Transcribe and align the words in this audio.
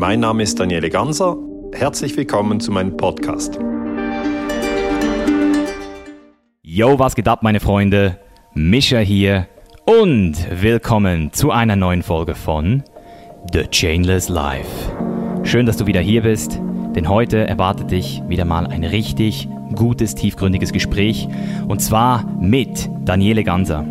Mein 0.00 0.20
Name 0.20 0.44
ist 0.44 0.58
Daniele 0.58 0.88
Ganser. 0.88 1.36
Herzlich 1.74 2.16
willkommen 2.16 2.58
zu 2.58 2.72
meinem 2.72 2.96
Podcast. 2.96 3.58
Yo, 6.62 6.98
was 6.98 7.14
geht 7.14 7.28
ab, 7.28 7.42
meine 7.42 7.60
Freunde? 7.60 8.18
Mischa 8.54 8.96
hier 9.00 9.46
und 9.84 10.36
willkommen 10.62 11.34
zu 11.34 11.50
einer 11.50 11.76
neuen 11.76 12.02
Folge 12.02 12.34
von 12.34 12.82
The 13.52 13.64
Chainless 13.70 14.30
Life. 14.30 14.90
Schön, 15.42 15.66
dass 15.66 15.76
du 15.76 15.84
wieder 15.84 16.00
hier 16.00 16.22
bist, 16.22 16.58
denn 16.96 17.06
heute 17.06 17.46
erwartet 17.46 17.90
dich 17.90 18.22
wieder 18.26 18.46
mal 18.46 18.66
ein 18.66 18.84
richtig 18.84 19.50
gutes, 19.74 20.14
tiefgründiges 20.14 20.72
Gespräch 20.72 21.28
und 21.68 21.80
zwar 21.82 22.24
mit 22.40 22.88
Daniele 23.04 23.44
Ganser. 23.44 23.84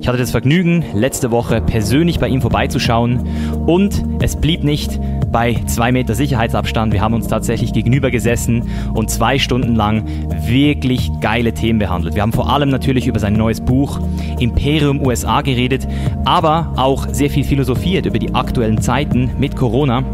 Ich 0.00 0.06
hatte 0.06 0.18
das 0.18 0.30
Vergnügen, 0.30 0.84
letzte 0.94 1.32
Woche 1.32 1.60
persönlich 1.60 2.20
bei 2.20 2.28
ihm 2.28 2.40
vorbeizuschauen 2.40 3.26
und 3.66 4.04
es 4.22 4.36
blieb 4.36 4.62
nicht 4.62 5.00
bei 5.30 5.54
zwei 5.66 5.92
Meter 5.92 6.14
Sicherheitsabstand. 6.14 6.92
Wir 6.92 7.00
haben 7.00 7.14
uns 7.14 7.28
tatsächlich 7.28 7.72
gegenüber 7.72 8.10
gesessen 8.10 8.68
und 8.94 9.10
zwei 9.10 9.38
Stunden 9.38 9.74
lang 9.74 10.04
wirklich 10.46 11.10
geile 11.20 11.52
Themen 11.52 11.78
behandelt. 11.78 12.14
Wir 12.14 12.22
haben 12.22 12.32
vor 12.32 12.50
allem 12.50 12.70
natürlich 12.70 13.06
über 13.06 13.18
sein 13.18 13.34
neues 13.34 13.60
Buch 13.60 14.00
Imperium 14.38 15.04
USA 15.04 15.42
geredet, 15.42 15.86
aber 16.24 16.72
auch 16.76 17.08
sehr 17.10 17.30
viel 17.30 17.44
philosophiert 17.44 18.06
über 18.06 18.18
die 18.18 18.34
aktuellen 18.34 18.80
Zeiten 18.80 19.30
mit 19.38 19.56
Corona 19.56 20.04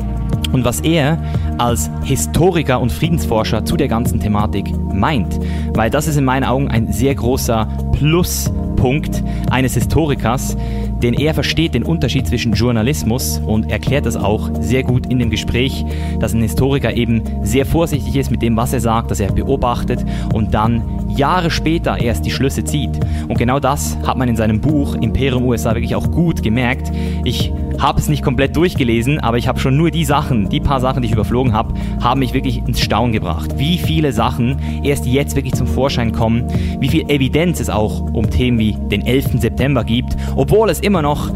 und 0.52 0.64
was 0.64 0.80
er 0.80 1.18
als 1.58 1.90
Historiker 2.04 2.80
und 2.80 2.92
Friedensforscher 2.92 3.64
zu 3.64 3.76
der 3.76 3.88
ganzen 3.88 4.20
Thematik 4.20 4.72
meint. 4.92 5.38
Weil 5.74 5.90
das 5.90 6.06
ist 6.06 6.16
in 6.16 6.24
meinen 6.24 6.44
Augen 6.44 6.68
ein 6.68 6.92
sehr 6.92 7.14
großer 7.14 7.68
Pluspunkt 7.92 9.22
eines 9.50 9.74
Historikers, 9.74 10.56
denn 11.02 11.14
er 11.14 11.34
versteht 11.34 11.74
den 11.74 11.82
Unterschied 11.82 12.26
zwischen 12.26 12.52
Journalismus 12.52 13.40
und 13.44 13.70
erklärt 13.70 14.06
das 14.06 14.16
auch 14.16 14.50
sehr 14.60 14.82
gut 14.82 15.06
in 15.06 15.18
dem 15.18 15.30
Gespräch, 15.30 15.84
dass 16.20 16.32
ein 16.32 16.42
Historiker 16.42 16.94
eben 16.94 17.22
sehr 17.42 17.66
vorsichtig 17.66 18.16
ist 18.16 18.30
mit 18.30 18.42
dem, 18.42 18.56
was 18.56 18.72
er 18.72 18.80
sagt, 18.80 19.10
dass 19.10 19.20
er 19.20 19.32
beobachtet 19.32 20.04
und 20.32 20.54
dann 20.54 20.82
Jahre 21.16 21.50
später 21.50 22.00
erst 22.00 22.24
die 22.24 22.30
Schlüsse 22.30 22.64
zieht. 22.64 22.98
Und 23.28 23.38
genau 23.38 23.60
das 23.60 23.98
hat 24.06 24.16
man 24.16 24.28
in 24.28 24.36
seinem 24.36 24.60
Buch 24.60 24.94
Imperium 24.94 25.44
USA 25.44 25.74
wirklich 25.74 25.94
auch 25.94 26.10
gut 26.10 26.42
gemerkt. 26.42 26.90
Ich 27.24 27.52
habe 27.82 27.98
es 27.98 28.08
nicht 28.08 28.22
komplett 28.22 28.54
durchgelesen, 28.54 29.18
aber 29.18 29.38
ich 29.38 29.48
habe 29.48 29.58
schon 29.58 29.76
nur 29.76 29.90
die 29.90 30.04
Sachen, 30.04 30.48
die 30.48 30.60
paar 30.60 30.80
Sachen, 30.80 31.02
die 31.02 31.08
ich 31.08 31.14
überflogen 31.14 31.52
habe, 31.52 31.74
haben 32.00 32.20
mich 32.20 32.32
wirklich 32.32 32.58
ins 32.58 32.80
Staunen 32.80 33.12
gebracht. 33.12 33.58
Wie 33.58 33.76
viele 33.76 34.12
Sachen 34.12 34.84
erst 34.84 35.04
jetzt 35.04 35.34
wirklich 35.34 35.54
zum 35.54 35.66
Vorschein 35.66 36.12
kommen, 36.12 36.44
wie 36.78 36.86
viel 36.86 37.10
Evidenz 37.10 37.58
es 37.58 37.68
auch 37.68 38.02
um 38.12 38.30
Themen 38.30 38.60
wie 38.60 38.74
den 38.74 39.04
11. 39.04 39.40
September 39.40 39.82
gibt, 39.82 40.16
obwohl 40.36 40.70
es 40.70 40.78
immer 40.78 41.02
noch 41.02 41.34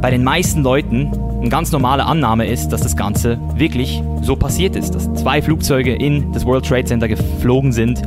bei 0.00 0.10
den 0.10 0.24
meisten 0.24 0.62
Leuten 0.62 1.10
eine 1.40 1.48
ganz 1.48 1.72
normale 1.72 2.04
Annahme 2.04 2.46
ist, 2.46 2.68
dass 2.68 2.82
das 2.82 2.96
Ganze 2.96 3.38
wirklich 3.54 4.02
so 4.22 4.36
passiert 4.36 4.76
ist, 4.76 4.94
dass 4.94 5.12
zwei 5.14 5.40
Flugzeuge 5.42 5.94
in 5.94 6.32
das 6.32 6.44
World 6.44 6.66
Trade 6.66 6.84
Center 6.84 7.08
geflogen 7.08 7.72
sind 7.72 8.02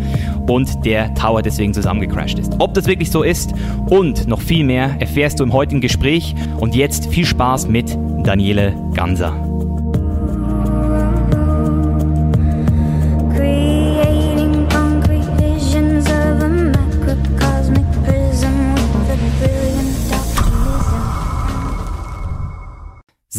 und 0.48 0.86
der 0.86 1.14
Tower 1.14 1.42
deswegen 1.42 1.74
zusammengecrashed 1.74 2.40
ist. 2.40 2.56
Ob 2.60 2.74
das 2.74 2.88
wirklich 2.88 3.12
so 3.12 3.24
ist 3.24 3.54
und 3.90 4.28
noch 4.28 4.42
viel 4.42 4.64
mehr 4.64 4.96
erfährst 5.00 5.40
du 5.40 5.44
im 5.44 5.54
heutigen 5.54 5.82
Gespräch 5.82 6.36
und 6.60 6.76
jetzt 6.76 7.08
viel 7.08 7.26
Spaß 7.26 7.68
mit 7.68 7.98
Daniele 8.24 8.74
Ganser. 8.94 9.49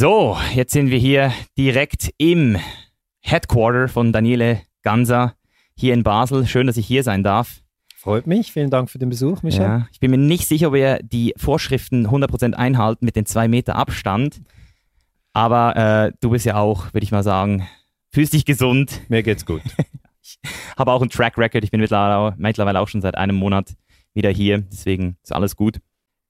So, 0.00 0.38
jetzt 0.54 0.72
sind 0.72 0.88
wir 0.88 0.96
hier 0.96 1.30
direkt 1.58 2.10
im 2.16 2.56
Headquarter 3.20 3.86
von 3.86 4.14
Daniele 4.14 4.62
Ganser 4.80 5.34
hier 5.76 5.92
in 5.92 6.04
Basel. 6.04 6.46
Schön, 6.46 6.66
dass 6.66 6.78
ich 6.78 6.86
hier 6.86 7.02
sein 7.02 7.22
darf. 7.22 7.60
Freut 7.96 8.26
mich. 8.26 8.50
Vielen 8.50 8.70
Dank 8.70 8.88
für 8.88 8.98
den 8.98 9.10
Besuch, 9.10 9.42
Michael. 9.42 9.62
Ja, 9.62 9.88
ich 9.92 10.00
bin 10.00 10.10
mir 10.10 10.16
nicht 10.16 10.48
sicher, 10.48 10.68
ob 10.68 10.72
wir 10.72 11.00
die 11.02 11.34
Vorschriften 11.36 12.06
100% 12.06 12.54
einhalten 12.54 13.04
mit 13.04 13.14
den 13.14 13.26
zwei 13.26 13.46
Meter 13.46 13.76
Abstand. 13.76 14.40
Aber 15.34 15.76
äh, 15.76 16.12
du 16.22 16.30
bist 16.30 16.46
ja 16.46 16.56
auch, 16.56 16.94
würde 16.94 17.04
ich 17.04 17.12
mal 17.12 17.22
sagen, 17.22 17.68
fühlst 18.08 18.32
dich 18.32 18.46
gesund. 18.46 19.02
Mir 19.10 19.22
geht's 19.22 19.44
gut. 19.44 19.60
Habe 20.78 20.92
auch 20.92 21.02
einen 21.02 21.10
Track 21.10 21.36
Record. 21.36 21.62
Ich 21.62 21.72
bin 21.72 21.80
mittlerweile 21.80 22.80
auch 22.80 22.88
schon 22.88 23.02
seit 23.02 23.18
einem 23.18 23.36
Monat 23.36 23.74
wieder 24.14 24.30
hier. 24.30 24.62
Deswegen 24.62 25.18
ist 25.22 25.34
alles 25.34 25.56
gut. 25.56 25.78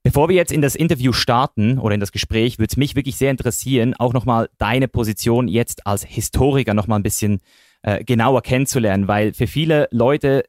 Bevor 0.03 0.29
wir 0.29 0.35
jetzt 0.35 0.51
in 0.51 0.61
das 0.61 0.75
Interview 0.75 1.13
starten 1.13 1.77
oder 1.77 1.93
in 1.93 1.99
das 1.99 2.11
Gespräch, 2.11 2.57
würde 2.57 2.69
es 2.71 2.77
mich 2.77 2.95
wirklich 2.95 3.17
sehr 3.17 3.29
interessieren, 3.29 3.93
auch 3.93 4.13
nochmal 4.13 4.49
deine 4.57 4.87
Position 4.87 5.47
jetzt 5.47 5.85
als 5.85 6.03
Historiker 6.03 6.73
nochmal 6.73 6.99
ein 6.99 7.03
bisschen 7.03 7.39
äh, 7.83 8.03
genauer 8.03 8.41
kennenzulernen, 8.41 9.07
weil 9.07 9.33
für 9.33 9.45
viele 9.47 9.87
Leute 9.91 10.43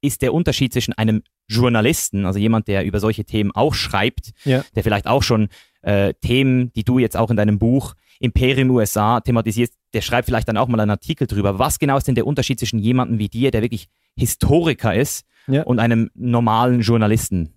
ist 0.00 0.22
der 0.22 0.32
Unterschied 0.32 0.72
zwischen 0.72 0.92
einem 0.92 1.22
Journalisten, 1.48 2.24
also 2.24 2.38
jemand, 2.38 2.68
der 2.68 2.84
über 2.84 3.00
solche 3.00 3.24
Themen 3.24 3.50
auch 3.52 3.74
schreibt, 3.74 4.30
Ja. 4.44 4.64
der 4.76 4.84
vielleicht 4.84 5.08
auch 5.08 5.24
schon 5.24 5.48
äh, 5.82 6.14
Themen, 6.20 6.72
die 6.74 6.84
du 6.84 7.00
jetzt 7.00 7.16
auch 7.16 7.30
in 7.30 7.36
deinem 7.36 7.58
Buch 7.58 7.94
Imperium 8.20 8.70
USA 8.70 9.20
thematisierst, 9.20 9.74
der 9.94 10.02
schreibt 10.02 10.26
vielleicht 10.26 10.48
dann 10.48 10.56
auch 10.56 10.68
mal 10.68 10.78
einen 10.78 10.90
Artikel 10.90 11.26
drüber. 11.26 11.58
Was 11.58 11.78
genau 11.80 11.96
ist 11.96 12.06
denn 12.06 12.14
der 12.16 12.26
Unterschied 12.26 12.58
zwischen 12.60 12.78
jemandem 12.78 13.18
wie 13.18 13.28
dir, 13.28 13.50
der 13.50 13.62
wirklich 13.62 13.88
Historiker 14.16 14.94
ist, 14.94 15.24
Ja. 15.48 15.62
und 15.64 15.78
einem 15.80 16.10
normalen 16.14 16.80
Journalisten? 16.80 17.54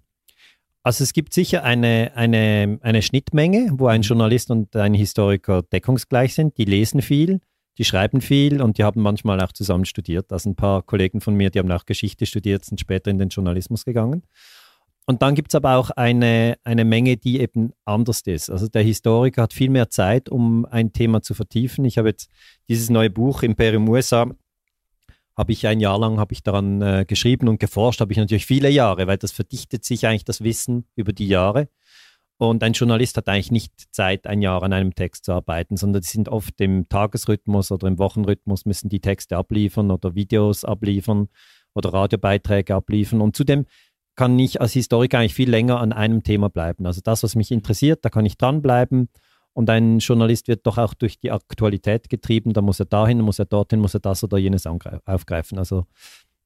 Also 0.83 1.03
es 1.03 1.13
gibt 1.13 1.33
sicher 1.33 1.63
eine, 1.63 2.11
eine, 2.15 2.79
eine 2.81 3.01
Schnittmenge, 3.03 3.69
wo 3.73 3.87
ein 3.87 4.01
Journalist 4.01 4.49
und 4.49 4.75
ein 4.75 4.95
Historiker 4.95 5.61
deckungsgleich 5.61 6.33
sind. 6.33 6.57
Die 6.57 6.65
lesen 6.65 7.03
viel, 7.03 7.39
die 7.77 7.85
schreiben 7.85 8.19
viel 8.19 8.61
und 8.61 8.79
die 8.79 8.83
haben 8.83 9.01
manchmal 9.01 9.41
auch 9.41 9.51
zusammen 9.51 9.85
studiert. 9.85 10.31
Also 10.31 10.49
ein 10.49 10.55
paar 10.55 10.81
Kollegen 10.81 11.21
von 11.21 11.35
mir, 11.35 11.51
die 11.51 11.59
haben 11.59 11.71
auch 11.71 11.85
Geschichte 11.85 12.25
studiert, 12.25 12.65
sind 12.65 12.79
später 12.79 13.11
in 13.11 13.19
den 13.19 13.29
Journalismus 13.29 13.85
gegangen. 13.85 14.23
Und 15.05 15.21
dann 15.21 15.35
gibt 15.35 15.51
es 15.51 15.55
aber 15.55 15.75
auch 15.75 15.89
eine, 15.91 16.57
eine 16.63 16.85
Menge, 16.85 17.17
die 17.17 17.39
eben 17.39 17.73
anders 17.85 18.21
ist. 18.21 18.49
Also 18.49 18.67
der 18.67 18.83
Historiker 18.83 19.43
hat 19.43 19.53
viel 19.53 19.69
mehr 19.69 19.89
Zeit, 19.89 20.29
um 20.29 20.65
ein 20.65 20.93
Thema 20.93 21.21
zu 21.21 21.33
vertiefen. 21.33 21.85
Ich 21.85 21.97
habe 21.97 22.09
jetzt 22.09 22.29
dieses 22.69 22.89
neue 22.89 23.09
Buch 23.09 23.43
Imperium 23.43 23.89
USA, 23.89 24.31
habe 25.37 25.51
ich 25.51 25.65
ein 25.67 25.79
Jahr 25.79 25.99
lang 25.99 26.19
habe 26.19 26.33
ich 26.33 26.43
daran 26.43 26.81
äh, 26.81 27.05
geschrieben 27.07 27.47
und 27.47 27.59
geforscht, 27.59 28.01
habe 28.01 28.11
ich 28.11 28.17
natürlich 28.17 28.45
viele 28.45 28.69
Jahre, 28.69 29.07
weil 29.07 29.17
das 29.17 29.31
verdichtet 29.31 29.85
sich 29.85 30.05
eigentlich 30.05 30.25
das 30.25 30.43
Wissen 30.43 30.85
über 30.95 31.13
die 31.13 31.27
Jahre. 31.27 31.67
Und 32.37 32.63
ein 32.63 32.73
Journalist 32.73 33.17
hat 33.17 33.29
eigentlich 33.29 33.51
nicht 33.51 33.93
Zeit, 33.93 34.25
ein 34.25 34.41
Jahr 34.41 34.63
an 34.63 34.73
einem 34.73 34.95
Text 34.95 35.25
zu 35.25 35.33
arbeiten, 35.33 35.77
sondern 35.77 36.01
die 36.01 36.07
sind 36.07 36.27
oft 36.27 36.59
im 36.59 36.89
Tagesrhythmus 36.89 37.71
oder 37.71 37.87
im 37.87 37.99
Wochenrhythmus, 37.99 38.65
müssen 38.65 38.89
die 38.89 38.99
Texte 38.99 39.37
abliefern 39.37 39.91
oder 39.91 40.15
Videos 40.15 40.65
abliefern 40.65 41.29
oder 41.75 41.93
Radiobeiträge 41.93 42.73
abliefern. 42.73 43.21
Und 43.21 43.35
zudem 43.35 43.67
kann 44.15 44.37
ich 44.39 44.59
als 44.59 44.73
Historiker 44.73 45.19
eigentlich 45.19 45.35
viel 45.35 45.51
länger 45.51 45.79
an 45.79 45.93
einem 45.93 46.23
Thema 46.23 46.49
bleiben. 46.49 46.87
Also 46.87 47.01
das, 47.03 47.21
was 47.21 47.35
mich 47.35 47.51
interessiert, 47.51 48.03
da 48.03 48.09
kann 48.09 48.25
ich 48.25 48.37
dranbleiben. 48.37 49.09
Und 49.53 49.69
ein 49.69 49.99
Journalist 49.99 50.47
wird 50.47 50.65
doch 50.65 50.77
auch 50.77 50.93
durch 50.93 51.19
die 51.19 51.31
Aktualität 51.31 52.09
getrieben. 52.09 52.53
Da 52.53 52.61
muss 52.61 52.79
er 52.79 52.85
dahin, 52.85 53.19
muss 53.21 53.39
er 53.39 53.45
dorthin, 53.45 53.79
muss 53.79 53.93
er 53.93 53.99
das 53.99 54.23
oder 54.23 54.37
jenes 54.37 54.65
aufgreifen. 54.67 55.57
Also 55.57 55.85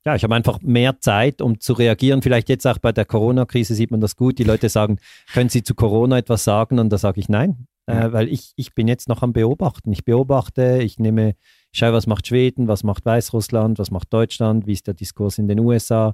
ja, 0.05 0.15
ich 0.15 0.23
habe 0.23 0.35
einfach 0.35 0.59
mehr 0.61 0.99
Zeit, 0.99 1.41
um 1.41 1.59
zu 1.59 1.73
reagieren. 1.73 2.21
Vielleicht 2.21 2.49
jetzt 2.49 2.65
auch 2.67 2.77
bei 2.77 2.91
der 2.91 3.05
Corona-Krise 3.05 3.73
sieht 3.73 3.89
man 3.91 4.01
das 4.01 4.15
gut. 4.15 4.37
Die 4.39 4.43
Leute 4.43 4.69
sagen, 4.69 4.97
können 5.33 5.49
Sie 5.49 5.63
zu 5.63 5.73
Corona 5.75 6.17
etwas 6.19 6.43
sagen? 6.43 6.77
Und 6.79 6.89
da 6.91 6.97
sage 6.99 7.19
ich 7.19 7.27
nein, 7.29 7.67
Ja. 7.87 8.05
äh, 8.07 8.13
weil 8.13 8.27
ich, 8.29 8.53
ich 8.55 8.75
bin 8.75 8.87
jetzt 8.87 9.09
noch 9.09 9.23
am 9.23 9.33
Beobachten. 9.33 9.91
Ich 9.91 10.05
beobachte, 10.05 10.79
ich 10.83 10.99
nehme, 10.99 11.35
ich 11.71 11.79
schaue, 11.79 11.93
was 11.93 12.05
macht 12.05 12.27
Schweden, 12.27 12.67
was 12.67 12.83
macht 12.83 13.03
Weißrussland, 13.05 13.79
was 13.79 13.89
macht 13.89 14.13
Deutschland, 14.13 14.67
wie 14.67 14.73
ist 14.73 14.85
der 14.85 14.93
Diskurs 14.93 15.39
in 15.39 15.47
den 15.47 15.59
USA, 15.59 16.13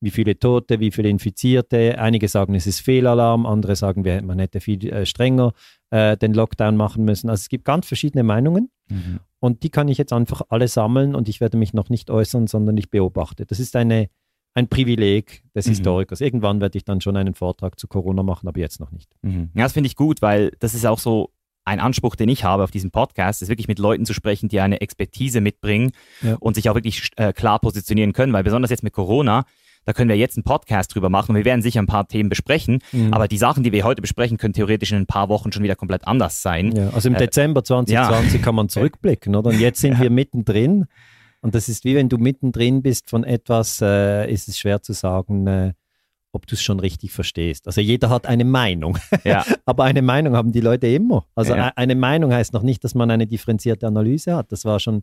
wie 0.00 0.10
viele 0.10 0.38
Tote, 0.38 0.80
wie 0.80 0.90
viele 0.90 1.10
Infizierte. 1.10 1.98
Einige 1.98 2.28
sagen, 2.28 2.54
es 2.54 2.66
ist 2.66 2.80
Fehlalarm, 2.80 3.44
andere 3.44 3.76
sagen, 3.76 4.04
wir- 4.04 4.22
man 4.22 4.38
hätte 4.38 4.60
viel 4.60 4.86
äh, 4.90 5.04
strenger 5.04 5.52
äh, 5.90 6.16
den 6.16 6.34
Lockdown 6.34 6.76
machen 6.76 7.04
müssen. 7.04 7.28
Also 7.30 7.40
es 7.42 7.48
gibt 7.48 7.64
ganz 7.64 7.86
verschiedene 7.86 8.22
Meinungen. 8.24 8.70
Und 9.40 9.64
die 9.64 9.70
kann 9.70 9.88
ich 9.88 9.98
jetzt 9.98 10.12
einfach 10.12 10.42
alle 10.48 10.68
sammeln 10.68 11.14
und 11.16 11.28
ich 11.28 11.40
werde 11.40 11.56
mich 11.56 11.74
noch 11.74 11.88
nicht 11.88 12.08
äußern, 12.10 12.46
sondern 12.46 12.76
ich 12.76 12.88
beobachte. 12.90 13.44
Das 13.46 13.58
ist 13.58 13.74
eine, 13.74 14.08
ein 14.54 14.68
Privileg 14.68 15.42
des 15.54 15.66
Mhm. 15.66 15.70
Historikers. 15.70 16.20
Irgendwann 16.20 16.60
werde 16.60 16.78
ich 16.78 16.84
dann 16.84 17.00
schon 17.00 17.16
einen 17.16 17.34
Vortrag 17.34 17.78
zu 17.80 17.88
Corona 17.88 18.22
machen, 18.22 18.46
aber 18.48 18.60
jetzt 18.60 18.78
noch 18.78 18.92
nicht. 18.92 19.10
Mhm. 19.22 19.50
Ja, 19.54 19.64
das 19.64 19.72
finde 19.72 19.88
ich 19.88 19.96
gut, 19.96 20.22
weil 20.22 20.52
das 20.60 20.74
ist 20.74 20.86
auch 20.86 21.00
so 21.00 21.30
ein 21.64 21.80
Anspruch, 21.80 22.14
den 22.14 22.28
ich 22.28 22.44
habe 22.44 22.62
auf 22.62 22.70
diesem 22.70 22.92
Podcast, 22.92 23.42
ist 23.42 23.48
wirklich 23.48 23.66
mit 23.66 23.80
Leuten 23.80 24.06
zu 24.06 24.14
sprechen, 24.14 24.48
die 24.48 24.60
eine 24.60 24.80
Expertise 24.80 25.40
mitbringen 25.40 25.90
Ja. 26.22 26.36
und 26.38 26.54
sich 26.54 26.70
auch 26.70 26.76
wirklich 26.76 27.10
äh, 27.16 27.32
klar 27.32 27.58
positionieren 27.58 28.12
können, 28.12 28.32
weil 28.32 28.44
besonders 28.44 28.70
jetzt 28.70 28.84
mit 28.84 28.92
Corona, 28.92 29.44
da 29.86 29.92
können 29.94 30.10
wir 30.10 30.16
jetzt 30.16 30.36
einen 30.36 30.44
Podcast 30.44 30.94
drüber 30.94 31.08
machen 31.08 31.30
und 31.30 31.36
wir 31.38 31.44
werden 31.46 31.62
sicher 31.62 31.80
ein 31.80 31.86
paar 31.86 32.06
Themen 32.06 32.28
besprechen, 32.28 32.80
Mhm. 32.92 33.14
aber 33.14 33.26
die 33.28 33.38
Sachen, 33.38 33.62
die 33.64 33.72
wir 33.72 33.84
heute 33.84 34.02
besprechen, 34.02 34.36
können 34.36 34.52
theoretisch 34.52 34.92
in 34.92 34.98
ein 34.98 35.06
paar 35.06 35.30
Wochen 35.30 35.50
schon 35.52 35.62
wieder 35.62 35.76
komplett 35.76 36.06
anders 36.06 36.42
sein. 36.42 36.76
Ja, 36.76 36.90
also 36.90 37.08
im 37.08 37.14
Äh, 37.14 37.18
Dezember 37.20 37.64
2020 37.64 38.42
kann 38.42 38.54
man 38.54 38.68
zurückblicken, 38.68 39.34
oder? 39.34 39.48
Und 39.50 39.58
jetzt 39.60 39.80
sind 39.80 39.98
wir 40.00 40.10
mittendrin. 40.10 40.84
Und 41.40 41.54
das 41.54 41.68
ist 41.68 41.84
wie 41.84 41.94
wenn 41.94 42.08
du 42.08 42.18
mittendrin 42.18 42.82
bist 42.82 43.08
von 43.08 43.24
etwas, 43.24 43.80
äh, 43.80 44.30
ist 44.30 44.48
es 44.48 44.58
schwer 44.58 44.82
zu 44.82 44.92
sagen, 44.92 45.46
äh, 45.46 45.72
ob 46.32 46.46
du 46.46 46.54
es 46.56 46.62
schon 46.62 46.80
richtig 46.80 47.12
verstehst. 47.12 47.66
Also 47.66 47.80
jeder 47.80 48.10
hat 48.10 48.26
eine 48.26 48.44
Meinung, 48.44 48.98
Ja. 49.24 49.44
aber 49.64 49.84
eine 49.84 50.02
Meinung 50.02 50.34
haben 50.36 50.52
die 50.52 50.60
Leute 50.60 50.86
immer. 50.88 51.24
Also 51.34 51.54
Ja. 51.54 51.68
e- 51.68 51.72
eine 51.76 51.94
Meinung 51.94 52.32
heißt 52.32 52.52
noch 52.52 52.62
nicht, 52.62 52.84
dass 52.84 52.94
man 52.94 53.10
eine 53.10 53.26
differenzierte 53.26 53.86
Analyse 53.86 54.34
hat. 54.36 54.50
Das 54.52 54.64
war 54.66 54.78
schon 54.80 55.02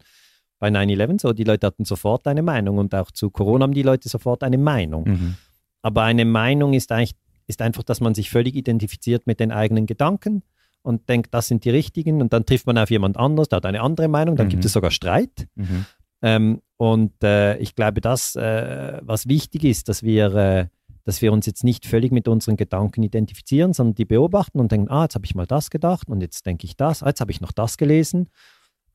bei 0.63 0.69
9-11 0.69 1.19
so. 1.19 1.33
Die 1.33 1.44
Leute 1.44 1.68
hatten 1.68 1.83
sofort 1.83 2.25
eine 2.25 2.42
Meinung 2.42 2.77
und 2.77 2.95
auch 2.95 3.12
zu 3.12 3.30
Corona 3.30 3.63
haben 3.63 3.74
die 3.74 3.81
Leute 3.83 4.07
sofort 4.07 4.44
eine 4.44 4.57
Meinung. 4.57 5.04
Mhm. 5.04 5.36
Aber 5.81 6.04
eine 6.04 6.24
Meinung 6.24 6.71
ist 6.74 6.89
eigentlich 6.94 7.15
ist 7.48 7.62
einfach, 7.62 7.83
dass 7.83 8.00
man 8.00 8.15
sich 8.15 8.30
völlig 8.30 8.56
identifiziert 8.56 9.27
mit 9.27 9.42
den 9.42 9.51
eigenen 9.51 9.86
Gedanken 9.86 10.44
und 10.81 11.10
denkt, 11.10 11.33
das 11.33 11.50
sind 11.50 11.65
die 11.65 11.69
richtigen 11.69 12.21
und 12.21 12.31
dann 12.31 12.45
trifft 12.45 12.65
man 12.65 12.77
auf 12.77 12.89
jemand 12.89 13.18
anderes, 13.18 13.50
der 13.50 13.57
hat 13.57 13.65
eine 13.65 13.81
andere 13.81 14.07
Meinung, 14.07 14.38
dann 14.38 14.48
Mhm. 14.48 14.51
gibt 14.51 14.63
es 14.63 14.71
sogar 14.71 14.92
Streit. 14.92 15.48
Mhm. 15.56 15.86
Ähm, 16.21 16.62
und 16.77 17.21
äh, 17.21 17.57
ich 17.57 17.75
glaube, 17.75 18.00
das, 18.00 18.38
äh, 18.38 19.00
was 19.01 19.27
wichtig 19.27 19.66
ist, 19.66 19.89
dass 19.89 20.01
wir, 20.04 20.33
äh, 20.33 20.68
dass 21.04 21.21
wir 21.21 21.33
uns 21.33 21.45
jetzt 21.45 21.66
nicht 21.66 21.86
völlig 21.86 22.13
mit 22.13 22.30
unseren 22.30 22.56
Gedanken 22.56 23.04
identifizieren, 23.04 23.74
sondern 23.74 23.95
die 23.95 24.06
beobachten 24.06 24.62
und 24.62 24.71
denken, 24.71 24.89
ah, 24.89 25.04
jetzt 25.04 25.16
habe 25.16 25.25
ich 25.25 25.36
mal 25.36 25.45
das 25.45 25.69
gedacht 25.69 26.07
und 26.07 26.21
jetzt 26.21 26.45
denke 26.45 26.66
ich 26.66 26.77
das, 26.77 27.04
ah, 27.04 27.07
jetzt 27.07 27.19
habe 27.19 27.31
ich 27.31 27.42
noch 27.42 27.51
das 27.51 27.75
gelesen 27.75 28.30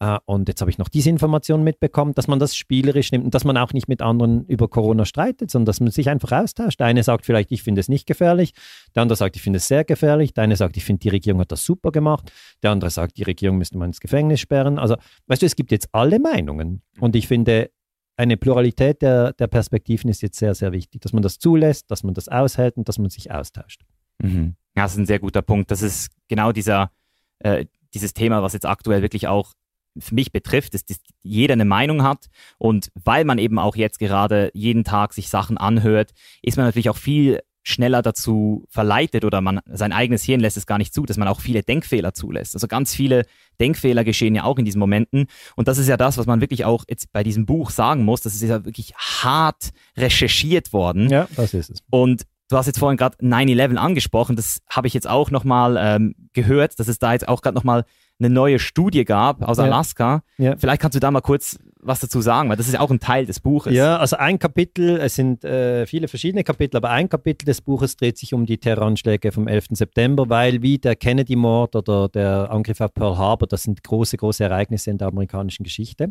äh, 0.01 0.19
und 0.27 0.49
jetzt 0.49 0.61
habe 0.61 0.71
ich 0.71 0.79
noch 0.79 0.89
diese 0.89 1.11
Information 1.11 1.65
mitbekommen, 1.65 2.15
dass 2.15 2.29
man 2.29 2.39
das 2.39 2.57
spielerisch 2.57 3.11
nimmt 3.11 3.25
und 3.25 3.35
dass 3.35 3.45
man 3.45 3.57
auch 3.57 3.73
nicht 3.73 3.89
mit 3.89 4.01
anderen 4.01 4.45
über 4.47 4.69
Corona 4.69 5.05
streitet, 5.05 5.51
sondern 5.51 5.67
dass 5.67 5.81
man 5.81 5.91
sich 5.91 6.09
einfach 6.09 6.33
austauscht. 6.33 6.79
Der 6.79 6.87
eine 6.87 7.03
sagt 7.03 7.27
vielleicht, 7.27 7.51
ich 7.51 7.63
finde 7.63 7.81
es 7.81 7.89
nicht 7.89 8.07
gefährlich, 8.07 8.53
der 8.95 9.03
andere 9.03 9.17
sagt, 9.17 9.37
ich 9.37 9.43
finde 9.43 9.57
es 9.57 9.67
sehr 9.67 9.85
gefährlich, 9.85 10.35
der 10.35 10.45
eine 10.45 10.57
sagt, 10.57 10.77
ich 10.77 10.85
finde, 10.85 11.01
die 11.01 11.09
Regierung 11.09 11.41
hat 11.41 11.51
das 11.51 11.65
super 11.65 11.91
gemacht, 11.91 12.33
der 12.63 12.71
andere 12.71 12.91
sagt, 12.91 13.17
die 13.17 13.25
Regierung 13.25 13.59
müsste 13.59 13.79
man 13.79 13.91
ins 13.91 14.01
Gefängnis 14.01 14.41
sperren. 14.41 14.79
Also, 14.79 14.97
weißt 15.27 15.43
du, 15.43 15.47
es 15.47 15.57
gibt 15.57 15.73
jetzt 15.73 15.89
alle 15.93 16.21
Meinungen 16.21 16.83
und 17.01 17.17
ich 17.17 17.27
finde, 17.27 17.71
eine 18.17 18.37
Pluralität 18.37 19.01
der, 19.01 19.33
der 19.33 19.47
Perspektiven 19.47 20.11
ist 20.11 20.23
jetzt 20.23 20.39
sehr, 20.39 20.55
sehr 20.55 20.73
wichtig, 20.73 21.01
dass 21.03 21.13
man 21.13 21.23
das 21.23 21.39
zulässt, 21.39 21.91
dass 21.91 22.03
man 22.03 22.15
das 22.15 22.29
aushält 22.29 22.77
und 22.77 22.89
dass 22.89 22.99
man 22.99 23.11
sich 23.11 23.31
austauscht. 23.31 23.83
Mhm. 24.21 24.57
Ja, 24.77 24.85
das 24.85 24.93
ist 24.93 24.99
ein 24.99 25.07
sehr 25.07 25.21
guter 25.21 25.43
Punkt. 25.43 25.71
Das 25.71 25.83
ist 25.83 26.11
genau 26.27 26.51
dieser, 26.51 26.91
äh, 27.39 27.67
dieses 27.95 28.15
Thema, 28.15 28.43
was 28.43 28.55
jetzt 28.55 28.67
aktuell 28.67 29.03
wirklich 29.03 29.29
auch 29.29 29.55
für 30.01 30.15
mich 30.15 30.33
betrifft, 30.33 30.75
ist, 30.75 30.91
dass 30.91 30.99
jeder 31.23 31.55
eine 31.55 31.65
Meinung 31.65 32.03
hat 32.03 32.27
und 32.59 32.91
weil 32.95 33.25
man 33.25 33.39
eben 33.39 33.59
auch 33.59 33.77
jetzt 33.77 33.99
gerade 33.99 34.51
jeden 34.55 34.85
Tag 34.85 35.13
sich 35.13 35.29
Sachen 35.29 35.59
anhört, 35.59 36.13
ist 36.43 36.57
man 36.57 36.67
natürlich 36.67 36.91
auch 36.91 36.97
viel 36.97 37.41
schneller 37.69 38.01
dazu 38.01 38.65
verleitet 38.71 39.25
oder 39.25 39.41
man 39.41 39.61
sein 39.67 39.93
eigenes 39.93 40.23
Hirn 40.23 40.41
lässt 40.41 40.57
es 40.57 40.67
gar 40.67 40.79
nicht 40.79 40.95
zu, 40.95 41.05
dass 41.05 41.19
man 41.19 41.29
auch 41.29 41.41
viele 41.41 41.63
Denkfehler 41.63 42.15
zulässt. 42.15 42.55
Also 42.55 42.67
ganz 42.67 42.95
viele 42.95 43.27
Denkfehler 43.61 44.05
geschehen 44.05 44.35
ja 44.35 44.45
auch 44.45 44.59
in 44.59 44.65
diesen 44.65 44.79
Momenten 44.79 45.27
und 45.55 45.69
das 45.69 45.77
ist 45.77 45.89
ja 45.89 45.99
das, 45.99 46.17
was 46.17 46.27
man 46.27 46.41
wirklich 46.41 46.65
auch 46.65 46.85
jetzt 46.89 47.13
bei 47.13 47.23
diesem 47.23 47.45
Buch 47.45 47.71
sagen 47.71 48.05
muss, 48.05 48.23
das 48.23 48.35
ist 48.35 48.43
ja 48.43 48.65
wirklich 48.65 48.95
hart 48.97 49.71
recherchiert 49.97 50.73
worden. 50.73 51.11
Ja, 51.11 51.29
das 51.37 51.53
ist 51.53 51.71
es. 51.71 51.81
Und 51.91 52.23
du 52.49 52.57
hast 52.57 52.67
jetzt 52.67 52.79
vorhin 52.79 52.97
gerade 52.97 53.19
9-11 53.19 53.77
angesprochen, 53.77 54.37
das 54.37 54.61
habe 54.71 54.87
ich 54.87 54.95
jetzt 54.95 55.09
auch 55.09 55.31
nochmal 55.31 55.77
ähm, 55.79 56.15
gehört, 56.33 56.79
dass 56.81 56.89
es 56.89 56.99
da 56.99 57.13
jetzt 57.13 57.29
auch 57.29 57.43
gerade 57.43 57.55
nochmal 57.55 57.85
eine 58.21 58.31
neue 58.31 58.59
Studie 58.59 59.05
gab 59.05 59.43
aus 59.43 59.59
Ja. 59.59 59.65
Alaska. 59.65 60.23
Ja. 60.39 60.57
Vielleicht 60.57 60.83
kannst 60.83 60.97
du 60.97 61.01
da 61.01 61.11
mal 61.11 61.21
kurz 61.21 61.59
was 61.81 62.01
dazu 62.01 62.21
sagen, 62.21 62.49
weil 62.49 62.57
das 62.57 62.67
ist 62.67 62.75
ja 62.75 62.81
auch 62.81 62.91
ein 62.91 62.99
Teil 62.99 63.25
des 63.25 63.39
Buches. 63.39 63.73
Ja, 63.73 63.99
also 63.99 64.17
ein 64.17 64.39
Kapitel, 64.41 64.99
es 64.99 65.15
sind 65.15 65.45
äh, 65.45 65.87
viele 65.87 66.09
verschiedene 66.09 66.43
Kapitel, 66.43 66.77
aber 66.77 66.91
ein 66.91 67.09
Kapitel 67.09 67.47
des 67.47 67.61
Buches 67.61 67.97
dreht 67.97 68.19
sich 68.19 68.35
um 68.35 68.47
die 68.47 68.59
Terroranschläge 68.59 69.31
vom 69.31 69.47
11. 69.47 69.67
September, 69.71 70.29
weil 70.29 70.61
wie 70.63 70.79
der 70.79 70.97
Kennedy-Mord 70.97 71.77
oder 71.77 72.09
der 72.09 72.51
Angriff 72.51 72.81
auf 72.81 72.93
Pearl 72.93 73.17
Harbor, 73.17 73.47
das 73.47 73.63
sind 73.63 73.83
große, 73.85 74.17
große 74.17 74.43
Ereignisse 74.43 74.91
in 74.91 74.99
der 74.99 75.09
amerikanischen 75.09 75.63
Geschichte. 75.63 76.11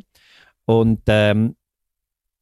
Und 0.65 1.01
ähm, 1.07 1.55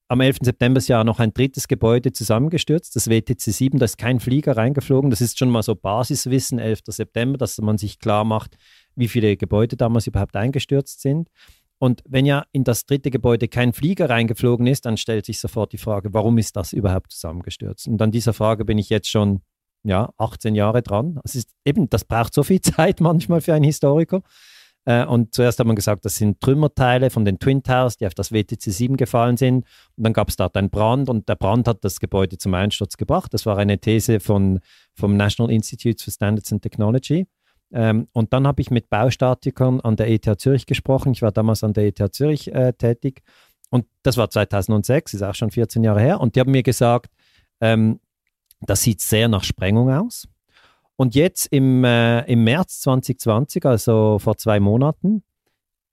am 0.08 0.22
11. 0.22 0.38
September 0.42 0.78
ist 0.78 0.88
ja 0.88 1.04
noch 1.04 1.20
ein 1.20 1.34
drittes 1.34 1.68
Gebäude 1.68 2.12
zusammengestürzt, 2.12 2.96
das 2.96 3.10
WTC 3.10 3.40
7, 3.42 3.80
da 3.80 3.86
ist 3.86 3.98
kein 3.98 4.20
Flieger 4.20 4.56
reingeflogen. 4.56 5.10
Das 5.10 5.20
ist 5.20 5.40
schon 5.40 5.50
mal 5.50 5.64
so 5.64 5.74
Basiswissen, 5.74 6.60
11. 6.60 6.82
September, 6.90 7.40
dass 7.40 7.58
man 7.58 7.80
sich 7.80 7.98
klar 7.98 8.24
macht, 8.24 8.56
wie 8.96 9.08
viele 9.08 9.38
Gebäude 9.38 9.76
damals 9.76 10.08
überhaupt 10.08 10.36
eingestürzt 10.36 11.02
sind. 11.02 11.30
Und 11.78 12.02
wenn 12.08 12.26
ja 12.26 12.46
in 12.52 12.64
das 12.64 12.86
dritte 12.86 13.12
Gebäude 13.12 13.48
kein 13.48 13.74
Flieger 13.74 14.10
reingeflogen 14.10 14.66
ist, 14.66 14.86
dann 14.86 14.98
stellt 14.98 15.26
sich 15.26 15.40
sofort 15.40 15.74
die 15.74 15.78
Frage, 15.78 16.14
warum 16.14 16.38
ist 16.38 16.56
das 16.56 16.74
überhaupt 16.74 17.12
zusammengestürzt? 17.12 17.88
Und 17.88 18.02
an 18.02 18.12
dieser 18.12 18.34
Frage 18.34 18.64
bin 18.66 18.78
ich 18.78 18.90
jetzt 18.90 19.10
schon 19.10 19.42
ja, 19.84 20.10
18 20.18 20.56
Jahre 20.56 20.82
dran. 20.82 21.20
Es 21.24 21.36
ist 21.36 21.50
eben, 21.66 21.90
das 21.90 22.06
braucht 22.06 22.34
so 22.34 22.44
viel 22.44 22.62
Zeit 22.62 23.02
manchmal 23.02 23.42
für 23.42 23.54
einen 23.54 23.66
Historiker. 23.66 24.22
Äh, 24.86 25.06
Und 25.06 25.34
zuerst 25.34 25.60
hat 25.60 25.68
man 25.68 25.76
gesagt, 25.76 26.06
das 26.06 26.16
sind 26.16 26.40
Trümmerteile 26.40 27.10
von 27.10 27.26
den 27.26 27.40
Twin 27.40 27.64
Towers, 27.64 27.98
die 27.98 28.08
auf 28.08 28.14
das 28.14 28.32
WTC 28.32 28.62
7 28.62 28.98
gefallen 28.98 29.38
sind. 29.38 29.66
Und 29.96 30.04
dann 30.04 30.14
gab 30.14 30.30
es 30.30 30.38
dort 30.38 30.56
einen 30.56 30.70
Brand 30.70 31.10
und 31.10 31.28
der 31.28 31.36
Brand 31.36 31.68
hat 31.68 31.84
das 31.84 32.00
Gebäude 32.00 32.38
zum 32.38 32.54
Einsturz 32.54 32.96
gebracht. 32.98 33.34
Das 33.34 33.46
war 33.46 33.58
eine 33.58 33.80
These 33.80 34.20
von, 34.20 34.60
vom 34.94 35.18
National 35.18 35.52
Institute 35.52 36.04
for 36.04 36.12
Standards 36.14 36.54
and 36.54 36.62
Technology. 36.62 37.28
Ähm, 37.72 38.08
und 38.14 38.34
dann 38.34 38.48
habe 38.48 38.62
ich 38.62 38.72
mit 38.72 38.90
Baustatikern 38.90 39.82
an 39.82 39.96
der 39.96 40.10
ETH 40.10 40.40
Zürich 40.40 40.66
gesprochen. 40.66 41.12
Ich 41.12 41.22
war 41.22 41.32
damals 41.32 41.64
an 41.64 41.74
der 41.74 41.86
ETH 41.86 42.14
Zürich 42.14 42.54
äh, 42.54 42.74
tätig. 42.74 43.22
Und 43.70 43.86
das 44.04 44.18
war 44.18 44.30
2006, 44.30 45.16
ist 45.16 45.22
auch 45.24 45.36
schon 45.36 45.52
14 45.52 45.84
Jahre 45.84 46.02
her. 46.02 46.22
Und 46.22 46.36
die 46.36 46.40
haben 46.40 46.52
mir 46.52 46.64
gesagt, 46.64 47.12
ähm, 47.62 48.00
das 48.62 48.84
sieht 48.84 49.02
sehr 49.02 49.28
nach 49.28 49.44
Sprengung 49.44 49.92
aus. 49.92 50.28
Und 50.96 51.16
jetzt 51.16 51.48
im, 51.48 51.84
äh, 51.84 52.22
im 52.22 52.44
März 52.44 52.80
2020, 52.82 53.66
also 53.66 54.18
vor 54.20 54.38
zwei 54.38 54.60
Monaten, 54.60 55.24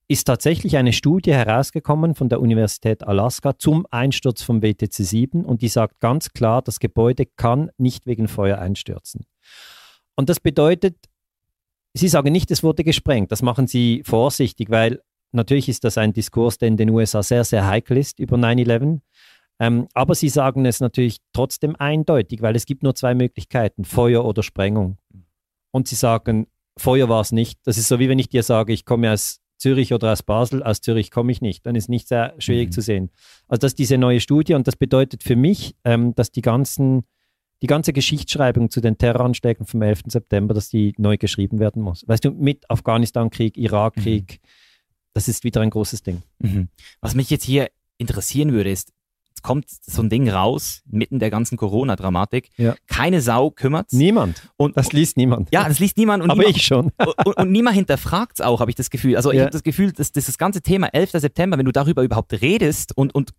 ist 0.09 0.25
tatsächlich 0.25 0.77
eine 0.77 0.93
Studie 0.93 1.33
herausgekommen 1.33 2.15
von 2.15 2.29
der 2.29 2.41
Universität 2.41 3.03
Alaska 3.03 3.57
zum 3.57 3.87
Einsturz 3.91 4.43
vom 4.43 4.63
WTC 4.63 4.93
7 4.93 5.45
und 5.45 5.63
die 5.63 5.69
sagt 5.69 6.01
ganz 6.01 6.33
klar, 6.35 6.61
das 6.61 6.81
Gebäude 6.81 7.25
kann 7.25 7.71
nicht 7.79 8.07
wegen 8.07 8.29
Feuer 8.29 8.59
einstürzen. 8.59 9.25
Und 10.15 10.29
das 10.29 10.39
bedeutet, 10.39 10.97
Sie 11.95 12.09
sagen 12.09 12.33
nicht, 12.33 12.51
es 12.51 12.63
wurde 12.63 12.85
gesprengt. 12.85 13.33
Das 13.33 13.43
machen 13.43 13.67
Sie 13.67 14.03
vorsichtig, 14.05 14.71
weil 14.71 15.01
natürlich 15.33 15.69
ist 15.69 15.85
das 15.85 15.99
ein 15.99 16.13
Diskurs, 16.13 16.59
der 16.59 16.69
in 16.69 16.77
den 16.77 16.91
USA 16.91 17.23
sehr, 17.23 17.45
sehr 17.45 17.67
heikel 17.67 17.97
ist 17.99 18.19
über 18.19 18.37
9-11. 18.37 19.01
Ähm, 19.61 19.87
aber 19.93 20.15
Sie 20.15 20.29
sagen 20.29 20.65
es 20.65 20.81
natürlich 20.81 21.19
trotzdem 21.33 21.77
eindeutig, 21.77 22.41
weil 22.43 22.57
es 22.57 22.67
gibt 22.67 22.83
nur 22.83 22.95
zwei 22.95 23.15
Möglichkeiten, 23.15 23.85
Feuer 23.85 24.25
oder 24.25 24.43
Sprengung. 24.43 24.97
Und 25.71 25.87
Sie 25.89 25.95
sagen, 25.95 26.47
Feuer 26.79 27.09
war 27.09 27.21
es 27.21 27.33
nicht. 27.33 27.61
Das 27.65 27.77
ist 27.77 27.89
so, 27.89 27.99
wie 27.99 28.09
wenn 28.09 28.19
ich 28.19 28.29
dir 28.31 28.43
sage, 28.43 28.73
ich 28.73 28.85
komme 28.87 29.13
aus 29.13 29.41
Zürich 29.59 29.93
oder 29.93 30.13
aus 30.13 30.23
Basel, 30.23 30.63
aus 30.63 30.81
Zürich 30.81 31.11
komme 31.11 31.31
ich 31.31 31.41
nicht. 31.43 31.65
Dann 31.67 31.77
ist 31.77 31.89
nicht 31.89 32.09
sehr 32.09 32.35
schwierig 32.39 32.69
Mhm. 32.69 32.73
zu 32.73 32.81
sehen. 32.81 33.11
Also 33.47 33.61
das 33.61 33.73
ist 33.73 33.79
diese 33.79 33.99
neue 33.99 34.21
Studie 34.21 34.55
und 34.55 34.67
das 34.67 34.77
bedeutet 34.77 35.23
für 35.23 35.37
mich, 35.37 35.77
ähm, 35.85 36.15
dass 36.15 36.33
die 36.33 36.43
ganzen 36.43 37.05
die 37.63 37.67
ganze 37.69 37.93
Geschichtsschreibung 37.93 38.71
zu 38.71 38.81
den 38.81 38.99
Terroranschlägen 38.99 39.65
vom 39.67 39.81
11. 39.83 40.03
September, 40.09 40.53
dass 40.53 40.69
die 40.69 40.95
neu 40.99 41.17
geschrieben 41.17 41.61
werden 41.61 41.81
muss. 41.83 42.05
Weißt 42.07 42.25
du, 42.25 42.33
mit 42.33 42.69
Afghanistan-Krieg, 42.69 43.57
Irak-Krieg, 43.57 44.41
das 45.15 45.29
ist 45.29 45.45
wieder 45.45 45.61
ein 45.61 45.71
großes 45.71 46.03
Ding. 46.03 46.23
Mhm. 46.41 46.69
Was 47.01 47.15
mich 47.15 47.31
jetzt 47.31 47.45
hier 47.45 47.69
interessieren 47.99 48.53
würde, 48.53 48.71
ist, 48.71 48.93
jetzt 49.29 49.43
kommt 49.43 49.67
so 49.69 50.03
ein 50.03 50.11
Ding 50.11 50.29
raus, 50.29 50.83
mitten 50.87 51.19
der 51.21 51.31
ganzen 51.31 51.57
Corona-Dramatik. 51.57 52.49
Ja. 52.57 52.75
Keine 52.89 53.21
Sau 53.21 53.51
kümmert 53.51 53.93
Niemand. 53.93 54.43
Und, 54.57 54.77
Das 54.77 54.93
liest 54.93 55.17
niemand. 55.17 55.49
ja, 55.53 55.69
das 55.69 55.79
liest 55.79 55.97
niemand. 55.97 56.23
Und 56.25 56.31
Aber 56.31 56.41
niemand, 56.41 56.57
ich 56.57 56.65
schon. 56.67 56.91
und, 57.25 57.37
und 57.37 57.53
niemand 57.53 57.77
hinterfragt 57.77 58.41
es 58.41 58.45
auch, 58.45 58.61
habe 58.61 58.71
ich 58.71 58.75
das 58.75 58.91
Gefühl. 58.91 59.15
Also 59.17 59.31
ich 59.31 59.37
Ja. 59.37 59.43
habe 59.43 59.53
das 59.53 59.63
Gefühl, 59.63 59.93
dass, 59.93 60.11
dass 60.11 60.27
das 60.27 60.37
ganze 60.37 60.63
Thema 60.63 60.89
11. 60.89 61.13
September, 61.13 61.57
wenn 61.59 61.67
du 61.67 61.73
darüber 61.73 62.03
überhaupt 62.03 62.33
redest 62.41 62.97
und, 62.97 63.15
und 63.15 63.31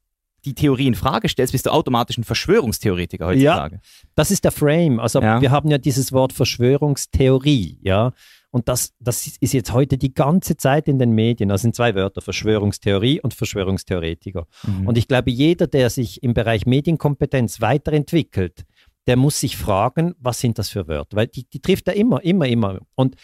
die 0.46 0.54
Theorie 0.56 0.88
in 0.88 0.96
Frage 0.96 1.30
stellst, 1.30 1.52
bist 1.54 1.66
du 1.66 1.72
automatisch 1.72 2.18
ein 2.18 2.24
Verschwörungstheoretiker 2.24 3.28
heutzutage. 3.28 3.80
Das 4.16 4.32
ist 4.32 4.44
der 4.44 4.52
Frame. 4.52 5.00
Also 5.00 5.22
Ja. 5.22 5.42
wir 5.42 5.52
haben 5.52 5.70
ja 5.70 5.78
dieses 5.78 6.12
Wort 6.12 6.34
Verschwörungstheorie, 6.34 7.80
ja. 7.82 8.12
Und 8.52 8.68
das, 8.70 8.94
das 9.00 9.26
ist 9.40 9.54
jetzt 9.54 9.74
heute 9.74 9.98
die 9.98 10.14
ganze 10.14 10.56
Zeit 10.58 10.88
in 10.88 11.00
den 11.00 11.12
Medien. 11.14 11.50
Das 11.50 11.64
sind 11.64 11.76
zwei 11.76 11.96
Wörter, 11.96 12.22
Verschwörungstheorie 12.22 13.20
und 13.20 13.34
Verschwörungstheoretiker. 13.34 14.46
Mhm. 14.68 14.88
Und 14.88 14.98
ich 14.98 15.08
glaube, 15.08 15.32
jeder, 15.32 15.66
der 15.66 15.90
sich 15.90 16.22
im 16.22 16.36
Bereich 16.36 16.68
Medienkompetenz 16.68 17.62
weiterentwickelt, 17.62 18.64
der 19.08 19.16
muss 19.18 19.40
sich 19.40 19.58
fragen, 19.58 20.14
was 20.20 20.40
sind 20.40 20.60
das 20.60 20.70
für 20.70 20.88
Wörter? 20.88 21.18
Weil 21.18 21.28
die, 21.28 21.46
die 21.50 21.62
trifft 21.62 21.88
er 21.88 21.96
immer, 21.96 22.24
immer, 22.24 22.48
immer. 22.48 22.80
Und 22.94 23.16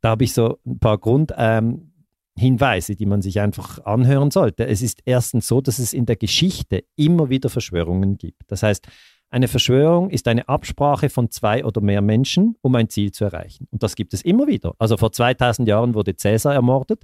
da 0.00 0.10
habe 0.10 0.24
ich 0.24 0.32
so 0.32 0.58
ein 0.66 0.78
paar 0.80 0.98
Grundhinweise, 0.98 1.58
ähm, 1.58 1.92
Hinweise, 2.38 2.96
die 2.96 3.06
man 3.06 3.22
sich 3.22 3.40
einfach 3.40 3.84
anhören 3.84 4.30
sollte. 4.30 4.66
Es 4.66 4.82
ist 4.82 5.00
erstens 5.04 5.46
so, 5.46 5.60
dass 5.60 5.78
es 5.78 5.92
in 5.92 6.06
der 6.06 6.16
Geschichte 6.16 6.84
immer 6.96 7.30
wieder 7.30 7.48
Verschwörungen 7.48 8.18
gibt. 8.18 8.42
Das 8.48 8.62
heißt, 8.62 8.86
eine 9.28 9.48
Verschwörung 9.48 10.10
ist 10.10 10.28
eine 10.28 10.48
Absprache 10.48 11.10
von 11.10 11.30
zwei 11.30 11.64
oder 11.64 11.80
mehr 11.80 12.00
Menschen, 12.00 12.56
um 12.60 12.74
ein 12.76 12.88
Ziel 12.88 13.10
zu 13.10 13.24
erreichen. 13.24 13.66
Und 13.70 13.82
das 13.82 13.96
gibt 13.96 14.14
es 14.14 14.22
immer 14.22 14.46
wieder. 14.46 14.74
Also 14.78 14.96
vor 14.96 15.12
2000 15.12 15.66
Jahren 15.66 15.94
wurde 15.94 16.14
Cäsar 16.14 16.54
ermordet 16.54 17.02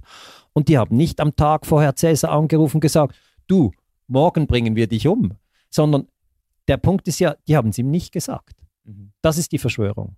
und 0.53 0.69
die 0.69 0.77
haben 0.77 0.95
nicht 0.95 1.19
am 1.19 1.35
Tag 1.35 1.65
vorher 1.65 1.95
Cäsar 1.95 2.31
angerufen 2.31 2.77
und 2.77 2.81
gesagt, 2.81 3.15
du, 3.47 3.71
morgen 4.07 4.47
bringen 4.47 4.75
wir 4.75 4.87
dich 4.87 5.07
um, 5.07 5.33
sondern 5.69 6.07
der 6.67 6.77
Punkt 6.77 7.07
ist 7.07 7.19
ja, 7.19 7.35
die 7.47 7.57
haben 7.57 7.69
es 7.69 7.77
ihm 7.77 7.91
nicht 7.91 8.13
gesagt. 8.13 8.55
Mhm. 8.85 9.11
Das 9.21 9.37
ist 9.37 9.51
die 9.51 9.57
Verschwörung. 9.57 10.15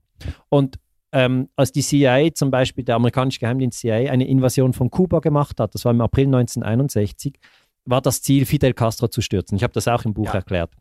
Und 0.49 0.77
ähm, 1.15 1.47
als 1.55 1.71
die 1.71 1.81
CIA 1.81 2.33
zum 2.33 2.51
Beispiel, 2.51 2.83
der 2.83 2.95
amerikanische 2.95 3.39
Geheimdienst 3.39 3.79
CIA, 3.79 4.11
eine 4.11 4.27
Invasion 4.27 4.73
von 4.73 4.91
Kuba 4.91 5.19
gemacht 5.19 5.61
hat, 5.61 5.73
das 5.73 5.85
war 5.85 5.93
im 5.93 6.01
April 6.01 6.25
1961, 6.25 7.39
war 7.85 8.01
das 8.01 8.21
Ziel, 8.21 8.45
Fidel 8.45 8.73
Castro 8.73 9.07
zu 9.07 9.21
stürzen. 9.21 9.55
Ich 9.55 9.63
habe 9.63 9.71
das 9.71 9.87
auch 9.87 10.03
im 10.03 10.13
Buch 10.13 10.25
Ja. 10.27 10.33
erklärt. 10.35 10.73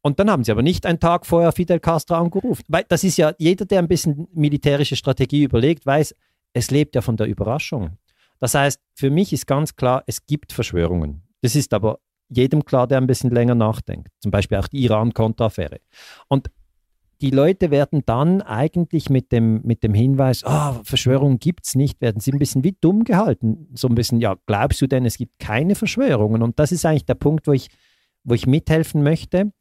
Und 0.00 0.18
dann 0.18 0.30
haben 0.30 0.42
sie 0.42 0.52
aber 0.52 0.62
nicht 0.62 0.86
einen 0.86 1.00
Tag 1.00 1.26
vorher 1.26 1.52
Fidel 1.52 1.80
Castro 1.80 2.14
angerufen. 2.14 2.64
Weil 2.68 2.84
das 2.88 3.04
ist 3.04 3.18
ja, 3.18 3.34
jeder, 3.36 3.66
der 3.66 3.80
ein 3.80 3.88
bisschen 3.88 4.26
militärische 4.32 4.96
Strategie 4.96 5.42
überlegt, 5.42 5.84
weiß, 5.84 6.14
es 6.54 6.70
lebt 6.70 6.94
ja 6.94 7.02
von 7.02 7.18
der 7.18 7.26
Überraschung. 7.26 7.98
Das 8.40 8.54
heißt, 8.54 8.80
für 8.94 9.10
mich 9.10 9.34
ist 9.34 9.46
ganz 9.46 9.76
klar, 9.76 10.02
es 10.06 10.24
gibt 10.24 10.52
Verschwörungen. 10.52 11.22
Das 11.42 11.54
ist 11.54 11.74
aber 11.74 11.98
jedem 12.30 12.64
klar, 12.64 12.86
der 12.86 12.98
ein 12.98 13.06
bisschen 13.06 13.30
länger 13.30 13.54
nachdenkt. 13.54 14.08
Zum 14.20 14.30
Beispiel 14.30 14.56
auch 14.58 14.68
die 14.68 14.82
Iran-Kontra-Affäre. 14.84 15.80
Und 16.28 16.48
die 17.20 17.30
Leute 17.30 17.70
werden 17.70 18.02
dann 18.06 18.42
eigentlich 18.42 19.10
mit 19.10 19.32
dem, 19.32 19.60
mit 19.62 19.82
dem 19.82 19.94
Hinweis, 19.94 20.44
ah, 20.44 20.80
Verschwörungen 20.84 21.38
gibt 21.38 21.66
es 21.66 21.74
nicht, 21.74 22.00
werden 22.00 22.20
sie 22.20 22.32
ein 22.32 22.38
bisschen 22.38 22.64
wie 22.64 22.76
dumm 22.80 23.04
gehalten. 23.04 23.68
So 23.74 23.88
ein 23.88 23.94
bisschen, 23.94 24.20
ja, 24.20 24.36
glaubst 24.46 24.80
du 24.80 24.86
denn, 24.86 25.04
es 25.04 25.18
gibt 25.18 25.38
keine 25.38 25.74
Verschwörungen? 25.74 26.42
Und 26.42 26.58
das 26.58 26.70
ist 26.72 26.86
eigentlich 26.86 27.06
der 27.06 27.14
Punkt, 27.14 27.46
wo 27.46 27.52
ich, 27.52 27.68
wo 28.24 28.34
ich 28.34 28.46
mithelfen 28.46 29.02
möchte, 29.02 29.52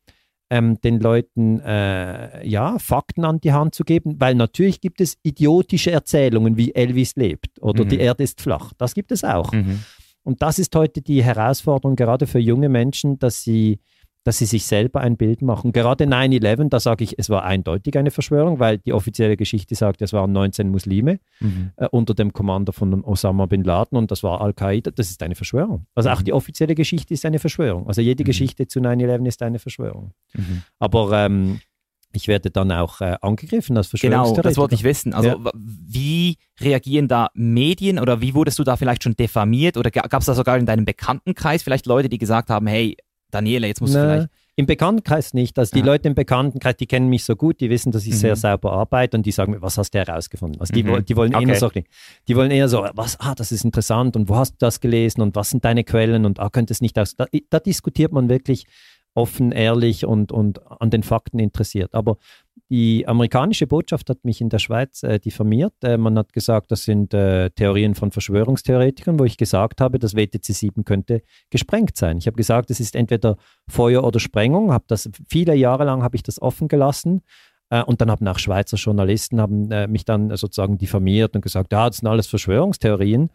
ähm, 0.50 0.80
den 0.82 1.00
Leuten 1.00 1.60
äh, 1.60 2.46
ja, 2.48 2.80
Fakten 2.80 3.26
an 3.26 3.40
die 3.40 3.52
Hand 3.54 3.76
zu 3.76 3.84
geben, 3.84 4.16
weil 4.20 4.36
natürlich 4.36 4.80
gibt 4.80 5.02
es 5.02 5.18
idiotische 5.24 5.92
Erzählungen, 5.92 6.58
wie 6.58 6.74
Elvis 6.74 7.16
lebt 7.16 7.62
oder 7.62 7.84
Mhm. 7.84 7.90
die 7.90 8.00
Erde 8.00 8.24
ist 8.24 8.40
flach. 8.40 8.72
Das 8.78 8.94
gibt 8.94 9.12
es 9.12 9.24
auch. 9.24 9.52
Mhm. 9.52 9.84
Und 10.24 10.42
das 10.42 10.60
ist 10.60 10.76
heute 10.76 11.02
die 11.02 11.24
Herausforderung, 11.24 11.96
gerade 11.96 12.28
für 12.28 12.40
junge 12.40 12.70
Menschen, 12.70 13.18
dass 13.20 13.44
sie, 13.44 13.80
dass 14.28 14.40
sie 14.40 14.46
sich 14.46 14.66
selber 14.66 15.00
ein 15.00 15.16
Bild 15.16 15.42
machen. 15.42 15.72
Gerade 15.72 16.04
9-11, 16.06 16.70
da 16.70 16.80
sage 16.82 17.04
ich, 17.06 17.18
es 17.18 17.30
war 17.30 17.44
eindeutig 17.46 17.98
eine 17.98 18.12
Verschwörung, 18.12 18.60
weil 18.60 18.78
die 18.78 18.92
offizielle 18.92 19.38
Geschichte 19.38 19.74
sagt, 19.76 20.02
es 20.02 20.12
waren 20.12 20.34
19 20.34 20.70
Muslime 20.70 21.20
Mhm. 21.40 21.72
äh, 21.78 21.88
unter 21.92 22.14
dem 22.14 22.34
Kommando 22.34 22.72
von 22.74 23.04
Osama 23.06 23.46
bin 23.46 23.64
Laden 23.64 23.98
und 23.98 24.12
das 24.12 24.24
war 24.24 24.42
Al-Qaida. 24.42 24.92
Das 24.92 25.10
ist 25.10 25.24
eine 25.24 25.36
Verschwörung. 25.36 25.86
Also 25.96 26.10
auch 26.10 26.20
Mhm. 26.20 26.26
die 26.26 26.34
offizielle 26.34 26.76
Geschichte 26.76 27.14
ist 27.14 27.26
eine 27.26 27.40
Verschwörung. 27.40 27.88
Also 27.88 28.02
jede 28.02 28.24
Mhm. 28.24 28.26
Geschichte 28.26 28.68
zu 28.68 28.80
9-11 28.82 29.26
ist 29.26 29.42
eine 29.42 29.60
Verschwörung. 29.60 30.12
Mhm. 30.36 30.64
Aber 30.80 31.14
ähm, 31.26 31.62
ich 32.14 32.28
werde 32.28 32.50
dann 32.52 32.72
auch 32.72 33.00
äh, 33.02 33.16
angegriffen 33.22 33.78
als 33.78 33.90
Genau, 33.92 34.00
Verschwörungstheoretiker. 34.00 34.42
das 34.50 34.58
wollte 34.58 34.76
ich 34.76 34.84
wissen. 34.84 35.14
Also 35.14 35.30
Ja. 35.30 35.52
wie 35.54 36.36
reagieren 36.60 37.08
da 37.08 37.30
Medien 37.34 38.00
oder 38.00 38.22
wie 38.22 38.34
wurdest 38.34 38.60
du 38.60 38.64
da 38.64 38.76
vielleicht 38.76 39.04
schon 39.04 39.16
diffamiert 39.16 39.78
oder 39.78 39.90
gab 39.92 40.14
es 40.22 40.26
da 40.26 40.34
sogar 40.34 40.58
in 40.58 40.66
deinem 40.66 40.86
Bekanntenkreis 40.86 41.64
vielleicht 41.64 41.86
Leute, 41.86 42.10
die 42.10 42.18
gesagt 42.18 42.50
haben, 42.50 42.68
hey, 42.68 42.98
Daniele, 43.32 43.68
jetzt 43.68 43.82
musst 43.82 43.96
du 43.96 44.00
vielleicht... 44.00 44.30
Im 44.60 44.66
Bekanntenkreis 44.66 45.36
nicht. 45.36 45.60
Also 45.60 45.76
die 45.76 45.84
Ah. 45.84 45.86
Leute 45.86 46.08
im 46.08 46.16
Bekanntenkreis, 46.16 46.78
die 46.78 46.88
kennen 46.88 47.10
mich 47.10 47.24
so 47.26 47.36
gut, 47.36 47.60
die 47.62 47.70
wissen, 47.70 47.92
dass 47.92 48.06
ich 48.08 48.14
Mhm. 48.14 48.18
sehr 48.18 48.36
sauber 48.36 48.72
arbeite 48.72 49.16
und 49.16 49.24
die 49.28 49.32
sagen 49.32 49.52
mir, 49.52 49.62
was 49.62 49.78
hast 49.78 49.92
du 49.94 50.00
herausgefunden? 50.00 50.60
Also 50.60 50.74
die, 50.74 50.82
Mhm. 50.82 51.06
die 51.06 51.16
wollen 51.16 51.36
Okay. 51.36 51.48
eher 51.48 51.60
so, 51.60 51.70
die 52.28 52.36
wollen 52.36 52.50
eher 52.50 52.68
so, 52.68 52.88
was, 52.96 53.20
ah, 53.20 53.36
das 53.36 53.52
ist 53.52 53.64
interessant 53.64 54.16
und 54.16 54.30
wo 54.30 54.36
hast 54.36 54.54
du 54.54 54.58
das 54.58 54.80
gelesen 54.80 55.22
und 55.22 55.36
was 55.36 55.52
sind 55.52 55.64
deine 55.64 55.84
Quellen 55.84 56.26
und 56.26 56.40
ah, 56.40 56.50
könnte 56.50 56.74
es 56.74 56.82
nicht 56.82 56.98
aus. 56.98 57.16
Da, 57.16 57.28
da 57.52 57.60
diskutiert 57.60 58.12
man 58.12 58.30
wirklich 58.30 58.66
offen, 59.14 59.52
ehrlich 59.52 60.06
und, 60.06 60.32
und 60.32 60.60
an 60.82 60.90
den 60.90 61.04
Fakten 61.04 61.38
interessiert. 61.38 61.94
Aber 61.94 62.18
die 62.70 63.08
amerikanische 63.08 63.66
Botschaft 63.66 64.10
hat 64.10 64.26
mich 64.26 64.42
in 64.42 64.50
der 64.50 64.60
Schweiz 64.60 65.02
äh, 65.04 65.20
diffamiert. 65.20 65.74
Äh, 65.84 65.98
man 65.98 66.18
hat 66.18 66.34
gesagt, 66.34 66.72
das 66.72 66.84
sind 66.84 67.14
äh, 67.14 67.50
Theorien 67.52 67.96
von 67.96 68.12
Verschwörungstheoretikern, 68.12 69.18
wo 69.18 69.24
ich 69.24 69.38
gesagt 69.38 69.80
habe, 69.80 70.00
das 70.00 70.16
WTC 70.16 70.44
7 70.54 70.84
könnte 70.84 71.22
gesprengt 71.50 71.96
sein. 71.96 72.18
Ich 72.18 72.28
habe 72.28 72.36
gesagt, 72.36 72.70
es 72.70 72.82
ist 72.82 72.96
entweder 72.96 73.38
Feuer 73.70 74.04
oder 74.04 74.20
Sprengung. 74.20 74.74
Habe 74.74 74.84
das 74.88 75.10
viele 75.30 75.56
Jahre 75.56 75.86
lang 75.86 76.04
habe 76.04 76.18
ich 76.18 76.24
das 76.24 76.42
offen 76.42 76.68
gelassen. 76.68 77.22
Äh, 77.70 77.84
und 77.84 78.02
dann 78.02 78.12
haben 78.12 78.28
auch 78.28 78.40
Schweizer 78.40 78.76
Journalisten 78.76 79.40
haben 79.40 79.72
äh, 79.72 79.88
mich 79.88 80.04
dann 80.04 80.36
sozusagen 80.36 80.78
diffamiert 80.78 81.36
und 81.36 81.42
gesagt, 81.42 81.72
ja, 81.72 81.88
das 81.88 81.98
sind 81.98 82.08
alles 82.10 82.28
Verschwörungstheorien. 82.28 83.30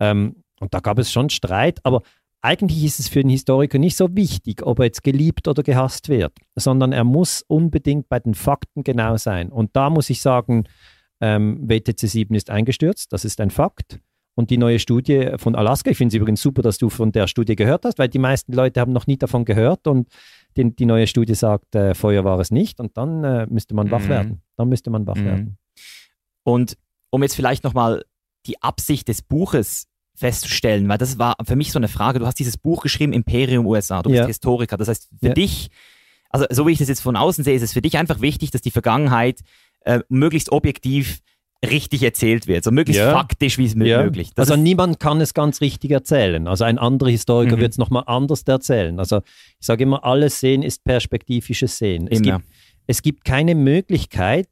Ähm, 0.00 0.42
und 0.60 0.74
da 0.74 0.80
gab 0.80 0.98
es 0.98 1.12
schon 1.12 1.30
Streit, 1.30 1.80
aber 1.84 2.02
eigentlich 2.44 2.84
ist 2.84 3.00
es 3.00 3.08
für 3.08 3.22
den 3.22 3.30
Historiker 3.30 3.78
nicht 3.78 3.96
so 3.96 4.14
wichtig, 4.14 4.62
ob 4.66 4.78
er 4.78 4.84
jetzt 4.84 5.02
geliebt 5.02 5.48
oder 5.48 5.62
gehasst 5.62 6.08
wird, 6.10 6.32
sondern 6.54 6.92
er 6.92 7.04
muss 7.04 7.42
unbedingt 7.48 8.08
bei 8.10 8.20
den 8.20 8.34
Fakten 8.34 8.84
genau 8.84 9.16
sein. 9.16 9.50
Und 9.50 9.74
da 9.74 9.88
muss 9.88 10.10
ich 10.10 10.20
sagen, 10.20 10.64
ähm, 11.20 11.58
WTC 11.66 12.06
7 12.06 12.34
ist 12.34 12.50
eingestürzt, 12.50 13.12
das 13.12 13.24
ist 13.24 13.40
ein 13.40 13.50
Fakt. 13.50 13.98
Und 14.36 14.50
die 14.50 14.58
neue 14.58 14.78
Studie 14.78 15.30
von 15.36 15.54
Alaska, 15.54 15.90
ich 15.90 15.96
finde 15.96 16.14
es 16.14 16.20
übrigens 16.20 16.42
super, 16.42 16.60
dass 16.60 16.76
du 16.76 16.90
von 16.90 17.12
der 17.12 17.28
Studie 17.28 17.56
gehört 17.56 17.84
hast, 17.84 17.98
weil 17.98 18.08
die 18.08 18.18
meisten 18.18 18.52
Leute 18.52 18.80
haben 18.80 18.92
noch 18.92 19.06
nie 19.06 19.16
davon 19.16 19.44
gehört 19.44 19.86
und 19.86 20.08
die, 20.56 20.74
die 20.74 20.86
neue 20.86 21.06
Studie 21.06 21.34
sagt, 21.34 21.74
äh, 21.74 21.94
Feuer 21.94 22.24
war 22.24 22.38
es 22.40 22.50
nicht 22.50 22.78
und 22.78 22.96
dann 22.98 23.24
äh, 23.24 23.46
müsste 23.48 23.74
man 23.74 23.90
wach 23.90 24.02
Mhm. 24.02 24.08
werden. 24.08 24.42
Dann 24.56 24.68
müsste 24.68 24.90
man 24.90 25.06
wach 25.06 25.16
Mhm. 25.16 25.24
werden. 25.24 25.58
Und 26.42 26.76
um 27.10 27.22
jetzt 27.22 27.36
vielleicht 27.36 27.64
nochmal 27.64 28.04
die 28.46 28.60
Absicht 28.60 29.08
des 29.08 29.22
Buches 29.22 29.86
festzustellen, 30.16 30.88
weil 30.88 30.98
das 30.98 31.18
war 31.18 31.34
für 31.44 31.56
mich 31.56 31.72
so 31.72 31.78
eine 31.78 31.88
Frage. 31.88 32.18
Du 32.20 32.26
hast 32.26 32.38
dieses 32.38 32.56
Buch 32.56 32.82
geschrieben, 32.82 33.12
Imperium 33.12 33.66
USA, 33.66 34.02
du 34.02 34.10
bist 34.10 34.20
Ja. 34.20 34.26
Historiker. 34.26 34.76
Das 34.76 34.88
heißt, 34.88 35.08
für 35.20 35.28
Ja. 35.28 35.34
dich, 35.34 35.68
also 36.30 36.46
so 36.50 36.66
wie 36.66 36.72
ich 36.72 36.78
das 36.78 36.88
jetzt 36.88 37.00
von 37.00 37.16
außen 37.16 37.42
sehe, 37.44 37.54
ist 37.54 37.62
es 37.62 37.72
für 37.72 37.82
dich 37.82 37.98
einfach 37.98 38.20
wichtig, 38.20 38.50
dass 38.50 38.60
die 38.62 38.70
Vergangenheit 38.70 39.40
äh, 39.86 40.00
möglichst 40.08 40.50
objektiv 40.50 41.20
richtig 41.62 42.02
erzählt 42.02 42.46
wird, 42.46 42.64
so 42.64 42.70
möglichst 42.70 43.00
Ja. 43.02 43.12
faktisch 43.12 43.58
wie 43.58 43.66
es 43.66 43.74
Ja. 43.74 44.02
möglich. 44.02 44.30
Das 44.34 44.50
also 44.50 44.62
niemand 44.62 44.98
kann 45.00 45.20
es 45.20 45.34
ganz 45.34 45.60
richtig 45.60 45.90
erzählen. 45.90 46.46
Also 46.48 46.64
ein 46.64 46.78
anderer 46.78 47.10
Historiker 47.10 47.56
Mhm. 47.56 47.60
wird 47.60 47.72
es 47.72 47.78
nochmal 47.78 48.04
anders 48.06 48.42
erzählen. 48.42 48.98
Also 48.98 49.18
ich 49.60 49.66
sage 49.66 49.82
immer, 49.82 50.04
alles 50.04 50.40
Sehen 50.40 50.62
ist 50.62 50.84
perspektivisches 50.84 51.76
Sehen. 51.78 52.06
Es 52.10 52.22
gibt, 52.22 52.40
es 52.86 53.02
gibt 53.02 53.24
keine 53.24 53.54
Möglichkeit, 53.54 54.48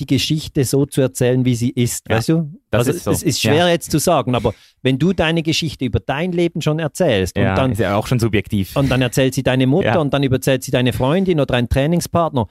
die 0.00 0.06
Geschichte 0.06 0.64
so 0.64 0.86
zu 0.86 1.00
erzählen, 1.00 1.44
wie 1.44 1.54
sie 1.54 1.70
ist. 1.70 2.08
Ja, 2.08 2.16
weißt 2.16 2.28
du? 2.30 2.52
das 2.70 2.88
also 2.88 2.90
ist 2.90 3.04
so. 3.04 3.10
es 3.10 3.22
ist 3.22 3.40
schwer 3.40 3.68
jetzt 3.68 3.90
zu 3.90 3.98
sagen, 3.98 4.34
aber 4.34 4.54
wenn 4.82 4.98
du 4.98 5.12
deine 5.12 5.42
Geschichte 5.42 5.84
über 5.84 6.00
dein 6.00 6.32
Leben 6.32 6.62
schon 6.62 6.78
erzählst 6.78 7.36
ja, 7.36 7.50
und 7.50 7.56
dann 7.58 7.72
ist 7.72 7.78
ja 7.78 7.96
auch 7.96 8.06
schon 8.06 8.18
subjektiv. 8.18 8.74
und 8.76 8.90
dann 8.90 9.02
erzählt 9.02 9.34
sie 9.34 9.42
deine 9.42 9.66
Mutter 9.66 9.94
Ja. 9.94 9.98
und 10.00 10.12
dann 10.12 10.22
erzählt 10.22 10.62
sie 10.64 10.70
deine 10.70 10.92
Freundin 10.92 11.38
oder 11.40 11.54
ein 11.54 11.68
Trainingspartner. 11.68 12.46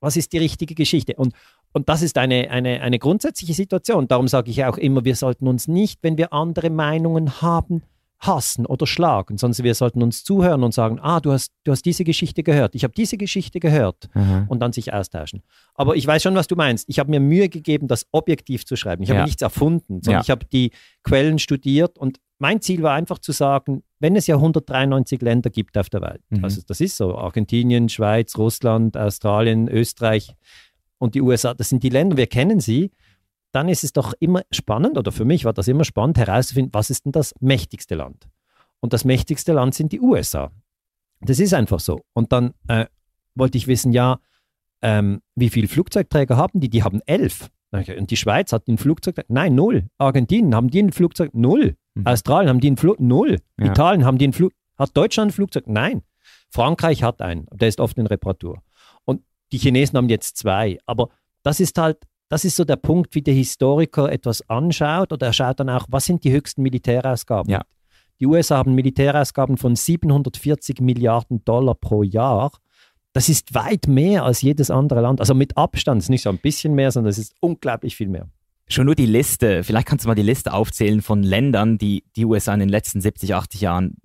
Was 0.00 0.16
ist 0.16 0.32
die 0.32 0.38
richtige 0.38 0.74
Geschichte? 0.74 1.14
Und, 1.16 1.34
und 1.72 1.88
das 1.88 2.02
ist 2.02 2.16
eine, 2.16 2.50
eine, 2.50 2.80
eine 2.80 2.98
grundsätzliche 2.98 3.54
Situation. 3.54 4.08
Darum 4.08 4.28
sage 4.28 4.50
ich 4.50 4.64
auch 4.64 4.78
immer, 4.78 5.04
wir 5.04 5.16
sollten 5.16 5.48
uns 5.48 5.68
nicht, 5.68 5.98
wenn 6.02 6.16
wir 6.16 6.32
andere 6.32 6.70
Meinungen 6.70 7.42
haben, 7.42 7.82
hassen 8.18 8.64
oder 8.66 8.86
schlagen, 8.86 9.36
sondern 9.36 9.62
wir 9.62 9.74
sollten 9.74 10.02
uns 10.02 10.24
zuhören 10.24 10.62
und 10.64 10.72
sagen, 10.72 10.98
ah, 11.00 11.20
du 11.20 11.32
hast, 11.32 11.52
du 11.64 11.72
hast 11.72 11.84
diese 11.84 12.02
Geschichte 12.04 12.42
gehört, 12.42 12.74
ich 12.74 12.82
habe 12.82 12.94
diese 12.96 13.16
Geschichte 13.18 13.60
gehört 13.60 14.08
Aha. 14.14 14.46
und 14.48 14.60
dann 14.60 14.72
sich 14.72 14.92
austauschen. 14.92 15.42
Aber 15.74 15.96
ich 15.96 16.06
weiß 16.06 16.22
schon, 16.22 16.34
was 16.34 16.46
du 16.46 16.56
meinst. 16.56 16.88
Ich 16.88 16.98
habe 16.98 17.10
mir 17.10 17.20
Mühe 17.20 17.48
gegeben, 17.50 17.88
das 17.88 18.06
objektiv 18.12 18.64
zu 18.64 18.74
schreiben. 18.76 19.02
Ich 19.02 19.10
habe 19.10 19.18
Ja. 19.20 19.24
nichts 19.26 19.42
erfunden, 19.42 20.00
sondern 20.02 20.14
Ja. 20.14 20.20
ich 20.22 20.30
habe 20.30 20.46
die 20.46 20.70
Quellen 21.02 21.38
studiert 21.38 21.98
und 21.98 22.18
mein 22.38 22.60
Ziel 22.62 22.82
war 22.82 22.94
einfach 22.94 23.18
zu 23.18 23.32
sagen, 23.32 23.82
wenn 23.98 24.16
es 24.16 24.26
ja 24.26 24.36
193 24.36 25.20
Länder 25.22 25.50
gibt 25.50 25.76
auf 25.78 25.88
der 25.90 26.00
Welt, 26.02 26.20
Mhm. 26.30 26.44
also 26.44 26.62
das 26.66 26.80
ist 26.80 26.96
so, 26.96 27.16
Argentinien, 27.16 27.88
Schweiz, 27.88 28.36
Russland, 28.38 28.96
Australien, 28.96 29.68
Österreich 29.68 30.34
und 30.98 31.14
die 31.14 31.20
USA, 31.22 31.54
das 31.54 31.68
sind 31.68 31.82
die 31.82 31.88
Länder, 31.90 32.16
wir 32.16 32.26
kennen 32.26 32.60
sie, 32.60 32.90
dann 33.56 33.70
ist 33.70 33.84
es 33.84 33.94
doch 33.94 34.12
immer 34.20 34.42
spannend, 34.50 34.98
oder 34.98 35.10
für 35.12 35.24
mich 35.24 35.46
war 35.46 35.54
das 35.54 35.66
immer 35.66 35.84
spannend 35.84 36.18
herauszufinden, 36.18 36.74
was 36.74 36.90
ist 36.90 37.06
denn 37.06 37.12
das 37.12 37.34
mächtigste 37.40 37.94
Land? 37.94 38.28
Und 38.80 38.92
das 38.92 39.06
mächtigste 39.06 39.54
Land 39.54 39.74
sind 39.74 39.92
die 39.92 40.00
USA. 40.00 40.52
Das 41.22 41.40
ist 41.40 41.54
einfach 41.54 41.80
so. 41.80 42.02
Und 42.12 42.32
dann 42.32 42.52
äh, 42.68 42.84
wollte 43.34 43.56
ich 43.56 43.66
wissen, 43.66 43.92
ja, 43.92 44.20
ähm, 44.82 45.22
wie 45.36 45.48
viele 45.48 45.68
Flugzeugträger 45.68 46.36
haben 46.36 46.60
die? 46.60 46.68
Die 46.68 46.82
haben 46.82 47.00
elf. 47.06 47.50
Und 47.72 48.10
die 48.10 48.16
Schweiz 48.18 48.52
hat 48.52 48.68
ein 48.68 48.76
Flugzeug? 48.76 49.24
Nein, 49.28 49.54
null. 49.54 49.88
Argentinien 49.96 50.54
haben 50.54 50.68
die 50.68 50.82
ein 50.82 50.92
Flugzeug? 50.92 51.32
Null. 51.32 51.76
Mhm. 51.94 52.06
Australien 52.06 52.50
haben 52.50 52.60
die 52.60 52.70
ein 52.70 52.76
Flug? 52.76 53.00
Null. 53.00 53.38
Ja. 53.58 53.66
Italien 53.66 54.04
haben 54.04 54.18
die 54.18 54.28
ein 54.28 54.34
Flug? 54.34 54.52
Hat 54.76 54.94
Deutschland 54.94 55.30
ein 55.30 55.32
Flugzeug? 55.32 55.66
Nein. 55.66 56.02
Frankreich 56.50 57.02
hat 57.02 57.22
einen. 57.22 57.46
Der 57.52 57.68
ist 57.68 57.80
oft 57.80 57.96
in 57.96 58.06
Reparatur. 58.06 58.62
Und 59.06 59.22
die 59.50 59.58
Chinesen 59.58 59.96
haben 59.96 60.10
jetzt 60.10 60.36
zwei. 60.36 60.78
Aber 60.84 61.08
das 61.42 61.58
ist 61.58 61.78
halt, 61.78 62.06
das 62.28 62.44
ist 62.44 62.56
so 62.56 62.64
der 62.64 62.76
Punkt, 62.76 63.14
wie 63.14 63.22
der 63.22 63.34
Historiker 63.34 64.10
etwas 64.10 64.48
anschaut 64.48 65.12
oder 65.12 65.26
er 65.26 65.32
schaut 65.32 65.60
dann 65.60 65.70
auch, 65.70 65.86
was 65.88 66.06
sind 66.06 66.24
die 66.24 66.32
höchsten 66.32 66.62
Militärausgaben? 66.62 67.50
Ja. 67.50 67.62
Die 68.18 68.26
USA 68.26 68.58
haben 68.58 68.74
Militärausgaben 68.74 69.58
von 69.58 69.76
740 69.76 70.80
Milliarden 70.80 71.44
Dollar 71.44 71.74
pro 71.74 72.02
Jahr. 72.02 72.50
Das 73.12 73.28
ist 73.28 73.54
weit 73.54 73.86
mehr 73.86 74.24
als 74.24 74.42
jedes 74.42 74.70
andere 74.70 75.00
Land. 75.00 75.20
Also 75.20 75.34
mit 75.34 75.56
Abstand, 75.56 75.98
es 76.00 76.06
ist 76.06 76.10
nicht 76.10 76.22
so 76.22 76.30
ein 76.30 76.38
bisschen 76.38 76.74
mehr, 76.74 76.90
sondern 76.90 77.10
es 77.10 77.18
ist 77.18 77.34
unglaublich 77.40 77.96
viel 77.96 78.08
mehr. 78.08 78.28
Schon 78.68 78.86
nur 78.86 78.94
die 78.94 79.06
Liste, 79.06 79.62
vielleicht 79.62 79.86
kannst 79.86 80.04
du 80.04 80.08
mal 80.08 80.14
die 80.14 80.22
Liste 80.22 80.52
aufzählen 80.52 81.00
von 81.00 81.22
Ländern, 81.22 81.78
die 81.78 82.04
die 82.16 82.24
USA 82.24 82.52
in 82.54 82.60
den 82.60 82.68
letzten 82.68 83.00
70, 83.00 83.34
80 83.34 83.60
Jahren 83.60 83.96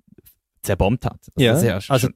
zerbombt 0.61 1.05
hat. 1.05 1.19
Das 1.35 1.63
ja 1.63 1.81
schon, 1.81 1.93
also, 1.93 2.09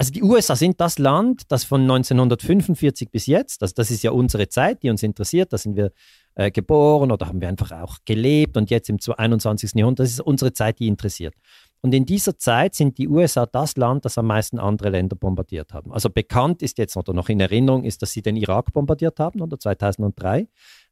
also 0.00 0.12
die 0.12 0.22
USA 0.22 0.56
sind 0.56 0.80
das 0.80 0.98
Land, 0.98 1.42
das 1.48 1.64
von 1.64 1.82
1945 1.82 3.10
bis 3.10 3.26
jetzt, 3.26 3.60
also 3.60 3.74
das 3.76 3.90
ist 3.90 4.02
ja 4.02 4.12
unsere 4.12 4.48
Zeit, 4.48 4.82
die 4.82 4.88
uns 4.88 5.02
interessiert, 5.02 5.52
da 5.52 5.58
sind 5.58 5.76
wir 5.76 5.92
äh, 6.36 6.50
geboren 6.50 7.12
oder 7.12 7.26
haben 7.26 7.42
wir 7.42 7.48
einfach 7.48 7.70
auch 7.72 7.98
gelebt 8.06 8.56
und 8.56 8.70
jetzt 8.70 8.88
im 8.88 8.96
21. 9.14 9.72
Jahrhundert, 9.74 10.04
das 10.06 10.12
ist 10.12 10.20
unsere 10.20 10.54
Zeit, 10.54 10.78
die 10.78 10.86
interessiert. 10.86 11.34
Und 11.82 11.94
in 11.94 12.06
dieser 12.06 12.38
Zeit 12.38 12.74
sind 12.74 12.96
die 12.96 13.08
USA 13.08 13.44
das 13.44 13.76
Land, 13.76 14.06
das 14.06 14.16
am 14.16 14.26
meisten 14.26 14.58
andere 14.58 14.88
Länder 14.88 15.16
bombardiert 15.16 15.74
haben. 15.74 15.92
Also 15.92 16.08
bekannt 16.08 16.62
ist 16.62 16.78
jetzt 16.78 16.96
oder 16.96 17.12
noch 17.12 17.28
in 17.28 17.38
Erinnerung 17.38 17.84
ist, 17.84 18.00
dass 18.00 18.12
sie 18.12 18.22
den 18.22 18.36
Irak 18.36 18.72
bombardiert 18.72 19.20
haben 19.20 19.42
oder 19.42 19.58
2003. 19.58 20.48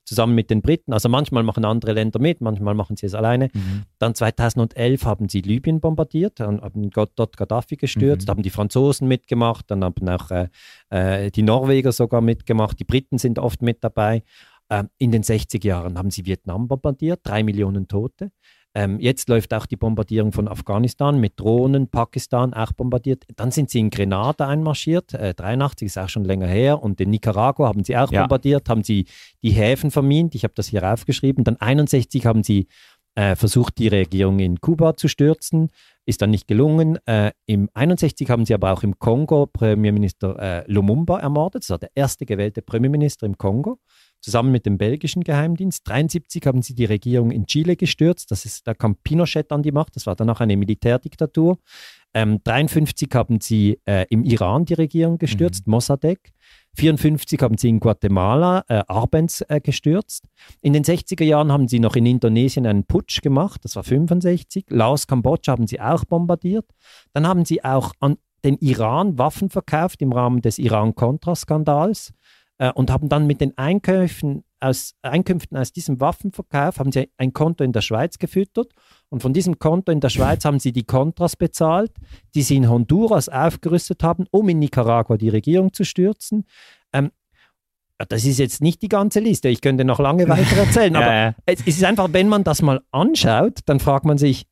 zusammen 0.09 0.35
mit 0.35 0.51
den 0.51 0.63
Briten. 0.63 0.93
Also 0.93 1.09
manchmal 1.09 1.43
machen 1.43 1.65
andere 1.65 1.93
Länder 1.93 2.19
mit, 2.19 2.41
manchmal 2.41 2.75
machen 2.75 2.97
sie 2.97 3.07
es 3.07 3.15
alleine. 3.15 3.51
Mhm. 3.53 3.85
Dann 3.99 4.15
2011 4.15 5.05
haben 5.05 5.29
sie 5.29 5.43
Libyen 5.43 5.81
bombardiert, 5.81 6.41
dann 6.41 6.61
haben 6.63 6.91
dort 6.91 7.37
Gaddafi 7.37 7.77
gestürzt, 7.77 8.27
Mhm. 8.27 8.31
haben 8.31 8.43
die 8.43 8.51
Franzosen 8.51 9.07
mitgemacht, 9.07 9.71
dann 9.71 9.85
haben 9.85 10.09
auch 10.09 10.31
äh, 10.31 10.49
äh, 10.91 11.31
die 11.31 11.43
Norweger 11.43 11.93
sogar 11.93 12.21
mitgemacht, 12.23 12.81
die 12.81 12.85
Briten 12.85 13.19
sind 13.19 13.39
oft 13.39 13.63
mit 13.63 13.85
dabei. 13.85 14.23
Ähm, 14.71 14.89
in 14.99 15.13
den 15.13 15.23
60er 15.23 15.65
Jahren 15.67 15.97
haben 15.97 16.11
sie 16.11 16.27
Vietnam 16.27 16.69
bombardiert, 16.69 17.21
drei 17.23 17.43
Millionen 17.43 17.89
Tote. 17.89 18.31
Ähm, 18.79 19.01
jetzt 19.01 19.29
läuft 19.29 19.53
auch 19.55 19.67
die 19.67 19.75
Bombardierung 19.75 20.31
von 20.31 20.47
Afghanistan 20.47 21.19
mit 21.19 21.41
Drohnen, 21.41 21.89
Pakistan 21.89 22.55
auch 22.55 22.71
bombardiert. 22.71 23.25
Dann 23.35 23.51
sind 23.51 23.71
sie 23.71 23.81
in 23.81 23.91
Grenada 23.91 24.47
einmarschiert, 24.47 25.15
äh, 25.15 25.35
83 25.35 25.87
ist 25.87 25.99
auch 25.99 26.09
schon 26.09 26.25
länger 26.25 26.47
her. 26.47 26.81
Und 26.81 27.01
in 27.01 27.11
Nicaragua 27.11 27.67
haben 27.67 27.83
sie 27.83 27.97
auch 27.97 28.13
Ja. 28.13 28.21
bombardiert, 28.21 28.69
haben 28.69 28.85
sie 28.85 29.07
die 29.43 29.51
Häfen 29.51 29.91
vermint. 29.91 30.37
Ich 30.37 30.45
habe 30.45 30.55
das 30.55 30.69
hier 30.69 30.85
aufgeschrieben. 30.93 31.43
Dann 31.43 31.57
61 31.57 32.25
haben 32.25 32.45
sie 32.45 32.69
äh, 33.17 33.35
versucht, 33.35 33.79
die 33.79 33.89
Regierung 33.89 34.39
in 34.39 34.61
Kuba 34.61 34.97
zu 34.97 35.09
stürzen. 35.09 35.71
Ist 36.07 36.23
dann 36.23 36.31
nicht 36.31 36.47
gelungen. 36.47 36.99
Äh, 37.05 37.33
Im 37.47 37.69
61 37.75 38.31
haben 38.31 38.47
sie 38.47 38.55
aber 38.55 38.73
auch 38.73 38.85
im 38.85 38.97
Kongo 39.01 39.47
Premierminister 39.47 40.39
äh, 40.39 40.73
Lumumba 40.73 41.19
ermordet. 41.19 41.65
Das 41.65 41.71
war 41.71 41.79
der 41.79 41.91
erste 41.97 42.27
gewählte 42.27 42.63
Premierminister 42.63 43.27
im 43.27 43.37
Kongo 43.37 43.81
zusammen 44.21 44.53
mit 44.53 44.67
dem 44.67 44.79
belgischen 44.79 45.23
Geheimdienst. 45.23 45.89
73 45.89 46.47
haben 46.47 46.63
sie 46.63 46.75
die 46.75 46.85
Regierung 46.85 47.31
in 47.31 47.47
Chile 47.47 47.77
gestürzt. 47.77 48.31
Das 48.31 48.45
ist, 48.45 48.67
da 48.67 48.75
kam 48.75 48.97
Pinochet 48.97 49.53
an 49.53 49.63
die 49.63 49.73
Macht. 49.73 49.97
Das 49.97 50.07
war 50.07 50.17
danach 50.17 50.41
eine 50.41 50.57
Militärdiktatur. 50.57 51.59
Ähm, 52.15 52.41
53 52.43 53.09
haben 53.15 53.41
sie 53.41 53.81
äh, 53.85 54.07
im 54.09 54.25
Iran 54.25 54.65
die 54.65 54.75
Regierung 54.75 55.19
gestürzt, 55.19 55.67
Mossadegh. 55.67 56.33
54 56.77 57.41
haben 57.43 57.59
sie 57.59 57.69
in 57.69 57.81
Guatemala 57.81 58.65
äh, 58.69 58.83
Arbenz 58.87 59.45
äh, 59.49 59.61
gestürzt. 59.61 60.25
In 60.63 60.73
den 60.73 60.85
60er 60.85 61.25
Jahren 61.25 61.53
haben 61.53 61.69
sie 61.69 61.81
noch 61.81 61.97
in 61.97 62.07
Indonesien 62.07 62.67
einen 62.67 62.85
Putsch 62.85 63.21
gemacht, 63.21 63.65
das 63.65 63.77
war 63.77 63.83
65. 63.83 64.67
Laos, 64.69 65.07
Kambodscha 65.07 65.53
haben 65.53 65.67
sie 65.67 65.81
auch 65.81 66.05
bombardiert. 66.05 66.67
Dann 67.13 67.27
haben 67.27 67.45
sie 67.45 67.65
auch 67.65 67.93
an 68.01 68.17
den 68.45 68.57
Iran 68.59 69.19
Waffen 69.19 69.51
verkauft 69.51 70.01
im 70.01 70.13
Rahmen 70.13 70.41
des 70.41 70.59
Iran-Contra-Skandals 70.59 72.13
äh, 72.59 72.73
und 72.73 72.91
haben 72.91 73.09
dann 73.09 73.27
mit 73.27 73.41
den 73.41 73.57
Einkäufen 73.57 74.45
aus, 74.61 74.95
Einkünften 75.03 75.57
aus 75.57 75.73
diesem 75.73 76.01
Waffenverkauf 76.01 76.79
haben 76.79 76.91
sie 76.93 77.11
ein 77.17 77.33
Konto 77.33 77.63
in 77.65 77.73
der 77.73 77.81
Schweiz 77.81 78.19
gefüttert 78.19 78.73
und 79.09 79.23
von 79.23 79.33
diesem 79.33 79.59
Konto 79.59 79.93
in 79.93 80.01
der 80.01 80.09
Schweiz 80.09 80.45
haben 80.45 80.59
sie 80.59 80.73
die 80.73 80.85
Kontras 80.85 81.37
bezahlt, 81.37 81.93
die 82.35 82.43
sie 82.43 82.57
in 82.57 82.69
Honduras 82.69 83.29
aufgerüstet 83.29 84.03
haben, 84.03 84.27
um 84.31 84.49
in 84.49 84.59
Nicaragua 84.59 85.17
die 85.17 85.29
Regierung 85.29 85.73
zu 85.73 85.85
stürzen. 85.85 86.45
Ähm, 86.93 87.11
das 88.09 88.25
ist 88.25 88.39
jetzt 88.39 88.61
nicht 88.61 88.83
die 88.83 88.89
ganze 88.89 89.21
Liste, 89.21 89.49
ich 89.49 89.61
könnte 89.61 89.85
noch 89.85 89.99
lange 89.99 90.29
weiter 90.29 90.57
erzählen, 90.65 90.95
aber 90.97 91.07
Ja, 91.07 91.27
ja. 91.27 91.35
es 91.47 91.61
es 91.61 91.77
ist 91.79 91.85
einfach, 91.85 92.09
wenn 92.13 92.29
man 92.29 92.45
das 92.45 92.63
mal 92.63 92.81
anschaut, 92.91 93.61
dann 93.67 93.81
fragt 93.81 94.05
man 94.05 94.19
sich, 94.19 94.47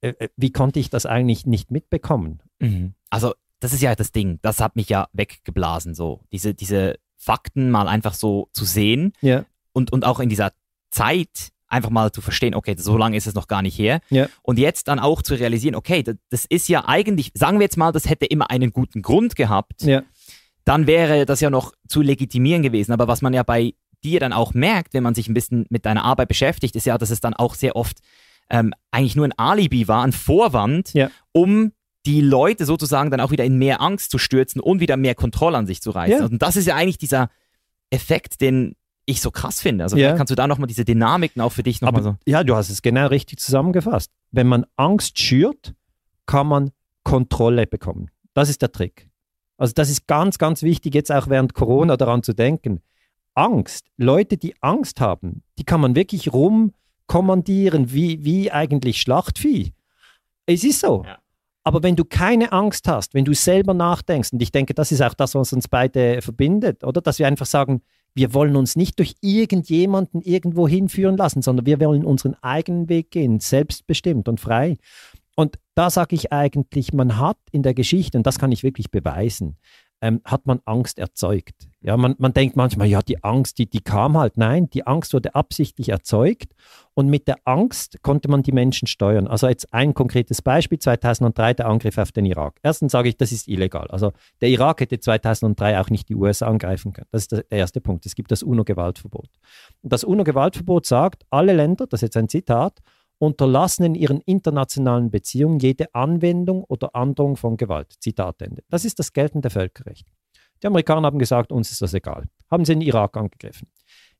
äh, 0.00 0.14
äh, 0.18 0.28
wie 0.36 0.50
konnte 0.52 0.80
ich 0.80 0.90
das 0.90 1.06
eigentlich 1.06 1.46
nicht 1.46 1.70
mitbekommen? 1.70 2.40
Mhm. 2.58 2.94
Also, 3.10 3.34
das 3.60 3.72
ist 3.72 3.82
ja 3.82 3.94
das 3.94 4.10
Ding. 4.10 4.40
Das 4.42 4.58
hat 4.58 4.74
mich 4.74 4.88
ja 4.88 5.06
weggeblasen, 5.12 5.94
so. 5.94 6.20
Diese, 6.32 6.54
diese 6.54 6.96
Fakten 7.24 7.70
mal 7.70 7.86
einfach 7.88 8.14
so 8.14 8.48
zu 8.52 8.64
sehen 8.64 9.12
Ja. 9.20 9.44
und, 9.72 9.92
und 9.92 10.04
auch 10.04 10.18
in 10.20 10.28
dieser 10.28 10.52
Zeit 10.90 11.50
einfach 11.68 11.88
mal 11.90 12.12
zu 12.12 12.20
verstehen, 12.20 12.54
okay, 12.54 12.74
so 12.76 12.96
lange 12.98 13.16
ist 13.16 13.26
es 13.26 13.34
noch 13.34 13.46
gar 13.48 13.62
nicht 13.62 13.78
her. 13.78 14.00
Ja. 14.10 14.26
Und 14.42 14.58
jetzt 14.58 14.88
dann 14.88 14.98
auch 14.98 15.22
zu 15.22 15.34
realisieren, 15.34 15.74
okay, 15.74 16.02
das, 16.02 16.16
das 16.30 16.44
ist 16.44 16.68
ja 16.68 16.86
eigentlich, 16.86 17.30
sagen 17.34 17.58
wir 17.58 17.64
jetzt 17.64 17.78
mal, 17.78 17.92
das 17.92 18.08
hätte 18.10 18.26
immer 18.26 18.50
einen 18.50 18.72
guten 18.72 19.00
Grund 19.00 19.36
gehabt, 19.36 19.82
Ja. 19.82 20.02
dann 20.64 20.86
wäre 20.86 21.24
das 21.24 21.40
ja 21.40 21.48
noch 21.48 21.72
zu 21.88 22.02
legitimieren 22.02 22.62
gewesen. 22.62 22.92
Aber 22.92 23.08
was 23.08 23.22
man 23.22 23.32
ja 23.32 23.42
bei 23.42 23.72
dir 24.04 24.20
dann 24.20 24.32
auch 24.34 24.52
merkt, 24.52 24.92
wenn 24.94 25.02
man 25.02 25.14
sich 25.14 25.28
ein 25.28 25.34
bisschen 25.34 25.64
mit 25.70 25.86
deiner 25.86 26.04
Arbeit 26.04 26.28
beschäftigt, 26.28 26.76
ist 26.76 26.84
ja, 26.86 26.98
dass 26.98 27.10
es 27.10 27.20
dann 27.20 27.34
auch 27.34 27.54
sehr 27.54 27.74
oft 27.76 27.98
ähm, 28.50 28.74
eigentlich 28.90 29.16
nur 29.16 29.24
ein 29.26 29.38
Alibi 29.38 29.88
war, 29.88 30.02
ein 30.04 30.12
Vorwand, 30.12 30.92
Ja. 30.92 31.10
um 31.32 31.72
die 32.06 32.20
Leute 32.20 32.64
sozusagen 32.64 33.10
dann 33.10 33.20
auch 33.20 33.30
wieder 33.30 33.44
in 33.44 33.58
mehr 33.58 33.80
Angst 33.80 34.10
zu 34.10 34.18
stürzen 34.18 34.60
und 34.60 34.80
wieder 34.80 34.96
mehr 34.96 35.14
Kontrolle 35.14 35.56
an 35.58 35.66
sich 35.66 35.80
zu 35.80 35.90
reißen. 35.90 36.18
Ja. 36.18 36.24
Und 36.26 36.42
das 36.42 36.56
ist 36.56 36.66
ja 36.66 36.74
eigentlich 36.74 36.98
dieser 36.98 37.30
Effekt, 37.90 38.40
den 38.40 38.74
ich 39.06 39.20
so 39.20 39.30
krass 39.30 39.60
finde. 39.60 39.84
Also 39.84 39.96
Ja. 39.96 40.14
kannst 40.16 40.30
du 40.30 40.34
da 40.34 40.46
nochmal 40.46 40.66
diese 40.68 40.84
Dynamiken 40.84 41.42
auch 41.42 41.52
für 41.52 41.62
dich 41.62 41.80
nochmal 41.80 42.02
so. 42.02 42.16
ja, 42.26 42.44
du 42.44 42.54
hast 42.56 42.70
es 42.70 42.82
genau 42.82 43.06
richtig 43.08 43.38
zusammengefasst. 43.40 44.10
Wenn 44.30 44.46
man 44.46 44.64
Angst 44.76 45.18
schürt, 45.18 45.74
kann 46.26 46.46
man 46.46 46.70
Kontrolle 47.04 47.66
bekommen. 47.66 48.10
Das 48.34 48.48
ist 48.48 48.62
der 48.62 48.72
Trick. 48.72 49.08
Also 49.58 49.72
das 49.74 49.90
ist 49.90 50.06
ganz, 50.06 50.38
ganz 50.38 50.62
wichtig, 50.62 50.94
jetzt 50.94 51.12
auch 51.12 51.28
während 51.28 51.54
Corona 51.54 51.96
daran 51.96 52.22
zu 52.22 52.32
denken. 52.32 52.80
Angst, 53.34 53.86
Leute, 53.96 54.36
die 54.36 54.54
Angst 54.60 55.00
haben, 55.00 55.42
die 55.58 55.64
kann 55.64 55.80
man 55.80 55.94
wirklich 55.96 56.32
rumkommandieren, 56.32 57.92
wie, 57.92 58.24
wie 58.24 58.50
eigentlich 58.50 59.00
Schlachtvieh. 59.00 59.72
Es 60.46 60.64
ist 60.64 60.80
so. 60.80 61.04
Ja. 61.06 61.18
Aber 61.64 61.82
wenn 61.82 61.96
du 61.96 62.04
keine 62.04 62.52
Angst 62.52 62.88
hast, 62.88 63.14
wenn 63.14 63.24
du 63.24 63.34
selber 63.34 63.72
nachdenkst, 63.72 64.32
und 64.32 64.42
ich 64.42 64.50
denke, 64.50 64.74
das 64.74 64.90
ist 64.90 65.00
auch 65.00 65.14
das, 65.14 65.34
was 65.34 65.52
uns 65.52 65.68
beide 65.68 66.20
verbindet, 66.20 66.82
oder? 66.82 67.00
Dass 67.00 67.18
wir 67.18 67.26
einfach 67.26 67.46
sagen, 67.46 67.82
wir 68.14 68.34
wollen 68.34 68.56
uns 68.56 68.76
nicht 68.76 68.98
durch 68.98 69.14
irgendjemanden 69.20 70.20
irgendwo 70.22 70.68
hinführen 70.68 71.16
lassen, 71.16 71.40
sondern 71.40 71.66
wir 71.66 71.80
wollen 71.80 72.04
unseren 72.04 72.34
eigenen 72.42 72.88
Weg 72.88 73.10
gehen, 73.10 73.40
selbstbestimmt 73.40 74.28
und 74.28 74.40
frei. 74.40 74.76
Und 75.34 75.58
da 75.74 75.88
sage 75.88 76.14
ich 76.14 76.32
eigentlich, 76.32 76.92
man 76.92 77.18
hat 77.18 77.38
in 77.52 77.62
der 77.62 77.74
Geschichte, 77.74 78.18
und 78.18 78.26
das 78.26 78.38
kann 78.38 78.52
ich 78.52 78.62
wirklich 78.62 78.90
beweisen, 78.90 79.56
ähm, 80.02 80.20
hat 80.24 80.46
man 80.46 80.60
Angst 80.66 80.98
erzeugt. 80.98 81.68
Ja, 81.80 81.96
man, 81.96 82.14
man 82.18 82.32
denkt 82.32 82.56
manchmal, 82.56 82.88
ja, 82.88 83.00
die 83.02 83.24
Angst, 83.24 83.58
die, 83.58 83.66
die 83.66 83.80
kam 83.80 84.18
halt. 84.18 84.36
Nein, 84.36 84.68
die 84.70 84.86
Angst 84.86 85.14
wurde 85.14 85.34
absichtlich 85.34 85.88
erzeugt 85.88 86.54
und 86.94 87.08
mit 87.08 87.28
der 87.28 87.36
Angst 87.44 88.02
konnte 88.02 88.28
man 88.28 88.42
die 88.42 88.52
Menschen 88.52 88.86
steuern. 88.86 89.26
Also 89.26 89.48
jetzt 89.48 89.72
ein 89.72 89.94
konkretes 89.94 90.42
Beispiel, 90.42 90.78
2003 90.78 91.54
der 91.54 91.66
Angriff 91.66 91.98
auf 91.98 92.12
den 92.12 92.26
Irak. 92.26 92.58
Erstens 92.62 92.92
sage 92.92 93.08
ich, 93.08 93.16
das 93.16 93.32
ist 93.32 93.48
illegal. 93.48 93.86
Also 93.88 94.12
der 94.40 94.50
Irak 94.50 94.80
hätte 94.80 94.98
2003 94.98 95.80
auch 95.80 95.88
nicht 95.88 96.08
die 96.08 96.16
USA 96.16 96.48
angreifen 96.48 96.92
können. 96.92 97.08
Das 97.10 97.22
ist 97.22 97.32
der 97.32 97.44
erste 97.50 97.80
Punkt. 97.80 98.04
Es 98.04 98.14
gibt 98.14 98.30
das 98.30 98.42
UNO-Gewaltverbot. 98.42 99.28
Und 99.82 99.92
das 99.92 100.04
UNO-Gewaltverbot 100.04 100.84
sagt, 100.84 101.24
alle 101.30 101.52
Länder, 101.52 101.86
das 101.86 101.98
ist 101.98 102.02
jetzt 102.02 102.16
ein 102.16 102.28
Zitat, 102.28 102.80
unterlassen 103.22 103.84
in 103.84 103.94
ihren 103.94 104.20
internationalen 104.22 105.12
Beziehungen 105.12 105.60
jede 105.60 105.94
Anwendung 105.94 106.64
oder 106.64 106.96
Androhung 106.96 107.36
von 107.36 107.56
Gewalt. 107.56 107.94
Zitat 108.00 108.42
Ende. 108.42 108.64
Das 108.68 108.84
ist 108.84 108.98
das 108.98 109.12
geltende 109.12 109.48
Völkerrecht. 109.48 110.08
Die 110.60 110.66
Amerikaner 110.66 111.06
haben 111.06 111.20
gesagt, 111.20 111.52
uns 111.52 111.70
ist 111.70 111.80
das 111.82 111.94
egal. 111.94 112.24
Haben 112.50 112.64
sie 112.64 112.72
den 112.72 112.82
Irak 112.82 113.16
angegriffen. 113.16 113.68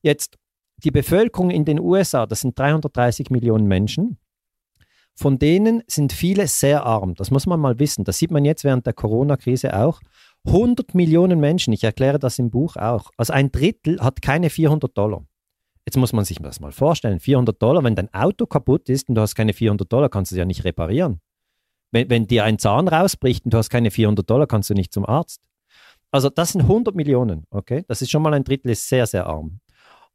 Jetzt, 0.01 0.37
die 0.77 0.91
Bevölkerung 0.91 1.49
in 1.49 1.65
den 1.65 1.81
USA, 1.81 2.25
das 2.25 2.39
sind 2.41 2.57
330 2.57 3.29
Millionen 3.29 3.67
Menschen. 3.67 4.19
Von 5.15 5.37
denen 5.37 5.83
sind 5.85 6.13
viele 6.13 6.47
sehr 6.47 6.85
arm. 6.85 7.13
Das 7.15 7.29
muss 7.29 7.45
man 7.45 7.59
mal 7.59 7.79
wissen. 7.79 8.05
Das 8.05 8.17
sieht 8.17 8.31
man 8.31 8.45
jetzt 8.45 8.63
während 8.63 8.85
der 8.85 8.93
Corona-Krise 8.93 9.77
auch. 9.77 9.99
100 10.45 10.95
Millionen 10.95 11.41
Menschen, 11.41 11.73
ich 11.73 11.83
erkläre 11.83 12.19
das 12.19 12.39
im 12.39 12.49
Buch 12.49 12.77
auch. 12.77 13.11
Also 13.17 13.33
ein 13.33 13.51
Drittel 13.51 13.99
hat 13.99 14.21
keine 14.21 14.49
400 14.49 14.97
Dollar. 14.97 15.25
Jetzt 15.85 15.97
muss 15.97 16.13
man 16.13 16.23
sich 16.23 16.37
das 16.39 16.59
mal 16.59 16.71
vorstellen. 16.71 17.19
400 17.19 17.61
Dollar, 17.61 17.83
wenn 17.83 17.95
dein 17.95 18.13
Auto 18.13 18.45
kaputt 18.45 18.89
ist 18.89 19.09
und 19.09 19.15
du 19.15 19.21
hast 19.21 19.35
keine 19.35 19.53
400 19.53 19.91
Dollar, 19.91 20.09
kannst 20.09 20.31
du 20.31 20.35
es 20.35 20.39
ja 20.39 20.45
nicht 20.45 20.63
reparieren. 20.63 21.19
Wenn, 21.91 22.09
wenn 22.09 22.27
dir 22.27 22.45
ein 22.45 22.57
Zahn 22.57 22.87
rausbricht 22.87 23.45
und 23.45 23.53
du 23.53 23.57
hast 23.57 23.69
keine 23.69 23.91
400 23.91 24.27
Dollar, 24.29 24.47
kannst 24.47 24.69
du 24.69 24.73
nicht 24.73 24.93
zum 24.93 25.05
Arzt. 25.05 25.41
Also 26.11 26.29
das 26.29 26.51
sind 26.53 26.61
100 26.61 26.95
Millionen, 26.95 27.45
okay? 27.49 27.83
Das 27.87 28.01
ist 28.01 28.11
schon 28.11 28.21
mal 28.21 28.33
ein 28.33 28.43
Drittel, 28.43 28.71
ist 28.71 28.87
sehr, 28.87 29.07
sehr 29.07 29.25
arm. 29.25 29.59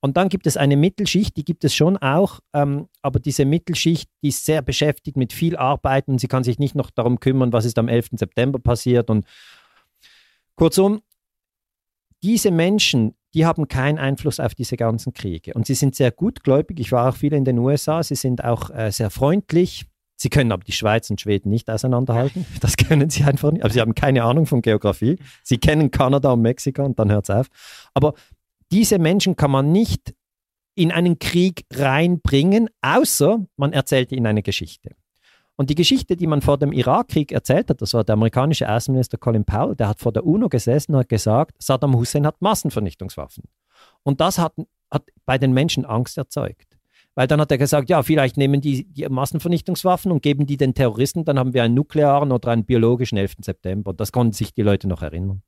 Und 0.00 0.16
dann 0.16 0.28
gibt 0.28 0.46
es 0.46 0.56
eine 0.56 0.76
Mittelschicht, 0.76 1.36
die 1.36 1.44
gibt 1.44 1.64
es 1.64 1.74
schon 1.74 1.96
auch, 1.96 2.38
ähm, 2.52 2.88
aber 3.02 3.18
diese 3.18 3.44
Mittelschicht, 3.44 4.08
die 4.22 4.28
ist 4.28 4.44
sehr 4.44 4.62
beschäftigt 4.62 5.16
mit 5.16 5.32
viel 5.32 5.56
Arbeit 5.56 6.06
und 6.06 6.20
sie 6.20 6.28
kann 6.28 6.44
sich 6.44 6.60
nicht 6.60 6.76
noch 6.76 6.90
darum 6.90 7.18
kümmern, 7.18 7.52
was 7.52 7.64
ist 7.64 7.78
am 7.78 7.88
11. 7.88 8.10
September 8.12 8.60
passiert. 8.60 9.10
Und 9.10 9.26
kurzum, 10.54 11.02
diese 12.22 12.52
Menschen, 12.52 13.14
die 13.34 13.46
haben 13.46 13.68
keinen 13.68 13.98
Einfluss 13.98 14.40
auf 14.40 14.54
diese 14.54 14.76
ganzen 14.76 15.12
Kriege. 15.12 15.54
Und 15.54 15.66
sie 15.66 15.74
sind 15.74 15.94
sehr 15.94 16.10
gutgläubig. 16.10 16.80
Ich 16.80 16.92
war 16.92 17.08
auch 17.08 17.16
viel 17.16 17.32
in 17.32 17.44
den 17.44 17.58
USA. 17.58 18.02
Sie 18.02 18.14
sind 18.14 18.42
auch 18.42 18.70
äh, 18.70 18.90
sehr 18.90 19.10
freundlich. 19.10 19.86
Sie 20.16 20.30
können 20.30 20.50
aber 20.50 20.64
die 20.64 20.72
Schweiz 20.72 21.10
und 21.10 21.20
Schweden 21.20 21.50
nicht 21.50 21.70
auseinanderhalten. 21.70 22.46
Das 22.60 22.76
können 22.76 23.10
sie 23.10 23.24
einfach 23.24 23.52
nicht. 23.52 23.64
Aber 23.64 23.72
sie 23.72 23.80
haben 23.80 23.94
keine 23.94 24.24
Ahnung 24.24 24.46
von 24.46 24.62
Geografie. 24.62 25.18
Sie 25.44 25.58
kennen 25.58 25.90
Kanada 25.90 26.32
und 26.32 26.42
Mexiko 26.42 26.84
und 26.84 26.98
dann 26.98 27.10
hört 27.12 27.28
es 27.28 27.30
auf. 27.30 27.46
Aber 27.94 28.14
diese 28.72 28.98
Menschen 28.98 29.36
kann 29.36 29.50
man 29.50 29.70
nicht 29.72 30.14
in 30.74 30.90
einen 30.92 31.18
Krieg 31.18 31.64
reinbringen, 31.72 32.68
außer 32.82 33.44
man 33.56 33.72
erzählt 33.72 34.12
ihnen 34.12 34.26
eine 34.26 34.42
Geschichte. 34.42 34.90
Und 35.58 35.70
die 35.70 35.74
Geschichte, 35.74 36.16
die 36.16 36.28
man 36.28 36.40
vor 36.40 36.56
dem 36.56 36.70
Irakkrieg 36.72 37.32
erzählt 37.32 37.68
hat, 37.68 37.82
das 37.82 37.92
war 37.92 38.04
der 38.04 38.12
amerikanische 38.12 38.70
Außenminister 38.70 39.18
Colin 39.18 39.44
Powell, 39.44 39.74
der 39.74 39.88
hat 39.88 39.98
vor 39.98 40.12
der 40.12 40.24
UNO 40.24 40.48
gesessen 40.48 40.94
und 40.94 41.00
hat 41.00 41.08
gesagt, 41.08 41.60
Saddam 41.60 41.96
Hussein 41.96 42.24
hat 42.24 42.40
Massenvernichtungswaffen. 42.40 43.42
Und 44.04 44.20
das 44.20 44.38
hat, 44.38 44.54
hat 44.88 45.02
bei 45.26 45.36
den 45.36 45.52
Menschen 45.52 45.84
Angst 45.84 46.16
erzeugt. 46.16 46.78
Weil 47.16 47.26
dann 47.26 47.40
hat 47.40 47.50
er 47.50 47.58
gesagt, 47.58 47.90
ja, 47.90 48.04
vielleicht 48.04 48.36
nehmen 48.36 48.60
die, 48.60 48.84
die 48.84 49.08
Massenvernichtungswaffen 49.08 50.12
und 50.12 50.22
geben 50.22 50.46
die 50.46 50.56
den 50.56 50.74
Terroristen, 50.74 51.24
dann 51.24 51.40
haben 51.40 51.52
wir 51.52 51.64
einen 51.64 51.74
nuklearen 51.74 52.30
oder 52.30 52.52
einen 52.52 52.64
biologischen 52.64 53.18
11. 53.18 53.38
September. 53.40 53.92
Das 53.92 54.12
konnten 54.12 54.34
sich 54.34 54.54
die 54.54 54.62
Leute 54.62 54.86
noch 54.86 55.02
erinnern. 55.02 55.42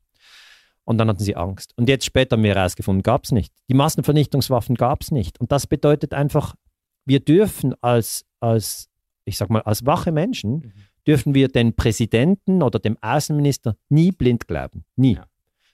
Und 0.82 0.98
dann 0.98 1.08
hatten 1.08 1.22
sie 1.22 1.36
Angst. 1.36 1.72
Und 1.76 1.88
jetzt 1.88 2.04
später 2.04 2.34
haben 2.34 2.42
wir 2.42 2.56
herausgefunden, 2.56 3.04
gab 3.04 3.22
es 3.22 3.30
nicht. 3.30 3.54
Die 3.68 3.74
Massenvernichtungswaffen 3.74 4.74
gab 4.74 5.02
es 5.02 5.12
nicht. 5.12 5.40
Und 5.40 5.52
das 5.52 5.68
bedeutet 5.68 6.14
einfach, 6.14 6.56
wir 7.04 7.20
dürfen 7.20 7.76
als, 7.80 8.26
als, 8.40 8.89
ich 9.30 9.38
sag 9.38 9.48
mal, 9.50 9.62
als 9.62 9.86
wache 9.86 10.12
Menschen, 10.12 10.52
Mhm. 10.52 10.72
dürfen 11.06 11.34
wir 11.34 11.48
den 11.48 11.74
Präsidenten 11.74 12.62
oder 12.62 12.78
dem 12.78 12.96
Außenminister 13.00 13.76
nie 13.88 14.12
blind 14.12 14.46
glauben. 14.46 14.84
Nie. 14.96 15.14
Ja. 15.14 15.24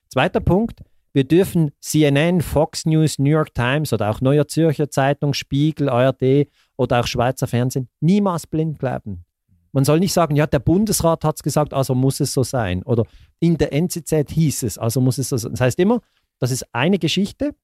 Zweiter 0.09 0.40
Punkt, 0.40 0.81
wir 1.12 1.25
dürfen 1.25 1.73
CNN, 1.81 2.42
Fox 2.42 2.87
News, 2.87 3.19
New 3.19 3.31
York 3.31 3.53
Times 3.55 3.92
oder 3.92 4.11
auch 4.11 4.21
Neuer 4.21 4.47
Zürcher 4.47 4.88
Zeitung, 4.90 5.35
Spiegel, 5.35 5.88
ARD 5.88 6.49
oder 6.77 7.01
auch 7.01 7.07
Schweizer 7.07 7.47
Fernsehen 7.47 7.88
niemals 8.01 8.47
blind 8.47 8.79
glauben. 8.79 9.25
Man 9.73 9.85
soll 9.85 9.99
nicht 9.99 10.12
sagen, 10.12 10.37
ja, 10.37 10.47
der 10.47 10.59
Bundesrat 10.61 11.25
hat 11.25 11.37
es 11.37 11.42
gesagt, 11.42 11.75
also 11.75 11.95
muss 11.95 12.21
es 12.21 12.33
so 12.33 12.42
sein. 12.42 12.83
Oder 12.85 13.05
in 13.40 13.57
der 13.59 13.73
NZZ 13.73 14.31
hieß 14.31 14.62
es, 14.62 14.79
also 14.79 15.01
muss 15.01 15.19
es 15.19 15.29
so 15.31 15.37
sein. 15.37 15.51
Das 15.53 15.61
heißt 15.61 15.79
immer, 15.81 16.01
das 16.38 16.51
ist 16.51 16.64
eine 16.73 16.99
Geschichte, 16.99 17.55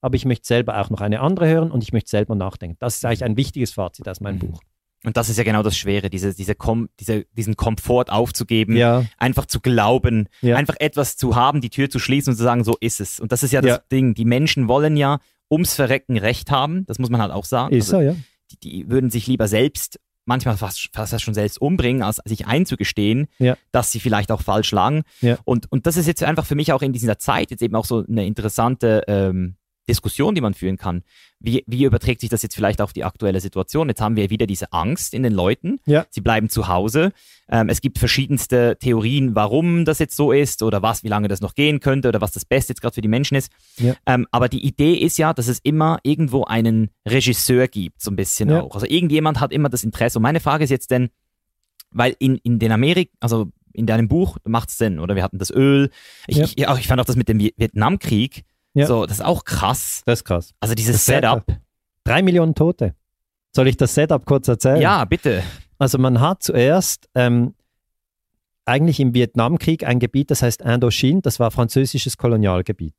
aber 0.00 0.14
ich 0.16 0.24
möchte 0.24 0.46
selber 0.46 0.80
auch 0.80 0.88
noch 0.90 1.00
eine 1.00 1.20
andere 1.20 1.48
hören 1.48 1.70
und 1.70 1.82
ich 1.82 1.92
möchte 1.92 2.10
selber 2.10 2.34
nachdenken. 2.34 2.76
Das 2.78 2.96
ist 2.96 3.04
eigentlich 3.04 3.24
ein 3.24 3.36
wichtiges 3.36 3.72
Fazit 3.72 4.08
aus 4.08 4.20
meinem 4.20 4.36
Mhm. 4.36 4.50
Buch. 4.52 4.60
Und 5.04 5.16
das 5.16 5.28
ist 5.28 5.36
ja 5.36 5.44
genau 5.44 5.62
das 5.62 5.76
Schwere, 5.76 6.10
diese, 6.10 6.32
diese 6.34 6.54
Kom 6.54 6.88
diese, 7.00 7.24
diesen 7.36 7.56
Komfort 7.56 8.06
aufzugeben, 8.10 8.76
Ja, 8.76 9.04
einfach 9.18 9.46
zu 9.46 9.60
glauben, 9.60 10.28
Ja. 10.42 10.56
einfach 10.56 10.76
etwas 10.78 11.16
zu 11.16 11.34
haben, 11.34 11.60
die 11.60 11.70
Tür 11.70 11.90
zu 11.90 11.98
schließen 11.98 12.32
und 12.32 12.36
zu 12.36 12.42
sagen, 12.44 12.62
so 12.64 12.76
ist 12.80 13.00
es. 13.00 13.18
Und 13.18 13.32
das 13.32 13.42
ist 13.42 13.52
ja 13.52 13.60
das 13.60 13.70
Ja. 13.70 13.78
Ding. 13.90 14.14
Die 14.14 14.24
Menschen 14.24 14.68
wollen 14.68 14.96
ja 14.96 15.18
ums 15.50 15.74
Verrecken 15.74 16.16
Recht 16.18 16.50
haben, 16.50 16.86
das 16.86 16.98
muss 16.98 17.10
man 17.10 17.20
halt 17.20 17.32
auch 17.32 17.44
sagen. 17.44 17.74
ist 17.74 17.92
Also, 17.92 17.96
so, 17.98 18.02
ja. 18.02 18.16
die, 18.52 18.58
die 18.60 18.90
würden 18.90 19.10
sich 19.10 19.26
lieber 19.26 19.48
selbst, 19.48 19.98
manchmal 20.24 20.56
fast, 20.56 20.88
fast 20.94 21.20
schon 21.20 21.34
selbst 21.34 21.60
umbringen, 21.60 22.04
als 22.04 22.20
sich 22.24 22.46
einzugestehen, 22.46 23.26
dass 23.72 23.90
sie 23.90 23.98
vielleicht 23.98 24.30
auch 24.30 24.40
falsch 24.40 24.70
lagen. 24.70 25.02
Und, 25.44 25.70
und 25.72 25.86
das 25.88 25.96
ist 25.96 26.06
jetzt 26.06 26.22
einfach 26.22 26.46
für 26.46 26.54
mich 26.54 26.72
auch 26.72 26.80
in 26.82 26.92
dieser 26.92 27.18
Zeit 27.18 27.50
jetzt 27.50 27.60
eben 27.62 27.74
auch 27.74 27.84
so 27.86 28.04
eine 28.08 28.24
interessante 28.24 29.02
ähm, 29.08 29.56
Diskussion, 29.88 30.34
die 30.34 30.40
man 30.40 30.54
führen 30.54 30.76
kann. 30.76 31.02
Wie, 31.40 31.64
wie 31.66 31.84
überträgt 31.84 32.20
sich 32.20 32.30
das 32.30 32.42
jetzt 32.42 32.54
vielleicht 32.54 32.80
auf 32.80 32.92
die 32.92 33.02
aktuelle 33.04 33.40
Situation? 33.40 33.88
Jetzt 33.88 34.00
haben 34.00 34.14
wir 34.14 34.30
wieder 34.30 34.46
diese 34.46 34.72
Angst 34.72 35.12
in 35.12 35.22
den 35.24 35.32
Leuten. 35.32 35.80
Ja. 35.86 36.06
Sie 36.10 36.20
bleiben 36.20 36.48
zu 36.48 36.68
Hause. 36.68 37.12
Ähm, 37.48 37.68
es 37.68 37.80
gibt 37.80 37.98
verschiedenste 37.98 38.76
Theorien, 38.78 39.34
warum 39.34 39.84
das 39.84 39.98
jetzt 39.98 40.14
so 40.16 40.30
ist 40.30 40.62
oder 40.62 40.82
was, 40.82 41.02
wie 41.02 41.08
lange 41.08 41.26
das 41.28 41.40
noch 41.40 41.54
gehen 41.56 41.80
könnte 41.80 42.08
oder 42.08 42.20
was 42.20 42.30
das 42.32 42.44
Beste 42.44 42.72
jetzt 42.72 42.80
gerade 42.80 42.94
für 42.94 43.00
die 43.00 43.08
Menschen 43.08 43.36
ist. 43.36 43.50
Ja. 43.78 43.94
Ähm, 44.06 44.26
aber 44.30 44.48
die 44.48 44.64
Idee 44.64 44.94
ist 44.94 45.18
ja, 45.18 45.34
dass 45.34 45.48
es 45.48 45.58
immer 45.64 45.98
irgendwo 46.04 46.44
einen 46.44 46.90
Regisseur 47.06 47.66
gibt, 47.66 48.00
so 48.00 48.10
ein 48.12 48.16
bisschen 48.16 48.50
Ja. 48.50 48.62
auch. 48.62 48.74
Also 48.74 48.86
irgendjemand 48.86 49.40
hat 49.40 49.52
immer 49.52 49.68
das 49.68 49.82
Interesse. 49.82 50.18
Und 50.18 50.22
meine 50.22 50.40
Frage 50.40 50.62
ist 50.64 50.70
jetzt 50.70 50.92
denn, 50.92 51.10
weil 51.90 52.14
in, 52.20 52.36
in 52.44 52.58
den 52.58 52.70
Amerik, 52.72 53.10
also 53.20 53.50
in 53.74 53.86
deinem 53.86 54.06
Buch 54.06 54.36
macht 54.44 54.68
es 54.68 54.78
Sinn, 54.78 54.98
oder? 55.00 55.16
Wir 55.16 55.22
hatten 55.22 55.38
das 55.38 55.50
Öl. 55.50 55.90
Ich, 56.28 56.36
Ja. 56.36 56.44
ich, 56.44 56.58
ja, 56.58 56.76
ich 56.76 56.86
fand 56.86 57.00
auch 57.00 57.04
das 57.06 57.16
mit 57.16 57.28
dem 57.28 57.38
Vi- 57.38 57.54
Vietnamkrieg, 57.56 58.44
Ja. 58.74 58.86
so, 58.86 59.04
das 59.06 59.18
ist 59.18 59.24
auch 59.24 59.44
krass. 59.44 60.02
Das 60.06 60.20
ist 60.20 60.24
krass. 60.24 60.54
Also 60.60 60.74
dieses 60.74 60.96
Das 60.96 61.06
Setup. 61.06 61.44
Drei 62.04 62.22
Millionen 62.22 62.54
Tote. 62.54 62.94
Soll 63.54 63.68
ich 63.68 63.76
das 63.76 63.94
Setup 63.94 64.24
kurz 64.24 64.48
erzählen? 64.48 64.80
Ja, 64.80 65.04
bitte. 65.04 65.42
Also 65.78 65.98
man 65.98 66.20
hat 66.20 66.42
zuerst 66.42 67.08
ähm, 67.14 67.54
eigentlich 68.64 69.00
im 69.00 69.14
Vietnamkrieg 69.14 69.84
ein 69.84 69.98
Gebiet, 69.98 70.30
das 70.30 70.42
heißt 70.42 70.62
Indochine, 70.62 71.20
das 71.20 71.38
war 71.40 71.50
französisches 71.50 72.16
Kolonialgebiet. 72.16 72.94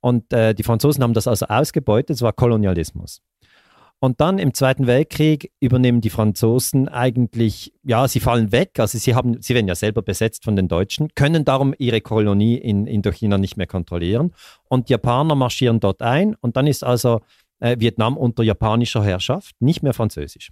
Und 0.00 0.32
äh, 0.32 0.54
die 0.54 0.62
Franzosen 0.62 1.02
haben 1.02 1.14
das 1.14 1.28
also 1.28 1.46
ausgebeutet, 1.46 2.16
es 2.16 2.22
war 2.22 2.32
Kolonialismus. 2.32 3.20
Und 4.04 4.20
dann 4.20 4.40
im 4.40 4.52
Zweiten 4.52 4.88
Weltkrieg 4.88 5.52
übernehmen 5.60 6.00
die 6.00 6.10
Franzosen 6.10 6.88
eigentlich, 6.88 7.72
ja, 7.84 8.08
sie 8.08 8.18
fallen 8.18 8.50
weg, 8.50 8.80
also 8.80 8.98
sie, 8.98 9.14
haben, 9.14 9.40
sie 9.40 9.54
werden 9.54 9.68
ja 9.68 9.76
selber 9.76 10.02
besetzt 10.02 10.42
von 10.42 10.56
den 10.56 10.66
Deutschen, 10.66 11.10
können 11.14 11.44
darum 11.44 11.72
ihre 11.78 12.00
Kolonie 12.00 12.56
in 12.56 12.88
Indochina 12.88 13.38
nicht 13.38 13.56
mehr 13.56 13.68
kontrollieren. 13.68 14.34
Und 14.64 14.90
Japaner 14.90 15.36
marschieren 15.36 15.78
dort 15.78 16.02
ein 16.02 16.34
und 16.40 16.56
dann 16.56 16.66
ist 16.66 16.82
also 16.82 17.20
äh, 17.60 17.76
Vietnam 17.78 18.16
unter 18.16 18.42
japanischer 18.42 19.04
Herrschaft, 19.04 19.54
nicht 19.60 19.84
mehr 19.84 19.94
französisch. 19.94 20.50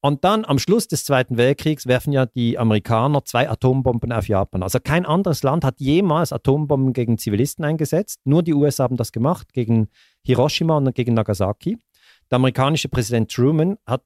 Und 0.00 0.24
dann 0.24 0.44
am 0.44 0.58
Schluss 0.58 0.88
des 0.88 1.04
Zweiten 1.04 1.36
Weltkriegs 1.36 1.86
werfen 1.86 2.12
ja 2.12 2.26
die 2.26 2.58
Amerikaner 2.58 3.24
zwei 3.24 3.48
Atombomben 3.48 4.10
auf 4.10 4.26
Japan. 4.26 4.64
Also 4.64 4.80
kein 4.82 5.06
anderes 5.06 5.44
Land 5.44 5.62
hat 5.62 5.78
jemals 5.78 6.32
Atombomben 6.32 6.92
gegen 6.92 7.18
Zivilisten 7.18 7.64
eingesetzt. 7.64 8.18
Nur 8.24 8.42
die 8.42 8.54
USA 8.54 8.82
haben 8.82 8.96
das 8.96 9.12
gemacht 9.12 9.52
gegen 9.52 9.90
Hiroshima 10.24 10.76
und 10.76 10.92
gegen 10.92 11.14
Nagasaki. 11.14 11.78
Der 12.30 12.36
amerikanische 12.36 12.88
Präsident 12.88 13.30
Truman 13.30 13.76
hat, 13.86 14.02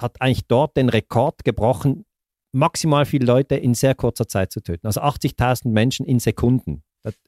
hat 0.00 0.20
eigentlich 0.20 0.46
dort 0.46 0.76
den 0.76 0.88
Rekord 0.88 1.44
gebrochen, 1.44 2.04
maximal 2.52 3.04
viele 3.06 3.26
Leute 3.26 3.56
in 3.56 3.74
sehr 3.74 3.94
kurzer 3.94 4.26
Zeit 4.26 4.52
zu 4.52 4.60
töten. 4.60 4.86
Also 4.86 5.00
80.000 5.00 5.68
Menschen 5.68 6.06
in 6.06 6.18
Sekunden. 6.18 6.82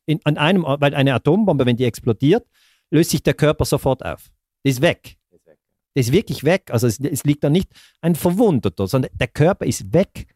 In, 0.06 0.20
an 0.24 0.36
einem, 0.36 0.64
weil 0.64 0.94
eine 0.94 1.14
Atombombe, 1.14 1.66
wenn 1.66 1.76
die 1.76 1.84
explodiert, 1.84 2.46
löst 2.90 3.10
sich 3.10 3.22
der 3.22 3.34
Körper 3.34 3.64
sofort 3.64 4.04
auf. 4.04 4.30
Die 4.64 4.70
ist 4.70 4.82
weg. 4.82 5.16
Der 5.94 6.00
ist 6.00 6.12
wirklich 6.12 6.44
weg. 6.44 6.70
Also 6.70 6.86
es, 6.86 7.00
es 7.00 7.24
liegt 7.24 7.44
da 7.44 7.50
nicht 7.50 7.70
ein 8.00 8.14
Verwundeter, 8.14 8.86
sondern 8.86 9.10
der 9.14 9.28
Körper 9.28 9.66
ist 9.66 9.92
weg. 9.92 10.26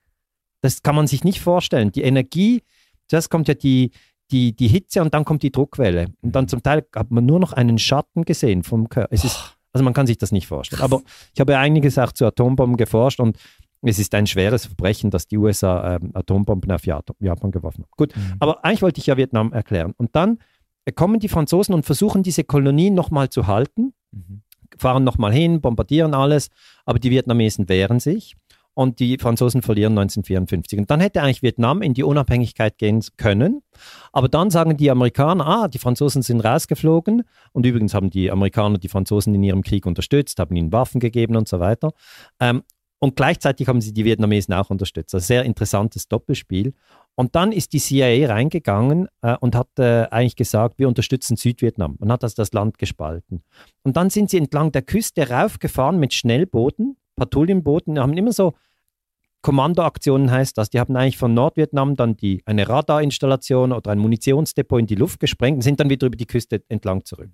Das 0.60 0.82
kann 0.82 0.94
man 0.94 1.06
sich 1.06 1.24
nicht 1.24 1.40
vorstellen. 1.40 1.92
Die 1.92 2.02
Energie, 2.02 2.62
zuerst 3.08 3.30
kommt 3.30 3.48
ja 3.48 3.54
die, 3.54 3.90
die, 4.30 4.54
die 4.54 4.68
Hitze 4.68 5.02
und 5.02 5.14
dann 5.14 5.24
kommt 5.24 5.42
die 5.42 5.52
Druckwelle. 5.52 6.12
Und 6.22 6.34
dann 6.34 6.48
zum 6.48 6.62
Teil 6.62 6.86
hat 6.94 7.10
man 7.10 7.26
nur 7.26 7.38
noch 7.38 7.52
einen 7.52 7.78
Schatten 7.78 8.24
gesehen 8.24 8.62
vom 8.62 8.88
Körper. 8.88 9.12
Es 9.12 9.24
ist, 9.24 9.53
also 9.74 9.84
man 9.84 9.92
kann 9.92 10.06
sich 10.06 10.16
das 10.16 10.32
nicht 10.32 10.46
vorstellen. 10.46 10.80
Aber 10.80 11.02
ich 11.34 11.40
habe 11.40 11.52
ja 11.52 11.60
einiges 11.60 11.98
auch 11.98 12.12
zu 12.12 12.24
Atombomben 12.24 12.78
geforscht 12.78 13.20
und 13.20 13.36
es 13.82 13.98
ist 13.98 14.14
ein 14.14 14.26
schweres 14.26 14.64
Verbrechen, 14.64 15.10
dass 15.10 15.26
die 15.26 15.36
USA 15.36 15.96
ähm, 15.96 16.12
Atombomben 16.14 16.72
auf 16.72 16.86
Japan 16.86 17.50
geworfen 17.50 17.82
haben. 17.82 17.90
Gut, 17.98 18.14
aber 18.38 18.64
eigentlich 18.64 18.80
wollte 18.80 18.98
ich 19.00 19.06
ja 19.06 19.18
Vietnam 19.18 19.52
erklären. 19.52 19.92
Und 19.98 20.16
dann 20.16 20.38
kommen 20.94 21.20
die 21.20 21.28
Franzosen 21.28 21.74
und 21.74 21.84
versuchen 21.84 22.22
diese 22.22 22.44
Kolonien 22.44 22.94
nochmal 22.94 23.28
zu 23.28 23.46
halten 23.46 23.92
fahren 24.78 25.04
nochmal 25.04 25.32
hin, 25.32 25.60
bombardieren 25.60 26.14
alles, 26.14 26.48
aber 26.84 26.98
die 26.98 27.10
Vietnamesen 27.10 27.68
wehren 27.68 28.00
sich 28.00 28.36
und 28.74 28.98
die 29.00 29.18
Franzosen 29.18 29.62
verlieren 29.62 29.92
1954. 29.92 30.78
Und 30.80 30.90
dann 30.90 31.00
hätte 31.00 31.22
eigentlich 31.22 31.42
Vietnam 31.42 31.82
in 31.82 31.94
die 31.94 32.02
Unabhängigkeit 32.02 32.78
gehen 32.78 33.02
können, 33.16 33.62
aber 34.12 34.28
dann 34.28 34.50
sagen 34.50 34.76
die 34.76 34.90
Amerikaner, 34.90 35.46
ah, 35.46 35.68
die 35.68 35.78
Franzosen 35.78 36.22
sind 36.22 36.40
rausgeflogen 36.40 37.22
und 37.52 37.66
übrigens 37.66 37.94
haben 37.94 38.10
die 38.10 38.30
Amerikaner 38.30 38.78
die 38.78 38.88
Franzosen 38.88 39.34
in 39.34 39.42
ihrem 39.42 39.62
Krieg 39.62 39.86
unterstützt, 39.86 40.38
haben 40.38 40.54
ihnen 40.56 40.72
Waffen 40.72 41.00
gegeben 41.00 41.36
und 41.36 41.48
so 41.48 41.60
weiter. 41.60 41.92
Ähm, 42.40 42.62
und 43.04 43.16
gleichzeitig 43.16 43.68
haben 43.68 43.82
sie 43.82 43.92
die 43.92 44.06
Vietnamesen 44.06 44.54
auch 44.54 44.70
unterstützt. 44.70 45.14
Also 45.14 45.26
sehr 45.26 45.44
interessantes 45.44 46.08
Doppelspiel. 46.08 46.72
Und 47.16 47.34
dann 47.34 47.52
ist 47.52 47.74
die 47.74 47.78
CIA 47.78 48.28
reingegangen 48.32 49.08
äh, 49.20 49.36
und 49.40 49.54
hat 49.54 49.68
äh, 49.78 50.06
eigentlich 50.10 50.36
gesagt, 50.36 50.78
wir 50.78 50.88
unterstützen 50.88 51.36
Südvietnam 51.36 51.96
und 51.96 52.10
hat 52.10 52.24
also 52.24 52.34
das 52.36 52.52
Land 52.54 52.78
gespalten. 52.78 53.44
Und 53.82 53.98
dann 53.98 54.08
sind 54.08 54.30
sie 54.30 54.38
entlang 54.38 54.72
der 54.72 54.80
Küste 54.80 55.28
raufgefahren 55.28 55.98
mit 55.98 56.14
Schnellbooten, 56.14 56.96
Patrouillenbooten, 57.16 57.98
haben 57.98 58.16
immer 58.16 58.32
so 58.32 58.54
Kommandoaktionen 59.44 60.30
heißt 60.30 60.56
das. 60.56 60.70
Die 60.70 60.80
haben 60.80 60.96
eigentlich 60.96 61.18
von 61.18 61.34
Nordvietnam 61.34 61.96
dann 61.96 62.16
die, 62.16 62.42
eine 62.46 62.66
Radarinstallation 62.66 63.72
oder 63.72 63.90
ein 63.90 63.98
Munitionsdepot 63.98 64.80
in 64.80 64.86
die 64.86 64.94
Luft 64.94 65.20
gesprengt 65.20 65.56
und 65.56 65.62
sind 65.62 65.80
dann 65.80 65.90
wieder 65.90 66.06
über 66.06 66.16
die 66.16 66.26
Küste 66.26 66.62
entlang 66.70 67.04
zurück. 67.04 67.28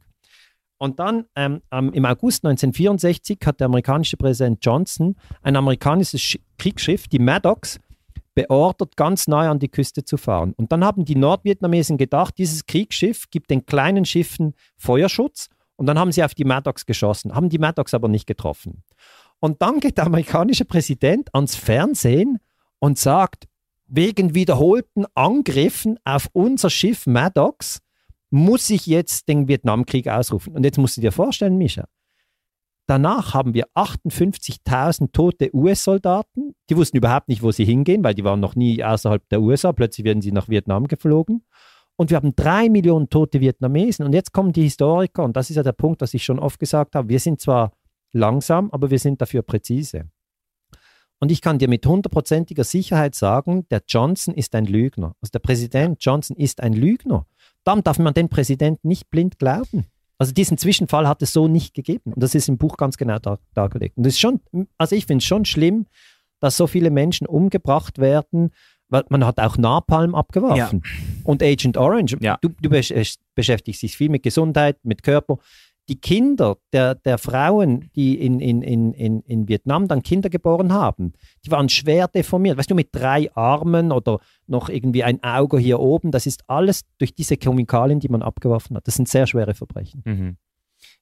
Und 0.79 0.99
dann 0.99 1.27
ähm, 1.37 1.63
ähm, 1.71 1.93
im 1.93 2.05
August 2.05 2.45
1964 2.45 3.39
hat 3.45 3.61
der 3.61 3.67
amerikanische 3.67 4.17
Präsident 4.17 4.59
Johnson 4.65 5.15
ein 5.43 5.55
amerikanisches 5.55 6.21
Sch 6.21 6.39
Kriegsschiff, 6.59 7.07
die 7.07 7.21
Maddox, 7.21 7.79
beordert, 8.35 8.97
ganz 8.97 9.29
nahe 9.29 9.49
an 9.49 9.61
die 9.61 9.69
Küste 9.69 10.05
zu 10.05 10.17
fahren. 10.17 10.53
Und 10.57 10.73
dann 10.73 10.85
haben 10.85 11.05
die 11.05 11.17
Nordvietnamesen 11.17 11.97
gedacht, 11.97 12.39
dieses 12.39 12.67
Kriegsschiff 12.67 13.31
gibt 13.31 13.51
den 13.51 13.67
kleinen 13.67 14.05
Schiffen 14.05 14.55
Feuerschutz 14.77 15.49
und 15.77 15.87
dann 15.87 15.99
haben 15.99 16.13
sie 16.13 16.25
auf 16.25 16.35
die 16.35 16.45
Maddox 16.45 16.87
geschossen, 16.87 17.35
haben 17.35 17.49
die 17.49 17.59
Maddox 17.59 17.95
aber 17.95 18.09
nicht 18.09 18.27
getroffen. 18.27 18.83
Und 19.41 19.63
dann 19.63 19.81
geht 19.81 19.99
der 19.99 20.07
amerikanische 20.07 20.65
Präsident 20.65 21.35
ans 21.35 21.57
Fernsehen 21.57 22.39
und 22.79 22.99
sagt, 22.99 23.49
wegen 23.87 24.35
wiederholten 24.35 25.05
Angriffen 25.15 25.99
auf 26.05 26.29
unser 26.33 26.71
Schiff 26.71 27.07
Maddox 27.07 27.81
muss 28.31 28.71
ich 28.71 28.87
jetzt 28.87 29.29
den 29.29 29.49
Vietnamkrieg 29.49 30.07
ausrufen. 30.07 30.55
Und 30.55 30.65
jetzt 30.65 30.79
musst 30.79 30.97
du 30.97 31.01
dir 31.01 31.11
vorstellen, 31.11 31.59
Mischa, 31.59 31.87
danach 32.87 33.35
haben 33.35 33.55
wir 33.55 33.67
58.000 33.75 35.11
tote 35.13 35.51
US-Soldaten. 35.53 36.55
Die 36.69 36.77
wussten 36.77 36.99
überhaupt 36.99 37.29
nicht, 37.29 37.43
wo 37.43 37.51
sie 37.51 37.65
hingehen, 37.65 38.05
weil 38.05 38.15
die 38.15 38.25
waren 38.25 38.39
noch 38.39 38.55
nie 38.55 38.85
außerhalb 38.85 39.29
der 39.31 39.41
USA. 39.41 39.73
Plötzlich 39.73 40.05
werden 40.05 40.23
sie 40.23 40.33
nach 40.33 40.49
Vietnam 40.49 40.87
geflogen. 40.87 41.45
Und 41.97 42.11
wir 42.11 42.17
haben 42.17 42.35
drei 42.37 42.69
Millionen 42.69 43.11
tote 43.11 43.41
Vietnamesen. 43.41 44.07
Und 44.07 44.15
jetzt 44.15 44.33
kommen 44.33 44.53
die 44.53 44.63
Historiker, 44.63 45.25
und 45.25 45.37
das 45.37 45.51
ist 45.51 45.57
ja 45.57 45.63
der 45.63 45.73
Punkt, 45.73 46.01
was 46.01 46.15
ich 46.15 46.25
schon 46.25 46.39
oft 46.39 46.59
gesagt 46.61 46.95
habe. 46.95 47.09
Wir 47.09 47.19
sind 47.19 47.41
zwar 47.41 47.73
langsam, 48.13 48.71
aber 48.71 48.91
wir 48.91 48.99
sind 48.99 49.21
dafür 49.21 49.43
präzise. 49.43 50.05
Und 51.19 51.31
ich 51.31 51.43
kann 51.43 51.59
dir 51.59 51.69
mit 51.69 51.85
hundertprozentiger 51.85 52.65
Sicherheit 52.65 53.15
sagen, 53.15 53.67
der 53.71 53.83
Johnson 53.87 54.35
ist 54.35 54.55
ein 54.55 54.65
Lügner. 54.65 55.15
Also 55.21 55.31
der 55.33 55.41
Präsident 55.41 56.03
Johnson 56.03 56.37
ist 56.37 56.63
ein 56.63 56.73
Lügner. 56.73 57.27
Dann 57.63 57.83
darf 57.83 57.99
man 57.99 58.15
den 58.15 58.31
Präsidenten 58.31 58.89
nicht 58.89 59.11
blind 59.11 59.39
glauben. 59.39 59.85
Also 60.17 60.33
diesen 60.33 60.57
Zwischenfall 60.57 61.07
hat 61.07 61.21
es 61.23 61.33
so 61.35 61.47
nicht 61.47 61.75
gegeben. 61.75 62.15
Und 62.15 62.23
das 62.23 62.35
ist 62.35 62.49
im 62.49 62.57
Buch 62.57 62.77
ganz 62.79 62.97
genau 62.97 63.19
dar 63.19 63.39
dargelegt. 63.53 63.99
Und 63.99 64.07
das 64.07 64.15
ist 64.15 64.21
schon, 64.21 64.41
also 64.79 64.97
ich 64.97 65.05
finde 65.07 65.19
es 65.23 65.27
schon 65.27 65.45
schlimm, 65.45 65.87
dass 66.41 66.57
so 66.57 66.67
viele 66.67 66.91
Menschen 66.91 67.27
umgebracht 67.27 67.99
werden 67.99 68.51
Weil 68.89 69.05
Man 69.09 69.25
hat 69.25 69.39
auch 69.39 69.57
Napalm 69.59 70.15
abgeworfen. 70.15 70.83
Und 71.25 71.43
Agent 71.43 71.77
Orange. 71.77 72.17
Ja. 72.21 72.39
Du, 72.41 72.49
du 72.49 72.71
besch- 72.71 73.19
beschäftigst 73.35 73.83
dich 73.83 73.97
viel 73.97 74.09
mit 74.09 74.23
Gesundheit, 74.23 74.79
mit 74.85 75.03
Körper. 75.03 75.39
Die 75.91 76.01
Kinder 76.01 76.57
der, 76.73 76.95
der 76.95 77.19
Frauen, 77.19 77.91
die 77.97 78.15
in, 78.25 78.39
in, 78.39 78.63
in, 78.63 78.93
in, 78.93 79.21
in 79.23 79.49
Vietnam 79.49 79.89
dann 79.89 80.03
Kinder 80.03 80.31
geboren 80.31 80.73
haben, 80.73 81.15
die 81.45 81.51
waren 81.51 81.69
schwer 81.69 82.07
deformiert. 82.07 82.57
Weißt 82.57 82.71
du, 82.71 82.77
mit 82.77 82.91
drei 82.93 83.29
Armen 83.35 83.91
oder 83.91 84.21
noch 84.47 84.69
irgendwie 84.69 85.03
ein 85.03 85.21
Auge 85.25 85.59
hier 85.59 85.81
oben, 85.81 86.13
das 86.13 86.27
ist 86.27 86.45
alles 86.47 86.83
durch 86.99 87.13
diese 87.13 87.35
Chemikalien, 87.35 87.99
die 87.99 88.09
man 88.09 88.23
abgeworfen 88.23 88.77
hat. 88.77 88.87
Das 88.87 88.95
sind 88.95 89.09
sehr 89.09 89.27
schwere 89.27 89.55
Verbrechen. 89.55 90.03
Mhm. 90.05 90.37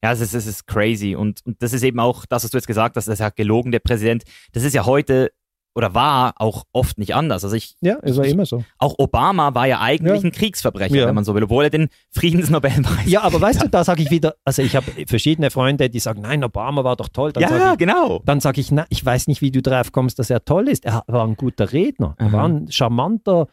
Ja, 0.02 0.12
es 0.12 0.20
ist, 0.20 0.34
ist 0.34 0.66
crazy. 0.66 1.14
Und, 1.14 1.44
und 1.44 1.62
das 1.62 1.72
ist 1.72 1.82
eben 1.82 2.00
auch 2.00 2.24
das, 2.26 2.44
was 2.44 2.50
du 2.50 2.56
jetzt 2.56 2.66
gesagt 2.66 2.96
hast, 2.96 3.08
das 3.08 3.14
ist 3.14 3.20
ja 3.20 3.30
gelogen, 3.30 3.72
der 3.72 3.80
Präsident. 3.80 4.24
Das 4.52 4.62
ist 4.62 4.74
ja 4.74 4.86
heute 4.86 5.32
oder 5.78 5.94
war 5.94 6.34
auch 6.38 6.64
oft 6.72 6.98
nicht 6.98 7.14
anders. 7.14 7.44
Also 7.44 7.54
ich, 7.54 7.76
Ja, 7.80 7.98
war 8.02 8.24
Ich- 8.24 8.32
immer 8.32 8.44
so. 8.44 8.64
auch 8.78 8.96
Obama 8.98 9.54
war 9.54 9.66
ja 9.68 9.80
eigentlich 9.80 10.22
Ja. 10.22 10.28
ein 10.28 10.32
Kriegsverbrecher, 10.32 10.96
Ja. 10.96 11.06
wenn 11.06 11.14
man 11.14 11.22
so 11.22 11.36
will, 11.36 11.44
obwohl 11.44 11.62
er 11.64 11.70
den 11.70 11.88
Friedensnobelpreis. 12.10 13.06
Ja, 13.06 13.22
aber 13.22 13.40
weißt 13.40 13.62
du, 13.62 13.68
da 13.68 13.84
sage 13.84 14.02
ich 14.02 14.10
wieder, 14.10 14.34
also 14.44 14.60
ich 14.60 14.74
habe 14.74 14.86
verschiedene 15.06 15.52
Freunde, 15.52 15.88
die 15.88 16.00
sagen, 16.00 16.20
nein, 16.22 16.42
Obama 16.42 16.82
war 16.82 16.96
doch 16.96 17.08
toll. 17.08 17.32
Dann 17.32 17.42
ja, 17.44 17.72
ich, 17.72 17.78
genau. 17.78 18.20
dann 18.24 18.40
sage 18.40 18.60
ich, 18.60 18.72
na, 18.72 18.86
ich 18.88 19.04
weiß 19.06 19.28
nicht, 19.28 19.40
wie 19.40 19.52
du 19.52 19.62
drauf 19.62 19.92
kommst, 19.92 20.18
dass 20.18 20.30
er 20.30 20.44
toll 20.44 20.68
ist. 20.68 20.84
Er 20.84 21.04
war 21.06 21.24
ein 21.24 21.36
guter 21.36 21.72
Redner. 21.72 22.14
Er 22.18 22.26
Aha. 22.26 22.32
war 22.32 22.48
ein 22.48 22.70
charmanter, 22.72 23.46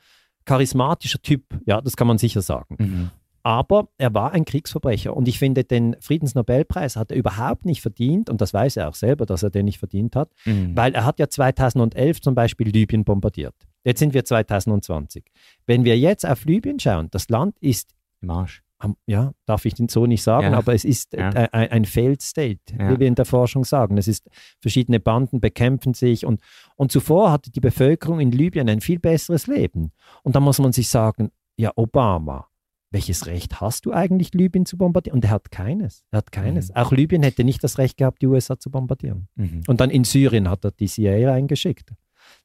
charismatischer 0.45 1.21
Typ. 1.21 1.43
Ja, 1.65 1.79
das 1.81 1.95
kann 1.95 2.07
man 2.07 2.17
sicher 2.17 2.41
sagen. 2.41 2.75
Mhm. 2.79 3.09
Aber 3.45 3.89
er 3.99 4.11
war 4.15 4.31
ein 4.31 4.43
Kriegsverbrecher. 4.43 5.15
Und 5.15 5.27
ich 5.27 5.37
finde, 5.37 5.63
den 5.63 5.95
Friedensnobelpreis 5.99 6.95
hat 6.95 7.11
er 7.11 7.17
überhaupt 7.17 7.63
nicht 7.63 7.79
verdient. 7.83 8.27
Und 8.27 8.41
das 8.41 8.55
weiß 8.55 8.77
er 8.77 8.89
auch 8.89 8.95
selber, 8.95 9.27
dass 9.27 9.43
er 9.43 9.51
den 9.51 9.65
nicht 9.65 9.77
verdient 9.77 10.15
hat. 10.15 10.31
Mhm. 10.45 10.75
Weil 10.75 10.95
er 10.95 11.05
hat 11.05 11.19
ja 11.19 11.29
2011 11.29 12.21
zum 12.21 12.33
Beispiel 12.33 12.69
Libyen 12.69 13.03
bombardiert. 13.03 13.53
Jetzt 13.83 13.99
sind 13.99 14.15
wir 14.15 14.25
2020. 14.25 15.25
Wenn 15.67 15.85
wir 15.85 15.95
jetzt 15.95 16.25
auf 16.27 16.43
Libyen 16.45 16.79
schauen, 16.79 17.09
das 17.11 17.29
Land 17.29 17.55
ist 17.59 17.91
Im 18.21 18.31
Arsch. 18.31 18.63
ja, 19.05 19.31
darf 19.45 19.65
ich 19.65 19.75
den 19.75 19.89
so 19.89 20.07
nicht 20.07 20.23
sagen, 20.23 20.51
Ja. 20.53 20.57
aber 20.57 20.73
es 20.73 20.83
ist 20.83 21.13
Ja. 21.13 21.29
äh, 21.29 21.49
ein, 21.51 21.69
ein 21.71 21.85
Failed 21.85 22.23
State, 22.23 22.61
Ja. 22.79 22.89
wie 22.95 22.99
wir 22.99 23.07
in 23.07 23.13
der 23.13 23.25
Forschung 23.25 23.63
sagen. 23.63 23.99
Es 23.99 24.07
ist, 24.07 24.27
verschiedene 24.59 24.99
Banden 24.99 25.39
bekämpfen 25.39 25.93
sich 25.93 26.25
und, 26.25 26.41
und 26.77 26.91
zuvor 26.91 27.31
hatte 27.31 27.51
die 27.51 27.59
Bevölkerung 27.61 28.19
in 28.19 28.31
Libyen 28.31 28.67
ein 28.69 28.81
viel 28.81 28.97
besseres 28.97 29.45
Leben. 29.45 29.91
Und 30.23 30.35
da 30.35 30.39
muss 30.39 30.57
man 30.57 30.71
sich 30.73 30.89
sagen, 30.89 31.29
ja, 31.57 31.71
Obama, 31.75 32.47
welches 32.95 33.25
Recht 33.25 33.59
hast 33.59 33.85
du 33.85 33.91
eigentlich, 33.91 34.33
Libyen 34.33 34.65
zu 34.65 34.77
bombardieren? 34.77 35.17
Und 35.17 35.25
er 35.25 35.31
hat 35.31 35.51
keines. 35.51 36.05
Er 36.11 36.19
hat 36.19 36.31
keines. 36.31 36.69
Mhm. 36.69 36.75
Auch 36.77 36.93
Libyen 36.93 37.23
hätte 37.23 37.43
nicht 37.43 37.61
das 37.61 37.77
Recht 37.77 37.97
gehabt, 37.97 38.21
die 38.21 38.27
USA 38.27 38.57
zu 38.57 38.71
bombardieren. 38.71 39.27
Mhm. 39.35 39.63
Und 39.67 39.81
dann 39.81 39.89
in 39.89 40.05
Syrien 40.05 40.49
hat 40.49 40.63
er 40.63 40.71
die 40.71 40.87
CIA 40.87 41.33
eingeschickt. 41.33 41.91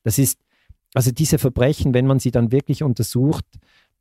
Das 0.03 0.19
ist, 0.19 0.41
also 0.93 1.13
diese 1.13 1.39
Verbrechen, 1.39 1.95
wenn 1.95 2.05
man 2.05 2.19
sie 2.19 2.33
dann 2.33 2.51
wirklich 2.51 2.83
untersucht, 2.83 3.45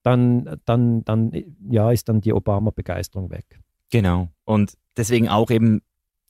dann, 0.01 0.59
dann, 0.65 1.05
dann 1.05 1.31
ja, 1.69 1.91
ist 1.91 2.09
dann 2.09 2.19
die 2.19 2.33
Obama-Begeisterung 2.33 3.29
weg. 3.29 3.59
Genau. 3.91 4.29
Und 4.43 4.73
deswegen 4.97 5.29
auch 5.29 5.51
eben 5.51 5.83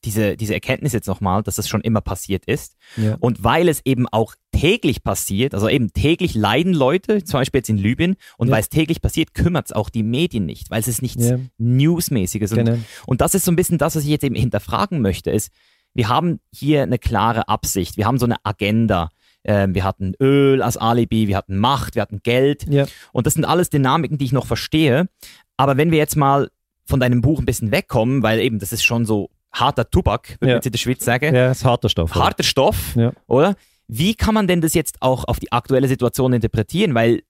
diese, 0.04 0.36
diese 0.36 0.54
Erkenntnis 0.54 0.92
jetzt 0.92 1.06
nochmal, 1.08 1.42
dass 1.42 1.56
das 1.56 1.68
schon 1.68 1.82
immer 1.82 2.00
passiert 2.00 2.44
ist. 2.46 2.76
Ja. 2.96 3.16
Und 3.20 3.44
weil 3.44 3.68
es 3.68 3.82
eben 3.84 4.08
auch 4.08 4.34
täglich 4.52 5.02
passiert, 5.02 5.54
also 5.54 5.68
eben 5.68 5.92
täglich 5.92 6.34
leiden 6.34 6.72
Leute, 6.72 7.22
zum 7.24 7.40
Beispiel 7.40 7.58
jetzt 7.58 7.68
in 7.68 7.76
Libyen, 7.78 8.16
und 8.38 8.48
Ja. 8.48 8.54
weil 8.54 8.60
es 8.62 8.68
täglich 8.68 9.02
passiert, 9.02 9.34
kümmert 9.34 9.66
es 9.66 9.72
auch 9.72 9.90
die 9.90 10.02
Medien 10.02 10.46
nicht, 10.46 10.70
weil 10.70 10.80
es 10.80 10.88
ist 10.88 11.02
nichts 11.02 11.28
Ja. 11.28 11.38
Newsmäßiges. 11.58 12.52
Und, 12.52 12.58
Genau. 12.64 12.78
und 13.06 13.20
das 13.20 13.34
ist 13.34 13.44
so 13.44 13.52
ein 13.52 13.56
bisschen 13.56 13.78
das, 13.78 13.96
was 13.96 14.04
ich 14.04 14.10
jetzt 14.10 14.24
eben 14.24 14.34
hinterfragen 14.34 15.00
möchte, 15.00 15.30
ist, 15.30 15.50
wir 15.94 16.08
haben 16.08 16.40
hier 16.54 16.82
eine 16.82 16.98
klare 16.98 17.48
Absicht, 17.48 17.96
wir 17.96 18.06
haben 18.06 18.18
so 18.18 18.26
eine 18.26 18.36
Agenda. 18.44 19.08
Ähm, 19.42 19.74
wir 19.74 19.84
hatten 19.84 20.12
Öl 20.20 20.62
als 20.62 20.76
Alibi, 20.76 21.26
wir 21.26 21.36
hatten 21.36 21.56
Macht, 21.56 21.94
wir 21.94 22.02
hatten 22.02 22.20
Geld. 22.22 22.66
Ja. 22.68 22.86
Und 23.12 23.26
das 23.26 23.34
sind 23.34 23.44
alles 23.46 23.70
Dynamiken, 23.70 24.18
die 24.18 24.26
ich 24.26 24.32
noch 24.32 24.46
verstehe. 24.46 25.08
Aber 25.56 25.76
wenn 25.78 25.90
wir 25.90 25.98
jetzt 25.98 26.14
mal 26.16 26.50
von 26.84 27.00
deinem 27.00 27.22
Buch 27.22 27.38
ein 27.38 27.46
bisschen 27.46 27.72
wegkommen, 27.72 28.22
weil 28.22 28.38
eben 28.40 28.58
das 28.58 28.72
ist 28.72 28.84
schon 28.84 29.06
so 29.06 29.30
harter 29.52 29.88
Tubak, 29.90 30.36
würde 30.40 30.40
Ja. 30.40 30.46
man 30.46 30.56
jetzt 30.58 30.66
in 30.66 30.72
der 30.72 30.78
Schweiz 30.78 31.04
sagen, 31.04 31.34
ja, 31.34 31.50
ist 31.50 31.64
harter 31.64 31.88
Stoff. 31.88 32.12
oder? 32.14 32.24
harter 32.24 32.42
Stoff, 32.42 32.94
Ja. 32.96 33.12
oder? 33.26 33.56
Wie 33.88 34.14
kann 34.14 34.34
man 34.34 34.46
denn 34.46 34.60
das 34.60 34.74
jetzt 34.74 34.96
auch 35.00 35.24
auf 35.24 35.40
die 35.40 35.50
aktuelle 35.52 35.88
Situation 35.88 36.32
interpretieren? 36.32 36.94
Weil 36.94 37.22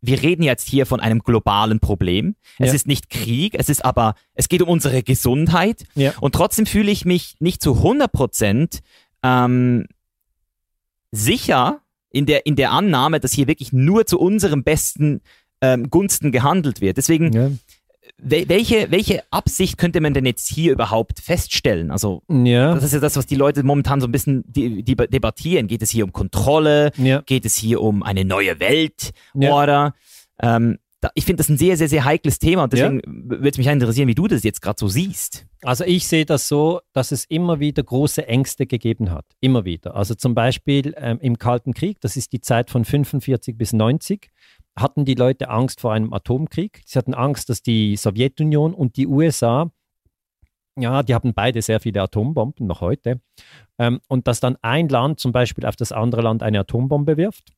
wir 0.00 0.22
reden 0.22 0.42
jetzt 0.42 0.68
hier 0.68 0.86
von 0.86 1.00
einem 1.00 1.20
globalen 1.20 1.80
Problem. 1.80 2.36
Es 2.58 2.68
Ja. 2.68 2.74
ist 2.74 2.86
nicht 2.86 3.10
Krieg, 3.10 3.54
es 3.58 3.68
ist 3.68 3.84
aber, 3.84 4.14
es 4.34 4.48
geht 4.48 4.62
um 4.62 4.68
unsere 4.68 5.02
Gesundheit. 5.02 5.84
Ja. 5.94 6.12
Und 6.20 6.34
trotzdem 6.34 6.64
fühle 6.66 6.90
ich 6.90 7.04
mich 7.04 7.34
nicht 7.40 7.60
zu 7.62 7.76
100 7.82 8.12
Prozent 8.12 8.80
ähm, 9.22 9.86
sicher 11.10 11.80
in 12.10 12.26
der, 12.26 12.46
in 12.46 12.56
der 12.56 12.72
Annahme, 12.72 13.20
dass 13.20 13.32
hier 13.32 13.46
wirklich 13.46 13.72
nur 13.72 14.06
zu 14.06 14.18
unserem 14.18 14.62
besten 14.64 15.20
ähm, 15.60 15.88
Gunsten 15.90 16.32
gehandelt 16.32 16.80
wird. 16.80 16.96
Deswegen, 16.98 17.58
welche, 18.18 18.90
welche 18.90 19.22
Absicht 19.30 19.76
könnte 19.78 20.00
man 20.00 20.14
denn 20.14 20.24
jetzt 20.26 20.48
hier 20.48 20.72
überhaupt 20.72 21.20
feststellen? 21.20 21.90
Also, 21.90 22.22
Ja. 22.28 22.74
das 22.74 22.84
ist 22.84 22.94
ja 22.94 23.00
das, 23.00 23.16
was 23.16 23.26
die 23.26 23.34
Leute 23.34 23.62
momentan 23.62 24.00
so 24.00 24.06
ein 24.08 24.12
bisschen 24.12 24.42
debattieren. 24.46 25.66
Geht 25.66 25.82
es 25.82 25.90
hier 25.90 26.04
um 26.04 26.12
Kontrolle? 26.12 26.92
ja. 26.96 27.20
Geht 27.26 27.44
es 27.44 27.56
hier 27.56 27.80
um 27.82 28.02
eine 28.02 28.24
neue 28.24 28.58
Welt? 28.60 29.10
Ja. 29.34 29.54
Oder 29.62 29.94
ähm, 30.40 30.78
ich 31.14 31.24
finde 31.24 31.38
das 31.42 31.48
ein 31.50 31.58
sehr, 31.58 31.76
sehr, 31.76 31.88
sehr 31.88 32.04
heikles 32.04 32.38
Thema 32.38 32.64
und 32.64 32.72
deswegen 32.72 33.00
würde 33.06 33.48
es 33.50 33.58
mich 33.58 33.66
interessieren, 33.68 34.08
wie 34.08 34.14
du 34.14 34.26
das 34.26 34.42
jetzt 34.42 34.60
gerade 34.60 34.76
so 34.80 34.88
siehst. 34.88 35.46
Also 35.62 35.84
ich 35.84 36.08
sehe 36.08 36.24
das 36.26 36.48
so, 36.48 36.80
dass 36.94 37.12
es 37.12 37.24
immer 37.26 37.60
wieder 37.60 37.82
große 37.82 38.26
Ängste 38.26 38.66
gegeben 38.66 39.10
hat. 39.12 39.24
Immer 39.40 39.64
wieder. 39.64 39.94
Also 39.94 40.14
zum 40.14 40.34
Beispiel 40.34 40.94
ähm, 40.96 41.18
im 41.20 41.38
Kalten 41.38 41.74
Krieg, 41.74 42.00
das 42.00 42.16
ist 42.16 42.32
die 42.32 42.40
Zeit 42.40 42.70
von 42.70 42.84
45 42.84 43.56
bis 43.56 43.72
90, 43.72 44.30
hatten 44.76 45.04
die 45.04 45.14
Leute 45.14 45.48
Angst 45.48 45.80
vor 45.80 45.92
einem 45.92 46.12
Atomkrieg. 46.12 46.82
Sie 46.84 46.98
hatten 46.98 47.14
Angst, 47.14 47.48
dass 47.48 47.62
die 47.62 47.96
Sowjetunion 47.96 48.74
und 48.74 48.96
die 48.96 49.06
USA, 49.06 49.70
ja, 50.78 51.02
die 51.02 51.14
haben 51.14 51.32
beide 51.32 51.62
sehr 51.62 51.80
viele 51.80 52.02
Atombomben, 52.02 52.66
noch 52.66 52.82
heute, 52.82 53.20
ähm, 53.78 54.00
und 54.08 54.28
dass 54.28 54.40
dann 54.40 54.56
ein 54.62 54.88
Land 54.88 55.20
zum 55.20 55.32
Beispiel 55.32 55.64
auf 55.64 55.76
das 55.76 55.92
andere 55.92 56.22
Land 56.22 56.42
eine 56.42 56.60
Atombombe 56.60 57.16
wirft. 57.16 57.52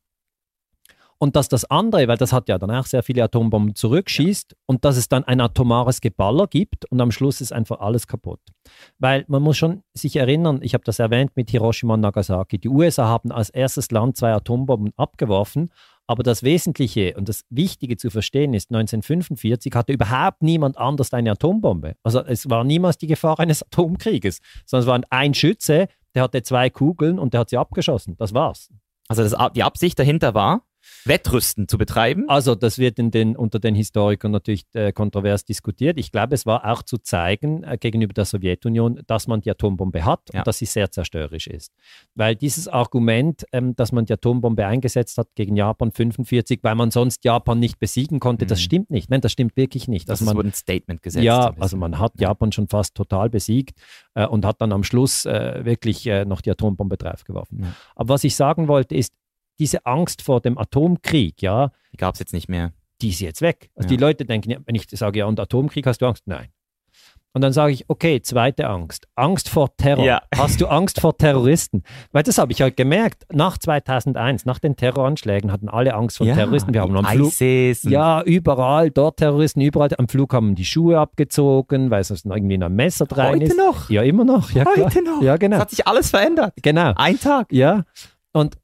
Und 1.20 1.34
dass 1.34 1.48
das 1.48 1.64
andere, 1.64 2.06
weil 2.06 2.16
das 2.16 2.32
hat 2.32 2.48
ja 2.48 2.58
dann 2.58 2.70
auch 2.70 2.86
sehr 2.86 3.02
viele 3.02 3.24
Atombomben 3.24 3.74
zurückschießt 3.74 4.54
und 4.66 4.84
dass 4.84 4.96
es 4.96 5.08
dann 5.08 5.24
ein 5.24 5.40
atomares 5.40 6.00
Geballer 6.00 6.46
gibt 6.46 6.84
und 6.92 7.00
am 7.00 7.10
Schluss 7.10 7.40
ist 7.40 7.52
einfach 7.52 7.80
alles 7.80 8.06
kaputt. 8.06 8.38
Weil 9.00 9.24
man 9.26 9.42
muss 9.42 9.56
schon 9.56 9.82
sich 9.94 10.14
erinnern, 10.14 10.60
ich 10.62 10.74
habe 10.74 10.84
das 10.84 11.00
erwähnt 11.00 11.32
mit 11.34 11.50
Hiroshima 11.50 11.94
und 11.94 12.02
Nagasaki, 12.02 12.58
die 12.58 12.68
USA 12.68 13.06
haben 13.08 13.32
als 13.32 13.50
erstes 13.50 13.90
Land 13.90 14.16
zwei 14.16 14.32
Atombomben 14.32 14.92
abgeworfen, 14.96 15.72
aber 16.08 16.22
das 16.22 16.42
Wesentliche 16.42 17.14
und 17.16 17.28
das 17.28 17.44
Wichtige 17.50 17.98
zu 17.98 18.10
verstehen 18.10 18.54
ist, 18.54 18.70
1945 18.70 19.74
hatte 19.74 19.92
überhaupt 19.92 20.42
niemand 20.42 20.78
anders 20.78 21.12
eine 21.12 21.32
Atombombe. 21.32 21.96
Also 22.02 22.20
es 22.24 22.48
war 22.48 22.64
niemals 22.64 22.96
die 22.96 23.06
Gefahr 23.06 23.38
eines 23.38 23.62
Atomkrieges, 23.72 24.40
sondern 24.64 24.82
es 24.82 24.88
war 24.88 25.18
ein 25.18 25.34
Schütze, 25.34 25.86
der 26.14 26.22
hatte 26.22 26.42
zwei 26.42 26.70
Kugeln 26.70 27.18
und 27.18 27.34
der 27.34 27.40
hat 27.40 27.50
sie 27.50 27.58
abgeschossen. 27.58 28.16
Das 28.16 28.32
war's. 28.32 28.70
Also 29.06 29.22
das, 29.22 29.36
die 29.54 29.62
Absicht 29.62 29.98
dahinter 29.98 30.34
war, 30.34 30.62
Wettrüsten 31.04 31.68
zu 31.68 31.78
betreiben. 31.78 32.28
Also 32.28 32.54
das 32.54 32.78
wird 32.78 32.98
in 32.98 33.10
den, 33.10 33.36
unter 33.36 33.58
den 33.60 33.74
Historikern 33.74 34.30
natürlich 34.32 34.64
äh, 34.74 34.92
kontrovers 34.92 35.44
diskutiert. 35.44 35.98
Ich 35.98 36.12
glaube, 36.12 36.34
es 36.34 36.44
war 36.44 36.64
auch 36.70 36.82
zu 36.82 36.98
zeigen 36.98 37.62
äh, 37.64 37.78
gegenüber 37.78 38.12
der 38.12 38.24
Sowjetunion, 38.24 39.00
dass 39.06 39.26
man 39.26 39.40
die 39.40 39.50
Atombombe 39.50 40.04
hat 40.04 40.20
Ja. 40.32 40.40
und 40.40 40.46
dass 40.46 40.58
sie 40.58 40.66
sehr 40.66 40.90
zerstörerisch 40.90 41.46
ist. 41.46 41.72
Weil 42.14 42.36
dieses 42.36 42.68
Argument, 42.68 43.44
ähm, 43.52 43.74
dass 43.76 43.92
man 43.92 44.04
die 44.04 44.12
Atombombe 44.12 44.66
eingesetzt 44.66 45.16
hat 45.18 45.28
gegen 45.34 45.56
Japan 45.56 45.92
45, 45.92 46.60
weil 46.62 46.74
man 46.74 46.90
sonst 46.90 47.24
Japan 47.24 47.58
nicht 47.58 47.78
besiegen 47.78 48.20
konnte, 48.20 48.44
das 48.46 48.58
Mhm. 48.58 48.62
stimmt 48.64 48.90
nicht. 48.90 49.10
Nein, 49.10 49.20
das 49.20 49.32
stimmt 49.32 49.56
wirklich 49.56 49.88
nicht. 49.88 50.08
das 50.08 50.20
Also 50.20 50.26
man, 50.26 50.36
wurde 50.36 50.48
ein 50.48 50.54
Statement 50.54 51.02
gesetzt. 51.02 51.24
ja, 51.24 51.54
also 51.58 51.76
man 51.76 51.98
hat 51.98 52.12
Japan 52.20 52.52
schon 52.52 52.68
fast 52.68 52.94
total 52.94 53.30
besiegt 53.30 53.78
äh, 54.14 54.26
und 54.26 54.44
hat 54.44 54.60
dann 54.60 54.72
am 54.72 54.82
Schluss 54.84 55.24
äh, 55.26 55.64
wirklich 55.64 56.06
äh, 56.06 56.24
noch 56.24 56.40
die 56.40 56.50
Atombombe 56.50 56.96
draufgeworfen. 56.96 57.60
Ja. 57.62 57.72
Aber 57.96 58.10
was 58.14 58.24
ich 58.24 58.36
sagen 58.36 58.68
wollte, 58.68 58.94
ist, 58.94 59.12
diese 59.58 59.84
Angst 59.86 60.22
vor 60.22 60.40
dem 60.40 60.56
Atomkrieg, 60.58 61.40
ja, 61.42 61.70
Die 61.92 61.96
gab 61.96 62.14
es 62.14 62.20
jetzt 62.20 62.32
nicht 62.32 62.48
mehr. 62.48 62.72
die 63.00 63.10
ist 63.10 63.20
jetzt 63.20 63.42
weg. 63.42 63.70
Also 63.76 63.86
Ja. 63.86 63.96
die 63.96 64.00
Leute 64.00 64.24
denken, 64.24 64.50
ja, 64.50 64.58
wenn 64.66 64.74
ich 64.74 64.86
sage, 64.90 65.20
ja, 65.20 65.26
und 65.26 65.38
Atomkrieg 65.38 65.86
hast 65.86 66.00
du 66.02 66.06
Angst? 66.06 66.22
Nein. 66.26 66.48
Und 67.34 67.42
dann 67.42 67.52
sage 67.52 67.72
ich, 67.72 67.84
okay, 67.88 68.20
zweite 68.22 68.66
Angst. 68.68 69.06
Angst 69.14 69.48
vor 69.50 69.76
Terror. 69.76 70.02
Ja. 70.04 70.22
Hast 70.34 70.60
du 70.60 70.66
Angst 70.66 71.00
vor 71.00 71.16
Terroristen? 71.16 71.84
Weil 72.10 72.22
das 72.24 72.38
habe 72.38 72.50
ich 72.50 72.62
halt 72.62 72.76
gemerkt. 72.76 73.26
Nach 73.30 73.58
2001, 73.58 74.46
nach 74.46 74.58
den 74.58 74.74
Terroranschlägen, 74.76 75.52
hatten 75.52 75.68
alle 75.68 75.94
Angst 75.94 76.16
vor 76.16 76.26
ja, 76.26 76.34
Terroristen. 76.34 76.72
Wir 76.72 76.80
haben 76.80 76.96
am 76.96 77.04
Flug, 77.04 77.32
ja, 77.84 78.22
überall, 78.22 78.90
dort 78.90 79.18
Terroristen, 79.18 79.60
überall. 79.60 79.90
Am 79.98 80.08
Flug 80.08 80.32
haben 80.32 80.54
die 80.54 80.64
Schuhe 80.64 80.98
abgezogen, 80.98 81.90
weil 81.90 82.00
es 82.00 82.10
irgendwie 82.10 82.54
in 82.54 82.62
ein 82.62 82.74
Messer 82.74 83.06
rein 83.12 83.34
Heute 83.34 83.44
ist. 83.44 83.56
noch? 83.56 83.90
Ja, 83.90 84.02
immer 84.02 84.24
noch. 84.24 84.50
Ja, 84.50 84.64
klar. 84.64 84.86
Heute 84.86 85.02
noch? 85.04 85.22
Ja, 85.22 85.34
Es 85.34 85.40
genau. 85.40 85.58
hat 85.58 85.70
sich 85.70 85.86
alles 85.86 86.10
verändert. 86.10 86.54
Genau. 86.62 86.94
Ein 86.96 87.20
Tag. 87.20 87.52
Ja, 87.52 87.84
und 88.32 88.56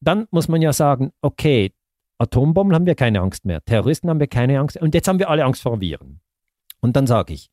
dann 0.00 0.26
muss 0.30 0.48
man 0.48 0.62
ja 0.62 0.72
sagen, 0.72 1.12
okay, 1.22 1.72
Atombomben 2.18 2.74
haben 2.74 2.86
wir 2.86 2.94
keine 2.94 3.20
Angst 3.20 3.44
mehr, 3.44 3.64
Terroristen 3.64 4.10
haben 4.10 4.20
wir 4.20 4.26
keine 4.26 4.58
Angst 4.60 4.76
und 4.76 4.94
jetzt 4.94 5.08
haben 5.08 5.18
wir 5.18 5.30
alle 5.30 5.44
Angst 5.44 5.62
vor 5.62 5.80
Viren. 5.80 6.20
Und 6.80 6.96
dann 6.96 7.06
sage 7.06 7.32
ich, 7.34 7.48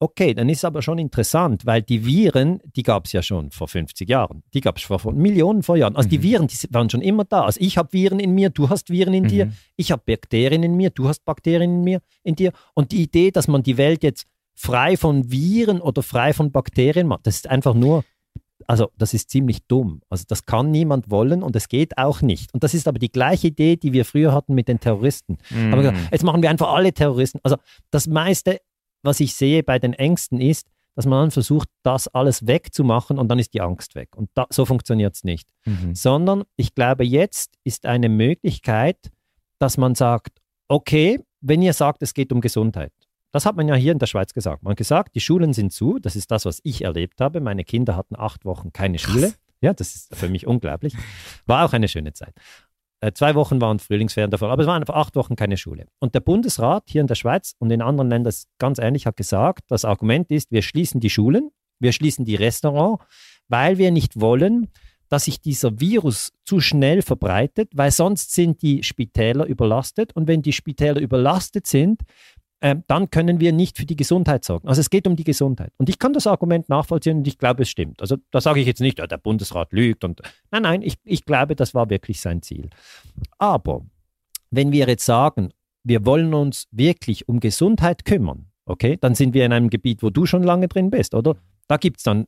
okay, 0.00 0.32
dann 0.32 0.48
ist 0.48 0.58
es 0.58 0.64
aber 0.64 0.80
schon 0.82 0.98
interessant, 0.98 1.66
weil 1.66 1.82
die 1.82 2.06
Viren, 2.06 2.60
die 2.76 2.84
gab 2.84 3.06
es 3.06 3.12
ja 3.12 3.20
schon 3.22 3.50
vor 3.50 3.66
50 3.66 4.08
Jahren. 4.08 4.44
Die 4.54 4.60
gab 4.60 4.76
es 4.76 4.84
vor, 4.84 5.00
vor 5.00 5.12
Millionen 5.12 5.64
vor 5.64 5.76
Jahren. 5.76 5.96
Also 5.96 6.08
die 6.08 6.18
Mhm. 6.18 6.22
Viren, 6.22 6.46
die 6.46 6.56
waren 6.70 6.88
schon 6.88 7.02
immer 7.02 7.24
da. 7.24 7.42
Also 7.42 7.60
ich 7.60 7.76
habe 7.78 7.92
Viren 7.92 8.20
in 8.20 8.32
mir, 8.32 8.50
du 8.50 8.68
hast 8.68 8.90
Viren 8.90 9.12
in 9.14 9.26
dir, 9.26 9.46
Mhm. 9.46 9.52
ich 9.76 9.90
habe 9.90 10.02
Bakterien 10.06 10.62
in 10.62 10.76
mir, 10.76 10.90
du 10.90 11.08
hast 11.08 11.24
Bakterien 11.24 11.78
in 11.78 11.82
mir, 11.82 12.00
in 12.22 12.36
dir. 12.36 12.52
Und 12.74 12.92
die 12.92 13.02
Idee, 13.02 13.32
dass 13.32 13.48
man 13.48 13.64
die 13.64 13.76
Welt 13.76 14.04
jetzt 14.04 14.28
frei 14.54 14.96
von 14.96 15.32
Viren 15.32 15.80
oder 15.80 16.04
frei 16.04 16.32
von 16.32 16.52
Bakterien 16.52 17.08
macht, 17.08 17.26
das 17.26 17.34
ist 17.36 17.48
einfach 17.48 17.74
nur, 17.74 18.04
also 18.68 18.92
das 18.98 19.14
ist 19.14 19.30
ziemlich 19.30 19.66
dumm. 19.66 20.02
Also 20.10 20.24
das 20.28 20.44
kann 20.44 20.70
niemand 20.70 21.10
wollen 21.10 21.42
und 21.42 21.56
es 21.56 21.68
geht 21.68 21.96
auch 21.96 22.20
nicht. 22.20 22.52
Und 22.52 22.62
das 22.62 22.74
ist 22.74 22.86
aber 22.86 22.98
die 22.98 23.10
gleiche 23.10 23.48
Idee, 23.48 23.76
die 23.76 23.94
wir 23.94 24.04
früher 24.04 24.32
hatten 24.32 24.54
mit 24.54 24.68
den 24.68 24.78
Terroristen. 24.78 25.38
Mhm. 25.48 25.72
Aber 25.72 25.82
gesagt, 25.82 25.98
jetzt 26.12 26.22
machen 26.22 26.42
wir 26.42 26.50
einfach 26.50 26.68
alle 26.68 26.92
Terroristen. 26.92 27.40
Also 27.42 27.56
das 27.90 28.06
meiste, 28.06 28.60
was 29.02 29.20
ich 29.20 29.34
sehe 29.34 29.62
bei 29.62 29.78
den 29.78 29.94
Ängsten 29.94 30.38
ist, 30.38 30.68
dass 30.94 31.06
man 31.06 31.22
dann 31.22 31.30
versucht, 31.30 31.68
das 31.82 32.08
alles 32.08 32.46
wegzumachen 32.46 33.18
und 33.18 33.28
dann 33.28 33.38
ist 33.38 33.54
die 33.54 33.62
Angst 33.62 33.94
weg. 33.94 34.10
Und 34.14 34.28
da, 34.34 34.46
so 34.50 34.66
funktioniert 34.66 35.14
es 35.14 35.24
nicht. 35.24 35.48
Mhm. 35.64 35.94
Sondern 35.94 36.42
ich 36.56 36.74
glaube, 36.74 37.04
jetzt 37.04 37.54
ist 37.64 37.86
eine 37.86 38.10
Möglichkeit, 38.10 38.98
dass 39.58 39.78
man 39.78 39.94
sagt, 39.94 40.40
okay, 40.68 41.20
wenn 41.40 41.62
ihr 41.62 41.72
sagt, 41.72 42.02
es 42.02 42.12
geht 42.12 42.32
um 42.32 42.42
Gesundheit. 42.42 42.92
Das 43.32 43.44
hat 43.44 43.56
man 43.56 43.68
ja 43.68 43.74
hier 43.74 43.92
in 43.92 43.98
der 43.98 44.06
Schweiz 44.06 44.32
gesagt. 44.32 44.62
Man 44.62 44.72
hat 44.72 44.78
gesagt, 44.78 45.14
die 45.14 45.20
Schulen 45.20 45.52
sind 45.52 45.72
zu. 45.72 45.98
Das 45.98 46.16
ist 46.16 46.30
das, 46.30 46.44
was 46.44 46.60
ich 46.64 46.82
erlebt 46.82 47.20
habe. 47.20 47.40
Meine 47.40 47.64
Kinder 47.64 47.96
hatten 47.96 48.16
acht 48.16 48.44
Wochen 48.44 48.72
keine 48.72 48.98
Schule. 48.98 49.34
Ja, 49.60 49.74
das 49.74 49.94
ist 49.94 50.14
für 50.14 50.28
mich 50.28 50.46
unglaublich. 50.46 50.94
War 51.46 51.64
auch 51.64 51.72
eine 51.72 51.88
schöne 51.88 52.12
Zeit. 52.12 52.34
Äh, 53.00 53.12
zwei 53.12 53.34
Wochen 53.34 53.60
waren 53.60 53.78
Frühlingsferien 53.78 54.30
davor, 54.30 54.50
aber 54.50 54.62
es 54.62 54.68
waren 54.68 54.80
einfach 54.80 54.94
acht 54.94 55.14
Wochen 55.16 55.36
keine 55.36 55.56
Schule. 55.56 55.86
Und 56.00 56.14
der 56.14 56.20
Bundesrat 56.20 56.84
hier 56.86 57.00
in 57.00 57.06
der 57.06 57.14
Schweiz 57.14 57.54
und 57.58 57.70
in 57.70 57.82
anderen 57.82 58.08
Ländern 58.08 58.30
ist 58.30 58.48
ganz 58.58 58.78
ähnlich, 58.78 59.06
hat 59.06 59.16
gesagt, 59.16 59.64
das 59.68 59.84
Argument 59.84 60.30
ist, 60.30 60.50
wir 60.50 60.62
schließen 60.62 61.00
die 61.00 61.10
Schulen, 61.10 61.50
wir 61.78 61.92
schließen 61.92 62.24
die 62.24 62.34
Restaurants, 62.34 63.04
weil 63.48 63.78
wir 63.78 63.90
nicht 63.92 64.20
wollen, 64.20 64.68
dass 65.08 65.24
sich 65.24 65.40
dieser 65.40 65.80
Virus 65.80 66.32
zu 66.44 66.60
schnell 66.60 67.02
verbreitet, 67.02 67.70
weil 67.74 67.90
sonst 67.90 68.34
sind 68.34 68.62
die 68.62 68.82
Spitäler 68.82 69.46
überlastet 69.46 70.14
und 70.14 70.28
wenn 70.28 70.42
die 70.42 70.52
Spitäler 70.52 71.00
überlastet 71.00 71.66
sind, 71.66 72.02
äh, 72.60 72.76
dann 72.86 73.10
können 73.10 73.40
wir 73.40 73.52
nicht 73.52 73.76
für 73.76 73.86
die 73.86 73.96
Gesundheit 73.96 74.44
sorgen. 74.44 74.68
Also 74.68 74.80
es 74.80 74.90
geht 74.90 75.06
um 75.06 75.16
die 75.16 75.24
Gesundheit. 75.24 75.72
Und 75.76 75.88
ich 75.88 75.98
kann 75.98 76.12
das 76.12 76.26
Argument 76.26 76.68
nachvollziehen 76.68 77.18
und 77.18 77.28
ich 77.28 77.38
glaube, 77.38 77.62
es 77.62 77.68
stimmt. 77.68 78.00
Also 78.00 78.16
da 78.30 78.40
sage 78.40 78.60
ich 78.60 78.66
jetzt 78.66 78.80
nicht, 78.80 78.98
der 78.98 79.18
Bundesrat 79.18 79.72
lügt. 79.72 80.04
Und, 80.04 80.22
nein, 80.50 80.62
nein, 80.62 80.82
ich, 80.82 80.96
ich 81.04 81.24
glaube, 81.24 81.54
das 81.54 81.74
war 81.74 81.90
wirklich 81.90 82.20
sein 82.20 82.42
Ziel. 82.42 82.70
Aber 83.38 83.82
wenn 84.50 84.72
wir 84.72 84.88
jetzt 84.88 85.04
sagen, 85.04 85.50
wir 85.84 86.04
wollen 86.04 86.34
uns 86.34 86.66
wirklich 86.70 87.28
um 87.28 87.40
Gesundheit 87.40 88.04
kümmern, 88.04 88.46
okay, 88.64 88.98
dann 89.00 89.14
sind 89.14 89.34
wir 89.34 89.46
in 89.46 89.52
einem 89.52 89.70
Gebiet, 89.70 90.02
wo 90.02 90.10
du 90.10 90.26
schon 90.26 90.42
lange 90.42 90.68
drin 90.68 90.90
bist, 90.90 91.14
oder? 91.14 91.36
Da 91.68 91.76
gibt 91.76 91.98
es 91.98 92.02
dann 92.02 92.26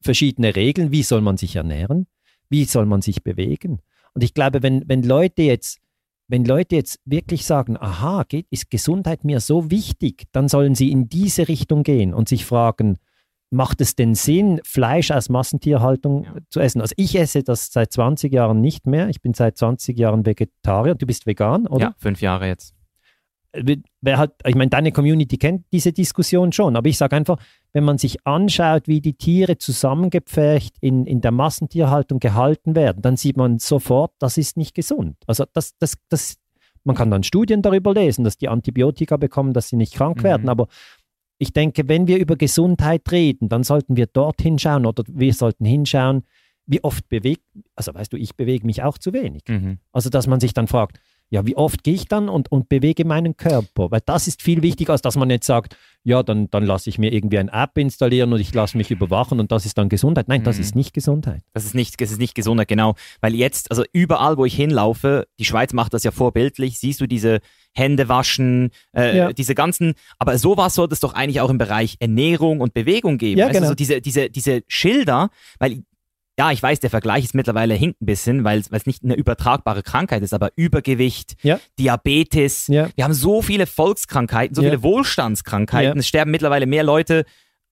verschiedene 0.00 0.56
Regeln. 0.56 0.90
Wie 0.90 1.02
soll 1.02 1.20
man 1.20 1.36
sich 1.36 1.56
ernähren? 1.56 2.06
Wie 2.48 2.64
soll 2.64 2.86
man 2.86 3.00
sich 3.00 3.22
bewegen? 3.22 3.80
Und 4.14 4.24
ich 4.24 4.34
glaube, 4.34 4.62
wenn, 4.62 4.82
wenn 4.88 5.02
Leute 5.02 5.42
jetzt 5.42 5.78
wenn 6.32 6.46
Leute 6.46 6.76
jetzt 6.76 6.98
wirklich 7.04 7.44
sagen, 7.44 7.76
aha, 7.78 8.24
geht, 8.26 8.46
ist 8.48 8.70
Gesundheit 8.70 9.22
mir 9.22 9.38
so 9.38 9.70
wichtig, 9.70 10.24
dann 10.32 10.48
sollen 10.48 10.74
sie 10.74 10.90
in 10.90 11.10
diese 11.10 11.46
Richtung 11.46 11.82
gehen 11.82 12.14
und 12.14 12.26
sich 12.26 12.46
fragen, 12.46 12.96
macht 13.50 13.82
es 13.82 13.96
denn 13.96 14.14
Sinn, 14.14 14.58
Fleisch 14.64 15.10
aus 15.10 15.28
Massentierhaltung 15.28 16.24
Ja. 16.24 16.34
zu 16.48 16.60
essen? 16.60 16.80
Also 16.80 16.94
ich 16.96 17.16
esse 17.18 17.42
das 17.42 17.70
seit 17.70 17.92
20 17.92 18.32
Jahren 18.32 18.62
nicht 18.62 18.86
mehr. 18.86 19.10
Ich 19.10 19.20
bin 19.20 19.34
seit 19.34 19.58
20 19.58 19.98
Jahren 19.98 20.24
Vegetarier. 20.24 20.94
Du 20.94 21.04
bist 21.06 21.26
vegan, 21.26 21.66
oder? 21.66 21.88
Ja, 21.88 21.94
fünf 21.98 22.22
Jahre 22.22 22.46
jetzt. 22.46 22.74
Wer 23.54 24.18
halt, 24.18 24.32
ich 24.46 24.54
meine, 24.54 24.70
deine 24.70 24.92
Community 24.92 25.36
kennt 25.36 25.66
diese 25.72 25.92
Diskussion 25.92 26.52
schon, 26.52 26.76
aber 26.76 26.88
ich 26.88 26.98
sage 26.98 27.16
einfach, 27.16 27.38
wenn 27.72 27.84
man 27.84 27.98
sich 27.98 28.26
anschaut, 28.26 28.88
wie 28.88 29.00
die 29.00 29.14
Tiere 29.14 29.58
zusammengepfercht 29.58 30.76
in, 30.80 31.06
in 31.06 31.20
der 31.20 31.32
Massentierhaltung 31.32 32.18
gehalten 32.18 32.74
werden, 32.74 33.02
dann 33.02 33.16
sieht 33.16 33.36
man 33.36 33.58
sofort, 33.58 34.12
das 34.18 34.38
ist 34.38 34.56
nicht 34.56 34.74
gesund. 34.74 35.16
Also 35.26 35.44
das, 35.52 35.76
das, 35.78 35.94
das, 36.08 36.36
man 36.84 36.96
kann 36.96 37.10
dann 37.10 37.22
Studien 37.22 37.62
darüber 37.62 37.94
lesen, 37.94 38.24
dass 38.24 38.38
die 38.38 38.48
Antibiotika 38.48 39.16
bekommen, 39.16 39.52
dass 39.52 39.68
sie 39.68 39.76
nicht 39.76 39.94
krank 39.94 40.18
Mhm. 40.18 40.22
werden, 40.24 40.48
aber 40.48 40.68
ich 41.38 41.52
denke, 41.52 41.88
wenn 41.88 42.06
wir 42.06 42.18
über 42.18 42.36
Gesundheit 42.36 43.10
reden, 43.10 43.48
dann 43.48 43.64
sollten 43.64 43.96
wir 43.96 44.06
dort 44.06 44.40
hinschauen 44.40 44.86
oder 44.86 45.02
wir 45.08 45.34
sollten 45.34 45.64
hinschauen, 45.64 46.22
wie 46.66 46.82
oft 46.84 47.08
bewegt, 47.08 47.42
also 47.74 47.92
weißt 47.92 48.12
du, 48.12 48.16
ich 48.16 48.36
bewege 48.36 48.64
mich 48.64 48.82
auch 48.82 48.96
zu 48.96 49.12
wenig. 49.12 49.42
Mhm. 49.48 49.78
Also, 49.90 50.08
dass 50.08 50.28
man 50.28 50.38
sich 50.38 50.54
dann 50.54 50.68
fragt, 50.68 51.00
ja, 51.32 51.46
wie 51.46 51.56
oft 51.56 51.82
gehe 51.82 51.94
ich 51.94 52.06
dann 52.08 52.28
und, 52.28 52.52
und 52.52 52.68
bewege 52.68 53.06
meinen 53.06 53.38
Körper? 53.38 53.90
Weil 53.90 54.00
das 54.04 54.28
ist 54.28 54.42
viel 54.42 54.60
wichtiger, 54.60 54.92
als 54.92 55.00
dass 55.00 55.16
man 55.16 55.30
jetzt 55.30 55.46
sagt, 55.46 55.76
ja, 56.04 56.22
dann, 56.22 56.50
dann 56.50 56.66
lasse 56.66 56.90
ich 56.90 56.98
mir 56.98 57.10
irgendwie 57.12 57.38
eine 57.38 57.50
App 57.52 57.78
installieren 57.78 58.32
und 58.34 58.40
ich 58.40 58.52
lasse 58.52 58.76
mich 58.76 58.90
überwachen 58.90 59.40
und 59.40 59.50
das 59.50 59.64
ist 59.64 59.78
dann 59.78 59.88
Gesundheit. 59.88 60.28
Nein, 60.28 60.44
das 60.44 60.56
Mhm. 60.56 60.62
ist 60.62 60.74
nicht 60.74 60.92
Gesundheit. 60.92 61.40
Das 61.54 61.64
ist 61.64 61.74
nicht, 61.74 61.98
das 62.00 62.10
ist 62.10 62.18
nicht 62.18 62.34
gesunder, 62.34 62.66
genau. 62.66 62.96
Weil 63.22 63.34
jetzt, 63.34 63.70
also 63.70 63.82
überall, 63.92 64.36
wo 64.36 64.44
ich 64.44 64.54
hinlaufe, 64.54 65.26
die 65.38 65.44
Schweiz 65.46 65.72
macht 65.72 65.94
das 65.94 66.02
ja 66.04 66.10
vorbildlich, 66.10 66.78
siehst 66.78 67.00
du 67.00 67.06
diese 67.06 67.38
Hände 67.74 68.10
waschen, 68.10 68.68
äh, 68.94 69.16
Ja. 69.16 69.32
diese 69.32 69.54
ganzen, 69.54 69.94
aber 70.18 70.36
sowas 70.36 70.74
sollte 70.74 70.92
es 70.92 71.00
doch 71.00 71.14
eigentlich 71.14 71.40
auch 71.40 71.48
im 71.50 71.56
Bereich 71.58 71.96
Ernährung 72.00 72.60
und 72.60 72.74
Bewegung 72.74 73.16
geben. 73.16 73.38
Ja, 73.38 73.48
genau. 73.48 73.68
so 73.68 73.74
diese, 73.74 74.02
diese, 74.02 74.28
diese 74.28 74.62
Schilder, 74.68 75.30
weil 75.58 75.82
ja, 76.42 76.50
ich 76.50 76.60
weiß, 76.60 76.80
der 76.80 76.90
Vergleich 76.90 77.22
ist 77.22 77.34
mittlerweile 77.36 77.74
hinkt 77.74 78.02
ein 78.02 78.06
bisschen, 78.06 78.42
weil 78.42 78.58
es 78.68 78.86
nicht 78.86 79.04
eine 79.04 79.14
übertragbare 79.14 79.84
Krankheit 79.84 80.22
ist, 80.24 80.34
aber 80.34 80.50
Übergewicht, 80.56 81.34
Ja. 81.42 81.60
Diabetes, 81.78 82.66
Ja. 82.66 82.88
wir 82.96 83.04
haben 83.04 83.14
so 83.14 83.42
viele 83.42 83.66
Volkskrankheiten, 83.66 84.52
so 84.56 84.60
Ja. 84.62 84.70
viele 84.70 84.82
Wohlstandskrankheiten, 84.82 86.00
es 86.00 86.08
sterben 86.08 86.32
mittlerweile 86.32 86.66
mehr 86.66 86.82
Leute 86.82 87.24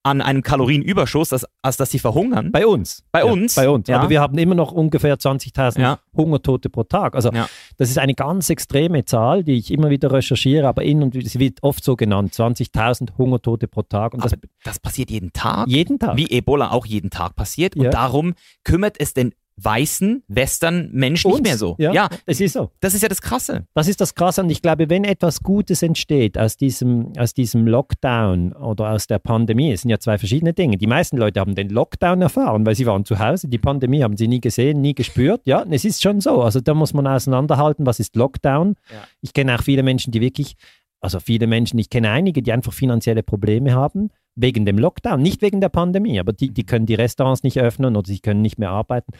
an 0.02 0.22
einem 0.22 0.42
Kalorienüberschuss, 0.42 1.32
als, 1.32 1.46
als 1.62 1.76
dass 1.76 1.90
sie 1.90 1.98
verhungern. 1.98 2.52
Bei 2.52 2.66
uns. 2.66 3.04
Bei 3.12 3.20
ja, 3.20 3.26
uns, 3.26 3.54
Bei 3.54 3.68
uns. 3.68 3.86
ja. 3.88 3.98
Aber 3.98 4.08
wir 4.08 4.20
haben 4.20 4.38
immer 4.38 4.54
noch 4.54 4.72
ungefähr 4.72 5.16
20.000 5.16 5.80
Ja. 5.80 5.98
Hungertote 6.16 6.70
pro 6.70 6.84
Tag. 6.84 7.14
Also 7.14 7.30
das 7.76 7.90
ist 7.90 7.98
eine 7.98 8.14
ganz 8.14 8.48
extreme 8.48 9.04
Zahl, 9.04 9.44
die 9.44 9.52
ich 9.52 9.70
immer 9.70 9.90
wieder 9.90 10.10
recherchiere, 10.12 10.66
aber 10.66 10.82
in 10.84 11.02
und 11.02 11.12
sie 11.28 11.38
wird 11.38 11.62
oft 11.62 11.84
so 11.84 11.96
genannt, 11.96 12.32
20.000 12.34 13.18
Hungertote 13.18 13.68
pro 13.68 13.82
Tag. 13.82 14.14
Und 14.14 14.24
das 14.24 14.34
das 14.64 14.78
passiert 14.78 15.10
jeden 15.10 15.32
Tag. 15.32 15.68
jeden 15.68 15.98
Tag. 15.98 16.16
wie 16.16 16.30
Ebola 16.30 16.70
auch 16.70 16.86
jeden 16.86 17.10
Tag 17.10 17.36
passiert. 17.36 17.76
Und 17.76 17.92
darum 17.92 18.34
kümmert 18.64 18.96
es 18.98 19.12
den 19.14 19.34
weißen 19.62 20.22
Western-Mensch 20.28 21.24
nicht 21.24 21.42
mehr 21.42 21.58
so. 21.58 21.76
Ja, 21.78 21.92
ja, 21.92 22.08
es 22.26 22.40
ist 22.40 22.52
so. 22.52 22.70
das 22.80 22.94
ist 22.94 23.02
ja 23.02 23.08
das 23.08 23.20
Krasse. 23.20 23.66
Das 23.74 23.88
ist 23.88 24.00
das 24.00 24.14
Krasse. 24.14 24.42
Und 24.42 24.50
ich 24.50 24.62
glaube, 24.62 24.90
wenn 24.90 25.04
etwas 25.04 25.42
Gutes 25.42 25.82
entsteht 25.82 26.38
aus 26.38 26.56
diesem, 26.56 27.12
aus 27.18 27.34
diesem 27.34 27.66
Lockdown 27.66 28.52
oder 28.52 28.90
aus 28.90 29.06
der 29.06 29.18
Pandemie, 29.18 29.72
es 29.72 29.82
sind 29.82 29.90
ja 29.90 29.98
zwei 29.98 30.18
verschiedene 30.18 30.52
Dinge. 30.52 30.76
Die 30.76 30.86
meisten 30.86 31.16
Leute 31.16 31.40
haben 31.40 31.54
den 31.54 31.68
Lockdown 31.68 32.22
erfahren, 32.22 32.64
weil 32.66 32.74
sie 32.74 32.86
waren 32.86 33.04
zu 33.04 33.18
Hause. 33.18 33.48
Die 33.48 33.58
Pandemie 33.58 34.02
haben 34.02 34.16
sie 34.16 34.28
nie 34.28 34.40
gesehen, 34.40 34.80
nie 34.80 34.94
gespürt. 34.94 35.42
Ja, 35.44 35.64
es 35.70 35.84
ist 35.84 36.02
schon 36.02 36.20
so. 36.20 36.42
Also 36.42 36.60
da 36.60 36.74
muss 36.74 36.94
man 36.94 37.06
auseinanderhalten, 37.06 37.86
was 37.86 38.00
ist 38.00 38.16
Lockdown. 38.16 38.74
Ja. 38.90 39.04
Ich 39.20 39.32
kenne 39.32 39.54
auch 39.54 39.62
viele 39.62 39.82
Menschen, 39.82 40.12
die 40.12 40.20
wirklich, 40.20 40.54
also 41.00 41.20
viele 41.20 41.46
Menschen, 41.46 41.78
ich 41.78 41.90
kenne 41.90 42.10
einige, 42.10 42.42
die 42.42 42.52
einfach 42.52 42.72
finanzielle 42.72 43.22
Probleme 43.22 43.74
haben. 43.74 44.10
Wegen 44.36 44.64
dem 44.64 44.78
Lockdown, 44.78 45.20
nicht 45.20 45.42
wegen 45.42 45.60
der 45.60 45.68
Pandemie, 45.68 46.20
aber 46.20 46.32
die, 46.32 46.50
die 46.50 46.64
können 46.64 46.86
die 46.86 46.94
Restaurants 46.94 47.42
nicht 47.42 47.58
öffnen 47.58 47.96
oder 47.96 48.06
sie 48.06 48.20
können 48.20 48.42
nicht 48.42 48.58
mehr 48.58 48.70
arbeiten. 48.70 49.12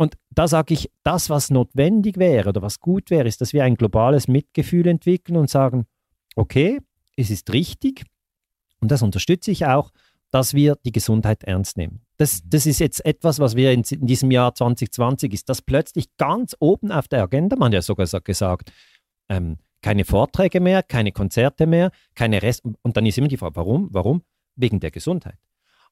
Und 0.00 0.16
da 0.30 0.48
sage 0.48 0.72
ich, 0.72 0.90
das, 1.02 1.28
was 1.28 1.50
notwendig 1.50 2.16
wäre 2.16 2.48
oder 2.48 2.62
was 2.62 2.80
gut 2.80 3.10
wäre, 3.10 3.28
ist, 3.28 3.42
dass 3.42 3.52
wir 3.52 3.64
ein 3.64 3.74
globales 3.74 4.28
Mitgefühl 4.28 4.86
entwickeln 4.86 5.36
und 5.36 5.50
sagen, 5.50 5.84
okay, 6.36 6.80
es 7.16 7.28
ist 7.28 7.52
richtig 7.52 8.06
und 8.80 8.90
das 8.90 9.02
unterstütze 9.02 9.50
ich 9.50 9.66
auch, 9.66 9.90
dass 10.30 10.54
wir 10.54 10.78
die 10.86 10.92
Gesundheit 10.92 11.44
ernst 11.44 11.76
nehmen. 11.76 12.00
Das, 12.16 12.40
das 12.46 12.64
ist 12.64 12.78
jetzt 12.78 13.04
etwas, 13.04 13.40
was 13.40 13.56
wir 13.56 13.72
in, 13.72 13.82
in 13.82 14.06
diesem 14.06 14.30
Jahr 14.30 14.54
2020 14.54 15.34
ist, 15.34 15.50
das 15.50 15.60
plötzlich 15.60 16.06
ganz 16.16 16.56
oben 16.60 16.90
auf 16.92 17.06
der 17.06 17.22
Agenda, 17.22 17.56
man 17.56 17.66
hat 17.66 17.74
ja 17.74 17.82
sogar 17.82 18.06
so 18.06 18.22
gesagt, 18.22 18.72
ähm, 19.28 19.58
keine 19.82 20.06
Vorträge 20.06 20.60
mehr, 20.60 20.82
keine 20.82 21.12
Konzerte 21.12 21.66
mehr, 21.66 21.90
keine 22.14 22.40
Rest. 22.40 22.62
Und 22.64 22.96
dann 22.96 23.04
ist 23.04 23.18
immer 23.18 23.28
die 23.28 23.36
Frage, 23.36 23.56
warum? 23.56 23.90
Warum? 23.92 24.22
Wegen 24.56 24.80
der 24.80 24.92
Gesundheit. 24.92 25.36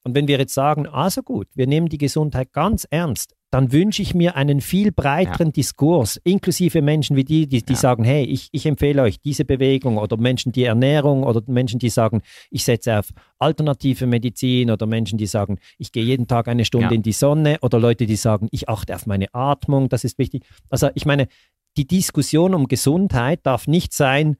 Und 0.03 0.15
wenn 0.15 0.27
wir 0.27 0.37
jetzt 0.39 0.53
sagen, 0.53 0.87
also 0.87 1.21
gut, 1.21 1.47
wir 1.55 1.67
nehmen 1.67 1.89
die 1.89 1.97
Gesundheit 1.97 2.53
ganz 2.53 2.85
ernst, 2.89 3.35
dann 3.51 3.71
wünsche 3.71 4.01
ich 4.01 4.13
mir 4.13 4.35
einen 4.35 4.61
viel 4.61 4.91
breiteren 4.91 5.51
Diskurs, 5.51 6.17
inklusive 6.23 6.81
Menschen 6.81 7.15
wie 7.15 7.23
die, 7.23 7.47
die, 7.47 7.63
die 7.65 7.73
Ja. 7.73 7.79
sagen, 7.79 8.03
hey, 8.03 8.23
ich, 8.23 8.47
ich 8.51 8.65
empfehle 8.65 9.01
euch 9.01 9.19
diese 9.19 9.43
Bewegung 9.43 9.97
oder 9.97 10.17
Menschen, 10.17 10.51
die 10.51 10.63
Ernährung 10.63 11.23
oder 11.23 11.41
Menschen, 11.47 11.79
die 11.79 11.89
sagen, 11.89 12.21
ich 12.51 12.63
setze 12.63 12.99
auf 12.99 13.09
alternative 13.39 14.05
Medizin 14.05 14.69
oder 14.71 14.85
Menschen, 14.85 15.17
die 15.17 15.25
sagen, 15.25 15.57
ich 15.79 15.91
gehe 15.91 16.03
jeden 16.05 16.27
Tag 16.27 16.47
eine 16.47 16.63
Stunde 16.63 16.87
Ja. 16.89 16.91
in 16.95 17.01
die 17.01 17.11
Sonne 17.11 17.57
oder 17.61 17.79
Leute, 17.79 18.05
die 18.05 18.15
sagen, 18.15 18.47
ich 18.51 18.69
achte 18.69 18.95
auf 18.95 19.05
meine 19.07 19.33
Atmung, 19.33 19.89
das 19.89 20.03
ist 20.03 20.17
wichtig. 20.19 20.43
Also 20.69 20.89
ich 20.93 21.05
meine, 21.05 21.27
die 21.75 21.87
Diskussion 21.87 22.53
um 22.53 22.67
Gesundheit 22.67 23.39
darf 23.43 23.67
nicht 23.67 23.93
sein, 23.93 24.37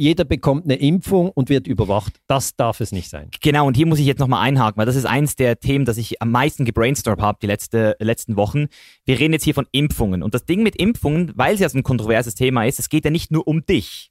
jeder 0.00 0.24
bekommt 0.24 0.64
eine 0.64 0.76
Impfung 0.76 1.30
und 1.30 1.50
wird 1.50 1.66
überwacht. 1.66 2.20
Das 2.26 2.56
darf 2.56 2.80
es 2.80 2.90
nicht 2.90 3.10
sein. 3.10 3.28
Genau, 3.42 3.66
und 3.66 3.76
hier 3.76 3.86
muss 3.86 3.98
ich 3.98 4.06
jetzt 4.06 4.18
nochmal 4.18 4.42
einhaken, 4.42 4.78
weil 4.78 4.86
das 4.86 4.96
ist 4.96 5.04
eins 5.04 5.36
der 5.36 5.60
Themen, 5.60 5.84
das 5.84 5.98
ich 5.98 6.22
am 6.22 6.30
meisten 6.30 6.64
gebrainstormt 6.64 7.20
habe 7.20 7.38
die 7.42 7.46
letzte, 7.46 7.96
letzten 8.00 8.36
Wochen. 8.36 8.68
Wir 9.04 9.18
reden 9.18 9.34
jetzt 9.34 9.44
hier 9.44 9.54
von 9.54 9.66
Impfungen. 9.72 10.22
Und 10.22 10.32
das 10.32 10.46
Ding 10.46 10.62
mit 10.62 10.74
Impfungen, 10.76 11.32
weil 11.34 11.54
es 11.54 11.60
ja 11.60 11.68
so 11.68 11.76
ein 11.76 11.82
kontroverses 11.82 12.34
Thema 12.34 12.64
ist, 12.64 12.78
es 12.78 12.88
geht 12.88 13.04
ja 13.04 13.10
nicht 13.10 13.30
nur 13.30 13.46
um 13.46 13.66
dich. 13.66 14.10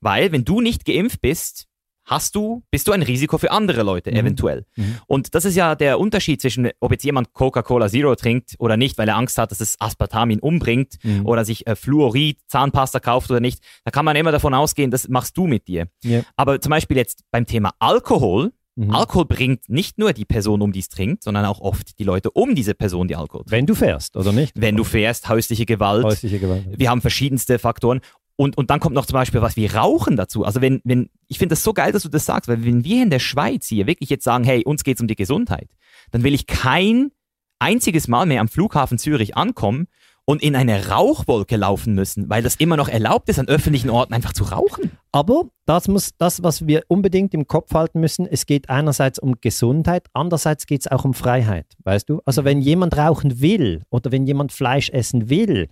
Weil, 0.00 0.32
wenn 0.32 0.44
du 0.44 0.60
nicht 0.60 0.84
geimpft 0.84 1.20
bist, 1.22 1.66
hast 2.04 2.34
du, 2.34 2.62
bist 2.70 2.88
du 2.88 2.92
ein 2.92 3.02
Risiko 3.02 3.38
für 3.38 3.50
andere 3.52 3.82
Leute 3.82 4.10
Mhm. 4.10 4.16
eventuell. 4.16 4.64
Mhm. 4.76 4.96
Und 5.06 5.34
das 5.34 5.44
ist 5.44 5.54
ja 5.56 5.74
der 5.74 6.00
Unterschied 6.00 6.40
zwischen, 6.40 6.70
ob 6.80 6.90
jetzt 6.92 7.04
jemand 7.04 7.32
Coca-Cola 7.32 7.88
Zero 7.88 8.14
trinkt 8.16 8.54
oder 8.58 8.76
nicht, 8.76 8.98
weil 8.98 9.08
er 9.08 9.16
Angst 9.16 9.38
hat, 9.38 9.50
dass 9.50 9.60
es 9.60 9.76
Aspartam 9.78 10.30
ihn 10.30 10.40
umbringt 10.40 10.96
Mhm. 11.02 11.26
oder 11.26 11.44
sich 11.44 11.66
äh, 11.66 11.76
Fluorid, 11.76 12.38
Zahnpasta 12.48 13.00
kauft 13.00 13.30
oder 13.30 13.40
nicht. 13.40 13.60
Da 13.84 13.90
kann 13.90 14.04
man 14.04 14.16
immer 14.16 14.32
davon 14.32 14.54
ausgehen, 14.54 14.90
das 14.90 15.08
machst 15.08 15.36
du 15.36 15.46
mit 15.46 15.68
dir. 15.68 15.86
Ja. 16.02 16.22
Aber 16.36 16.60
zum 16.60 16.70
Beispiel 16.70 16.96
jetzt 16.96 17.22
beim 17.30 17.46
Thema 17.46 17.72
Alkohol, 17.78 18.52
Mhm. 18.74 18.90
Alkohol 18.90 19.26
bringt 19.26 19.68
nicht 19.68 19.98
nur 19.98 20.14
die 20.14 20.24
Person 20.24 20.62
um, 20.62 20.72
die 20.72 20.78
es 20.80 20.88
trinkt, 20.88 21.24
sondern 21.24 21.44
auch 21.44 21.60
oft 21.60 21.98
die 21.98 22.04
Leute 22.04 22.30
um 22.30 22.54
diese 22.54 22.72
Person, 22.72 23.06
die 23.06 23.14
Alkohol 23.16 23.42
trinkt. 23.42 23.50
Wenn 23.50 23.66
du 23.66 23.74
fährst, 23.74 24.16
oder 24.16 24.32
nicht? 24.32 24.54
Wenn 24.56 24.76
du 24.76 24.84
fährst, 24.84 25.28
häusliche 25.28 25.66
Gewalt, 25.66 26.04
Häusliche 26.04 26.38
Gewalt. 26.38 26.64
wir 26.78 26.88
haben 26.88 27.02
verschiedenste 27.02 27.58
Faktoren. 27.58 28.00
Und, 28.36 28.56
und 28.56 28.70
dann 28.70 28.80
kommt 28.80 28.94
noch 28.94 29.06
zum 29.06 29.14
Beispiel 29.14 29.42
was 29.42 29.56
wie 29.56 29.66
Rauchen 29.66 30.16
dazu. 30.16 30.44
Also 30.44 30.60
wenn, 30.60 30.80
wenn, 30.84 31.10
ich 31.28 31.38
finde 31.38 31.52
das 31.52 31.62
so 31.62 31.72
geil, 31.72 31.92
dass 31.92 32.02
du 32.02 32.08
das 32.08 32.24
sagst, 32.24 32.48
weil 32.48 32.64
wenn 32.64 32.84
wir 32.84 33.02
in 33.02 33.10
der 33.10 33.18
Schweiz 33.18 33.66
hier 33.66 33.86
wirklich 33.86 34.10
jetzt 34.10 34.24
sagen, 34.24 34.44
hey, 34.44 34.64
uns 34.64 34.84
geht's 34.84 35.00
um 35.00 35.06
die 35.06 35.16
Gesundheit, 35.16 35.68
dann 36.10 36.24
will 36.24 36.34
ich 36.34 36.46
kein 36.46 37.10
einziges 37.58 38.08
Mal 38.08 38.26
mehr 38.26 38.40
am 38.40 38.48
Flughafen 38.48 38.98
Zürich 38.98 39.36
ankommen 39.36 39.86
und 40.24 40.42
in 40.42 40.54
eine 40.54 40.88
Rauchwolke 40.88 41.56
laufen 41.56 41.94
müssen, 41.94 42.30
weil 42.30 42.42
das 42.42 42.56
immer 42.56 42.76
noch 42.76 42.88
erlaubt 42.88 43.28
ist, 43.28 43.38
an 43.38 43.48
öffentlichen 43.48 43.90
Orten 43.90 44.14
einfach 44.14 44.32
zu 44.32 44.44
rauchen. 44.44 44.92
Aber 45.10 45.46
das 45.66 45.88
muss 45.88 46.10
das, 46.16 46.42
was 46.42 46.66
wir 46.66 46.84
unbedingt 46.88 47.34
im 47.34 47.46
Kopf 47.46 47.74
halten 47.74 48.00
müssen, 48.00 48.26
es 48.26 48.46
geht 48.46 48.70
einerseits 48.70 49.18
um 49.18 49.40
Gesundheit, 49.40 50.06
andererseits 50.12 50.66
geht 50.66 50.82
es 50.82 50.86
auch 50.86 51.04
um 51.04 51.14
Freiheit, 51.14 51.66
weißt 51.84 52.08
du? 52.08 52.20
Also 52.24 52.44
wenn 52.44 52.60
jemand 52.60 52.96
rauchen 52.96 53.40
will 53.40 53.82
oder 53.90 54.12
wenn 54.12 54.26
jemand 54.26 54.52
Fleisch 54.52 54.90
essen 54.90 55.28
will, 55.28 55.68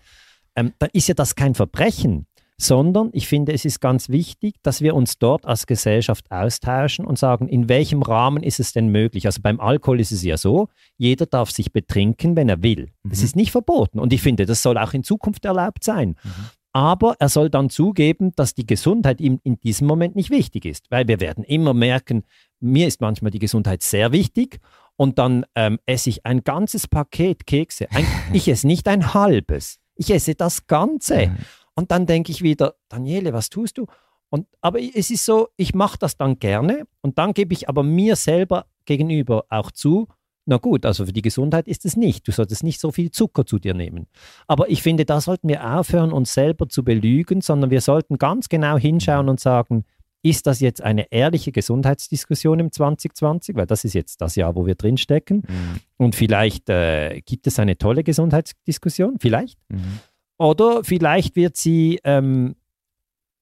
ähm, 0.56 0.72
dann 0.78 0.90
ist 0.92 1.08
ja 1.08 1.14
das 1.14 1.36
kein 1.36 1.54
Verbrechen, 1.54 2.26
sondern 2.60 3.08
ich 3.12 3.26
finde, 3.26 3.52
es 3.52 3.64
ist 3.64 3.80
ganz 3.80 4.08
wichtig, 4.10 4.56
dass 4.62 4.82
wir 4.82 4.94
uns 4.94 5.18
dort 5.18 5.46
als 5.46 5.66
Gesellschaft 5.66 6.30
austauschen 6.30 7.06
und 7.06 7.18
sagen, 7.18 7.48
in 7.48 7.68
welchem 7.68 8.02
Rahmen 8.02 8.42
ist 8.42 8.60
es 8.60 8.72
denn 8.72 8.88
möglich? 8.88 9.24
Also 9.26 9.40
beim 9.42 9.60
Alkohol 9.60 9.98
ist 10.00 10.12
es 10.12 10.22
ja 10.22 10.36
so, 10.36 10.68
jeder 10.98 11.26
darf 11.26 11.50
sich 11.50 11.72
betrinken, 11.72 12.36
wenn 12.36 12.48
er 12.48 12.62
will. 12.62 12.90
Das 13.02 13.20
Mhm. 13.20 13.24
ist 13.24 13.36
nicht 13.36 13.50
verboten 13.50 13.98
und 13.98 14.12
ich 14.12 14.20
finde, 14.20 14.44
das 14.44 14.62
soll 14.62 14.76
auch 14.76 14.92
in 14.92 15.02
Zukunft 15.04 15.44
erlaubt 15.46 15.84
sein. 15.84 16.16
Aber 16.72 17.16
er 17.18 17.28
soll 17.28 17.50
dann 17.50 17.68
zugeben, 17.68 18.30
dass 18.36 18.54
die 18.54 18.66
Gesundheit 18.66 19.20
ihm 19.20 19.40
in 19.42 19.58
diesem 19.58 19.88
Moment 19.88 20.14
nicht 20.14 20.30
wichtig 20.30 20.64
ist. 20.66 20.86
Weil 20.90 21.08
wir 21.08 21.18
werden 21.18 21.42
immer 21.42 21.74
merken, 21.74 22.22
mir 22.60 22.86
ist 22.86 23.00
manchmal 23.00 23.32
die 23.32 23.40
Gesundheit 23.40 23.82
sehr 23.82 24.12
wichtig 24.12 24.60
und 24.96 25.18
dann 25.18 25.44
ähm, 25.56 25.78
esse 25.86 26.10
ich 26.10 26.24
ein 26.26 26.44
ganzes 26.44 26.86
Paket 26.86 27.46
Kekse. 27.46 27.90
Ein, 27.90 28.06
ich 28.32 28.46
esse 28.48 28.66
nicht 28.68 28.86
ein 28.86 29.14
halbes, 29.14 29.78
ich 29.96 30.10
esse 30.12 30.34
das 30.36 30.66
Ganze. 30.68 31.32
Und 31.80 31.90
dann 31.90 32.04
denke 32.04 32.30
ich 32.30 32.42
wieder, 32.42 32.74
Daniele, 32.90 33.32
was 33.32 33.48
tust 33.48 33.78
du? 33.78 33.86
Und, 34.28 34.46
aber 34.60 34.80
es 34.82 35.08
ist 35.08 35.24
so, 35.24 35.48
ich 35.56 35.74
mache 35.74 35.96
das 35.98 36.18
dann 36.18 36.38
gerne 36.38 36.86
und 37.00 37.16
dann 37.16 37.32
gebe 37.32 37.54
ich 37.54 37.70
aber 37.70 37.82
mir 37.82 38.16
selber 38.16 38.66
gegenüber 38.84 39.46
auch 39.48 39.70
zu, 39.70 40.06
na 40.44 40.58
gut, 40.58 40.84
also 40.84 41.06
für 41.06 41.14
die 41.14 41.22
Gesundheit 41.22 41.66
ist 41.66 41.86
es 41.86 41.96
nicht. 41.96 42.28
Du 42.28 42.32
solltest 42.32 42.64
nicht 42.64 42.80
so 42.80 42.92
viel 42.92 43.10
Zucker 43.10 43.46
zu 43.46 43.58
dir 43.58 43.72
nehmen. 43.72 44.08
Aber 44.46 44.68
ich 44.68 44.82
finde, 44.82 45.06
da 45.06 45.22
sollten 45.22 45.48
wir 45.48 45.78
aufhören, 45.78 46.12
uns 46.12 46.34
selber 46.34 46.68
zu 46.68 46.84
belügen, 46.84 47.40
sondern 47.40 47.70
wir 47.70 47.80
sollten 47.80 48.18
ganz 48.18 48.50
genau 48.50 48.76
hinschauen 48.76 49.30
und 49.30 49.40
sagen, 49.40 49.84
ist 50.22 50.46
das 50.46 50.60
jetzt 50.60 50.82
eine 50.82 51.10
ehrliche 51.10 51.50
Gesundheitsdiskussion 51.50 52.60
im 52.60 52.72
2020? 52.72 53.56
Weil 53.56 53.66
das 53.66 53.84
ist 53.84 53.94
jetzt 53.94 54.20
das 54.20 54.36
Jahr, 54.36 54.54
wo 54.54 54.66
wir 54.66 54.74
drinstecken. 54.74 55.44
Und 55.96 56.14
vielleicht 56.14 56.68
äh, 56.68 57.22
gibt 57.24 57.46
es 57.46 57.58
eine 57.58 57.78
tolle 57.78 58.04
Gesundheitsdiskussion, 58.04 59.16
vielleicht. 59.18 59.58
Oder 60.40 60.82
vielleicht 60.84 61.36
wird 61.36 61.56
sie, 61.58 62.00
ähm, 62.02 62.56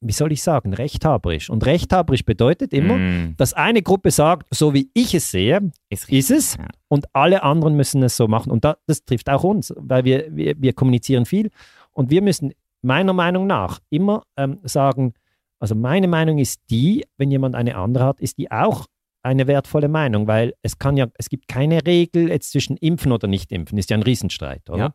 wie 0.00 0.12
soll 0.12 0.32
ich 0.32 0.42
sagen, 0.42 0.74
rechthaberisch. 0.74 1.48
Und 1.48 1.64
rechthaberisch 1.64 2.24
bedeutet 2.24 2.72
immer, 2.72 2.96
Mm, 2.96 3.34
dass 3.36 3.54
eine 3.54 3.82
Gruppe 3.82 4.10
sagt, 4.10 4.52
so 4.52 4.74
wie 4.74 4.90
ich 4.94 5.14
es 5.14 5.30
sehe, 5.30 5.70
ist 5.90 6.08
ist 6.10 6.32
es. 6.32 6.56
Ja. 6.56 6.66
Und 6.88 7.06
alle 7.12 7.44
anderen 7.44 7.76
müssen 7.76 8.02
es 8.02 8.16
so 8.16 8.26
machen. 8.26 8.50
Und 8.50 8.64
da, 8.64 8.78
das 8.88 9.04
trifft 9.04 9.30
auch 9.30 9.44
uns, 9.44 9.72
weil 9.76 10.04
wir, 10.04 10.26
wir, 10.34 10.60
wir 10.60 10.72
kommunizieren 10.72 11.24
viel. 11.24 11.50
Und 11.92 12.10
wir 12.10 12.20
müssen 12.20 12.52
meiner 12.82 13.12
Meinung 13.12 13.46
nach 13.46 13.78
immer 13.90 14.24
ähm, 14.36 14.58
sagen, 14.64 15.14
also 15.60 15.76
meine 15.76 16.08
Meinung 16.08 16.38
ist 16.38 16.62
die, 16.68 17.04
wenn 17.16 17.30
jemand 17.30 17.54
eine 17.54 17.76
andere 17.76 18.06
hat, 18.06 18.20
ist 18.20 18.38
die 18.38 18.50
auch 18.50 18.86
eine 19.22 19.46
wertvolle 19.46 19.88
Meinung, 19.88 20.26
weil 20.26 20.54
es 20.62 20.78
kann 20.78 20.96
ja, 20.96 21.06
es 21.14 21.28
gibt 21.28 21.46
keine 21.46 21.86
Regel 21.86 22.28
jetzt 22.28 22.50
zwischen 22.50 22.76
Impfen 22.76 23.12
oder 23.12 23.28
nicht 23.28 23.52
Impfen, 23.52 23.78
ist 23.78 23.90
ja 23.90 23.96
ein 23.96 24.02
Riesenstreit, 24.02 24.68
oder? 24.68 24.78
Ja. 24.78 24.94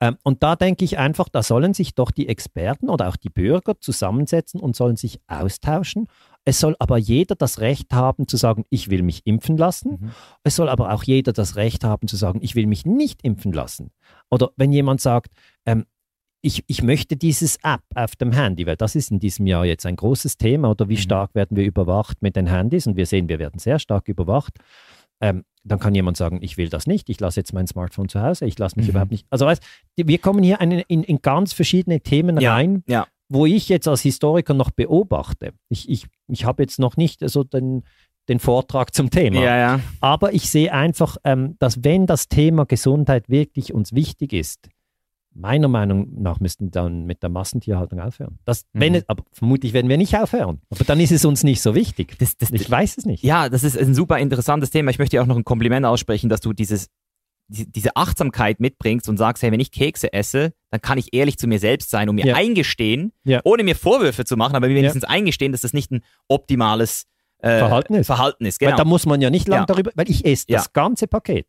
Ähm, 0.00 0.16
und 0.22 0.42
da 0.42 0.56
denke 0.56 0.84
ich 0.84 0.98
einfach, 0.98 1.28
da 1.28 1.42
sollen 1.42 1.74
sich 1.74 1.94
doch 1.94 2.10
die 2.10 2.28
Experten 2.28 2.88
oder 2.88 3.08
auch 3.08 3.16
die 3.16 3.30
Bürger 3.30 3.80
zusammensetzen 3.80 4.60
und 4.60 4.76
sollen 4.76 4.96
sich 4.96 5.20
austauschen. 5.26 6.08
Es 6.44 6.60
soll 6.60 6.76
aber 6.78 6.96
jeder 6.96 7.34
das 7.34 7.60
Recht 7.60 7.92
haben 7.92 8.26
zu 8.26 8.36
sagen, 8.36 8.64
ich 8.70 8.88
will 8.88 9.02
mich 9.02 9.26
impfen 9.26 9.56
lassen. 9.56 9.98
Mhm. 10.00 10.10
Es 10.44 10.56
soll 10.56 10.68
aber 10.68 10.92
auch 10.92 11.02
jeder 11.02 11.32
das 11.32 11.56
Recht 11.56 11.84
haben 11.84 12.08
zu 12.08 12.16
sagen, 12.16 12.40
ich 12.42 12.54
will 12.54 12.66
mich 12.66 12.86
nicht 12.86 13.22
impfen 13.22 13.52
lassen. 13.52 13.90
Oder 14.30 14.50
wenn 14.56 14.72
jemand 14.72 15.00
sagt, 15.00 15.32
ähm, 15.66 15.84
ich, 16.40 16.62
ich 16.68 16.82
möchte 16.82 17.16
dieses 17.16 17.56
App 17.64 17.82
auf 17.94 18.14
dem 18.14 18.30
Handy, 18.30 18.64
weil 18.64 18.76
das 18.76 18.94
ist 18.94 19.10
in 19.10 19.18
diesem 19.18 19.46
Jahr 19.48 19.64
jetzt 19.66 19.84
ein 19.84 19.96
großes 19.96 20.38
Thema, 20.38 20.70
oder 20.70 20.88
wie 20.88 20.94
Mhm. 20.94 20.98
stark 20.98 21.34
werden 21.34 21.56
wir 21.56 21.64
überwacht 21.64 22.22
mit 22.22 22.36
den 22.36 22.46
Handys? 22.46 22.86
Und 22.86 22.96
wir 22.96 23.06
sehen, 23.06 23.28
wir 23.28 23.38
werden 23.40 23.58
sehr 23.58 23.78
stark 23.78 24.08
überwacht. 24.08 24.52
Ähm, 25.20 25.44
dann 25.64 25.78
kann 25.80 25.94
jemand 25.94 26.16
sagen, 26.16 26.38
ich 26.40 26.56
will 26.56 26.68
das 26.68 26.86
nicht, 26.86 27.10
ich 27.10 27.20
lasse 27.20 27.40
jetzt 27.40 27.52
mein 27.52 27.66
Smartphone 27.66 28.08
zu 28.08 28.22
Hause, 28.22 28.46
ich 28.46 28.58
lasse 28.58 28.76
mich 28.76 28.86
Mhm. 28.86 28.90
überhaupt 28.90 29.10
nicht. 29.10 29.26
Also 29.30 29.44
weißt, 29.46 29.62
wir 29.96 30.18
kommen 30.18 30.42
hier 30.42 30.60
in, 30.60 30.70
in, 30.72 31.02
in 31.02 31.18
ganz 31.20 31.52
verschiedene 31.52 32.00
Themen 32.00 32.38
Ja, 32.40 32.54
rein, 32.54 32.82
ja. 32.86 33.06
wo 33.28 33.44
ich 33.44 33.68
jetzt 33.68 33.86
als 33.88 34.00
Historiker 34.02 34.54
noch 34.54 34.70
beobachte. 34.70 35.52
Ich, 35.68 35.88
ich, 35.88 36.06
ich 36.28 36.44
habe 36.44 36.62
jetzt 36.62 36.78
noch 36.78 36.96
nicht 36.96 37.20
so 37.28 37.44
den, 37.44 37.82
den 38.28 38.38
Vortrag 38.38 38.94
zum 38.94 39.10
Thema. 39.10 39.40
Ja. 39.42 39.80
Aber 40.00 40.32
ich 40.32 40.48
sehe 40.48 40.72
einfach, 40.72 41.16
ähm, 41.24 41.56
dass 41.58 41.82
wenn 41.84 42.06
das 42.06 42.28
Thema 42.28 42.64
Gesundheit 42.64 43.28
wirklich 43.28 43.74
uns 43.74 43.92
wichtig 43.92 44.32
ist, 44.32 44.68
meiner 45.38 45.68
Meinung 45.68 46.20
nach 46.22 46.40
müssten 46.40 46.70
dann 46.70 47.04
mit 47.04 47.22
der 47.22 47.30
Massentierhaltung 47.30 48.00
aufhören. 48.00 48.38
Das, 48.44 48.66
wenn 48.72 48.92
Mhm. 48.92 48.98
es, 48.98 49.08
aber 49.08 49.24
vermutlich 49.32 49.72
werden 49.72 49.88
wir 49.88 49.96
nicht 49.96 50.16
aufhören. 50.16 50.60
Aber 50.70 50.84
dann 50.84 50.98
ist 51.00 51.12
es 51.12 51.24
uns 51.24 51.44
nicht 51.44 51.62
so 51.62 51.74
wichtig. 51.74 52.18
Das, 52.18 52.36
das, 52.36 52.50
Ich 52.50 52.70
weiß 52.70 52.98
es 52.98 53.06
nicht. 53.06 53.22
Ja, 53.22 53.48
das 53.48 53.64
ist 53.64 53.78
ein 53.78 53.94
super 53.94 54.18
interessantes 54.18 54.70
Thema. 54.70 54.90
Ich 54.90 54.98
möchte 54.98 55.16
dir 55.16 55.22
auch 55.22 55.26
noch 55.26 55.36
ein 55.36 55.44
Kompliment 55.44 55.86
aussprechen, 55.86 56.28
dass 56.28 56.40
du 56.40 56.52
dieses, 56.52 56.88
die- 57.46 57.70
diese 57.70 57.96
Achtsamkeit 57.96 58.60
mitbringst 58.60 59.08
und 59.08 59.16
sagst, 59.16 59.42
hey, 59.42 59.50
wenn 59.52 59.60
ich 59.60 59.70
Kekse 59.70 60.12
esse, 60.12 60.52
dann 60.70 60.82
kann 60.82 60.98
ich 60.98 61.14
ehrlich 61.14 61.38
zu 61.38 61.46
mir 61.46 61.58
selbst 61.58 61.88
sein 61.90 62.08
und 62.08 62.16
mir 62.16 62.26
Ja. 62.26 62.34
eingestehen, 62.34 63.12
Ja. 63.24 63.40
ohne 63.44 63.62
mir 63.64 63.76
Vorwürfe 63.76 64.24
zu 64.24 64.36
machen, 64.36 64.54
aber 64.56 64.68
wenigstens 64.68 65.04
eingestehen, 65.04 65.52
dass 65.52 65.62
das 65.62 65.72
nicht 65.72 65.90
ein 65.90 66.02
optimales 66.28 67.04
äh, 67.40 67.58
Verhalten 67.60 67.94
ist. 67.94 68.06
Verhalten 68.08 68.44
ist. 68.46 68.60
Weil 68.60 68.68
Genau. 68.70 68.78
da 68.78 68.84
muss 68.84 69.06
man 69.06 69.20
ja 69.20 69.30
nicht 69.30 69.46
lange 69.46 69.62
Ja. 69.62 69.66
darüber, 69.66 69.92
weil 69.94 70.10
ich 70.10 70.24
esse 70.26 70.44
das 70.48 70.64
Ja. 70.64 70.70
ganze 70.72 71.06
Paket. 71.06 71.46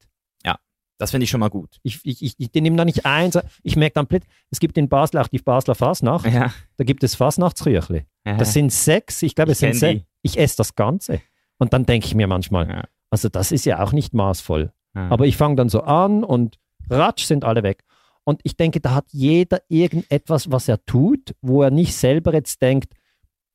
Das 1.00 1.10
finde 1.12 1.24
ich 1.24 1.30
schon 1.32 1.40
mal 1.40 1.50
gut. 1.50 1.78
Ich, 1.82 2.00
ich, 2.04 2.22
ich, 2.22 2.36
ich 2.38 2.54
nehme 2.54 2.76
da 2.78 2.86
nicht 2.86 3.06
eins. 3.08 3.40
Ich 3.64 3.76
merke 3.76 3.96
dann 3.96 4.06
plötzlich, 4.06 4.32
es 4.52 4.60
gibt 4.60 4.78
in 4.78 4.88
Basel 4.90 5.20
auch 5.20 5.28
die 5.28 5.40
Basler 5.40 5.74
Fasnacht. 5.74 6.32
Ja. 6.32 6.54
Da 6.78 6.84
gibt 6.84 7.04
es 7.04 7.16
Fasnachtsrüchli. 7.16 8.06
Das 8.24 8.54
sind 8.54 8.72
sechs, 8.72 9.22
ich 9.24 9.34
glaube, 9.34 9.54
es 9.54 9.60
sind 9.60 9.74
sechs. 9.76 10.02
die. 10.02 10.06
Ich 10.22 10.38
esse 10.38 10.58
das 10.58 10.76
Ganze. 10.76 11.22
Und 11.58 11.74
dann 11.74 11.86
denke 11.88 12.06
ich 12.06 12.14
mir 12.14 12.28
manchmal, 12.28 12.70
Ja. 12.70 12.84
also 13.10 13.28
das 13.30 13.52
ist 13.52 13.66
ja 13.66 13.82
auch 13.84 13.92
nicht 13.92 14.14
maßvoll. 14.14 14.72
Ja. 14.94 15.10
Aber 15.10 15.26
ich 15.26 15.36
fange 15.38 15.56
dann 15.56 15.70
so 15.70 15.82
an 15.82 16.24
und 16.24 16.58
ratsch 16.90 17.24
sind 17.26 17.44
alle 17.44 17.64
weg. 17.64 17.84
Und 18.26 18.42
ich 18.44 18.56
denke, 18.58 18.80
da 18.82 18.94
hat 18.94 19.06
jeder 19.12 19.62
irgendetwas, 19.70 20.52
was 20.52 20.68
er 20.68 20.86
tut, 20.86 21.34
wo 21.42 21.64
er 21.64 21.72
nicht 21.72 21.96
selber 21.96 22.34
jetzt 22.34 22.62
denkt, 22.62 22.94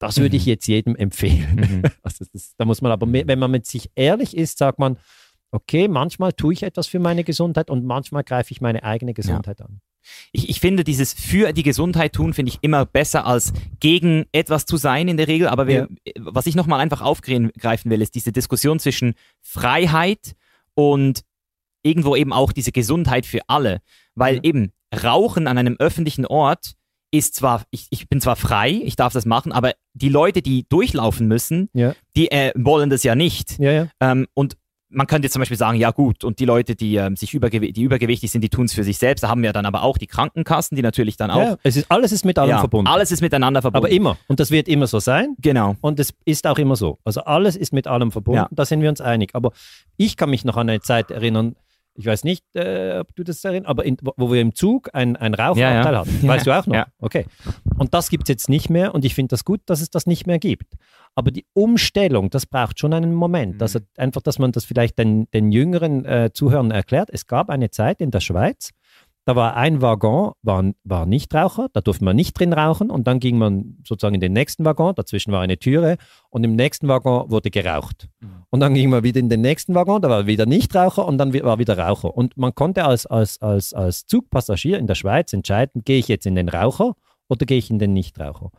das 0.01 0.19
würde 0.19 0.37
ich 0.37 0.45
Mhm. 0.47 0.51
jetzt 0.51 0.67
jedem 0.67 0.97
empfehlen. 0.97 1.55
Mhm. 1.57 1.83
Also 2.03 2.25
das, 2.33 2.55
da 2.57 2.65
muss 2.65 2.83
man 2.83 2.91
aber, 2.91 3.07
wenn 3.11 3.39
man 3.39 3.51
mit 3.51 3.67
sich 3.67 3.91
ehrlich 3.95 4.37
ist, 4.37 4.59
sagt 4.59 4.79
man, 4.79 4.97
okay, 5.55 5.89
manchmal 5.89 6.33
tue 6.33 6.53
ich 6.53 6.63
etwas 6.63 6.87
für 6.87 6.99
meine 6.99 7.25
Gesundheit 7.25 7.71
und 7.71 7.85
manchmal 7.85 8.25
greife 8.25 8.53
ich 8.53 8.61
meine 8.61 8.83
eigene 8.85 9.15
Gesundheit 9.15 9.61
an. 9.63 9.81
ich, 10.33 10.49
ich 10.51 10.61
finde, 10.61 10.85
dieses 10.85 11.15
für 11.15 11.53
die 11.53 11.63
Gesundheit 11.63 12.13
tun, 12.13 12.35
finde 12.35 12.51
ich 12.51 12.59
immer 12.63 12.85
besser 12.85 13.25
als 13.27 13.53
gegen 13.81 14.27
etwas 14.33 14.67
zu 14.67 14.77
sein 14.77 15.09
in 15.09 15.17
der 15.17 15.29
Regel. 15.29 15.49
Aber 15.49 15.67
wir, 15.67 15.89
was 16.19 16.47
ich 16.47 16.55
nochmal 16.57 16.81
einfach 16.81 17.01
aufgreifen 17.01 17.51
will, 17.91 18.03
ist 18.03 18.15
diese 18.15 18.33
Diskussion 18.33 18.79
zwischen 18.81 19.15
Freiheit 19.41 20.35
und 20.75 21.23
irgendwo 21.83 22.17
eben 22.17 22.33
auch 22.33 22.53
diese 22.53 22.73
Gesundheit 22.73 23.25
für 23.27 23.41
alle. 23.47 23.81
Weil 24.15 24.37
Ja. 24.37 24.41
eben 24.43 24.73
Rauchen 25.03 25.47
an 25.47 25.57
einem 25.59 25.77
öffentlichen 25.79 26.27
Ort 26.27 26.73
ist 27.11 27.35
zwar, 27.37 27.63
ich, 27.71 27.87
ich 27.91 28.09
bin 28.09 28.21
zwar 28.21 28.35
frei, 28.37 28.81
ich 28.85 28.97
darf 28.97 29.13
das 29.13 29.25
machen, 29.25 29.53
aber 29.53 29.73
die 29.93 30.09
Leute, 30.09 30.43
die 30.43 30.67
durchlaufen 30.69 31.29
müssen, 31.29 31.69
Ja, 31.73 31.95
die 32.17 32.31
äh, 32.31 32.53
wollen 32.57 32.91
das 32.91 33.05
ja 33.05 33.15
nicht. 33.15 33.59
ja, 33.59 33.71
ja. 33.73 33.89
Ähm, 34.01 34.27
und 34.35 34.57
man 34.95 35.07
könnte 35.07 35.27
jetzt 35.27 35.33
zum 35.35 35.41
Beispiel 35.41 35.57
sagen, 35.57 35.79
ja 35.79 35.91
gut, 35.91 36.25
und 36.25 36.39
die 36.39 36.45
Leute, 36.45 36.75
die, 36.77 36.97
ähm, 36.97 37.17
sich 37.17 37.35
übergew 37.35 37.61
die 37.73 37.83
übergewichtig 37.83 38.31
sind, 38.31 38.41
die 38.43 38.49
tun 38.49 38.65
es 38.67 38.73
für 38.75 38.85
sich 38.85 38.99
selbst. 38.99 39.23
Da 39.25 39.29
haben 39.29 39.43
wir 39.43 39.53
dann 39.53 39.67
aber 39.67 39.83
auch 39.83 39.99
die 39.99 40.07
Krankenkassen, 40.07 40.77
die 40.77 40.83
natürlich 40.83 41.17
dann 41.17 41.31
auch. 41.31 41.39
ja 41.39 41.57
es 41.63 41.77
ist, 41.77 41.91
alles 41.91 42.13
ist 42.13 42.25
mit 42.25 42.39
allem 42.39 42.51
Ja, 42.51 42.59
verbunden. 42.61 42.87
Alles 42.91 43.11
ist 43.11 43.21
miteinander 43.21 43.63
verbunden. 43.63 43.87
aber 43.87 43.95
immer. 43.95 44.17
Und 44.29 44.41
das 44.41 44.51
wird 44.51 44.69
immer 44.69 44.87
so 44.87 44.99
sein. 45.01 45.35
genau. 45.41 45.77
Und 45.81 46.01
es 46.01 46.15
ist 46.25 46.47
auch 46.47 46.59
immer 46.59 46.77
so. 46.77 46.99
Also 47.05 47.23
alles 47.25 47.57
ist 47.57 47.73
mit 47.73 47.87
allem 47.87 48.13
verbunden, 48.13 48.39
Ja. 48.39 48.49
da 48.51 48.65
sind 48.65 48.81
wir 48.81 48.89
uns 48.89 49.01
einig. 49.01 49.31
Aber 49.35 49.53
ich 49.97 50.17
kann 50.17 50.31
mich 50.31 50.45
noch 50.45 50.57
an 50.57 50.69
eine 50.69 50.81
Zeit 50.81 51.11
erinnern, 51.11 51.57
Ich 51.97 52.07
weiß 52.07 52.25
nicht, 52.25 52.45
äh, 52.55 52.99
ob 52.99 53.15
du 53.15 53.23
das 53.23 53.45
erinnerst, 53.45 53.69
aber 53.69 53.85
in, 53.85 53.97
wo 54.17 54.33
wir 54.33 54.41
im 54.41 54.55
Zug 54.55 54.91
ein, 54.93 55.17
ein 55.17 55.33
Rauchabteil 55.33 55.85
Ja, 55.85 55.93
ja. 55.93 55.99
hatten. 56.01 56.23
Weißt 56.29 56.47
du 56.47 56.53
auch 56.53 56.67
noch? 56.67 56.75
Ja. 56.75 56.87
Okay. 56.99 57.27
Und 57.79 57.95
das 57.95 58.11
gibt 58.11 58.25
es 58.25 58.29
jetzt 58.29 58.49
nicht 58.49 58.69
mehr 58.69 58.95
und 58.95 59.05
ich 59.05 59.15
finde 59.15 59.31
das 59.31 59.45
gut, 59.45 59.61
dass 59.67 59.81
es 59.81 59.91
das 59.91 60.07
nicht 60.07 60.27
mehr 60.27 60.39
gibt. 60.39 60.75
Aber 61.15 61.31
die 61.31 61.47
Umstellung, 61.53 62.31
das 62.31 62.47
braucht 62.47 62.81
schon 62.81 62.93
einen 62.93 63.15
Moment. 63.15 63.57
Mhm. 63.57 63.63
Also 63.63 63.79
einfach, 63.97 64.23
dass 64.23 64.39
man 64.41 64.51
das 64.51 64.65
vielleicht 64.65 64.99
den, 64.99 65.31
den 65.31 65.53
jüngeren 65.53 66.05
äh, 66.05 66.31
Zuhörern 66.33 66.73
erklärt. 66.73 67.11
Es 67.13 67.27
gab 67.27 67.49
eine 67.49 67.71
Zeit 67.71 68.01
in 68.01 68.11
der 68.11 68.21
Schweiz, 68.21 68.71
da 69.25 69.37
war 69.37 69.57
ein 69.57 69.81
Waggon, 69.81 70.33
war, 70.43 70.65
war 70.85 71.07
Nichtraucher, 71.07 71.69
da 71.73 71.81
durfte 71.81 72.05
man 72.05 72.15
nicht 72.15 72.39
drin 72.39 72.53
rauchen 72.53 72.91
und 72.91 73.07
dann 73.07 73.21
ging 73.21 73.39
man 73.39 73.79
sozusagen 73.87 74.15
in 74.15 74.21
den 74.21 74.33
nächsten 74.33 74.65
Waggon, 74.65 74.95
dazwischen 74.95 75.33
war 75.33 75.41
eine 75.41 75.59
Türe 75.59 75.97
und 76.31 76.45
im 76.45 76.57
nächsten 76.57 76.89
Waggon 76.89 77.31
wurde 77.31 77.51
geraucht. 77.51 78.09
Und 78.51 78.61
dann 78.61 78.75
ging 78.75 78.91
man 78.91 79.03
wieder 79.03 79.21
in 79.21 79.29
den 79.29 79.41
nächsten 79.41 79.75
Waggon, 79.75 80.03
da 80.03 80.11
war 80.11 80.27
wieder 80.27 80.47
Nichtraucher 80.47 81.07
und 81.07 81.19
dann 81.19 81.33
war 81.33 81.59
wieder 81.59 81.79
Raucher. 81.79 82.15
Und 82.15 82.37
man 82.37 82.55
konnte 82.55 82.85
als, 82.85 83.07
als, 83.07 83.41
als, 83.41 83.73
als 83.73 84.07
Zugpassagier 84.07 84.79
in 84.79 84.87
der 84.87 84.95
Schweiz 84.95 85.33
entscheiden, 85.33 85.83
gehe 85.85 85.99
ich 85.99 86.09
jetzt 86.09 86.27
in 86.27 86.35
den 86.35 86.49
Raucher 86.49 86.95
oder 87.29 87.47
gehe 87.47 87.59
ich 87.59 87.71
in 87.71 87.79
den 87.79 87.93
Nichtraucher. 87.95 88.51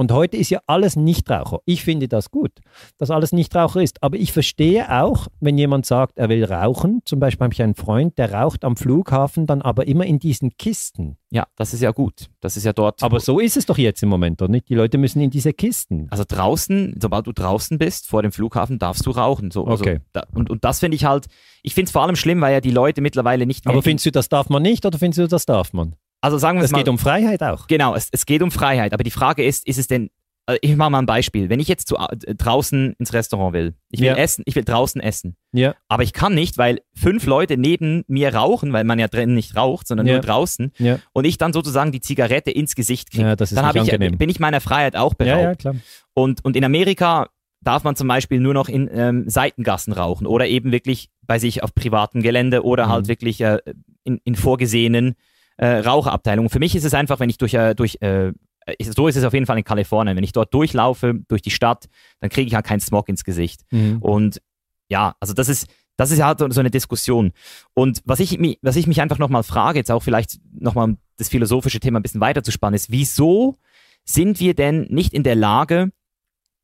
Und 0.00 0.12
heute 0.12 0.38
ist 0.38 0.48
ja 0.48 0.62
alles 0.66 0.96
Nichtraucher. 0.96 1.58
Ich 1.66 1.84
finde 1.84 2.08
das 2.08 2.30
gut, 2.30 2.52
dass 2.96 3.10
alles 3.10 3.32
Nichtraucher 3.32 3.82
ist. 3.82 4.02
Aber 4.02 4.16
ich 4.16 4.32
verstehe 4.32 4.90
auch, 5.02 5.26
wenn 5.40 5.58
jemand 5.58 5.84
sagt, 5.84 6.16
er 6.16 6.30
will 6.30 6.42
rauchen. 6.42 7.02
Zum 7.04 7.20
Beispiel 7.20 7.44
habe 7.44 7.52
ich 7.52 7.60
einen 7.62 7.74
Freund, 7.74 8.16
der 8.16 8.32
raucht 8.32 8.64
am 8.64 8.78
Flughafen 8.78 9.46
dann 9.46 9.60
aber 9.60 9.86
immer 9.86 10.06
in 10.06 10.18
diesen 10.18 10.56
Kisten. 10.56 11.18
Ja, 11.28 11.48
das 11.54 11.74
ist 11.74 11.82
ja 11.82 11.90
gut. 11.90 12.30
Das 12.40 12.56
ist 12.56 12.64
ja 12.64 12.72
dort. 12.72 13.02
Aber 13.02 13.20
so 13.20 13.40
ist 13.40 13.58
es 13.58 13.66
doch 13.66 13.76
jetzt 13.76 14.02
im 14.02 14.08
Moment, 14.08 14.40
oder 14.40 14.50
nicht? 14.50 14.70
Die 14.70 14.74
Leute 14.74 14.96
müssen 14.96 15.20
in 15.20 15.28
diese 15.28 15.52
Kisten. 15.52 16.06
Also 16.08 16.24
draußen, 16.26 16.96
sobald 16.98 17.26
du 17.26 17.32
draußen 17.32 17.76
bist, 17.76 18.06
vor 18.08 18.22
dem 18.22 18.32
Flughafen, 18.32 18.78
darfst 18.78 19.04
du 19.04 19.10
rauchen. 19.10 19.50
So, 19.50 19.66
also 19.66 19.84
Okay. 19.84 20.00
da, 20.14 20.22
und, 20.32 20.48
und 20.48 20.64
das 20.64 20.80
finde 20.80 20.94
ich 20.94 21.04
halt, 21.04 21.26
ich 21.62 21.74
finde 21.74 21.88
es 21.88 21.92
vor 21.92 22.04
allem 22.04 22.16
schlimm, 22.16 22.40
weil 22.40 22.54
ja 22.54 22.62
die 22.62 22.70
Leute 22.70 23.02
mittlerweile 23.02 23.44
nicht 23.44 23.66
mehr. 23.66 23.74
Aber 23.74 23.82
findest 23.82 24.06
du, 24.06 24.12
das 24.12 24.30
darf 24.30 24.48
man 24.48 24.62
nicht 24.62 24.86
oder 24.86 24.98
findest 24.98 25.18
du, 25.18 25.26
das 25.28 25.44
darf 25.44 25.74
man? 25.74 25.94
Also 26.20 26.38
sagen 26.38 26.58
wir 26.58 26.62
Es 26.64 26.66
es 26.70 26.72
mal. 26.72 26.78
geht 26.78 26.88
um 26.88 26.98
Freiheit 26.98 27.42
auch. 27.42 27.66
Genau, 27.66 27.94
es, 27.94 28.08
es 28.12 28.26
geht 28.26 28.42
um 28.42 28.50
Freiheit. 28.50 28.92
Aber 28.92 29.04
die 29.04 29.10
Frage 29.10 29.44
ist, 29.44 29.66
ist 29.66 29.78
es 29.78 29.86
denn, 29.86 30.10
äh, 30.46 30.58
ich 30.62 30.76
mache 30.76 30.90
mal 30.90 30.98
ein 30.98 31.06
Beispiel. 31.06 31.48
Wenn 31.48 31.60
ich 31.60 31.68
jetzt 31.68 31.88
zu, 31.88 31.96
äh, 31.96 32.34
draußen 32.34 32.94
ins 32.98 33.12
Restaurant 33.12 33.52
will, 33.54 33.74
ich 33.90 34.00
will 34.00 34.08
Ja. 34.08 34.14
essen, 34.16 34.42
ich 34.46 34.54
will 34.56 34.64
draußen 34.64 35.00
essen. 35.00 35.36
Ja. 35.52 35.74
Aber 35.88 36.02
ich 36.02 36.12
kann 36.12 36.34
nicht, 36.34 36.58
weil 36.58 36.80
fünf 36.94 37.26
Leute 37.26 37.56
neben 37.56 38.04
mir 38.06 38.34
rauchen, 38.34 38.72
weil 38.72 38.84
man 38.84 38.98
ja 38.98 39.08
drinnen 39.08 39.34
nicht 39.34 39.56
raucht, 39.56 39.86
sondern 39.86 40.06
Ja. 40.06 40.14
nur 40.14 40.22
draußen. 40.22 40.72
Ja. 40.78 40.98
Und 41.12 41.24
ich 41.24 41.38
dann 41.38 41.52
sozusagen 41.52 41.92
die 41.92 42.00
Zigarette 42.00 42.50
ins 42.50 42.74
Gesicht 42.74 43.10
kriege. 43.10 43.24
Ja, 43.24 43.36
das 43.36 43.52
ist 43.52 43.56
dann 43.58 43.74
ich, 43.76 44.18
bin 44.18 44.28
ich 44.28 44.40
meiner 44.40 44.60
Freiheit 44.60 44.96
auch 44.96 45.14
beraubt. 45.14 45.40
Ja, 45.40 45.48
ja, 45.50 45.54
klar. 45.54 45.74
Und, 46.14 46.44
und 46.44 46.56
in 46.56 46.64
Amerika 46.64 47.28
darf 47.62 47.84
man 47.84 47.94
zum 47.94 48.08
Beispiel 48.08 48.40
nur 48.40 48.54
noch 48.54 48.68
in 48.70 48.88
ähm, 48.92 49.24
Seitengassen 49.28 49.92
rauchen 49.92 50.26
oder 50.26 50.46
eben 50.48 50.72
wirklich 50.72 51.10
bei 51.26 51.38
sich 51.38 51.62
auf 51.62 51.74
privatem 51.74 52.22
Gelände 52.22 52.64
oder 52.64 52.86
Mhm. 52.86 52.90
halt 52.90 53.08
wirklich 53.08 53.40
äh, 53.42 53.58
in, 54.04 54.18
in 54.24 54.34
vorgesehenen 54.34 55.14
äh, 55.60 55.78
Raucherabteilungen. 55.80 56.48
Für 56.48 56.58
mich 56.58 56.74
ist 56.74 56.84
es 56.84 56.94
einfach, 56.94 57.20
wenn 57.20 57.28
ich 57.28 57.36
durch, 57.38 57.54
äh, 57.54 57.74
durch 57.74 57.98
äh, 58.00 58.32
ist- 58.78 58.94
so 58.96 59.08
ist 59.08 59.16
es 59.16 59.24
auf 59.24 59.34
jeden 59.34 59.46
Fall 59.46 59.58
in 59.58 59.64
Kalifornien, 59.64 60.16
wenn 60.16 60.24
ich 60.24 60.32
dort 60.32 60.54
durchlaufe, 60.54 61.20
durch 61.28 61.42
die 61.42 61.50
Stadt, 61.50 61.86
dann 62.20 62.30
kriege 62.30 62.48
ich 62.48 62.54
halt 62.54 62.64
keinen 62.64 62.80
Smog 62.80 63.08
ins 63.08 63.24
Gesicht. 63.24 63.60
Mhm. 63.70 63.98
Und 64.00 64.40
ja, 64.88 65.14
also 65.20 65.34
das 65.34 65.48
ist, 65.48 65.66
das 65.96 66.10
ist 66.12 66.22
halt 66.22 66.38
so 66.38 66.60
eine 66.60 66.70
Diskussion. 66.70 67.32
Und 67.74 68.00
was 68.06 68.20
ich, 68.20 68.38
was 68.62 68.76
ich 68.76 68.86
mich 68.86 69.02
einfach 69.02 69.18
nochmal 69.18 69.42
frage, 69.42 69.78
jetzt 69.78 69.90
auch 69.90 70.02
vielleicht 70.02 70.38
nochmal 70.58 70.84
um 70.84 70.98
das 71.18 71.28
philosophische 71.28 71.78
Thema 71.80 72.00
ein 72.00 72.02
bisschen 72.02 72.22
weiter 72.22 72.42
zu 72.42 72.52
spannen, 72.52 72.74
ist, 72.74 72.90
wieso 72.90 73.56
sind 74.04 74.40
wir 74.40 74.54
denn 74.54 74.86
nicht 74.88 75.12
in 75.12 75.22
der 75.24 75.34
Lage, 75.36 75.90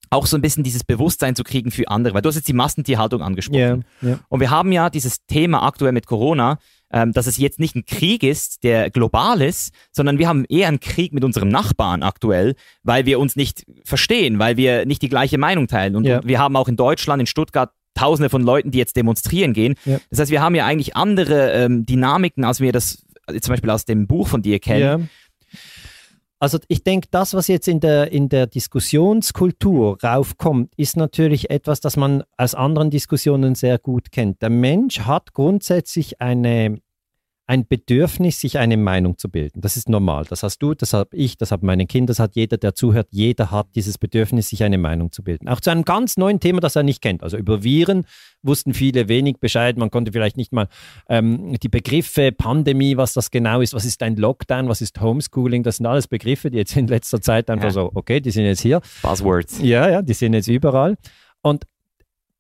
auch 0.09 0.27
so 0.27 0.39
ein 0.39 0.41
bisschen 0.41 0.65
dieses 0.65 0.85
Bewusstsein 0.85 1.37
zu 1.37 1.45
kriegen 1.45 1.71
für 1.71 1.89
andere? 1.89 2.15
Weil 2.15 2.23
du 2.23 2.29
hast 2.31 2.37
jetzt 2.37 2.49
die 2.49 2.55
Massentierhaltung 2.55 3.21
angesprochen. 3.21 3.85
Ja, 4.01 4.09
ja. 4.09 4.19
Und 4.29 4.41
wir 4.41 4.51
haben 4.51 4.73
ja 4.73 4.89
dieses 4.89 5.27
Thema 5.27 5.63
aktuell 5.65 5.93
mit 5.93 6.07
Corona, 6.07 6.59
ähm, 6.93 7.13
dass 7.13 7.27
es 7.27 7.37
jetzt 7.39 7.59
nicht 7.61 7.75
ein 7.75 7.85
Krieg 7.85 8.23
ist, 8.23 8.63
der 8.65 8.91
global 8.91 9.43
ist, 9.43 9.73
sondern 9.93 10.19
wir 10.19 10.29
haben 10.29 10.45
eher 10.49 10.69
einen 10.69 10.81
Krieg 10.81 11.13
mit 11.13 11.25
unserem 11.25 11.49
Nachbarn 11.49 12.03
aktuell, 12.03 12.55
weil 12.83 13.07
wir 13.07 13.19
uns 13.19 13.37
nicht 13.37 13.65
verstehen, 13.85 14.39
weil 14.39 14.57
wir 14.57 14.87
nicht 14.87 15.03
die 15.03 15.09
gleiche 15.09 15.39
Meinung 15.39 15.67
teilen. 15.69 15.97
Und, 15.97 16.05
Ja. 16.05 16.19
und 16.19 16.29
wir 16.29 16.39
haben 16.39 16.57
auch 16.57 16.69
in 16.69 16.77
Deutschland, 16.77 17.21
in 17.21 17.27
Stuttgart, 17.27 17.71
Tausende 17.95 18.29
von 18.29 18.43
Leuten, 18.43 18.71
die 18.71 18.77
jetzt 18.79 18.95
demonstrieren 18.95 19.55
gehen. 19.55 19.75
Ja. 19.87 19.99
Das 20.11 20.19
heißt, 20.21 20.31
wir 20.31 20.43
haben 20.43 20.55
ja 20.55 20.67
eigentlich 20.67 20.97
andere 20.97 21.53
ähm, 21.53 21.87
Dynamiken, 21.87 22.45
als 22.45 22.61
wir 22.61 22.71
das 22.71 23.03
zum 23.41 23.53
Beispiel 23.53 23.71
aus 23.71 23.87
dem 23.87 24.07
Buch 24.07 24.29
von 24.29 24.43
dir 24.43 24.59
kennen. 24.61 25.09
Also 26.39 26.59
ich 26.69 26.85
denke, 26.85 27.09
das, 27.11 27.33
was 27.33 27.49
jetzt 27.49 27.67
in 27.67 27.81
der, 27.81 28.13
in 28.13 28.29
der 28.29 28.47
Diskussionskultur 28.47 29.99
raufkommt, 30.03 30.73
ist 30.77 30.97
natürlich 30.97 31.49
etwas, 31.49 31.81
das 31.81 31.97
man 31.97 32.25
aus 32.37 32.55
anderen 32.55 32.91
Diskussionen 32.91 33.55
sehr 33.55 33.79
gut 33.79 34.13
kennt. 34.13 34.43
Der 34.43 34.51
Mensch 34.51 35.01
hat 35.01 35.33
grundsätzlich 35.33 36.21
eine, 36.21 36.79
ein 37.49 37.67
Bedürfnis, 37.69 38.41
sich 38.41 38.59
eine 38.59 38.77
Meinung 38.77 39.19
zu 39.19 39.29
bilden. 39.31 39.61
Das 39.61 39.77
ist 39.77 39.89
normal. 39.89 40.25
Das 40.29 40.43
hast 40.43 40.59
du, 40.59 40.75
das 40.75 40.93
habe 40.93 41.17
ich, 41.17 41.37
das 41.37 41.53
haben 41.53 41.65
meine 41.65 41.87
Kinder, 41.87 42.11
das 42.11 42.19
hat 42.19 42.35
jeder, 42.35 42.57
der 42.57 42.75
zuhört. 42.75 43.07
Jeder 43.11 43.53
hat 43.53 43.69
dieses 43.77 43.99
Bedürfnis, 43.99 44.49
sich 44.49 44.65
eine 44.65 44.79
Meinung 44.79 45.13
zu 45.13 45.23
bilden. 45.23 45.49
Auch 45.49 45.61
zu 45.61 45.71
einem 45.71 45.85
ganz 45.85 46.17
neuen 46.17 46.41
Thema, 46.41 46.61
das 46.61 46.75
er 46.75 46.83
nicht 46.83 47.01
kennt. 47.01 47.23
Also 47.23 47.37
über 47.37 47.63
Viren 47.63 48.05
wussten 48.43 48.75
viele 48.75 49.09
wenig 49.09 49.37
Bescheid. 49.39 49.77
Man 49.77 49.91
konnte 49.91 50.11
vielleicht 50.11 50.37
nicht 50.37 50.53
mal 50.53 50.67
ähm, 51.09 51.57
die 51.63 51.69
Begriffe 51.69 52.33
Pandemie, 52.33 52.97
was 52.97 53.13
das 53.13 53.31
genau 53.31 53.61
ist, 53.61 53.75
was 53.75 53.85
ist 53.85 54.03
ein 54.03 54.17
Lockdown, 54.17 54.69
was 54.69 54.81
ist 54.81 55.01
Homeschooling, 55.01 55.63
das 55.63 55.77
sind 55.77 55.87
alles 55.87 56.09
Begriffe, 56.09 56.51
die 56.51 56.59
jetzt 56.59 56.77
in 56.77 56.89
letzter 56.89 57.21
Zeit 57.21 57.49
einfach 57.49 57.67
Ja. 57.67 57.71
so, 57.71 57.91
okay, 57.95 58.21
die 58.21 58.33
sind 58.33 58.45
jetzt 58.45 58.61
hier. 58.61 58.81
Buzzwords. 59.03 59.61
Ja, 59.63 59.89
ja, 59.89 60.03
die 60.03 60.15
sind 60.15 60.35
jetzt 60.35 60.49
überall. 60.49 60.97
Und 61.43 61.65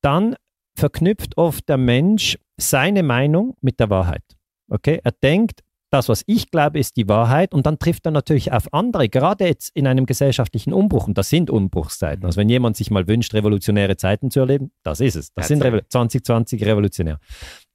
dann 0.00 0.34
verknüpft 0.74 1.36
oft 1.38 1.68
der 1.68 1.76
Mensch 1.78 2.38
seine 2.56 3.02
Meinung 3.02 3.54
mit 3.60 3.78
der 3.78 3.88
Wahrheit. 3.90 4.22
Okay, 4.68 5.00
er 5.02 5.12
denkt, 5.12 5.62
das, 5.90 6.08
was 6.08 6.24
ich 6.26 6.50
glaube, 6.50 6.78
ist 6.78 6.96
die 6.96 7.08
Wahrheit 7.08 7.54
und 7.54 7.64
dann 7.64 7.78
trifft 7.78 8.06
er 8.06 8.10
natürlich 8.10 8.52
auf 8.52 8.72
andere, 8.72 9.08
gerade 9.08 9.46
jetzt 9.46 9.70
in 9.74 9.86
einem 9.86 10.04
gesellschaftlichen 10.04 10.72
Umbruch 10.72 11.06
und 11.06 11.16
das 11.16 11.28
sind 11.28 11.48
Umbruchszeiten. 11.48 12.24
Also 12.24 12.40
wenn 12.40 12.48
jemand 12.48 12.76
sich 12.76 12.90
mal 12.90 13.06
wünscht, 13.06 13.34
revolutionäre 13.34 13.96
Zeiten 13.96 14.30
zu 14.30 14.40
erleben, 14.40 14.72
das 14.82 15.00
ist 15.00 15.14
es. 15.14 15.32
Das 15.32 15.48
sind. 15.48 15.62
Revo 15.62 15.78
2020 15.88 16.64
revolutionär. 16.64 17.20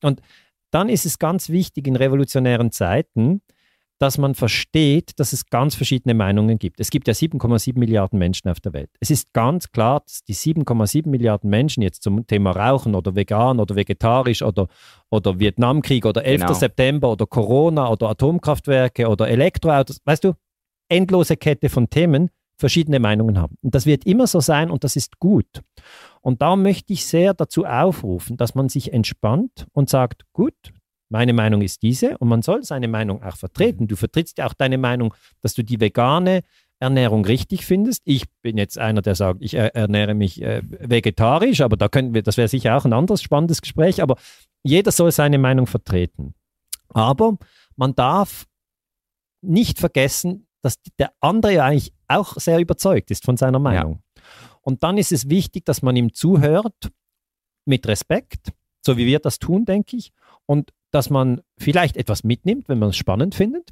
Und 0.04 0.22
dann 0.72 0.90
ist 0.90 1.06
es 1.06 1.20
ganz 1.20 1.50
wichtig 1.50 1.88
in 1.88 1.96
revolutionären 1.96 2.72
Zeiten, 2.72 3.42
dass 4.02 4.18
man 4.18 4.34
versteht, 4.34 5.20
dass 5.20 5.32
es 5.32 5.46
ganz 5.52 5.76
verschiedene 5.76 6.16
Meinungen 6.16 6.58
gibt. 6.58 6.80
Es 6.80 6.90
gibt 6.90 7.08
ja 7.08 7.14
7,7 7.14 7.78
Milliarden 7.78 8.18
Menschen 8.18 8.50
auf 8.50 8.60
der 8.60 8.74
Welt. 8.74 8.90
Es 9.00 9.12
ist 9.12 9.32
ganz 9.32 9.72
klar, 9.72 10.00
dass 10.00 10.24
die 10.24 10.34
7,7 10.34 11.08
Milliarden 11.08 11.52
Menschen 11.52 11.84
jetzt 11.84 12.02
zum 12.02 12.26
Thema 12.26 12.50
Rauchen 12.50 12.96
oder 12.96 13.16
vegan 13.16 13.60
oder 13.60 13.76
vegetarisch 13.76 14.42
oder, 14.42 14.70
oder 15.12 15.40
Vietnamkrieg 15.40 16.08
oder 16.08 16.26
11. 16.26 16.42
Genau. 16.42 16.54
September 16.54 17.12
oder 17.12 17.28
Corona 17.28 17.90
oder 17.90 18.10
Atomkraftwerke 18.10 19.08
oder 19.08 19.28
Elektroautos, 19.28 20.02
weißt 20.04 20.24
du, 20.24 20.34
endlose 20.90 21.38
Kette 21.38 21.70
von 21.70 21.88
Themen, 21.88 22.32
verschiedene 22.58 23.00
Meinungen 23.00 23.40
haben. 23.40 23.56
Und 23.62 23.76
das 23.76 23.86
wird 23.86 24.08
immer 24.08 24.26
so 24.26 24.40
sein 24.40 24.72
und 24.72 24.84
das 24.84 24.96
ist 24.96 25.20
gut. 25.20 25.62
Und 26.22 26.42
da 26.42 26.56
möchte 26.56 26.92
ich 26.92 27.06
sehr 27.06 27.36
dazu 27.36 27.66
aufrufen, 27.66 28.36
dass 28.36 28.56
man 28.56 28.68
sich 28.68 28.94
entspannt 28.94 29.68
und 29.74 29.92
sagt, 29.92 30.26
gut, 30.34 30.56
meine 31.12 31.34
Meinung 31.34 31.62
ist 31.62 31.82
diese 31.82 32.18
und 32.18 32.28
man 32.30 32.42
soll 32.42 32.64
seine 32.64 32.88
Meinung 32.88 33.22
auch 33.22 33.36
vertreten. 33.36 33.88
Du 33.88 33.96
vertrittst 33.96 34.38
ja 34.38 34.48
auch 34.48 34.54
deine 34.54 34.78
Meinung, 34.78 35.14
dass 35.42 35.54
du 35.54 35.64
die 35.64 35.80
vegane 35.80 36.42
Ernährung 36.80 37.26
richtig 37.26 37.66
findest. 37.66 38.02
Ich 38.06 38.30
bin 38.42 38.58
jetzt 38.58 38.78
einer, 38.78 39.02
der 39.02 39.16
sagt, 39.16 39.42
ich 39.42 39.54
er- 39.54 39.76
ernähre 39.76 40.16
mich 40.16 40.42
äh, 40.42 40.62
vegetarisch, 40.64 41.62
aber 41.62 41.78
da 41.78 41.90
könnten 41.90 42.14
wir, 42.14 42.24
das 42.24 42.38
wäre 42.38 42.48
sicher 42.48 42.76
auch 42.76 42.86
ein 42.86 42.94
anderes 42.94 43.22
spannendes 43.22 43.62
Gespräch, 43.62 44.02
aber 44.02 44.16
jeder 44.64 44.92
soll 44.92 45.12
seine 45.12 45.38
Meinung 45.38 45.68
vertreten. 45.68 46.34
Aber 46.90 47.38
man 47.76 47.94
darf 47.94 48.48
nicht 49.42 49.80
vergessen, 49.80 50.48
dass 50.62 50.80
der 50.98 51.12
andere 51.20 51.54
ja 51.54 51.66
eigentlich 51.66 51.94
auch 52.08 52.36
sehr 52.38 52.60
überzeugt 52.60 53.12
ist 53.12 53.26
von 53.26 53.38
seiner 53.38 53.60
Meinung. 53.60 54.02
Und 54.62 54.84
dann 54.84 54.98
ist 54.98 55.12
es 55.12 55.30
wichtig, 55.30 55.66
dass 55.66 55.82
man 55.82 55.96
ihm 55.96 56.14
zuhört 56.14 56.92
mit 57.66 57.88
Respekt, 57.88 58.54
so 58.86 58.98
wie 58.98 59.06
wir 59.08 59.20
das 59.20 59.40
tun, 59.40 59.66
denke 59.66 59.98
ich, 59.98 60.12
und 60.46 60.72
dass 60.92 61.10
man 61.10 61.42
vielleicht 61.58 61.98
etwas 61.98 62.24
mitnimmt, 62.24 62.70
wenn 62.70 62.80
man 62.80 62.90
es 62.90 62.98
spannend 62.98 63.36
findet, 63.36 63.70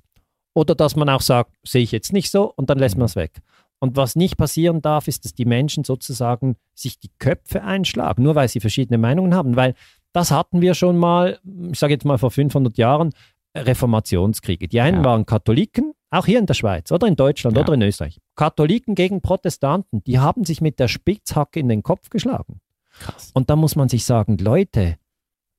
oder 0.53 0.75
dass 0.75 0.95
man 0.95 1.09
auch 1.09 1.21
sagt, 1.21 1.51
sehe 1.65 1.83
ich 1.83 1.91
jetzt 1.91 2.11
nicht 2.13 2.31
so 2.31 2.51
und 2.55 2.69
dann 2.69 2.79
lässt 2.79 2.97
man 2.97 3.05
es 3.05 3.15
weg. 3.15 3.39
Und 3.81 3.95
was 3.95 4.15
nicht 4.17 4.35
passieren 4.35 4.81
darf, 4.81 5.07
ist, 5.07 5.23
dass 5.23 5.33
die 5.33 5.45
Menschen 5.45 5.83
sozusagen 5.85 6.55
sich 6.73 6.99
die 6.99 7.11
Köpfe 7.19 7.63
einschlagen, 7.63 8.23
nur 8.23 8.35
weil 8.35 8.49
sie 8.49 8.59
verschiedene 8.59 8.97
Meinungen 8.97 9.33
haben, 9.33 9.55
weil 9.55 9.73
das 10.11 10.31
hatten 10.31 10.59
wir 10.59 10.73
schon 10.73 10.97
mal, 10.97 11.39
ich 11.71 11.79
sage 11.79 11.93
jetzt 11.93 12.03
mal 12.03 12.17
vor 12.17 12.31
500 12.31 12.77
Jahren, 12.77 13.11
Reformationskriege. 13.55 14.67
Die 14.67 14.81
einen 14.81 14.97
Ja. 14.97 15.03
waren 15.05 15.25
Katholiken, 15.25 15.93
auch 16.09 16.25
hier 16.25 16.39
in 16.39 16.45
der 16.45 16.53
Schweiz 16.55 16.91
oder 16.91 17.07
in 17.07 17.15
Deutschland 17.15 17.55
Ja. 17.55 17.63
oder 17.63 17.73
in 17.73 17.81
Österreich. 17.81 18.19
Katholiken 18.35 18.95
gegen 18.95 19.21
Protestanten, 19.21 20.03
die 20.03 20.19
haben 20.19 20.43
sich 20.45 20.61
mit 20.61 20.79
der 20.79 20.87
Spitzhacke 20.87 21.59
in 21.59 21.69
den 21.69 21.83
Kopf 21.83 22.09
geschlagen. 22.09 22.59
Krass. 22.99 23.31
Und 23.33 23.49
da 23.49 23.55
muss 23.55 23.75
man 23.75 23.87
sich 23.87 24.03
sagen, 24.05 24.37
Leute, 24.39 24.97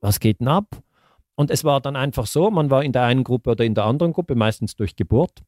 was 0.01 0.21
geht 0.21 0.41
denn 0.41 0.49
ab? 0.49 0.67
Und 1.41 1.51
es 1.51 1.65
war 1.65 1.81
dann 1.81 1.97
einfach 1.97 2.27
so, 2.27 2.51
man 2.51 2.69
war 2.69 2.85
in 2.85 2.93
der 2.93 3.05
einen 3.05 3.25
Gruppe 3.25 3.53
oder 3.53 3.65
in 3.65 3.75
der 3.75 3.87
anderen 3.87 4.13
Gruppe, 4.13 4.35
meistens 4.35 4.77
durch 4.77 4.95
Geburt. 4.95 5.41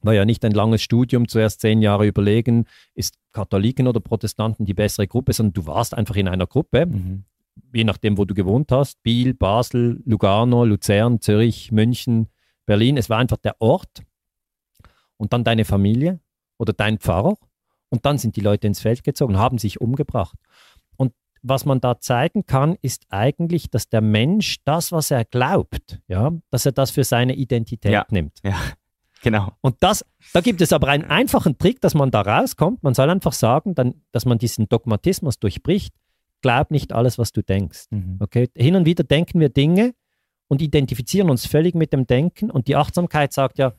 War 0.00 0.14
ja 0.14 0.24
nicht 0.24 0.44
ein 0.44 0.50
langes 0.50 0.82
Studium, 0.82 1.28
zuerst 1.28 1.60
zehn 1.60 1.80
Jahre 1.80 2.08
überlegen, 2.08 2.66
ist 2.96 3.18
Katholiken 3.30 3.86
oder 3.86 4.00
Protestanten 4.00 4.66
die 4.66 4.74
bessere 4.74 5.06
Gruppe, 5.06 5.32
sondern 5.32 5.52
du 5.52 5.66
warst 5.66 5.94
einfach 5.94 6.16
in 6.16 6.26
einer 6.26 6.48
Gruppe. 6.48 6.86
Mhm. 6.86 7.22
je 7.72 7.84
nachdem, 7.84 8.18
wo 8.18 8.24
du 8.24 8.34
gewohnt 8.34 8.72
hast, 8.72 9.00
Biel, 9.04 9.32
Basel, 9.32 10.02
Lugano, 10.06 10.64
Luzern, 10.64 11.20
Zürich, 11.20 11.70
München, 11.70 12.26
Berlin. 12.66 12.96
Es 12.96 13.08
war 13.08 13.18
einfach 13.18 13.36
der 13.36 13.54
Ort 13.60 14.02
und 15.18 15.32
dann 15.32 15.44
deine 15.44 15.64
Familie 15.64 16.18
oder 16.58 16.72
dein 16.72 16.98
Pfarrer 16.98 17.36
und 17.90 18.06
dann 18.06 18.18
sind 18.18 18.34
die 18.34 18.40
Leute 18.40 18.66
ins 18.66 18.80
Feld 18.80 19.04
gezogen, 19.04 19.38
haben 19.38 19.58
sich 19.58 19.80
umgebracht. 19.80 20.36
Was 21.42 21.64
man 21.64 21.80
da 21.80 21.98
zeigen 21.98 22.46
kann, 22.46 22.76
ist 22.82 23.06
eigentlich, 23.10 23.68
dass 23.70 23.88
der 23.88 24.00
Mensch 24.00 24.58
das, 24.64 24.92
was 24.92 25.10
er 25.10 25.24
glaubt, 25.24 25.98
ja, 26.06 26.30
dass 26.50 26.66
er 26.66 26.72
das 26.72 26.90
für 26.92 27.02
seine 27.04 27.34
Identität 27.34 27.90
Ja. 27.92 28.06
nimmt. 28.10 28.38
Ja, 28.44 28.56
genau. 29.22 29.52
Und 29.60 29.76
das, 29.80 30.04
da 30.32 30.40
gibt 30.40 30.60
es 30.60 30.72
aber 30.72 30.88
einen 30.88 31.04
einfachen 31.04 31.58
Trick, 31.58 31.80
dass 31.80 31.94
man 31.94 32.10
da 32.12 32.20
rauskommt. 32.20 32.82
Man 32.84 32.94
soll 32.94 33.10
einfach 33.10 33.32
sagen, 33.32 33.74
dann, 33.74 33.94
dass 34.12 34.24
man 34.24 34.38
diesen 34.38 34.68
Dogmatismus 34.68 35.38
durchbricht. 35.40 35.92
Glaub 36.42 36.70
nicht 36.70 36.92
alles, 36.92 37.18
was 37.18 37.32
du 37.32 37.42
denkst. 37.42 37.86
Mhm. 37.90 38.18
Okay? 38.20 38.48
Hin 38.56 38.76
und 38.76 38.86
wieder 38.86 39.04
denken 39.04 39.40
wir 39.40 39.48
Dinge 39.48 39.94
und 40.48 40.60
identifizieren 40.62 41.30
uns 41.30 41.46
völlig 41.46 41.74
mit 41.74 41.92
dem 41.92 42.06
Denken. 42.06 42.50
Und 42.50 42.68
die 42.68 42.76
Achtsamkeit 42.76 43.32
sagt 43.32 43.58
ja, 43.58 43.72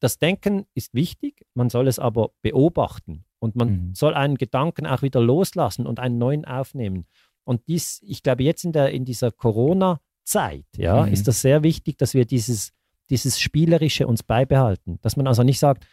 das 0.00 0.18
Denken 0.18 0.66
ist 0.74 0.94
wichtig, 0.94 1.44
man 1.54 1.70
soll 1.70 1.88
es 1.88 1.98
aber 1.98 2.30
beobachten. 2.42 3.24
Und 3.40 3.54
man 3.56 3.68
Mhm. 3.70 3.94
soll 3.94 4.14
einen 4.14 4.36
Gedanken 4.36 4.86
auch 4.86 5.02
wieder 5.02 5.20
loslassen 5.20 5.86
und 5.86 6.00
einen 6.00 6.18
neuen 6.18 6.44
aufnehmen. 6.44 7.06
Und 7.44 7.62
dies, 7.68 8.00
ich 8.04 8.22
glaube, 8.22 8.42
jetzt 8.42 8.64
in, 8.64 8.72
der, 8.72 8.90
in 8.90 9.04
dieser 9.04 9.30
Corona-Zeit, 9.30 10.64
ja, 10.76 11.06
Mhm. 11.06 11.12
ist 11.12 11.28
das 11.28 11.40
sehr 11.40 11.62
wichtig, 11.62 11.96
dass 11.98 12.14
wir 12.14 12.24
dieses, 12.24 12.72
dieses 13.10 13.38
Spielerische 13.40 14.06
uns 14.06 14.22
beibehalten. 14.22 14.98
Dass 15.02 15.16
man 15.16 15.26
also 15.26 15.42
nicht 15.42 15.58
sagt, 15.58 15.86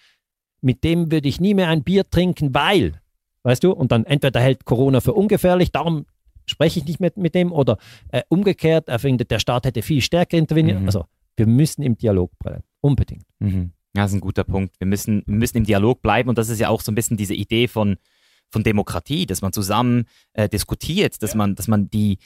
mit 0.61 0.83
dem 0.83 1.11
würde 1.11 1.27
ich 1.29 1.39
nie 1.39 1.53
mehr 1.53 1.69
ein 1.69 1.83
Bier 1.83 2.09
trinken, 2.09 2.53
weil, 2.53 2.99
weißt 3.43 3.63
du, 3.63 3.71
und 3.71 3.91
dann 3.91 4.05
entweder 4.05 4.39
hält 4.41 4.65
Corona 4.65 4.99
für 4.99 5.13
ungefährlich, 5.13 5.71
darum 5.71 6.05
spreche 6.47 6.79
ich 6.79 6.85
nicht 6.85 6.99
mit, 6.99 7.17
mit 7.17 7.35
dem, 7.35 7.51
oder 7.51 7.77
äh, 8.09 8.23
umgekehrt, 8.29 8.87
er 8.89 8.99
findet, 8.99 9.31
der 9.31 9.39
Staat 9.39 9.65
hätte 9.65 9.81
viel 9.81 10.01
stärker 10.01 10.37
interveniert. 10.37 10.79
Mhm. 10.81 10.85
Also 10.87 11.05
wir 11.37 11.47
müssen 11.47 11.83
im 11.83 11.95
Dialog 11.97 12.31
bleiben, 12.39 12.63
unbedingt. 12.81 13.25
Mhm. 13.39 13.71
Ja, 13.95 14.03
das 14.03 14.11
ist 14.11 14.17
ein 14.17 14.21
guter 14.21 14.43
Punkt. 14.43 14.75
Wir 14.79 14.87
müssen, 14.87 15.23
wir 15.25 15.35
müssen 15.35 15.57
im 15.57 15.63
Dialog 15.63 16.01
bleiben 16.01 16.27
und 16.27 16.37
das 16.37 16.49
ist 16.49 16.59
ja 16.59 16.67
auch 16.67 16.81
so 16.81 16.91
ein 16.91 16.95
bisschen 16.95 17.15
diese 17.15 17.33
Idee 17.33 17.67
von, 17.69 17.95
von 18.51 18.63
Demokratie, 18.63 19.25
dass 19.25 19.41
man 19.41 19.53
zusammen 19.53 20.03
äh, 20.33 20.49
diskutiert, 20.49 21.23
dass 21.23 21.33
man, 21.33 21.55
dass 21.55 21.69
man 21.69 21.89
die, 21.89 22.17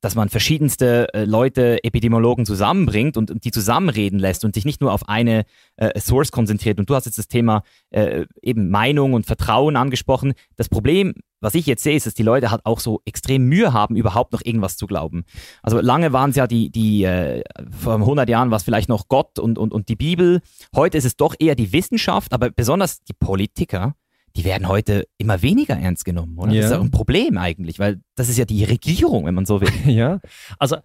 dass 0.00 0.14
man 0.14 0.28
verschiedenste 0.28 1.12
äh, 1.12 1.24
Leute, 1.24 1.82
Epidemiologen 1.82 2.46
zusammenbringt 2.46 3.16
und, 3.16 3.32
und 3.32 3.44
die 3.44 3.50
zusammenreden 3.50 4.20
lässt 4.20 4.44
und 4.44 4.54
sich 4.54 4.64
nicht 4.64 4.80
nur 4.80 4.92
auf 4.92 5.08
eine 5.08 5.44
äh, 5.76 5.98
Source 5.98 6.30
konzentriert. 6.30 6.78
Und 6.78 6.88
du 6.88 6.94
hast 6.94 7.06
jetzt 7.06 7.18
das 7.18 7.26
Thema 7.26 7.64
äh, 7.90 8.24
eben 8.40 8.70
Meinung 8.70 9.14
und 9.14 9.26
Vertrauen 9.26 9.74
angesprochen. 9.74 10.34
Das 10.54 10.68
Problem, 10.68 11.14
was 11.40 11.54
ich 11.54 11.66
jetzt 11.66 11.82
sehe, 11.82 11.94
ist, 11.96 12.06
dass 12.06 12.14
die 12.14 12.22
Leute 12.22 12.50
halt 12.50 12.62
auch 12.64 12.80
so 12.80 13.00
extrem 13.04 13.44
Mühe 13.44 13.72
haben, 13.72 13.94
überhaupt 13.96 14.32
noch 14.32 14.42
irgendwas 14.44 14.76
zu 14.76 14.86
glauben. 14.86 15.24
Also 15.62 15.80
lange 15.80 16.12
waren 16.12 16.30
es 16.30 16.36
ja 16.36 16.46
die, 16.46 16.70
die 16.70 17.04
äh, 17.04 17.42
vor 17.70 17.94
100 17.94 18.28
Jahren 18.28 18.50
war 18.50 18.56
es 18.56 18.64
vielleicht 18.64 18.88
noch 18.88 19.08
Gott 19.08 19.38
und, 19.38 19.58
und, 19.58 19.72
und 19.72 19.88
die 19.88 19.96
Bibel. 19.96 20.40
Heute 20.74 20.98
ist 20.98 21.04
es 21.04 21.16
doch 21.16 21.34
eher 21.38 21.54
die 21.54 21.72
Wissenschaft, 21.72 22.32
aber 22.32 22.50
besonders 22.50 23.02
die 23.04 23.12
Politiker, 23.12 23.94
die 24.36 24.44
werden 24.44 24.68
heute 24.68 25.06
immer 25.16 25.40
weniger 25.42 25.76
ernst 25.76 26.04
genommen, 26.04 26.36
oder? 26.38 26.48
Das 26.48 26.56
ist 26.66 26.70
Ja. 26.70 26.76
ja 26.76 26.82
ein 26.82 26.90
Problem 26.90 27.38
eigentlich, 27.38 27.78
weil 27.78 28.00
das 28.14 28.28
ist 28.28 28.36
ja 28.38 28.44
die 28.44 28.64
Regierung, 28.64 29.24
wenn 29.26 29.34
man 29.34 29.46
so 29.46 29.60
will. 29.60 29.68
Ja, 29.86 30.20
also 30.58 30.76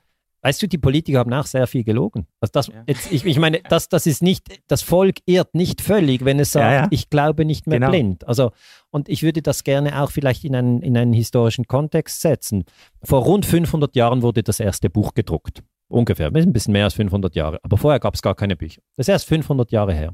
weißt 0.46 0.62
du, 0.62 0.68
die 0.68 0.78
Politiker 0.78 1.20
haben 1.20 1.32
auch 1.34 1.46
sehr 1.46 1.68
viel 1.68 1.84
gelogen. 1.86 2.28
Also 2.42 2.52
das, 2.52 2.68
Ja. 2.68 2.84
jetzt, 2.86 3.12
ich, 3.12 3.26
ich 3.26 3.40
meine, 3.40 3.62
das, 3.70 3.88
das 3.90 4.06
ist 4.08 4.22
nicht, 4.22 4.48
das 4.68 4.82
Volk 4.82 5.16
irrt 5.26 5.56
nicht 5.56 5.80
völlig, 5.82 6.26
wenn 6.26 6.38
es 6.40 6.52
sagt, 6.52 6.66
Ja, 6.66 6.74
ja. 6.84 6.88
ich 6.92 7.10
glaube 7.10 7.46
nicht 7.46 7.66
mehr 7.66 7.80
Genau. 7.80 7.92
blind. 7.92 8.28
Also, 8.28 8.52
und 8.94 9.10
ich 9.10 9.24
würde 9.24 9.42
das 9.42 9.64
gerne 9.64 10.02
auch 10.02 10.12
vielleicht 10.12 10.46
in 10.46 10.56
einen, 10.56 10.82
in 10.84 10.96
einen 10.96 11.14
historischen 11.14 11.66
Kontext 11.66 12.22
setzen. 12.22 12.64
Vor 13.02 13.24
rund 13.24 13.44
500 13.44 13.96
Jahren 13.96 14.22
wurde 14.22 14.44
das 14.44 14.60
erste 14.60 14.88
Buch 14.88 15.16
gedruckt. 15.16 15.64
Ungefähr, 15.88 16.28
ein 16.28 16.54
bisschen 16.54 16.74
mehr 16.74 16.86
als 16.86 16.94
500 16.94 17.36
Jahre. 17.36 17.60
Aber 17.64 17.78
vorher 17.78 18.00
gab 18.00 18.14
es 18.14 18.22
gar 18.22 18.36
keine 18.36 18.56
Bücher. 18.56 18.82
Das 18.96 19.06
ist 19.06 19.10
erst 19.12 19.28
500 19.28 19.72
Jahre 19.72 19.96
her. 19.96 20.14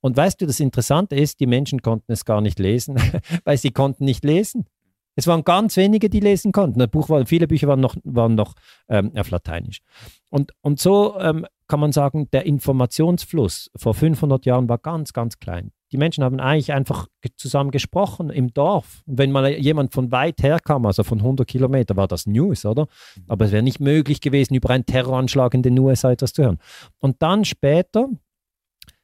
Und 0.00 0.16
weißt 0.16 0.40
du, 0.40 0.46
das 0.46 0.58
Interessante 0.58 1.16
ist, 1.16 1.38
die 1.38 1.46
Menschen 1.46 1.82
konnten 1.82 2.12
es 2.12 2.24
gar 2.24 2.40
nicht 2.40 2.58
lesen, 2.58 2.96
weil 3.44 3.58
sie 3.58 3.72
konnten 3.72 4.06
nicht 4.06 4.24
lesen. 4.24 4.64
Es 5.16 5.26
waren 5.26 5.44
ganz 5.44 5.76
wenige, 5.76 6.08
die 6.08 6.20
lesen 6.20 6.50
konnten. 6.50 6.78
Das 6.78 6.88
Buch 6.88 7.10
war, 7.10 7.26
viele 7.26 7.46
Bücher 7.46 7.68
waren 7.68 7.80
noch, 7.80 7.94
waren 8.04 8.34
noch 8.34 8.54
ähm, 8.88 9.12
auf 9.16 9.30
Lateinisch. 9.30 9.80
Und, 10.30 10.52
und 10.62 10.80
so 10.80 11.20
ähm, 11.20 11.46
kann 11.68 11.78
man 11.78 11.92
sagen, 11.92 12.28
der 12.32 12.46
Informationsfluss 12.46 13.70
vor 13.76 13.92
500 13.92 14.46
Jahren 14.46 14.68
war 14.68 14.78
ganz, 14.78 15.12
ganz 15.12 15.38
klein. 15.38 15.72
Die 15.94 15.98
Menschen 15.98 16.24
haben 16.24 16.40
eigentlich 16.40 16.72
einfach 16.72 17.06
zusammen 17.36 17.70
gesprochen 17.70 18.28
im 18.28 18.52
Dorf. 18.52 19.04
Und 19.06 19.16
wenn 19.16 19.30
mal 19.30 19.48
jemand 19.56 19.94
von 19.94 20.10
weit 20.10 20.42
her 20.42 20.58
kam, 20.58 20.86
also 20.86 21.04
von 21.04 21.20
100 21.20 21.46
Kilometer, 21.46 21.94
war 21.94 22.08
das 22.08 22.26
News, 22.26 22.66
oder? 22.66 22.88
Aber 23.28 23.44
es 23.44 23.52
wäre 23.52 23.62
nicht 23.62 23.78
möglich 23.78 24.20
gewesen, 24.20 24.56
über 24.56 24.70
einen 24.70 24.86
Terroranschlag 24.86 25.54
in 25.54 25.62
den 25.62 25.78
USA 25.78 26.10
etwas 26.10 26.32
zu 26.32 26.42
hören. 26.42 26.58
Und 26.98 27.22
dann 27.22 27.44
später 27.44 28.08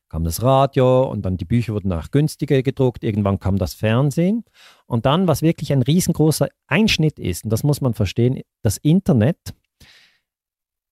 kam 0.08 0.24
das 0.24 0.42
Radio 0.42 1.08
und 1.08 1.24
dann 1.24 1.36
die 1.36 1.44
Bücher 1.44 1.74
wurden 1.74 1.92
auch 1.92 2.10
günstiger 2.10 2.60
gedruckt. 2.60 3.04
Irgendwann 3.04 3.38
kam 3.38 3.56
das 3.56 3.74
Fernsehen. 3.74 4.42
Und 4.86 5.06
dann, 5.06 5.28
was 5.28 5.42
wirklich 5.42 5.72
ein 5.72 5.82
riesengroßer 5.82 6.48
Einschnitt 6.66 7.20
ist, 7.20 7.44
und 7.44 7.50
das 7.50 7.62
muss 7.62 7.80
man 7.80 7.94
verstehen, 7.94 8.40
das 8.62 8.78
Internet, 8.78 9.38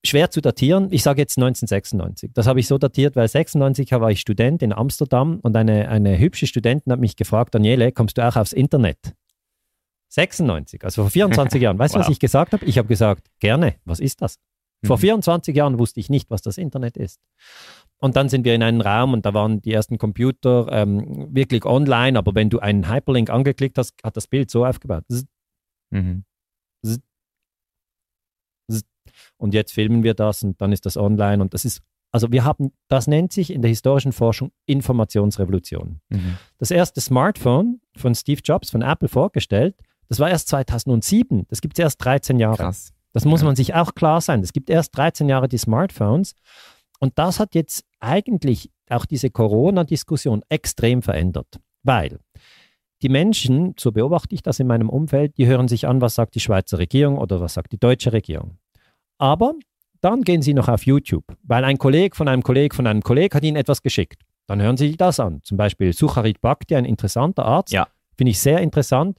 schwer 0.08 0.30
zu 0.30 0.40
datieren. 0.40 0.88
Ich 0.90 1.02
sage 1.02 1.20
jetzt 1.20 1.36
1996. 1.38 2.30
Das 2.34 2.46
habe 2.46 2.60
ich 2.60 2.66
so 2.66 2.78
datiert, 2.78 3.16
weil 3.16 3.28
96 3.28 3.92
war 3.92 4.10
ich 4.10 4.20
Student 4.20 4.62
in 4.62 4.72
Amsterdam 4.72 5.40
und 5.42 5.56
eine, 5.56 5.88
eine 5.88 6.18
hübsche 6.18 6.46
Studentin 6.46 6.92
hat 6.92 7.00
mich 7.00 7.16
gefragt, 7.16 7.54
Daniele, 7.54 7.92
kommst 7.92 8.18
du 8.18 8.26
auch 8.26 8.36
aufs 8.36 8.52
Internet? 8.52 8.98
96, 10.10 10.82
also 10.84 11.02
vor 11.02 11.10
24 11.10 11.60
Jahren. 11.62 11.78
Weißt 11.78 11.94
du, 11.94 11.98
was 11.98 12.06
Wow. 12.06 12.12
ich 12.12 12.18
gesagt 12.20 12.52
habe? 12.52 12.64
Ich 12.64 12.78
habe 12.78 12.88
gesagt, 12.88 13.28
gerne, 13.40 13.74
was 13.84 14.00
ist 14.00 14.22
das? 14.22 14.38
Vor 14.84 14.96
Mhm. 14.96 15.00
24 15.00 15.56
Jahren 15.56 15.78
wusste 15.78 16.00
ich 16.00 16.08
nicht, 16.08 16.30
was 16.30 16.40
das 16.40 16.56
Internet 16.56 16.96
ist. 16.96 17.20
Und 18.00 18.14
dann 18.16 18.28
sind 18.28 18.44
wir 18.44 18.54
in 18.54 18.62
einen 18.62 18.80
Raum 18.80 19.12
und 19.12 19.26
da 19.26 19.34
waren 19.34 19.60
die 19.60 19.72
ersten 19.72 19.98
Computer 19.98 20.68
ähm, 20.70 21.28
wirklich 21.34 21.64
online, 21.64 22.16
aber 22.16 22.34
wenn 22.34 22.48
du 22.48 22.60
einen 22.60 22.88
Hyperlink 22.88 23.28
angeklickt 23.28 23.76
hast, 23.76 23.94
hat 24.04 24.16
das 24.16 24.28
Bild 24.28 24.50
so 24.50 24.64
aufgebaut. 24.64 25.02
Mhm. 25.90 26.24
Und 29.36 29.54
jetzt 29.54 29.72
filmen 29.72 30.02
wir 30.02 30.14
das 30.14 30.42
und 30.42 30.60
dann 30.60 30.72
ist 30.72 30.86
das 30.86 30.96
online 30.96 31.42
und 31.42 31.54
das 31.54 31.64
ist, 31.64 31.80
also 32.10 32.32
wir 32.32 32.44
haben, 32.44 32.72
das 32.88 33.06
nennt 33.06 33.32
sich 33.32 33.52
in 33.52 33.60
der 33.62 33.68
historischen 33.68 34.12
Forschung 34.12 34.50
Informationsrevolution. 34.66 36.00
Mhm. 36.08 36.38
Das 36.58 36.70
erste 36.70 37.00
Smartphone 37.00 37.80
von 37.96 38.14
Steve 38.14 38.40
Jobs 38.44 38.70
von 38.70 38.82
Apple 38.82 39.08
vorgestellt, 39.08 39.76
das 40.08 40.18
war 40.20 40.30
erst 40.30 40.48
2007. 40.48 41.46
Das 41.48 41.60
gibt 41.60 41.78
es 41.78 41.82
erst 41.82 42.02
13 42.04 42.38
Jahre. 42.38 42.56
Krass. 42.56 42.92
Das 43.12 43.24
muss 43.24 43.40
Ja. 43.40 43.46
man 43.46 43.56
sich 43.56 43.74
auch 43.74 43.94
klar 43.94 44.20
sein. 44.20 44.40
Es 44.40 44.52
gibt 44.52 44.70
erst 44.70 44.96
13 44.96 45.28
Jahre 45.28 45.48
die 45.48 45.58
Smartphones. 45.58 46.34
Und 47.00 47.18
das 47.18 47.40
hat 47.40 47.54
jetzt 47.54 47.84
eigentlich 48.00 48.70
auch 48.90 49.04
diese 49.06 49.30
Corona-Diskussion 49.30 50.42
extrem 50.48 51.02
verändert. 51.02 51.60
Weil 51.82 52.20
die 53.02 53.08
Menschen, 53.08 53.74
so 53.78 53.92
beobachte 53.92 54.34
ich 54.34 54.42
das 54.42 54.58
in 54.60 54.66
meinem 54.66 54.88
Umfeld, 54.88 55.36
die 55.38 55.46
hören 55.46 55.68
sich 55.68 55.86
an, 55.86 56.00
was 56.00 56.14
sagt 56.16 56.34
die 56.34 56.40
Schweizer 56.40 56.78
Regierung 56.78 57.18
oder 57.18 57.40
was 57.40 57.54
sagt 57.54 57.72
die 57.72 57.78
deutsche 57.78 58.12
Regierung. 58.12 58.58
Aber 59.18 59.54
dann 60.00 60.22
gehen 60.22 60.42
sie 60.42 60.54
noch 60.54 60.68
auf 60.68 60.86
YouTube, 60.86 61.24
weil 61.42 61.64
ein 61.64 61.78
Kollege 61.78 62.14
von 62.14 62.28
einem 62.28 62.42
Kollegen 62.42 62.74
von 62.74 62.86
einem 62.86 63.02
Kollegen 63.02 63.34
hat 63.34 63.42
ihnen 63.42 63.56
etwas 63.56 63.82
geschickt. 63.82 64.22
Dann 64.46 64.62
hören 64.62 64.76
sie 64.76 64.88
sich 64.88 64.96
das 64.96 65.20
an. 65.20 65.40
Zum 65.42 65.56
Beispiel 65.56 65.92
Sucharit 65.92 66.40
Bhakti, 66.40 66.74
ein 66.74 66.84
interessanter 66.84 67.44
Arzt. 67.44 67.72
Ja. 67.72 67.88
Finde 68.16 68.30
ich 68.30 68.40
sehr 68.40 68.60
interessant. 68.60 69.18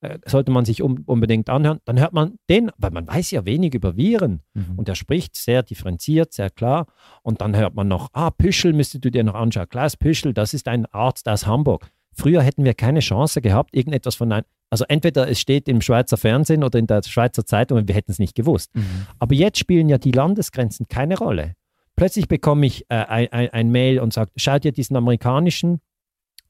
Äh, 0.00 0.18
sollte 0.26 0.52
man 0.52 0.64
sich 0.64 0.80
um, 0.80 1.02
unbedingt 1.06 1.50
anhören. 1.50 1.80
Dann 1.84 1.98
hört 1.98 2.12
man 2.12 2.38
den, 2.48 2.70
weil 2.78 2.92
man 2.92 3.08
weiß 3.08 3.32
ja 3.32 3.44
wenig 3.44 3.74
über 3.74 3.96
Viren. 3.96 4.42
Mhm. 4.54 4.78
Und 4.78 4.88
er 4.88 4.94
spricht 4.94 5.34
sehr 5.34 5.64
differenziert, 5.64 6.32
sehr 6.32 6.50
klar. 6.50 6.86
Und 7.22 7.40
dann 7.40 7.56
hört 7.56 7.74
man 7.74 7.88
noch, 7.88 8.10
ah, 8.12 8.30
Püschel 8.30 8.72
müsstest 8.72 9.04
du 9.04 9.10
dir 9.10 9.24
noch 9.24 9.34
anschauen. 9.34 9.68
Klaus 9.68 9.96
Püschel, 9.96 10.32
das 10.32 10.54
ist 10.54 10.68
ein 10.68 10.86
Arzt 10.86 11.28
aus 11.28 11.46
Hamburg. 11.46 11.90
Früher 12.12 12.42
hätten 12.42 12.64
wir 12.64 12.74
keine 12.74 13.00
Chance 13.00 13.42
gehabt, 13.42 13.74
irgendetwas 13.74 14.14
von 14.14 14.30
einem, 14.30 14.44
also 14.70 14.84
entweder 14.88 15.28
es 15.28 15.40
steht 15.40 15.68
im 15.68 15.80
Schweizer 15.80 16.16
Fernsehen 16.16 16.62
oder 16.62 16.78
in 16.78 16.86
der 16.86 17.02
Schweizer 17.02 17.44
Zeitung 17.46 17.78
und 17.78 17.88
wir 17.88 17.94
hätten 17.94 18.10
es 18.10 18.18
nicht 18.18 18.34
gewusst. 18.34 18.74
Mhm. 18.74 19.06
Aber 19.18 19.34
jetzt 19.34 19.58
spielen 19.58 19.88
ja 19.88 19.98
die 19.98 20.12
Landesgrenzen 20.12 20.88
keine 20.88 21.16
Rolle. 21.16 21.54
Plötzlich 21.96 22.28
bekomme 22.28 22.66
ich 22.66 22.84
äh, 22.90 22.96
ein, 22.96 23.32
ein, 23.32 23.48
ein 23.50 23.70
Mail 23.70 23.98
und 24.00 24.12
sage, 24.12 24.30
schau 24.36 24.58
dir 24.58 24.72
diesen 24.72 24.96
amerikanischen 24.96 25.80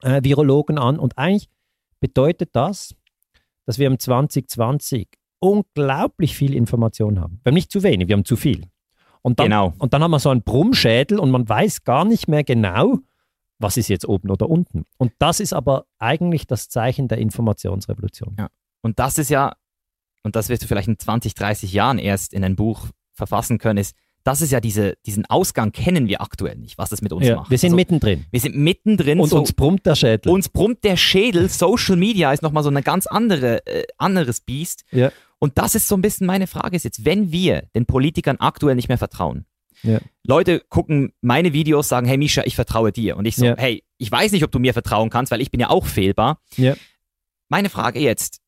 äh, 0.03 0.21
Virologen 0.23 0.77
an. 0.77 0.99
Und 0.99 1.17
eigentlich 1.17 1.49
bedeutet 1.99 2.49
das, 2.53 2.93
dass 3.65 3.79
wir 3.79 3.87
im 3.87 3.97
2020 3.97 5.07
unglaublich 5.39 6.35
viel 6.35 6.53
Information 6.53 7.19
haben. 7.19 7.39
Wir 7.43 7.51
haben 7.51 7.55
nicht 7.55 7.71
zu 7.71 7.83
wenig, 7.83 8.09
wir 8.09 8.15
haben 8.15 8.25
zu 8.25 8.35
viel. 8.35 8.65
Und 9.21 9.39
dann, 9.39 9.45
Genau. 9.45 9.73
und 9.79 9.93
dann 9.93 10.03
haben 10.03 10.11
wir 10.11 10.19
so 10.19 10.29
einen 10.29 10.43
Brummschädel 10.43 11.19
und 11.19 11.31
man 11.31 11.47
weiß 11.47 11.83
gar 11.83 12.05
nicht 12.05 12.27
mehr 12.27 12.43
genau, 12.43 12.99
was 13.59 13.77
ist 13.77 13.87
jetzt 13.89 14.07
oben 14.07 14.29
oder 14.31 14.49
unten. 14.49 14.85
Und 14.97 15.11
das 15.19 15.39
ist 15.39 15.53
aber 15.53 15.85
eigentlich 15.99 16.47
das 16.47 16.69
Zeichen 16.69 17.07
der 17.07 17.17
Informationsrevolution. 17.19 18.35
Ja. 18.39 18.47
Und 18.81 18.99
das 18.99 19.17
ist 19.17 19.29
ja, 19.29 19.53
und 20.23 20.35
das 20.35 20.49
wirst 20.49 20.63
du 20.63 20.67
vielleicht 20.67 20.87
in 20.87 20.97
20, 20.97 21.33
30 21.35 21.73
Jahren 21.73 21.97
erst 21.99 22.33
in 22.33 22.43
ein 22.43 22.55
Buch 22.55 22.87
verfassen 23.13 23.57
können, 23.57 23.77
ist, 23.77 23.95
das 24.23 24.41
ist 24.41 24.51
ja 24.51 24.59
diese, 24.59 24.95
diesen 25.05 25.25
Ausgang 25.25 25.71
kennen 25.71 26.07
wir 26.07 26.21
aktuell 26.21 26.57
nicht, 26.57 26.77
was 26.77 26.89
das 26.89 27.01
mit 27.01 27.11
uns 27.13 27.25
Ja, 27.25 27.37
macht. 27.37 27.49
wir 27.49 27.57
sind 27.57 27.69
Also, 27.69 27.75
mittendrin. 27.77 28.25
wir 28.31 28.39
sind 28.39 28.55
mittendrin. 28.55 29.19
Und 29.19 29.29
so, 29.29 29.37
uns 29.39 29.53
brummt 29.53 29.85
der 29.85 29.95
Schädel. 29.95 30.31
uns 30.31 30.49
brummt 30.49 30.83
der 30.83 30.97
Schädel. 30.97 31.49
Social 31.49 31.95
Media 31.95 32.31
ist 32.31 32.41
nochmal 32.43 32.63
so 32.63 32.69
ein 32.69 32.81
ganz 32.83 33.07
andere, 33.07 33.65
äh, 33.65 33.83
anderes 33.97 34.41
Biest. 34.41 34.83
ja. 34.91 35.11
Und 35.41 35.57
das 35.57 35.73
ist 35.73 35.87
so 35.87 35.95
ein 35.95 36.01
bisschen 36.01 36.27
meine 36.27 36.47
Frage 36.47 36.75
ist 36.75 36.83
jetzt, 36.83 37.05
wenn 37.05 37.31
wir 37.31 37.63
den 37.73 37.85
Politikern 37.85 38.35
aktuell 38.41 38.75
nicht 38.75 38.89
mehr 38.89 38.97
vertrauen. 38.97 39.45
Ja. 39.83 39.99
Leute 40.25 40.61
gucken 40.69 41.13
meine 41.21 41.53
Videos, 41.53 41.87
sagen, 41.89 42.07
hey 42.07 42.17
Misha, 42.17 42.43
ich 42.45 42.55
vertraue 42.55 42.91
dir. 42.91 43.17
Und 43.17 43.25
ich 43.25 43.35
so, 43.35 43.45
Ja. 43.45 43.55
hey, 43.57 43.83
ich 43.97 44.11
weiß 44.11 44.31
nicht, 44.31 44.43
ob 44.43 44.51
du 44.51 44.59
mir 44.59 44.73
vertrauen 44.73 45.09
kannst, 45.09 45.31
weil 45.31 45.41
ich 45.41 45.51
bin 45.51 45.59
ja 45.59 45.69
auch 45.69 45.85
fehlbar. 45.85 46.41
Ja. 46.57 46.75
Meine 47.49 47.69
Frage 47.69 47.99
jetzt, 47.99 48.39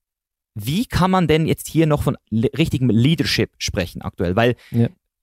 wie 0.54 0.86
kann 0.86 1.10
man 1.12 1.28
denn 1.28 1.46
jetzt 1.48 1.68
hier 1.68 1.88
noch 1.88 2.04
von 2.04 2.18
le- 2.30 2.50
richtigem 2.58 2.90
Leadership 2.90 3.52
sprechen 3.58 4.02
aktuell? 4.02 4.36
Weil, 4.36 4.56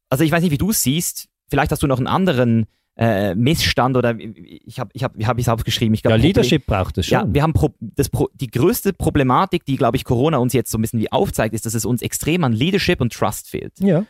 also 0.08 0.24
ich 0.24 0.32
weiß 0.32 0.42
nicht, 0.42 0.52
wie 0.52 0.58
du 0.58 0.70
es 0.70 0.82
siehst, 0.82 1.28
vielleicht 1.48 1.70
hast 1.70 1.82
du 1.82 1.86
noch 1.86 1.98
einen 1.98 2.06
anderen 2.06 2.66
äh, 2.96 3.36
Missstand 3.36 3.96
oder 3.96 4.16
ich 4.18 4.80
habe 4.80 4.90
ich 4.92 5.04
hab, 5.04 5.16
wie 5.16 5.26
hab 5.26 5.38
ich 5.38 5.44
es 5.44 5.48
aufgeschrieben? 5.48 5.94
Ich 5.94 6.02
glaub, 6.02 6.10
ja, 6.10 6.16
Problem- 6.16 6.28
Leadership 6.30 6.66
braucht 6.66 6.98
es 6.98 7.06
schon. 7.06 7.12
ja, 7.18 7.26
wir 7.32 7.42
haben 7.42 7.52
Pro 7.52 7.72
das 7.80 8.08
Pro 8.08 8.28
die 8.34 8.48
größte 8.48 8.92
Problematik, 8.92 9.64
die, 9.64 9.76
glaube 9.76 9.96
ich, 9.96 10.02
Corona 10.04 10.38
uns 10.38 10.52
jetzt 10.52 10.70
so 10.72 10.78
ein 10.78 10.80
bisschen 10.82 10.98
wie 10.98 11.12
aufzeigt, 11.12 11.54
ist, 11.54 11.64
dass 11.64 11.74
es 11.74 11.84
uns 11.84 12.02
extrem 12.02 12.42
an 12.42 12.52
Leadership 12.52 13.00
und 13.00 13.12
Trust 13.12 13.48
fehlt. 13.48 13.72
ja. 13.78 14.04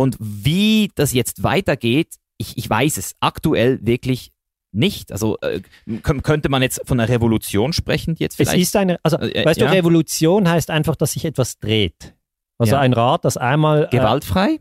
Und 0.00 0.16
wie 0.18 0.90
das 0.94 1.12
jetzt 1.12 1.42
weitergeht, 1.42 2.14
ich, 2.38 2.56
ich 2.56 2.68
weiß 2.70 2.96
es 2.96 3.14
aktuell 3.20 3.78
wirklich 3.82 4.32
nicht. 4.72 5.12
Also 5.12 5.36
äh, 5.42 5.60
kö- 5.88 6.22
könnte 6.22 6.48
man 6.48 6.62
jetzt 6.62 6.80
von 6.86 6.98
einer 7.00 7.08
Revolution 7.08 7.72
sprechen, 7.72 8.14
jetzt 8.18 8.40
Es 8.40 8.48
vielleicht. 8.48 8.62
ist 8.62 8.76
eine, 8.76 8.98
also 9.02 9.18
Äh, 9.18 9.44
weißt 9.44 9.60
ja. 9.60 9.66
du, 9.66 9.72
Revolution 9.72 10.48
heißt 10.48 10.70
einfach, 10.70 10.96
dass 10.96 11.12
sich 11.12 11.24
etwas 11.24 11.58
dreht. 11.58 12.14
Also 12.58 12.74
Ja. 12.74 12.80
ein 12.80 12.92
Rad, 12.92 13.24
das 13.24 13.36
einmal. 13.36 13.84
Äh, 13.90 13.96
gewaltfrei? 13.96 14.60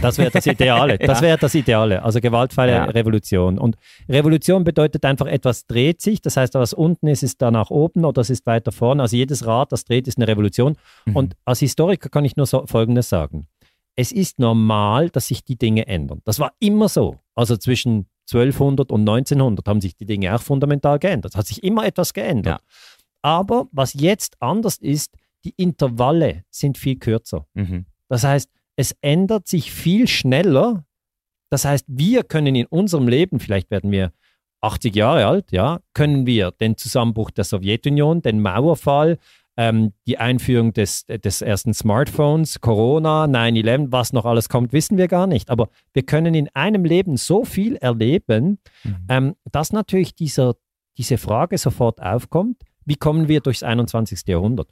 das 0.00 0.16
wäre 0.18 0.30
das 0.30 0.46
Ideale. 0.46 0.96
Das 0.98 1.20
wäre 1.22 1.38
das 1.38 1.54
Ideale. 1.54 2.02
Also 2.02 2.20
gewaltfreie 2.20 2.70
Ja. 2.72 2.84
Revolution. 2.86 3.58
Und 3.58 3.76
Revolution 4.08 4.64
bedeutet 4.64 5.04
einfach, 5.04 5.26
etwas 5.26 5.66
dreht 5.66 6.00
sich. 6.00 6.20
Das 6.22 6.36
heißt, 6.36 6.54
was 6.54 6.72
unten 6.72 7.06
ist, 7.08 7.22
ist 7.22 7.40
da 7.42 7.50
nach 7.50 7.70
oben 7.70 8.04
oder 8.04 8.20
es 8.22 8.30
ist 8.30 8.46
weiter 8.46 8.72
vorne. 8.72 9.02
Also 9.02 9.16
jedes 9.16 9.44
Rad, 9.46 9.72
das 9.72 9.84
dreht, 9.84 10.06
ist 10.08 10.18
eine 10.18 10.28
Revolution. 10.28 10.76
Mhm. 11.04 11.16
Und 11.16 11.36
als 11.44 11.60
Historiker 11.60 12.08
kann 12.08 12.24
ich 12.24 12.36
nur 12.36 12.46
so, 12.46 12.64
Folgendes 12.66 13.08
sagen. 13.08 13.48
Es 13.96 14.12
ist 14.12 14.38
normal, 14.38 15.10
dass 15.10 15.28
sich 15.28 15.42
die 15.42 15.56
Dinge 15.56 15.86
ändern. 15.86 16.20
Das 16.24 16.38
war 16.38 16.52
immer 16.58 16.88
so. 16.88 17.18
Also 17.34 17.56
zwischen 17.56 18.06
1200 18.30 18.92
und 18.92 19.00
1900 19.00 19.66
haben 19.66 19.80
sich 19.80 19.96
die 19.96 20.04
Dinge 20.04 20.34
auch 20.34 20.42
fundamental 20.42 20.98
geändert. 20.98 21.32
Es 21.32 21.38
hat 21.38 21.46
sich 21.46 21.62
immer 21.62 21.86
etwas 21.86 22.12
geändert. 22.12 22.60
Aber 23.22 23.68
was 23.72 23.94
jetzt 23.94 24.36
anders 24.40 24.76
ist, 24.78 25.14
die 25.44 25.54
Intervalle 25.56 26.44
sind 26.50 26.76
viel 26.76 26.96
kürzer. 26.96 27.46
Mhm. 27.54 27.86
Das 28.08 28.24
heißt, 28.24 28.50
es 28.76 28.94
ändert 29.00 29.48
sich 29.48 29.72
viel 29.72 30.06
schneller. 30.08 30.84
Das 31.50 31.64
heißt, 31.64 31.86
wir 31.88 32.24
können 32.24 32.54
in 32.54 32.66
unserem 32.66 33.08
Leben, 33.08 33.40
vielleicht 33.40 33.70
werden 33.70 33.90
wir 33.90 34.12
80 34.60 34.94
Jahre 34.94 35.26
alt, 35.26 35.52
ja, 35.52 35.80
können 35.94 36.26
wir 36.26 36.50
den 36.50 36.76
Zusammenbruch 36.76 37.30
der 37.30 37.44
Sowjetunion, 37.44 38.22
den 38.22 38.40
Mauerfall, 38.40 39.18
ähm, 39.56 39.92
die 40.06 40.18
Einführung 40.18 40.72
des, 40.72 41.06
des 41.06 41.40
ersten 41.42 41.72
Smartphones, 41.74 42.60
Corona, 42.60 43.24
9-11, 43.24 43.86
was 43.90 44.12
noch 44.12 44.24
alles 44.26 44.48
kommt, 44.48 44.72
wissen 44.72 44.98
wir 44.98 45.08
gar 45.08 45.26
nicht. 45.26 45.48
Aber 45.50 45.68
wir 45.94 46.02
können 46.04 46.34
in 46.34 46.48
einem 46.54 46.84
Leben 46.84 47.16
so 47.16 47.44
viel 47.44 47.76
erleben, 47.76 48.58
Mhm. 48.84 48.96
ähm, 49.08 49.34
dass 49.50 49.72
natürlich 49.72 50.14
dieser, 50.14 50.54
diese 50.98 51.18
Frage 51.18 51.58
sofort 51.58 52.00
aufkommt, 52.02 52.62
wie 52.84 52.96
kommen 52.96 53.28
wir 53.28 53.40
durchs 53.40 53.62
21. 53.62 54.26
Jahrhundert? 54.28 54.68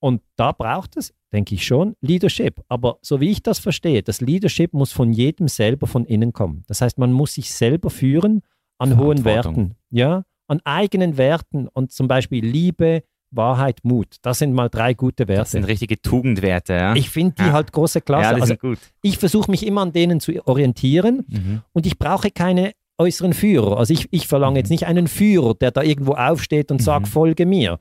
Und 0.00 0.20
da 0.36 0.50
braucht 0.52 0.96
es, 0.96 1.14
denke 1.32 1.54
ich 1.54 1.64
schon, 1.64 1.94
Leadership. 2.00 2.60
Aber 2.68 2.98
so 3.02 3.20
wie 3.20 3.30
ich 3.30 3.42
das 3.42 3.60
verstehe, 3.60 4.02
das 4.02 4.20
Leadership 4.20 4.72
muss 4.72 4.90
von 4.92 5.12
jedem 5.12 5.46
selber 5.46 5.86
von 5.86 6.04
innen 6.04 6.32
kommen. 6.32 6.64
Das 6.66 6.80
heißt, 6.80 6.98
man 6.98 7.12
muss 7.12 7.34
sich 7.34 7.52
selber 7.52 7.88
führen 7.88 8.42
an 8.78 8.98
hohen. 8.98 9.24
Werten, 9.24 9.76
ja, 9.90 10.24
an 10.48 10.60
eigenen 10.64 11.18
Werten 11.18 11.68
und 11.68 11.92
zum 11.92 12.08
Beispiel 12.08 12.44
Liebe, 12.44 13.04
Wahrheit, 13.32 13.80
Mut. 13.82 14.16
Das 14.22 14.38
sind 14.38 14.52
mal 14.52 14.68
drei 14.68 14.94
gute 14.94 15.26
Das 15.26 15.50
sind 15.52 15.62
Werte. 15.62 15.72
richtige 15.72 16.00
Tugendwerte, 16.00 16.74
ja? 16.74 16.94
Ich 16.94 17.10
finde 17.10 17.34
die 17.38 17.42
Ja. 17.46 17.52
halt 17.52 17.72
große 17.72 18.00
Klasse. 18.00 18.22
ja, 18.24 18.32
das 18.32 18.40
also 18.42 18.46
sind 18.52 18.60
gut. 18.60 18.78
ich 19.02 19.18
versuche 19.18 19.50
mich 19.50 19.66
immer 19.66 19.80
an 19.82 19.92
denen 19.92 20.20
zu 20.20 20.32
orientieren 20.46 21.24
Mhm. 21.28 21.62
und 21.72 21.86
ich 21.86 21.98
brauche 21.98 22.30
keine 22.30 22.72
äußeren 22.98 23.32
Führer. 23.32 23.78
Also 23.78 23.92
ich, 23.94 24.06
ich 24.12 24.28
verlange 24.28 24.58
jetzt 24.58 24.70
nicht 24.70 24.86
einen 24.86 25.08
Führer, 25.08 25.54
der 25.54 25.70
da 25.70 25.82
irgendwo 25.82 26.12
aufsteht 26.12 26.70
und 26.70 26.80
sagt, 26.82 27.06
Mhm. 27.06 27.10
folge 27.10 27.46
mir, 27.46 27.78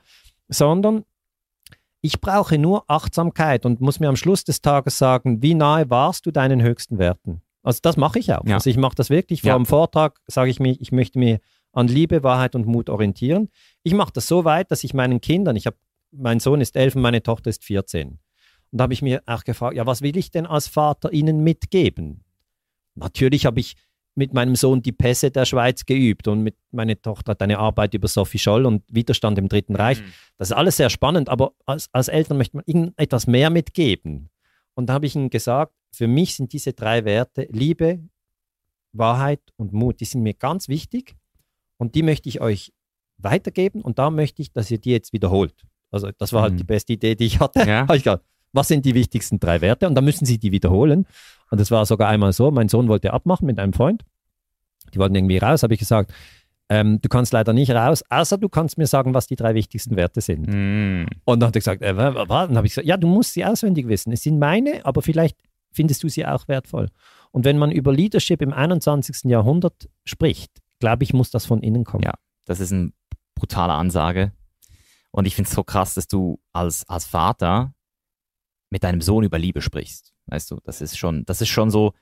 sondern 0.47 1.03
ich 2.01 2.19
brauche 2.21 2.57
nur 2.57 2.83
Achtsamkeit 2.87 3.65
und 3.65 3.79
muss 3.81 3.99
mir 3.99 4.09
am 4.09 4.15
Schluss 4.15 4.43
des 4.43 4.61
Tages 4.61 4.97
sagen, 4.97 5.41
wie 5.43 5.53
nahe 5.53 5.89
warst 5.89 6.25
du 6.25 6.31
deinen 6.31 6.61
höchsten 6.61 6.97
Werten? 6.97 7.41
Also 7.63 7.79
das 7.83 7.95
mache 7.95 8.17
ich 8.17 8.33
auch. 8.33 8.43
Ja. 8.45 8.55
Also 8.55 8.69
ich 8.71 8.77
mache 8.77 8.95
das 8.95 9.11
wirklich. 9.11 9.41
Vor 9.41 9.49
Ja. 9.49 9.55
dem 9.57 9.67
Vortrag 9.67 10.19
sage 10.25 10.49
ich 10.49 10.59
mir, 10.59 10.75
ich 10.79 10.91
möchte 10.91 11.19
mir 11.19 11.39
an 11.73 11.87
Liebe, 11.87 12.23
Wahrheit 12.23 12.55
und 12.55 12.65
Mut 12.65 12.89
orientieren. 12.89 13.49
Ich 13.83 13.93
mache 13.93 14.11
das 14.13 14.27
so 14.27 14.45
weit, 14.45 14.71
dass 14.71 14.83
ich 14.83 14.93
meinen 14.93 15.21
Kindern, 15.21 15.55
ich 15.55 15.65
habe, 15.65 15.77
mein 16.11 16.39
Sohn 16.39 16.61
ist 16.61 16.75
elf 16.75 16.95
und 16.95 17.01
meine 17.01 17.23
Tochter 17.23 17.49
ist 17.49 17.63
14. 17.63 18.09
Und 18.71 18.77
da 18.77 18.83
habe 18.83 18.93
ich 18.93 19.01
mir 19.01 19.21
auch 19.25 19.43
gefragt, 19.43 19.75
ja, 19.75 19.85
was 19.85 20.01
will 20.01 20.17
ich 20.17 20.31
denn 20.31 20.45
als 20.45 20.67
Vater 20.67 21.11
ihnen 21.11 21.43
mitgeben? 21.43 22.23
Natürlich 22.95 23.45
habe 23.45 23.59
ich 23.59 23.75
mit 24.15 24.33
meinem 24.33 24.55
Sohn 24.55 24.81
die 24.81 24.91
Pässe 24.91 25.31
der 25.31 25.45
Schweiz 25.45 25.85
geübt 25.85 26.27
und 26.27 26.41
mit 26.43 26.55
meine 26.71 27.01
Tochter 27.01 27.31
hat 27.31 27.41
eine 27.41 27.59
Arbeit 27.59 27.93
über 27.93 28.09
Sophie 28.09 28.39
Scholl 28.39 28.65
und 28.65 28.83
Widerstand 28.89 29.37
im 29.37 29.47
Dritten 29.47 29.75
Reich. 29.75 30.03
Das 30.37 30.49
ist 30.49 30.55
alles 30.55 30.77
sehr 30.77 30.89
spannend, 30.89 31.29
aber 31.29 31.53
als, 31.65 31.89
als 31.93 32.09
Eltern 32.09 32.37
möchte 32.37 32.57
man 32.57 32.65
ihnen 32.67 32.93
etwas 32.97 33.27
mehr 33.27 33.49
mitgeben. 33.49 34.29
Und 34.73 34.87
da 34.87 34.93
habe 34.93 35.05
ich 35.05 35.15
ihnen 35.15 35.29
gesagt, 35.29 35.73
für 35.93 36.07
mich 36.07 36.35
sind 36.35 36.51
diese 36.51 36.73
drei 36.73 37.05
Werte 37.05 37.47
Liebe, 37.51 38.01
Wahrheit 38.91 39.41
und 39.55 39.71
Mut, 39.71 40.01
die 40.01 40.05
sind 40.05 40.23
mir 40.23 40.33
ganz 40.33 40.67
wichtig 40.67 41.15
und 41.81 41.95
die 41.95 42.03
möchte 42.03 42.29
ich 42.29 42.41
euch 42.41 42.71
weitergeben 43.17 43.81
und 43.81 43.97
da 43.99 44.09
möchte 44.09 44.41
ich, 44.41 44.51
dass 44.51 44.69
ihr 44.71 44.77
die 44.79 44.91
jetzt 44.91 45.13
wiederholt. 45.13 45.53
Also 45.91 46.09
das 46.17 46.31
war 46.33 46.43
halt 46.43 46.53
Mhm. 46.53 46.57
die 46.57 46.63
beste 46.63 46.93
Idee, 46.93 47.15
die 47.15 47.25
ich 47.25 47.39
hatte. 47.39 47.59
Ja. 47.67 47.85
Ich 47.95 48.03
gedacht, 48.03 48.21
was 48.53 48.67
sind 48.67 48.85
die 48.85 48.93
wichtigsten 48.95 49.39
drei 49.39 49.61
Werte? 49.61 49.87
Und 49.87 49.95
dann 49.95 50.03
müssen 50.05 50.25
sie 50.25 50.37
die 50.37 50.51
wiederholen. 50.51 51.05
Und 51.49 51.59
das 51.59 51.71
war 51.71 51.85
sogar 51.85 52.09
einmal 52.09 52.33
so, 52.33 52.51
mein 52.51 52.69
Sohn 52.69 52.87
wollte 52.87 53.13
abmachen 53.13 53.45
mit 53.45 53.59
einem 53.59 53.73
Freund. 53.73 54.03
Die 54.93 54.99
wollten 54.99 55.15
irgendwie 55.15 55.37
raus, 55.37 55.63
habe 55.63 55.73
ich 55.73 55.79
gesagt, 55.79 56.11
ähm, 56.69 56.99
du 57.01 57.09
kannst 57.09 57.33
leider 57.33 57.53
nicht 57.53 57.71
raus, 57.71 58.03
außer 58.09 58.37
du 58.37 58.47
kannst 58.49 58.77
mir 58.77 58.87
sagen, 58.87 59.13
was 59.13 59.27
die 59.27 59.35
drei 59.35 59.53
wichtigsten 59.55 59.95
Werte 59.97 60.21
sind. 60.21 60.47
Mhm. 60.47 61.07
Und 61.25 61.39
dann 61.41 61.47
hat 61.47 61.55
er 61.55 61.59
gesagt, 61.59 61.81
äh, 61.81 61.95
wa- 61.97 62.13
wa- 62.15 62.25
was? 62.29 62.47
Dann 62.47 62.57
habe 62.57 62.67
ich 62.67 62.71
gesagt, 62.73 62.87
ja, 62.87 62.97
du 62.97 63.07
musst 63.07 63.33
sie 63.33 63.43
auswendig 63.45 63.87
wissen. 63.87 64.11
Es 64.13 64.21
sind 64.23 64.39
meine, 64.39 64.85
aber 64.85 65.01
vielleicht 65.01 65.37
findest 65.71 66.03
du 66.03 66.09
sie 66.09 66.25
auch 66.25 66.47
wertvoll. 66.47 66.87
Und 67.31 67.45
wenn 67.45 67.57
man 67.57 67.71
über 67.71 67.93
Leadership 67.93 68.41
im 68.41 68.51
21. 68.53 69.29
Jahrhundert 69.29 69.89
spricht, 70.05 70.51
glaube 70.81 71.03
ich, 71.05 71.13
muss 71.13 71.31
das 71.31 71.45
von 71.45 71.61
innen 71.61 71.85
kommen. 71.85 72.03
Ja. 72.03 72.15
Das 72.45 72.59
ist 72.59 72.73
eine 72.73 72.91
brutale 73.35 73.73
Ansage. 73.73 74.33
Und 75.11 75.25
ich 75.25 75.35
finde 75.35 75.47
es 75.47 75.55
so 75.55 75.63
krass, 75.63 75.93
dass 75.93 76.07
du 76.07 76.41
als, 76.51 76.87
als 76.89 77.05
Vater 77.05 77.73
mit 78.69 78.83
deinem 78.83 79.01
Sohn 79.01 79.23
über 79.23 79.39
Liebe 79.39 79.61
sprichst. 79.61 80.13
Weißt 80.27 80.51
du, 80.51 80.59
das 80.63 80.81
ist 80.81 80.97
schon, 80.97 81.25
das 81.25 81.41
ist 81.41 81.49
schon 81.49 81.71
so 81.71 81.93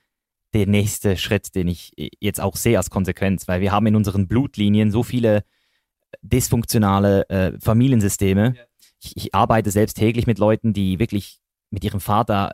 der 0.54 0.68
nächste 0.68 1.18
Schritt, 1.18 1.54
den 1.56 1.68
ich 1.68 1.94
jetzt 2.20 2.42
auch 2.42 2.56
sehe 2.56 2.78
als 2.78 2.90
Konsequenz, 2.90 3.48
weil 3.48 3.62
wir 3.62 3.72
haben 3.72 3.86
in 3.88 3.96
unseren 3.96 4.28
Blutlinien 4.28 4.92
so 4.92 5.04
viele 5.04 5.44
dysfunktionale 6.22 7.30
äh, 7.30 7.60
Familiensysteme. 7.60 8.56
Ich, 9.02 9.16
ich 9.16 9.36
arbeite 9.36 9.72
selbst 9.72 9.96
täglich 9.96 10.28
mit 10.28 10.40
Leuten, 10.40 10.74
die 10.74 11.00
wirklich 11.00 11.40
mit 11.70 11.84
ihrem 11.84 12.00
Vater, 12.00 12.54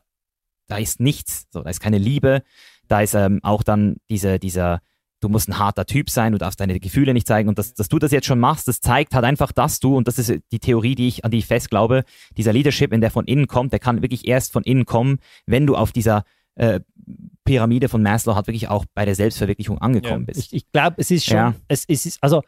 da 0.67 0.77
ist 0.77 0.99
nichts, 0.99 1.47
so, 1.51 1.61
da 1.63 1.69
ist 1.69 1.79
keine 1.79 1.97
Liebe, 1.97 2.43
da 2.87 3.01
ist 3.01 3.13
ähm, 3.13 3.39
auch 3.43 3.63
dann 3.63 3.97
diese, 4.09 4.39
dieser, 4.39 4.81
du 5.25 5.29
musst 5.29 5.49
ein 5.49 5.59
harter 5.59 5.85
Typ 5.85 6.09
sein, 6.09 6.31
du 6.31 6.37
darfst 6.37 6.59
deine 6.59 6.79
Gefühle 6.79 7.13
nicht 7.13 7.27
zeigen 7.27 7.49
und 7.49 7.57
dass, 7.59 7.73
dass 7.73 7.89
du 7.89 7.99
das 7.99 8.11
jetzt 8.11 8.25
schon 8.27 8.39
machst, 8.39 8.67
das 8.67 8.79
zeigt 8.81 9.13
halt 9.13 9.25
einfach, 9.25 9.51
dass 9.51 9.79
du, 9.79 9.95
und 9.97 10.07
das 10.07 10.19
ist 10.19 10.33
die 10.51 10.59
Theorie, 10.59 10.95
die 10.95 11.07
ich, 11.07 11.25
an 11.25 11.31
die 11.31 11.39
ich 11.39 11.45
fest 11.47 11.69
glaube, 11.69 12.03
dieser 12.37 12.53
Leadership, 12.53 12.91
wenn 12.91 13.01
der 13.01 13.11
von 13.11 13.25
innen 13.25 13.47
kommt, 13.47 13.73
der 13.73 13.79
kann 13.79 14.01
wirklich 14.01 14.27
erst 14.27 14.53
von 14.53 14.63
innen 14.63 14.85
kommen, 14.85 15.17
wenn 15.45 15.65
du 15.67 15.75
auf 15.75 15.91
dieser 15.91 16.23
äh, 16.55 16.79
Pyramide 17.43 17.89
von 17.89 18.01
Maslow 18.01 18.35
halt 18.35 18.47
wirklich 18.47 18.69
auch 18.69 18.85
bei 18.93 19.05
der 19.05 19.15
Selbstverwirklichung 19.15 19.77
angekommen 19.79 20.25
bist. 20.25 20.39
Ich, 20.39 20.53
ich 20.53 20.71
glaube, 20.71 20.95
es 20.99 21.11
ist 21.11 21.25
schon, 21.25 21.37
Ja. 21.37 21.55
es, 21.67 21.85
es 21.87 22.05
ist, 22.05 22.17
also 22.21 22.41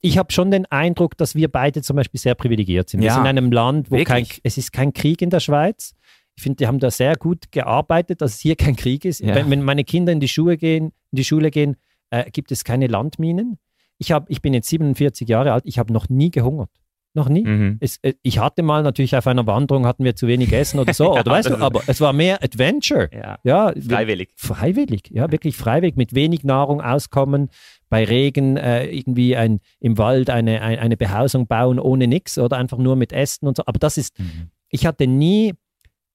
ich 0.00 0.16
habe 0.16 0.32
schon 0.32 0.50
den 0.50 0.64
Eindruck, 0.66 1.16
dass 1.18 1.34
wir 1.34 1.48
beide 1.48 1.82
zum 1.82 1.96
Beispiel 1.96 2.18
sehr 2.20 2.34
privilegiert 2.34 2.88
sind. 2.88 3.00
Wir 3.00 3.08
Ja. 3.08 3.14
sind 3.14 3.22
in 3.24 3.28
einem 3.28 3.52
Land, 3.52 3.90
wo 3.90 4.02
kein, 4.04 4.26
es 4.42 4.56
ist 4.56 4.72
kein 4.72 4.92
Krieg 4.92 5.20
in 5.20 5.30
der 5.30 5.40
Schweiz. 5.40 5.94
Ich 6.36 6.42
finde, 6.42 6.56
die 6.56 6.66
haben 6.66 6.78
da 6.78 6.90
sehr 6.90 7.16
gut 7.16 7.52
gearbeitet, 7.52 8.22
dass 8.22 8.34
es 8.34 8.40
hier 8.40 8.56
kein 8.56 8.76
Krieg 8.76 9.04
ist. 9.04 9.20
Ja. 9.20 9.34
Wenn, 9.34 9.50
wenn 9.50 9.62
meine 9.62 9.84
Kinder 9.84 10.10
in 10.12 10.20
die 10.20 10.28
Schule 10.28 10.56
gehen, 10.56 10.92
in 11.10 11.16
die 11.16 11.24
Schule 11.24 11.50
gehen, 11.50 11.76
äh, 12.10 12.30
gibt 12.30 12.52
es 12.52 12.64
keine 12.64 12.86
Landminen. 12.86 13.58
Ich, 13.98 14.12
hab, 14.12 14.30
ich 14.30 14.40
bin 14.42 14.54
jetzt 14.54 14.68
47 14.68 15.28
Jahre 15.28 15.52
alt, 15.52 15.64
ich 15.66 15.78
habe 15.78 15.92
noch 15.92 16.08
nie 16.08 16.30
gehungert. 16.30 16.70
Noch 17.12 17.28
nie. 17.28 17.42
Mhm. 17.44 17.78
Es, 17.80 17.96
äh, 18.02 18.14
ich 18.22 18.38
hatte 18.38 18.62
mal 18.62 18.84
natürlich 18.84 19.16
auf 19.16 19.26
einer 19.26 19.44
Wanderung, 19.46 19.84
hatten 19.84 20.04
wir 20.04 20.14
zu 20.14 20.28
wenig 20.28 20.52
Essen 20.52 20.78
oder 20.78 20.94
so, 20.94 21.04
Ja, 21.14 21.20
oder 21.22 21.32
weißt 21.32 21.50
du, 21.50 21.56
aber 21.56 21.82
es 21.88 22.00
war 22.00 22.12
mehr 22.12 22.42
Adventure. 22.42 23.10
Ja. 23.12 23.38
Ja, 23.42 23.72
Freiwillig. 23.80 24.30
Freiwillig, 24.36 25.10
ja, 25.10 25.30
wirklich 25.32 25.56
freiwillig, 25.56 25.96
mit 25.96 26.14
wenig 26.14 26.44
Nahrung 26.44 26.80
auskommen, 26.80 27.48
bei 27.88 28.04
Regen 28.04 28.56
äh, 28.56 28.86
irgendwie 28.86 29.36
ein, 29.36 29.58
im 29.80 29.98
Wald 29.98 30.30
eine, 30.30 30.62
ein, 30.62 30.78
eine 30.78 30.96
Behausung 30.96 31.48
bauen 31.48 31.80
ohne 31.80 32.06
nichts 32.06 32.38
oder 32.38 32.56
einfach 32.58 32.78
nur 32.78 32.94
mit 32.94 33.12
Essen 33.12 33.48
und 33.48 33.56
so. 33.56 33.64
Aber 33.66 33.80
das 33.80 33.98
ist, 33.98 34.16
Mhm. 34.18 34.50
ich 34.68 34.86
hatte 34.86 35.08
nie 35.08 35.54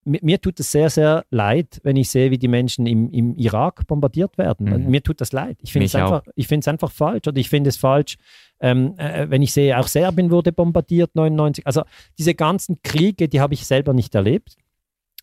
mir, 0.06 0.20
mir 0.22 0.40
tut 0.40 0.60
es 0.60 0.72
sehr, 0.72 0.90
sehr 0.90 1.26
leid, 1.32 1.80
wenn 1.84 1.98
ich 1.98 2.10
sehe, 2.10 2.32
wie 2.32 2.38
die 2.38 2.48
Menschen 2.48 2.86
im, 2.86 3.10
im 3.12 3.36
Irak 3.36 3.86
bombardiert 3.88 4.38
werden. 4.38 4.84
Mhm. 4.84 4.90
Mir 4.90 5.04
tut 5.04 5.20
das 5.20 5.34
leid. 5.34 5.58
Ich 5.62 5.74
finde 5.74 5.88
es 5.88 5.96
einfach, 5.96 6.24
ich 6.36 6.52
einfach 6.68 6.92
falsch. 6.92 7.28
Oder 7.28 7.38
ich 7.38 7.50
finde 7.50 7.70
es 7.70 7.78
falsch, 7.78 8.18
ähm, 8.60 8.98
äh, 8.98 9.30
wenn 9.30 9.42
ich 9.42 9.52
sehe, 9.52 9.78
auch 9.78 9.88
Serbien 9.88 10.32
wurde 10.32 10.52
bombardiert 10.52 11.16
99. 11.16 11.66
Also 11.68 11.84
diese 12.18 12.36
ganzen 12.36 12.82
Kriege, 12.84 13.28
die 13.28 13.42
habe 13.42 13.54
ich 13.54 13.66
selber 13.66 13.94
nicht 13.94 14.16
erlebt. 14.16 14.56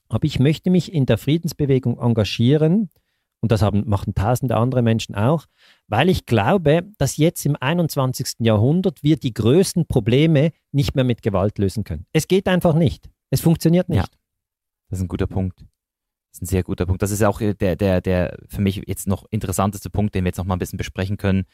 Aber 0.08 0.24
ich 0.24 0.38
möchte 0.38 0.68
mich 0.68 0.92
in 0.92 1.06
der 1.06 1.16
Friedensbewegung 1.16 1.98
engagieren. 1.98 2.90
Und 3.40 3.50
das 3.50 3.62
haben, 3.62 3.88
machen 3.88 4.14
tausende 4.14 4.56
andere 4.56 4.82
Menschen 4.82 5.16
auch, 5.16 5.46
weil 5.88 6.08
ich 6.08 6.26
glaube, 6.26 6.84
dass 6.98 7.16
jetzt 7.16 7.44
im 7.44 7.56
21. 7.58 8.34
Jahrhundert 8.38 9.02
wir 9.02 9.16
die 9.16 9.34
größten 9.34 9.86
Probleme 9.86 10.52
nicht 10.70 10.94
mehr 10.94 11.02
mit 11.02 11.22
Gewalt 11.22 11.58
lösen 11.58 11.82
können. 11.82 12.06
Es 12.12 12.28
geht 12.28 12.46
einfach 12.46 12.74
nicht. 12.74 13.10
Es 13.30 13.40
funktioniert 13.40 13.88
nicht. 13.88 14.06
Ja. 14.06 14.21
Das 14.93 14.99
ist 14.99 15.05
ein 15.07 15.09
guter 15.09 15.26
Punkt. 15.26 15.59
Das 15.61 16.38
ist 16.38 16.43
ein 16.43 16.47
sehr 16.47 16.62
guter 16.62 16.84
Punkt. 16.84 17.01
Das 17.01 17.11
ist 17.11 17.22
auch 17.24 17.40
äh, 17.40 17.55
der, 17.55 17.76
der, 17.76 18.03
der 18.03 18.36
für 18.47 18.61
mich 18.61 18.82
jetzt 18.86 19.07
noch 19.07 19.24
interessanteste 19.30 19.88
Punkt, 19.88 20.14
den 20.14 20.22
wir 20.24 20.28
jetzt 20.28 20.36
noch 20.36 20.45
mal 20.45 20.55
ein 20.55 20.59
bisschen 20.59 20.76
besprechen 20.76 21.16
können. 21.16 21.47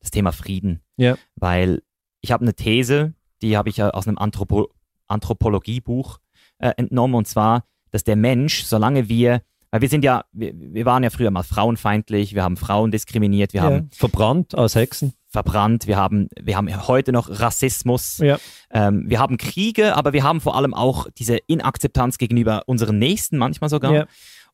Das 0.00 0.10
Thema 0.10 0.32
Frieden. 0.32 0.80
Ja. 0.96 1.18
Weil 1.34 1.82
ich 2.22 2.32
habe 2.32 2.42
eine 2.42 2.54
These, 2.54 3.12
die 3.42 3.58
habe 3.58 3.68
ich 3.68 3.76
ja 3.76 3.90
aus 3.90 4.08
einem 4.08 4.16
Anthropo 4.16 4.70
Anthropologiebuch 5.08 6.20
äh, 6.58 6.72
entnommen, 6.78 7.14
und 7.14 7.28
zwar, 7.28 7.64
dass 7.90 8.02
der 8.02 8.16
Mensch, 8.16 8.64
solange 8.64 9.10
wir, 9.10 9.42
weil 9.70 9.82
wir 9.82 9.88
sind 9.90 10.02
ja, 10.02 10.24
wir, 10.32 10.52
wir 10.54 10.86
waren 10.86 11.02
ja 11.02 11.10
früher 11.10 11.30
mal 11.30 11.42
frauenfeindlich, 11.42 12.34
wir 12.34 12.42
haben 12.42 12.56
Frauen 12.56 12.90
diskriminiert, 12.90 13.52
wir 13.52 13.60
Ja. 13.60 13.66
haben 13.66 13.90
Verbrannt 13.92 14.54
als 14.54 14.74
Hexen. 14.74 15.12
Verbrannt, 15.36 15.86
wir 15.86 15.98
haben, 15.98 16.28
wir 16.40 16.56
haben 16.56 16.88
heute 16.88 17.12
noch 17.12 17.28
Rassismus, 17.28 18.18
Ja. 18.18 18.38
ähm, 18.70 19.04
wir 19.06 19.18
haben 19.18 19.36
Kriege, 19.36 19.94
aber 19.94 20.14
wir 20.14 20.22
haben 20.22 20.40
vor 20.40 20.56
allem 20.56 20.72
auch 20.72 21.06
diese 21.18 21.36
Inakzeptanz 21.46 22.16
gegenüber 22.16 22.62
unseren 22.66 22.98
Nächsten 22.98 23.36
manchmal 23.36 23.68
sogar. 23.68 23.92
Ja. 23.92 24.06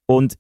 Und 0.07 0.35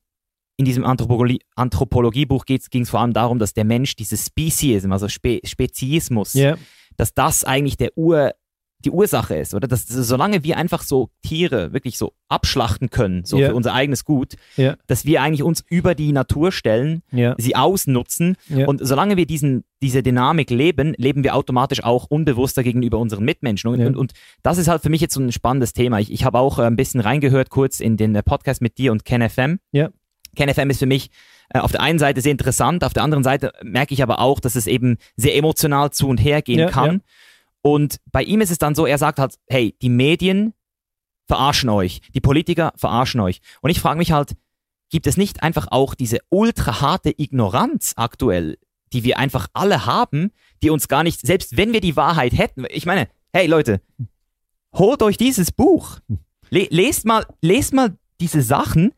in 0.57 0.65
diesem 0.65 0.85
Anthropologie, 0.85 1.41
Anthropologiebuch 1.55 2.45
ging 2.45 2.83
es 2.83 2.91
vor 2.91 3.01
allem 3.01 3.13
darum, 3.13 3.39
dass 3.39 3.55
der 3.55 3.65
Mensch 3.65 3.95
dieses 3.95 4.27
Speciesism, 4.27 4.91
also 4.93 5.09
Spe 5.09 5.39
Speziismus, 5.45 6.35
Ja. 6.35 6.57
dass 6.97 7.15
das 7.15 7.45
eigentlich 7.45 7.77
der 7.77 7.97
Ur, 7.97 8.33
die 8.85 8.91
Ursache 8.91 9.37
ist, 9.37 9.55
oder? 9.55 9.69
Dass, 9.69 9.87
solange 9.87 10.45
wir 10.45 10.57
einfach 10.57 10.83
so 10.83 11.09
Tiere 11.23 11.73
wirklich 11.73 11.97
so 11.99 12.13
abschlachten 12.29 12.91
können, 12.91 13.25
so 13.25 13.39
Ja. 13.39 13.49
für 13.49 13.55
unser 13.55 13.73
eigenes 13.75 14.05
Gut, 14.05 14.35
Ja. 14.57 14.77
dass 14.87 15.05
wir 15.05 15.23
eigentlich 15.23 15.43
uns 15.43 15.65
über 15.69 15.95
die 15.95 16.13
Natur 16.13 16.53
stellen, 16.53 17.03
Ja. 17.13 17.35
sie 17.39 17.57
ausnutzen 17.57 18.37
Ja. 18.49 18.67
und 18.67 18.81
solange 18.87 19.17
wir 19.17 19.27
diesen, 19.27 19.65
diese 19.81 20.03
Dynamik 20.03 20.51
leben, 20.51 20.95
leben 20.97 21.25
wir 21.25 21.35
automatisch 21.35 21.83
auch 21.83 22.07
unbewusster 22.09 22.63
gegenüber 22.63 22.99
unseren 22.99 23.25
Mitmenschen. 23.25 23.71
Und, 23.71 23.81
Ja. 23.81 23.87
und, 23.87 23.97
und 23.97 24.13
das 24.43 24.59
ist 24.59 24.69
halt 24.69 24.83
für 24.83 24.91
mich 24.91 25.01
jetzt 25.01 25.15
so 25.15 25.21
ein 25.21 25.33
spannendes 25.33 25.73
Thema. 25.73 25.99
Ich, 26.01 26.13
ich 26.13 26.25
habe 26.25 26.39
auch 26.39 26.59
äh, 26.59 26.63
ein 26.63 26.77
bisschen 26.77 27.01
reingehört 27.01 27.51
kurz 27.51 27.81
in 27.81 27.97
den 27.97 28.15
äh, 28.15 28.23
Podcast 28.23 28.61
mit 28.63 28.79
dir 28.79 28.93
und 28.93 29.05
Ken 29.05 29.29
FM. 29.29 29.59
Ja. 29.73 29.91
Ken 30.37 30.49
FM 30.53 30.71
ist 30.71 30.79
für 30.79 30.87
mich 30.87 31.11
äh, 31.55 31.59
auf 31.59 31.73
der 31.73 31.83
einen 31.83 31.99
Seite 31.99 32.21
sehr 32.23 32.33
interessant, 32.33 32.83
auf 32.85 32.95
der 32.95 33.03
anderen 33.03 33.23
Seite 33.25 33.53
merke 33.63 33.93
ich 33.93 34.03
aber 34.03 34.19
auch, 34.21 34.41
dass 34.41 34.55
es 34.55 34.67
eben 34.67 34.97
sehr 35.17 35.37
emotional 35.37 35.91
zu 35.91 36.09
und 36.09 36.19
her 36.19 36.41
gehen 36.41 36.61
Ja, 36.61 36.71
kann. 36.71 37.03
Und 37.63 37.99
bei 38.11 38.23
ihm 38.23 38.41
ist 38.41 38.51
es 38.51 38.59
dann 38.59 38.75
so, 38.75 38.87
er 38.87 38.99
sagt 38.99 39.19
halt, 39.19 39.39
hey, 39.49 39.77
die 39.81 39.89
Medien 39.89 40.53
verarschen 41.27 41.71
euch, 41.71 42.01
die 42.15 42.21
Politiker 42.21 42.73
verarschen 42.77 43.21
euch. 43.21 43.41
Und 43.61 43.71
ich 43.71 43.81
frage 43.81 43.99
mich 43.99 44.13
halt, 44.13 44.35
gibt 44.91 45.07
es 45.07 45.17
nicht 45.17 45.43
einfach 45.43 45.69
auch 45.71 45.95
diese 45.95 46.19
ultra 46.29 46.81
harte 46.81 47.15
Ignoranz 47.17 47.95
aktuell, 47.97 48.59
die 48.93 49.05
wir 49.05 49.19
einfach 49.19 49.49
alle 49.55 49.87
haben, 49.87 50.33
die 50.63 50.71
uns 50.71 50.89
gar 50.89 51.03
nicht, 51.03 51.21
selbst 51.21 51.57
wenn 51.57 51.73
wir 51.73 51.81
die 51.81 51.97
Wahrheit 51.97 52.37
hätten, 52.37 52.67
ich 52.69 52.85
meine, 52.85 53.09
hey 53.33 53.47
Leute, 53.47 53.81
holt 54.75 55.03
euch 55.03 55.17
dieses 55.17 55.53
Buch, 55.53 55.99
Le 56.51 56.67
lest 56.69 57.07
mal, 57.07 57.25
lest 57.41 57.73
mal 57.73 57.97
diese 58.21 58.43
Sachen, 58.43 58.93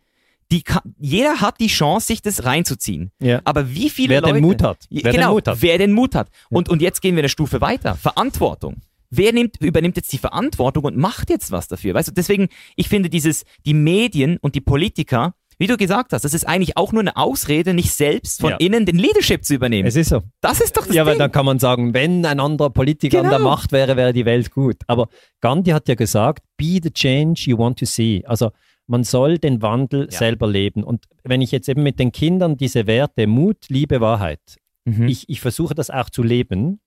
die 0.50 0.62
kann, 0.62 0.94
jeder 0.98 1.40
hat 1.40 1.60
die 1.60 1.66
Chance, 1.68 2.06
sich 2.08 2.22
das 2.22 2.44
reinzuziehen. 2.44 3.10
Ja. 3.20 3.40
Aber 3.44 3.74
wie 3.74 3.90
viele 3.90 4.10
Wer 4.10 4.20
Leute, 4.22 4.34
den 4.34 4.42
Mut 4.42 4.62
hat. 4.62 4.78
Wer 4.90 5.12
genau, 5.12 5.28
den 5.28 5.34
Mut 5.34 5.48
hat. 5.48 5.62
wer 5.62 5.78
den 5.78 5.92
Mut 5.92 6.14
hat. 6.14 6.28
Und, 6.50 6.68
und 6.68 6.82
jetzt 6.82 7.00
gehen 7.02 7.16
wir 7.16 7.22
eine 7.22 7.28
Stufe 7.28 7.60
weiter. 7.60 7.94
Verantwortung. 7.94 8.76
Wer 9.10 9.32
nimmt, 9.32 9.60
übernimmt 9.60 9.96
jetzt 9.96 10.12
die 10.12 10.18
Verantwortung 10.18 10.84
und 10.84 10.96
macht 10.96 11.30
jetzt 11.30 11.50
was 11.52 11.68
dafür? 11.68 11.94
Weißt 11.94 12.08
du, 12.08 12.12
deswegen, 12.12 12.48
ich 12.76 12.88
finde 12.88 13.08
dieses, 13.10 13.44
die 13.64 13.74
Medien 13.74 14.38
und 14.40 14.54
die 14.56 14.60
Politiker, 14.60 15.34
wie 15.56 15.68
du 15.68 15.76
gesagt 15.76 16.12
hast, 16.12 16.24
das 16.24 16.34
ist 16.34 16.48
eigentlich 16.48 16.76
auch 16.76 16.90
nur 16.90 17.00
eine 17.00 17.16
Ausrede, 17.16 17.74
nicht 17.74 17.92
selbst 17.92 18.40
von 18.40 18.50
Ja. 18.50 18.56
innen 18.56 18.86
den 18.86 18.96
Leadership 18.98 19.44
zu 19.44 19.54
übernehmen. 19.54 19.86
Es 19.86 19.94
ist 19.94 20.08
so. 20.08 20.22
das 20.40 20.60
ist 20.60 20.76
doch 20.76 20.84
das 20.86 20.96
Ja, 20.96 21.06
weil 21.06 21.12
Ding. 21.14 21.20
dann 21.20 21.30
kann 21.32 21.46
man 21.46 21.60
sagen, 21.60 21.94
wenn 21.94 22.26
ein 22.26 22.40
anderer 22.40 22.70
Politiker 22.70 23.18
an 23.20 23.28
der 23.30 23.38
Genau. 23.38 23.50
Macht 23.50 23.70
wäre, 23.70 23.96
wäre 23.96 24.12
die 24.12 24.24
Welt 24.24 24.50
gut. 24.50 24.78
Aber 24.88 25.08
Gandhi 25.40 25.70
hat 25.70 25.86
ja 25.88 25.94
gesagt, 25.94 26.42
be 26.56 26.80
the 26.82 26.90
change 26.90 27.44
you 27.46 27.56
want 27.56 27.78
to 27.78 27.84
see. 27.84 28.24
Also 28.26 28.50
man 28.86 29.04
soll 29.04 29.38
den 29.38 29.62
Wandel 29.62 30.08
Ja. 30.10 30.18
selber 30.18 30.46
leben. 30.46 30.84
Und 30.84 31.06
wenn 31.22 31.40
ich 31.40 31.50
jetzt 31.52 31.68
eben 31.68 31.82
mit 31.82 31.98
den 31.98 32.12
Kindern 32.12 32.56
diese 32.56 32.86
Werte, 32.86 33.26
Mut, 33.26 33.68
Liebe, 33.68 34.00
Wahrheit, 34.00 34.40
Mhm. 34.86 35.08
ich, 35.08 35.28
ich 35.30 35.40
versuche 35.40 35.74
das 35.74 35.88
auch 35.88 36.10
zu 36.10 36.22
leben. 36.22 36.80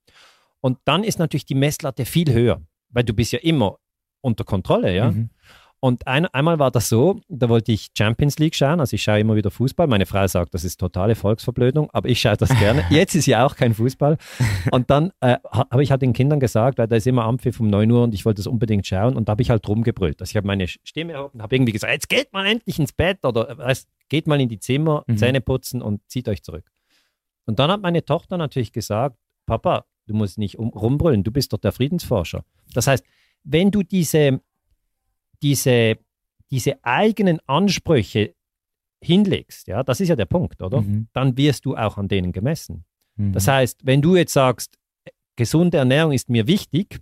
Und 0.61 0.77
dann 0.85 1.03
ist 1.03 1.17
natürlich 1.17 1.45
die 1.45 1.55
Messlatte 1.55 2.05
viel 2.05 2.31
höher, 2.31 2.61
weil 2.89 3.03
du 3.03 3.13
bist 3.13 3.31
ja 3.31 3.39
immer 3.39 3.77
unter 4.21 4.43
Kontrolle, 4.43 4.95
ja. 4.95 5.11
Mhm. 5.11 5.29
Und 5.79 6.07
ein, 6.07 6.25
einmal 6.25 6.57
war 6.57 6.71
das 6.71 6.89
so, 6.89 7.21
da 7.29 7.49
wollte 7.49 7.71
ich 7.71 7.89
Champions 7.95 8.39
League 8.39 8.55
schauen, 8.55 8.79
also 8.79 8.95
ich 8.95 9.03
schaue 9.03 9.19
immer 9.19 9.35
wieder 9.35 9.51
Fußball. 9.51 9.85
Meine 9.85 10.07
Frau 10.07 10.25
sagt, 10.27 10.53
das 10.55 10.63
ist 10.63 10.77
totale 10.79 11.13
Volksverblödung, 11.13 11.89
aber 11.91 12.09
ich 12.09 12.19
schaue 12.19 12.35
das 12.35 12.49
gerne. 12.57 12.83
Jetzt 12.89 13.13
ist 13.13 13.27
ja 13.27 13.45
auch 13.45 13.55
kein 13.55 13.75
Fußball. 13.75 14.17
Und 14.71 14.89
dann 14.89 15.11
äh, 15.19 15.37
ha- 15.51 15.67
habe 15.69 15.83
ich 15.83 15.91
halt 15.91 16.01
den 16.01 16.13
Kindern 16.13 16.39
gesagt, 16.39 16.79
weil 16.79 16.87
da 16.87 16.95
ist 16.95 17.05
immer 17.05 17.25
Ampfiff 17.25 17.59
um 17.59 17.69
9 17.69 17.91
Uhr 17.91 18.03
und 18.03 18.13
ich 18.15 18.25
wollte 18.25 18.39
das 18.39 18.47
unbedingt 18.47 18.87
schauen 18.87 19.15
und 19.15 19.27
da 19.27 19.31
habe 19.31 19.43
ich 19.43 19.51
halt 19.51 19.67
rumgebrüllt. 19.67 20.19
Also 20.19 20.31
ich 20.31 20.35
habe 20.37 20.47
meine 20.47 20.67
Stimme 20.67 21.13
erhoben 21.13 21.35
und 21.35 21.41
habe 21.43 21.55
irgendwie 21.55 21.73
gesagt, 21.73 21.93
jetzt 21.93 22.09
geht 22.09 22.33
mal 22.33 22.47
endlich 22.47 22.79
ins 22.79 22.91
Bett 22.93 23.23
oder 23.23 23.49
äh, 23.51 23.57
weißt, 23.57 23.87
geht 24.09 24.25
mal 24.25 24.41
in 24.41 24.49
die 24.49 24.59
Zimmer, 24.59 25.03
Mhm. 25.07 25.17
Zähne 25.17 25.41
putzen 25.41 25.81
und 25.83 26.01
zieht 26.07 26.27
euch 26.27 26.41
zurück. 26.41 26.65
Und 27.45 27.59
dann 27.59 27.69
hat 27.71 27.81
meine 27.81 28.03
Tochter 28.03 28.37
natürlich 28.37 28.71
gesagt, 28.73 29.15
Papa, 29.45 29.85
du 30.07 30.13
musst 30.15 30.37
nicht 30.39 30.57
um, 30.57 30.69
rumbrüllen, 30.69 31.23
du 31.23 31.31
bist 31.31 31.53
doch 31.53 31.59
der 31.59 31.71
Friedensforscher. 31.71 32.43
Das 32.73 32.87
heißt, 32.87 33.05
wenn 33.43 33.71
du 33.71 33.83
diese, 33.83 34.41
diese, 35.41 35.97
diese 36.51 36.83
eigenen 36.83 37.39
Ansprüche 37.47 38.35
hinlegst, 39.01 39.67
ja, 39.67 39.83
das 39.83 39.99
ist 39.99 40.09
ja 40.09 40.15
der 40.15 40.25
Punkt, 40.25 40.61
oder? 40.61 40.81
Mhm. 40.81 41.07
Dann 41.13 41.37
wirst 41.37 41.65
du 41.65 41.75
auch 41.75 41.97
an 41.97 42.07
denen 42.07 42.31
gemessen. 42.31 42.85
Mhm. 43.15 43.33
Das 43.33 43.47
heißt, 43.47 43.85
wenn 43.85 44.01
du 44.01 44.15
jetzt 44.15 44.33
sagst, 44.33 44.77
gesunde 45.35 45.77
Ernährung 45.77 46.13
ist 46.13 46.29
mir 46.29 46.47
wichtig 46.47 46.99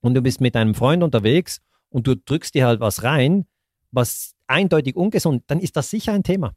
und 0.00 0.14
du 0.14 0.22
bist 0.22 0.40
mit 0.40 0.56
einem 0.56 0.74
Freund 0.74 1.02
unterwegs 1.02 1.60
und 1.88 2.06
du 2.06 2.16
drückst 2.16 2.54
dir 2.54 2.66
halt 2.66 2.80
was 2.80 3.02
rein, 3.04 3.46
was 3.92 4.34
eindeutig 4.46 4.96
ungesund, 4.96 5.44
dann 5.46 5.60
ist 5.60 5.76
das 5.76 5.90
sicher 5.90 6.12
ein 6.12 6.22
Thema. 6.22 6.54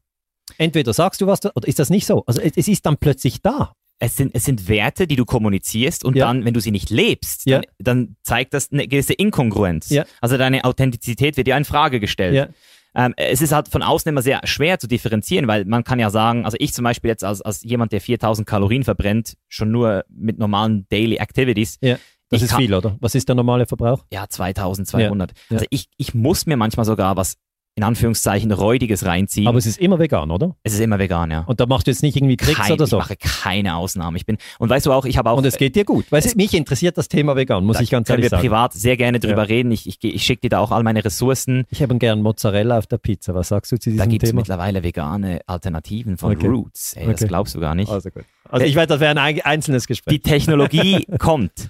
Entweder 0.58 0.94
sagst 0.94 1.22
du 1.22 1.28
was 1.28 1.46
oder 1.46 1.68
ist 1.68 1.80
das 1.80 1.90
nicht 1.90 2.06
so? 2.06 2.24
Also 2.26 2.42
es, 2.42 2.54
es 2.56 2.68
ist 2.68 2.86
dann 2.86 2.98
plötzlich 2.98 3.42
da. 3.42 3.74
Es 4.04 4.16
sind, 4.18 4.32
es 4.36 4.44
sind 4.44 4.68
Werte, 4.68 5.08
die 5.08 5.16
du 5.16 5.24
kommunizierst 5.26 6.04
und 6.04 6.16
Ja. 6.18 6.28
dann, 6.28 6.44
wenn 6.46 6.54
du 6.54 6.60
sie 6.60 6.72
nicht 6.72 6.90
lebst, 6.90 7.46
Ja. 7.46 7.62
dann, 7.62 7.66
dann 7.80 8.16
zeigt 8.24 8.54
das 8.54 8.72
eine 8.72 8.88
gewisse 8.88 9.14
Inkongruenz. 9.14 9.90
Ja. 9.90 10.04
Also 10.20 10.38
deine 10.38 10.66
Authentizität 10.66 11.38
wird 11.38 11.48
dir 11.48 11.56
in 11.56 11.64
Frage 11.66 12.00
gestellt. 12.00 12.36
Ja. 12.36 12.48
Ähm, 12.96 13.14
es 13.18 13.42
ist 13.42 13.54
halt 13.54 13.70
von 13.70 13.82
außen 13.82 14.08
immer 14.10 14.22
sehr 14.22 14.42
schwer 14.44 14.78
zu 14.78 14.88
differenzieren, 14.88 15.48
weil 15.48 15.66
man 15.66 15.84
kann 15.84 16.00
ja 16.00 16.10
sagen, 16.10 16.46
also 16.46 16.58
ich 16.60 16.74
zum 16.74 16.84
Beispiel 16.84 17.10
jetzt 17.10 17.24
als, 17.24 17.42
als 17.42 17.64
jemand, 17.64 17.92
der 17.92 18.02
4000 18.02 18.48
Kalorien 18.48 18.84
verbrennt, 18.84 19.36
schon 19.48 19.72
nur 19.72 20.04
mit 20.10 20.38
normalen 20.38 20.86
Daily 20.90 21.16
Activities, 21.18 21.78
Ja. 21.82 21.98
Das 22.30 22.42
Ich 22.42 22.46
ist 22.46 22.52
kann- 22.52 22.62
viel, 22.62 22.74
oder? 22.74 22.98
Was 23.00 23.14
ist 23.16 23.28
der 23.30 23.36
normale 23.36 23.68
Verbrauch? 23.68 24.06
ja, 24.12 24.28
2200. 24.28 25.32
Ja. 25.32 25.56
Also 25.58 25.66
ich, 25.70 25.86
ich 25.98 26.14
muss 26.16 26.46
mir 26.48 26.58
manchmal 26.58 26.86
sogar 26.86 27.16
was 27.16 27.36
in 27.76 27.84
Anführungszeichen 27.84 28.52
Räudiges 28.52 29.04
reinziehen. 29.06 29.48
Aber 29.48 29.58
es 29.58 29.66
ist 29.66 29.80
immer 29.80 29.98
vegan, 29.98 30.30
oder? 30.30 30.56
es 30.64 30.74
ist 30.74 30.80
immer 30.80 31.00
vegan, 31.00 31.32
ja. 31.32 31.40
Und 31.48 31.60
da 31.60 31.66
machst 31.66 31.88
du 31.88 31.92
jetzt 31.92 32.04
nicht 32.04 32.16
irgendwie 32.16 32.38
Tricks 32.38 32.60
Kein, 32.60 32.72
oder 32.74 32.86
so. 32.86 32.98
Ich 33.00 33.04
mache 33.04 33.16
keine 33.18 33.76
Ausnahme. 33.76 34.16
Ich 34.18 34.26
bin, 34.28 34.38
und 34.60 34.70
weißt 34.70 34.86
du 34.86 34.92
auch, 34.92 35.06
ich 35.06 35.18
habe 35.18 35.30
auch. 35.32 35.38
Und 35.38 35.46
es 35.46 35.58
geht 35.58 35.76
dir 35.76 35.84
gut. 35.84 36.06
Weil 36.12 36.20
es, 36.20 36.36
mich 36.36 36.54
interessiert 36.54 36.98
das 36.98 37.08
Thema 37.08 37.36
vegan, 37.36 37.66
muss 37.66 37.78
da 37.78 37.84
ich 37.84 37.90
ganz 37.90 38.08
können 38.08 38.20
ehrlich 38.20 38.26
wir 38.26 38.30
sagen. 38.38 38.42
privat 38.42 38.74
sehr 38.74 38.96
gerne 38.98 39.20
drüber 39.20 39.38
Ja. 39.44 39.48
reden. 39.48 39.72
Ich, 39.72 39.88
ich, 39.88 39.98
ich 40.04 40.24
schicke 40.24 40.42
dir 40.42 40.50
da 40.50 40.60
auch 40.60 40.72
all 40.72 40.84
meine 40.84 41.04
Ressourcen. 41.04 41.66
Ich 41.72 41.82
habe 41.82 41.98
gern 41.98 42.22
Mozzarella 42.22 42.78
auf 42.78 42.86
der 42.86 42.98
Pizza. 43.00 43.34
Was 43.34 43.48
sagst 43.48 43.72
du 43.72 43.80
zu 43.80 43.90
Da 43.90 43.94
diesem 43.96 44.10
gibt 44.10 44.24
es 44.24 44.30
Thema? 44.30 44.42
mittlerweile 44.42 44.84
vegane 44.84 45.42
Alternativen 45.48 46.18
von 46.18 46.32
Okay. 46.36 46.48
Roots. 46.48 46.94
Ey, 46.94 47.06
das 47.08 47.22
Okay. 47.22 47.28
glaubst 47.28 47.56
du 47.56 47.60
gar 47.60 47.74
nicht. 47.76 47.92
Also 47.92 48.10
gut. 48.12 48.24
Also 48.54 48.66
ich 48.68 48.76
werde, 48.76 48.88
das 48.88 49.00
wäre 49.00 49.12
ein 49.12 49.18
ein- 49.18 49.42
einzelnes 49.42 49.88
Gespräch. 49.88 50.14
Die 50.16 50.20
Technologie 50.22 51.06
kommt. 51.20 51.70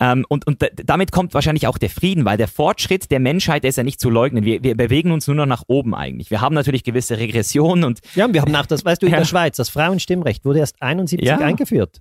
Ähm, 0.00 0.24
und 0.28 0.46
und 0.46 0.64
damit 0.84 1.12
kommt 1.12 1.32
wahrscheinlich 1.34 1.66
auch 1.66 1.78
der 1.78 1.90
Frieden, 1.90 2.24
weil 2.24 2.36
der 2.36 2.48
Fortschritt 2.48 3.10
der 3.10 3.20
Menschheit 3.20 3.62
der 3.62 3.68
ist 3.70 3.76
ja 3.76 3.82
nicht 3.84 4.00
zu 4.00 4.10
leugnen. 4.10 4.44
Wir, 4.44 4.62
wir 4.62 4.76
bewegen 4.76 5.12
uns 5.12 5.26
nur 5.26 5.36
noch 5.36 5.46
nach 5.46 5.62
oben 5.68 5.94
eigentlich. 5.94 6.30
Wir 6.30 6.40
haben 6.40 6.54
natürlich 6.54 6.84
gewisse 6.84 7.18
Regressionen 7.18 7.84
und 7.84 8.00
Ja, 8.14 8.32
wir 8.32 8.40
haben 8.42 8.54
auch 8.56 8.66
das, 8.66 8.84
weißt 8.84 9.00
du, 9.02 9.06
in 9.06 9.12
Ja. 9.12 9.18
der 9.18 9.24
Schweiz, 9.26 9.56
das 9.56 9.68
Frauenstimmrecht 9.70 10.44
wurde 10.44 10.58
erst 10.58 10.82
71 10.82 11.26
Ja. 11.28 11.38
eingeführt. 11.38 12.00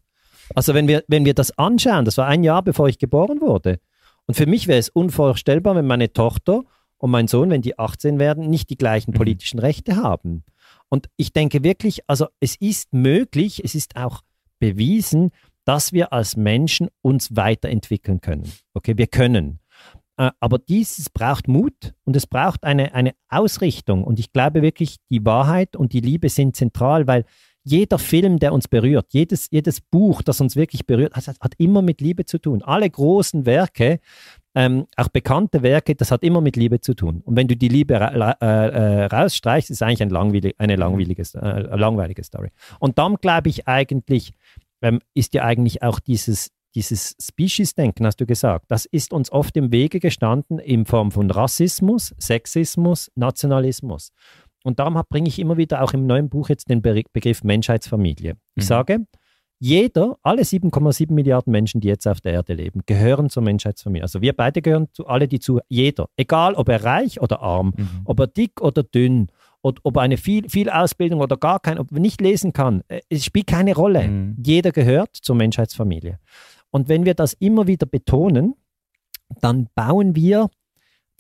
Also 0.56 0.74
wenn 0.74 0.88
wir, 0.88 1.04
wenn 1.08 1.26
wir 1.26 1.34
das 1.34 1.58
anschauen, 1.58 2.04
das 2.06 2.18
war 2.18 2.28
ein 2.28 2.44
Jahr, 2.44 2.62
bevor 2.64 2.90
ich 2.90 2.98
geboren 3.00 3.40
wurde. 3.40 3.80
Und 4.26 4.36
für 4.36 4.46
mich 4.46 4.68
wäre 4.68 4.80
es 4.80 4.90
unvorstellbar, 4.90 5.76
wenn 5.76 5.86
meine 5.88 6.12
Tochter 6.12 6.64
und 6.98 7.12
mein 7.12 7.28
Sohn, 7.28 7.50
wenn 7.50 7.62
die 7.62 7.78
18 7.78 8.20
werden, 8.20 8.50
nicht 8.50 8.70
die 8.70 8.78
gleichen 8.78 9.12
Mhm. 9.12 9.16
politischen 9.16 9.60
Rechte 9.60 9.98
haben. 9.98 10.44
Und 10.94 11.10
ich 11.18 11.34
denke 11.34 11.64
wirklich, 11.64 12.02
also 12.06 12.28
es 12.40 12.56
ist 12.56 12.94
möglich, 12.94 13.64
es 13.64 13.74
ist 13.74 13.96
auch 13.96 14.22
bewiesen, 14.60 15.32
dass 15.66 15.92
wir 15.92 16.14
als 16.14 16.38
Menschen 16.38 16.88
uns 17.02 17.36
weiterentwickeln 17.36 18.22
können. 18.22 18.48
Okay, 18.76 18.96
wir 18.96 19.08
können. 19.08 19.60
Äh, 20.18 20.30
aber 20.40 20.60
dieses 20.60 21.10
braucht 21.10 21.48
Mut 21.48 21.96
und 22.04 22.16
es 22.16 22.28
braucht 22.28 22.64
eine, 22.64 22.94
eine 22.94 23.16
Ausrichtung. 23.28 24.04
Und 24.04 24.20
ich 24.20 24.34
glaube 24.34 24.62
wirklich, 24.62 24.98
die 25.10 25.26
Wahrheit 25.26 25.76
und 25.76 25.94
die 25.94 26.00
Liebe 26.00 26.30
sind 26.30 26.56
zentral, 26.56 27.08
weil 27.08 27.26
jeder 27.64 27.98
Film, 27.98 28.38
der 28.38 28.54
uns 28.54 28.68
berührt, 28.68 29.08
jedes, 29.14 29.48
jedes 29.50 29.82
Buch, 29.82 30.22
das 30.22 30.42
uns 30.42 30.56
wirklich 30.56 30.86
berührt, 30.86 31.16
hat, 31.16 31.28
hat 31.28 31.54
immer 31.58 31.82
mit 31.82 32.02
Liebe 32.02 32.26
zu 32.26 32.38
tun. 32.38 32.62
Alle 32.62 32.88
großen 32.88 33.48
Werke, 33.48 34.00
ähm, 34.56 34.86
auch 34.98 35.08
bekannte 35.10 35.64
Werke, 35.64 35.96
das 35.96 36.12
hat 36.12 36.24
immer 36.24 36.42
mit 36.42 36.56
Liebe 36.56 36.80
zu 36.80 36.94
tun. 36.94 37.22
Und 37.26 37.36
wenn 37.36 37.48
du 37.48 37.56
die 37.56 37.70
Liebe 37.70 38.00
ra 38.00 38.08
ra 38.08 38.32
äh, 38.40 39.06
rausstreichst, 39.06 39.70
ist 39.72 39.78
es 39.78 39.82
eigentlich 39.82 40.04
ein 40.04 40.10
langweilig, 40.10 40.56
eine 40.60 40.76
langweilige, 40.76 41.24
äh, 41.36 41.76
langweilige 41.76 42.24
Story. 42.24 42.50
Und 42.80 42.98
dann 42.98 43.16
glaube 43.16 43.50
ich 43.50 43.68
eigentlich, 43.68 44.34
ähm, 44.82 45.00
ist 45.14 45.34
ja 45.34 45.44
eigentlich 45.44 45.82
auch 45.82 46.00
dieses, 46.00 46.52
dieses 46.76 47.16
Species-Denken, 47.22 48.06
hast 48.06 48.20
du 48.20 48.26
gesagt, 48.26 48.66
das 48.70 48.86
ist 48.86 49.14
uns 49.14 49.32
oft 49.32 49.56
im 49.58 49.72
Wege 49.72 50.00
gestanden 50.00 50.60
in 50.60 50.86
Form 50.86 51.12
von 51.12 51.30
Rassismus, 51.32 52.14
Sexismus, 52.20 53.12
Nationalismus. 53.16 54.12
Und 54.64 54.80
darum 54.80 55.02
bringe 55.10 55.28
ich 55.28 55.40
immer 55.40 55.58
wieder 55.58 55.82
auch 55.84 55.94
im 55.94 56.06
neuen 56.08 56.30
Buch 56.30 56.50
jetzt 56.50 56.70
den 56.70 56.82
Be 56.82 57.04
Begriff 57.12 57.44
Menschheitsfamilie. 57.44 58.36
Ich 58.56 58.64
Mhm. 58.64 58.68
sage, 58.68 59.06
jeder, 59.64 60.18
alle 60.24 60.42
7,7 60.42 61.14
Milliarden 61.14 61.50
Menschen, 61.52 61.80
die 61.80 61.88
jetzt 61.88 62.06
auf 62.06 62.20
der 62.20 62.34
Erde 62.34 62.54
leben, 62.54 62.82
gehören 62.86 63.30
zur 63.30 63.44
Menschheitsfamilie. 63.44 64.04
Also 64.04 64.22
wir 64.22 64.34
beide 64.34 64.62
gehören 64.62 64.90
zu 64.92 65.08
alle, 65.08 65.30
die 65.30 65.40
zu 65.40 65.62
jeder, 65.70 66.10
egal 66.18 66.56
ob 66.56 66.68
er 66.68 66.84
reich 66.84 67.22
oder 67.22 67.42
arm, 67.42 67.74
Mhm. 67.78 68.02
ob 68.04 68.20
er 68.20 68.28
dick 68.28 68.60
oder 68.60 68.84
dünn, 68.84 69.30
ob 69.62 69.96
er 69.96 70.02
eine 70.02 70.18
viel, 70.18 70.50
viel 70.50 70.70
Ausbildung 70.70 71.22
oder 71.22 71.38
gar 71.38 71.62
keine, 71.62 71.80
ob 71.80 71.94
er 71.94 72.00
nicht 72.02 72.20
lesen 72.20 72.52
kann, 72.52 72.84
äh, 72.90 73.00
es 73.08 73.24
spielt 73.24 73.48
keine 73.48 73.74
Rolle. 73.74 74.06
Mhm. 74.06 74.36
Jeder 74.46 74.74
gehört 74.74 75.16
zur 75.16 75.38
Menschheitsfamilie. 75.38 76.20
Und 76.70 76.90
wenn 76.90 77.06
wir 77.06 77.14
das 77.14 77.32
immer 77.32 77.66
wieder 77.66 77.86
betonen, 77.86 78.56
dann 79.40 79.70
bauen 79.76 80.14
wir 80.14 80.50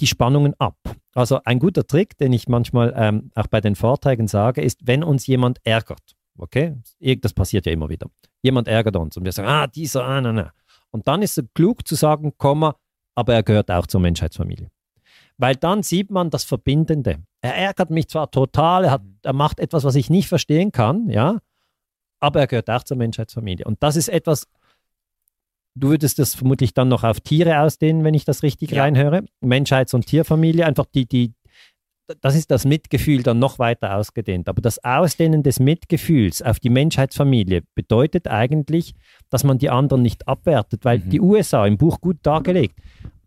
die 0.01 0.07
Spannungen 0.07 0.53
ab. 0.59 0.75
Also 1.15 1.39
ein 1.45 1.59
guter 1.59 1.87
Trick, 1.87 2.17
den 2.17 2.33
ich 2.33 2.49
manchmal 2.49 2.93
ähm, 2.97 3.31
auch 3.35 3.47
bei 3.47 3.61
den 3.61 3.75
Vorträgen 3.75 4.27
sage, 4.27 4.61
ist, 4.61 4.81
wenn 4.85 5.01
uns 5.01 5.27
jemand 5.27 5.59
ärgert, 5.63 6.12
okay, 6.37 6.75
das 7.21 7.33
passiert 7.33 7.65
ja 7.65 7.71
immer 7.71 7.89
wieder, 7.89 8.07
jemand 8.41 8.67
ärgert 8.67 8.95
uns 8.95 9.17
und 9.17 9.25
wir 9.25 9.31
sagen, 9.31 9.47
ah, 9.49 9.67
dieser, 9.67 10.03
ah, 10.05 10.21
na, 10.21 10.31
na. 10.31 10.53
Und 10.91 11.07
dann 11.07 11.21
ist 11.21 11.37
es 11.37 11.45
klug 11.53 11.87
zu 11.87 11.95
sagen, 11.95 12.33
Komma, 12.37 12.75
aber 13.15 13.33
er 13.33 13.43
gehört 13.43 13.71
auch 13.71 13.87
zur 13.87 14.01
Menschheitsfamilie. 14.01 14.69
Weil 15.37 15.55
dann 15.55 15.81
sieht 15.81 16.11
man 16.11 16.29
das 16.29 16.43
Verbindende. 16.43 17.23
Er 17.41 17.55
ärgert 17.55 17.89
mich 17.89 18.07
zwar 18.07 18.29
total, 18.29 18.85
er, 18.85 18.91
hat, 18.91 19.01
er 19.23 19.33
macht 19.33 19.59
etwas, 19.59 19.83
was 19.83 19.95
ich 19.95 20.09
nicht 20.09 20.27
verstehen 20.27 20.71
kann, 20.71 21.09
ja, 21.09 21.39
aber 22.19 22.39
er 22.41 22.47
gehört 22.47 22.69
auch 22.69 22.83
zur 22.83 22.97
Menschheitsfamilie. 22.97 23.65
Und 23.65 23.81
das 23.81 23.95
ist 23.95 24.07
etwas, 24.07 24.47
du 25.75 25.89
würdest 25.89 26.19
das 26.19 26.35
vermutlich 26.35 26.73
dann 26.73 26.87
noch 26.87 27.03
auf 27.03 27.19
Tiere 27.19 27.59
ausdehnen, 27.59 28.03
wenn 28.03 28.13
ich 28.13 28.25
das 28.25 28.43
richtig 28.43 28.71
Ja. 28.71 28.83
reinhöre. 28.83 29.25
Menschheits- 29.41 29.93
und 29.93 30.05
Tierfamilie, 30.05 30.65
einfach 30.65 30.85
die, 30.85 31.05
die, 31.05 31.33
das 32.21 32.35
ist 32.35 32.51
das 32.51 32.65
Mitgefühl 32.65 33.23
dann 33.23 33.39
noch 33.39 33.59
weiter 33.59 33.95
ausgedehnt. 33.95 34.49
Aber 34.49 34.61
das 34.61 34.83
Ausdehnen 34.83 35.41
des 35.43 35.59
Mitgefühls 35.59 36.41
auf 36.41 36.59
die 36.59 36.69
Menschheitsfamilie 36.69 37.63
bedeutet 37.75 38.27
eigentlich, 38.27 38.93
dass 39.29 39.43
man 39.43 39.57
die 39.57 39.69
anderen 39.69 40.01
nicht 40.01 40.27
abwertet, 40.27 40.85
weil 40.85 40.99
Mhm. 40.99 41.09
die 41.09 41.21
USA 41.21 41.65
im 41.65 41.77
Buch 41.77 42.01
gut 42.01 42.17
dargelegt, 42.23 42.79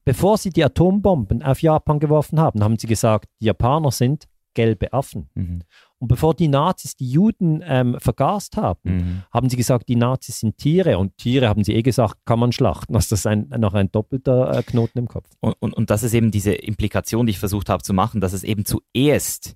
bevor 0.05 0.39
sie 0.39 0.51
die 0.51 0.64
Atombomben 0.64 1.43
auf 1.43 1.62
Japan 1.62 1.99
geworfen 1.99 2.39
haben, 2.41 2.62
haben 2.62 2.79
sie 2.79 2.87
gesagt, 2.87 3.29
die 3.41 3.47
Japaner 3.47 3.91
sind 3.91 4.27
gelbe 4.55 4.93
Affen. 4.93 5.29
Mhm. 5.35 5.62
Und 5.99 6.09
bevor 6.09 6.34
die 6.34 6.49
Nazis 6.49 6.94
die 6.94 7.11
Juden 7.11 7.62
ähm, 7.64 7.97
vergast 8.01 8.57
haben, 8.57 8.80
Mhm. 8.84 9.22
haben 9.32 9.49
sie 9.49 9.57
gesagt, 9.57 9.88
die 9.88 9.97
Nazis 9.97 10.40
sind 10.40 10.59
Tiere. 10.59 10.99
Und 10.99 11.16
Tiere, 11.16 11.49
haben 11.49 11.64
sie 11.64 11.72
eh 11.74 11.82
gesagt, 11.82 12.18
kann 12.26 12.38
man 12.38 12.53
schlachten. 12.53 12.94
Also 12.94 13.09
das 13.11 13.20
ist 13.20 13.26
ein, 13.26 13.49
noch 13.59 13.72
ein 13.74 13.90
doppelter 13.90 14.59
äh, 14.59 14.62
Knoten 14.62 14.99
im 14.99 15.09
Kopf. 15.09 15.28
Und, 15.40 15.55
und, 15.61 15.72
und 15.72 15.88
das 15.90 16.03
ist 16.03 16.12
eben 16.12 16.30
diese 16.30 16.53
Implikation, 16.53 17.26
die 17.26 17.30
ich 17.30 17.38
versucht 17.38 17.68
habe 17.70 17.82
zu 17.82 17.94
machen, 17.94 18.20
dass 18.20 18.32
es 18.34 18.44
eben 18.44 18.64
zuerst 18.66 19.55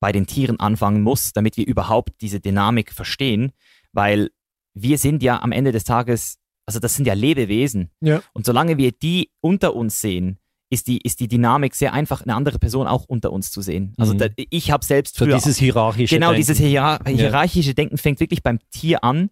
bei 0.00 0.12
den 0.12 0.26
Tieren 0.26 0.60
anfangen 0.60 1.02
muss, 1.02 1.32
damit 1.32 1.56
wir 1.56 1.66
überhaupt 1.66 2.20
diese 2.20 2.38
Dynamik 2.38 2.92
verstehen, 2.92 3.50
weil 3.92 4.30
wir 4.74 4.96
sind 4.96 5.24
ja 5.24 5.42
am 5.42 5.50
Ende 5.50 5.72
des 5.72 5.82
Tages, 5.82 6.38
also 6.66 6.78
das 6.78 6.94
sind 6.94 7.06
ja 7.06 7.14
Lebewesen. 7.14 7.90
Ja. 8.00 8.22
Und 8.32 8.46
solange 8.46 8.76
wir 8.78 8.92
die 8.92 9.32
unter 9.40 9.74
uns 9.74 10.00
sehen, 10.00 10.38
ist 10.70 10.86
die, 10.86 10.98
ist 10.98 11.20
die 11.20 11.28
Dynamik 11.28 11.74
sehr 11.74 11.92
einfach, 11.94 12.22
eine 12.22 12.34
andere 12.34 12.58
Person 12.58 12.86
auch 12.86 13.04
unter 13.06 13.32
uns 13.32 13.50
zu 13.50 13.62
sehen. 13.62 13.94
Also 13.96 14.12
Mhm. 14.14 14.18
da, 14.18 14.26
ich 14.36 14.70
habe 14.70 14.84
selbst 14.84 15.16
So 15.16 15.24
früher 15.24 15.36
dieses 15.36 15.56
hierarchische 15.56 16.14
Genau, 16.14 16.28
Denken. 16.28 16.40
dieses 16.40 16.58
Hierar 16.58 17.00
hierarchische 17.06 17.74
Denken 17.74 17.96
fängt 17.98 18.20
wirklich 18.20 18.42
beim 18.42 18.58
Tier 18.70 19.02
an. 19.02 19.30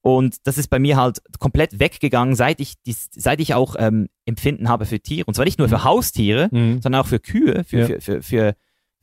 Und 0.00 0.36
das 0.46 0.56
ist 0.58 0.68
bei 0.68 0.78
mir 0.78 0.96
halt 0.96 1.20
komplett 1.40 1.78
weggegangen, 1.80 2.34
seit 2.36 2.60
ich, 2.60 2.74
dies, 2.86 3.08
seit 3.14 3.40
ich 3.40 3.52
auch 3.54 3.74
ähm, 3.78 4.08
Empfinden 4.24 4.68
habe 4.68 4.86
für 4.86 5.00
Tiere. 5.00 5.26
Und 5.26 5.34
zwar 5.34 5.44
nicht 5.44 5.58
nur 5.58 5.68
für 5.68 5.84
Haustiere, 5.84 6.48
Mhm. 6.52 6.80
sondern 6.80 7.02
auch 7.02 7.06
für 7.06 7.18
Kühe, 7.20 7.64
für, 7.64 7.78
Ja. 7.80 7.86
für, 7.86 8.00
für, 8.00 8.22
für, 8.22 8.54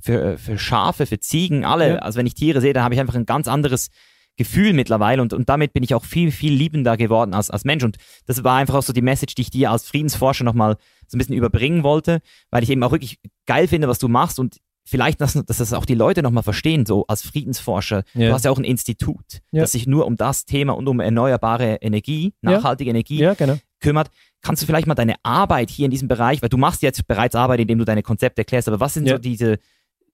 für, 0.01 0.37
für 0.37 0.57
Schafe, 0.57 1.05
für 1.05 1.19
Ziegen, 1.19 1.65
alle. 1.65 1.95
Ja. 1.95 1.99
Also 1.99 2.17
wenn 2.17 2.25
ich 2.25 2.33
Tiere 2.33 2.61
sehe, 2.61 2.73
dann 2.73 2.83
habe 2.83 2.95
ich 2.95 2.99
einfach 3.01 3.15
ein 3.15 3.25
ganz 3.25 3.47
anderes 3.47 3.89
Gefühl 4.37 4.73
mittlerweile 4.73 5.21
und, 5.21 5.33
und 5.33 5.47
damit 5.49 5.73
bin 5.73 5.83
ich 5.83 5.93
auch 5.95 6.03
viel, 6.03 6.31
viel 6.31 6.53
liebender 6.53 6.97
geworden 6.97 7.33
als, 7.33 7.49
als 7.49 7.63
Mensch. 7.63 7.83
Und 7.83 7.97
das 8.25 8.43
war 8.43 8.57
einfach 8.57 8.75
auch 8.75 8.83
so 8.83 8.93
die 8.93 9.01
Message, 9.01 9.35
die 9.35 9.43
ich 9.43 9.49
dir 9.49 9.71
als 9.71 9.87
Friedensforscher 9.87 10.43
nochmal 10.43 10.77
so 11.07 11.15
ein 11.15 11.19
bisschen 11.19 11.35
überbringen 11.35 11.83
wollte, 11.83 12.19
weil 12.51 12.63
ich 12.63 12.69
eben 12.69 12.83
auch 12.83 12.91
wirklich 12.91 13.19
geil 13.45 13.67
finde, 13.67 13.87
was 13.87 13.99
du 13.99 14.07
machst 14.07 14.39
und 14.39 14.57
vielleicht, 14.87 15.19
dass, 15.21 15.33
dass 15.33 15.57
das 15.57 15.73
auch 15.73 15.85
die 15.85 15.95
Leute 15.95 16.21
nochmal 16.21 16.43
verstehen, 16.43 16.85
so 16.85 17.05
als 17.07 17.23
Friedensforscher. 17.23 18.03
Ja. 18.13 18.27
Du 18.27 18.33
hast 18.33 18.45
ja 18.45 18.51
auch 18.51 18.57
ein 18.59 18.63
Institut, 18.63 19.41
Ja. 19.51 19.61
das 19.61 19.71
sich 19.71 19.87
nur 19.87 20.05
um 20.05 20.15
das 20.15 20.45
Thema 20.45 20.73
und 20.75 20.87
um 20.87 20.99
erneuerbare 20.99 21.75
Energie, 21.81 22.33
Ja. 22.43 22.51
nachhaltige 22.51 22.89
Energie 22.91 23.17
Ja, 23.19 23.33
genau. 23.33 23.57
kümmert. 23.79 24.09
Kannst 24.41 24.61
du 24.61 24.67
vielleicht 24.67 24.85
mal 24.85 24.93
deine 24.93 25.15
Arbeit 25.23 25.71
hier 25.71 25.85
in 25.85 25.91
diesem 25.91 26.07
Bereich, 26.07 26.41
weil 26.43 26.49
du 26.49 26.57
machst 26.57 26.83
jetzt 26.83 27.07
bereits 27.07 27.33
Arbeit, 27.33 27.61
indem 27.61 27.79
du 27.79 27.85
deine 27.85 28.03
Konzepte 28.03 28.41
erklärst, 28.41 28.67
aber 28.67 28.79
was 28.79 28.93
sind 28.93 29.07
so 29.07 29.17
diese 29.17 29.57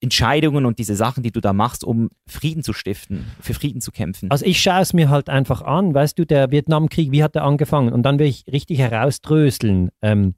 Entscheidungen 0.02 0.66
und 0.66 0.80
diese 0.80 0.96
Sachen, 0.96 1.22
die 1.24 1.32
du 1.32 1.40
da 1.42 1.54
machst, 1.54 1.84
um 1.84 2.10
Frieden 2.28 2.64
zu 2.64 2.74
stiften, 2.74 3.28
für 3.40 3.54
Frieden 3.54 3.82
zu 3.82 3.92
kämpfen? 3.92 4.32
Also 4.32 4.46
ich 4.46 4.60
schaue 4.60 4.82
es 4.82 4.94
mir 4.94 5.10
halt 5.10 5.30
einfach 5.30 5.62
an, 5.62 5.94
weißt 5.94 6.18
du, 6.18 6.26
der 6.26 6.52
Vietnamkrieg, 6.52 7.12
wie 7.12 7.24
hat 7.24 7.36
der 7.36 7.44
angefangen? 7.44 7.94
Und 7.94 8.04
dann 8.04 8.18
will 8.18 8.28
ich 8.28 8.46
richtig 8.52 8.80
herausdröseln, 8.80 9.92
ähm, 10.02 10.36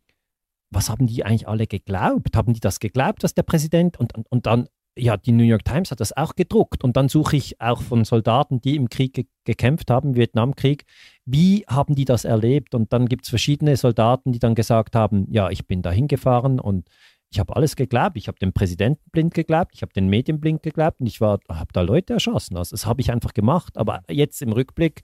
was 0.70 0.90
haben 0.90 1.08
die 1.08 1.24
eigentlich 1.24 1.48
alle 1.48 1.66
geglaubt? 1.66 2.36
Haben 2.36 2.54
die 2.54 2.60
das 2.60 2.80
geglaubt, 2.80 3.24
dass 3.24 3.34
der 3.34 3.44
Präsident 3.44 3.98
und, 4.00 4.16
und, 4.16 4.30
und 4.30 4.46
dann, 4.46 4.68
ja, 4.98 5.18
die 5.18 5.32
New 5.32 5.44
York 5.44 5.64
Times 5.64 5.92
hat 5.92 6.02
das 6.02 6.16
auch 6.16 6.36
gedruckt 6.36 6.84
und 6.84 6.98
dann 6.98 7.08
suche 7.08 7.38
ich 7.38 7.62
auch 7.62 7.82
von 7.82 8.04
Soldaten, 8.04 8.60
die 8.60 8.76
im 8.76 8.90
Krieg 8.90 9.14
ge 9.14 9.26
gekämpft 9.46 9.92
haben, 9.92 10.16
Vietnamkrieg, 10.16 10.86
wie 11.26 11.66
haben 11.68 11.96
die 11.96 12.06
das 12.06 12.24
erlebt? 12.24 12.76
Und 12.76 12.94
dann 12.94 13.10
gibt 13.10 13.26
es 13.26 13.30
verschiedene 13.30 13.76
Soldaten, 13.76 14.32
die 14.32 14.40
dann 14.40 14.56
gesagt 14.56 14.96
haben, 14.96 15.28
ja, 15.30 15.50
ich 15.50 15.68
bin 15.68 15.82
da 15.82 15.92
hingefahren 15.92 16.62
und 16.62 16.88
ich 17.34 17.40
habe 17.40 17.56
alles 17.56 17.76
geglaubt. 17.76 18.16
Ich 18.16 18.28
habe 18.28 18.38
dem 18.38 18.54
Präsidenten 18.54 19.02
blind 19.12 19.34
geglaubt, 19.34 19.72
ich 19.74 19.82
habe 19.82 19.92
den 19.92 20.08
Medien 20.08 20.40
blind 20.40 20.62
geglaubt 20.62 21.00
und 21.00 21.08
ich 21.08 21.20
habe 21.20 21.42
da 21.74 21.82
Leute 21.82 22.14
erschossen. 22.14 22.58
Also 22.58 22.72
das 22.72 22.86
habe 22.86 23.02
ich 23.02 23.12
einfach 23.12 23.34
gemacht. 23.34 23.78
Aber 23.78 24.04
jetzt 24.10 24.42
im 24.42 24.52
Rückblick 24.52 25.02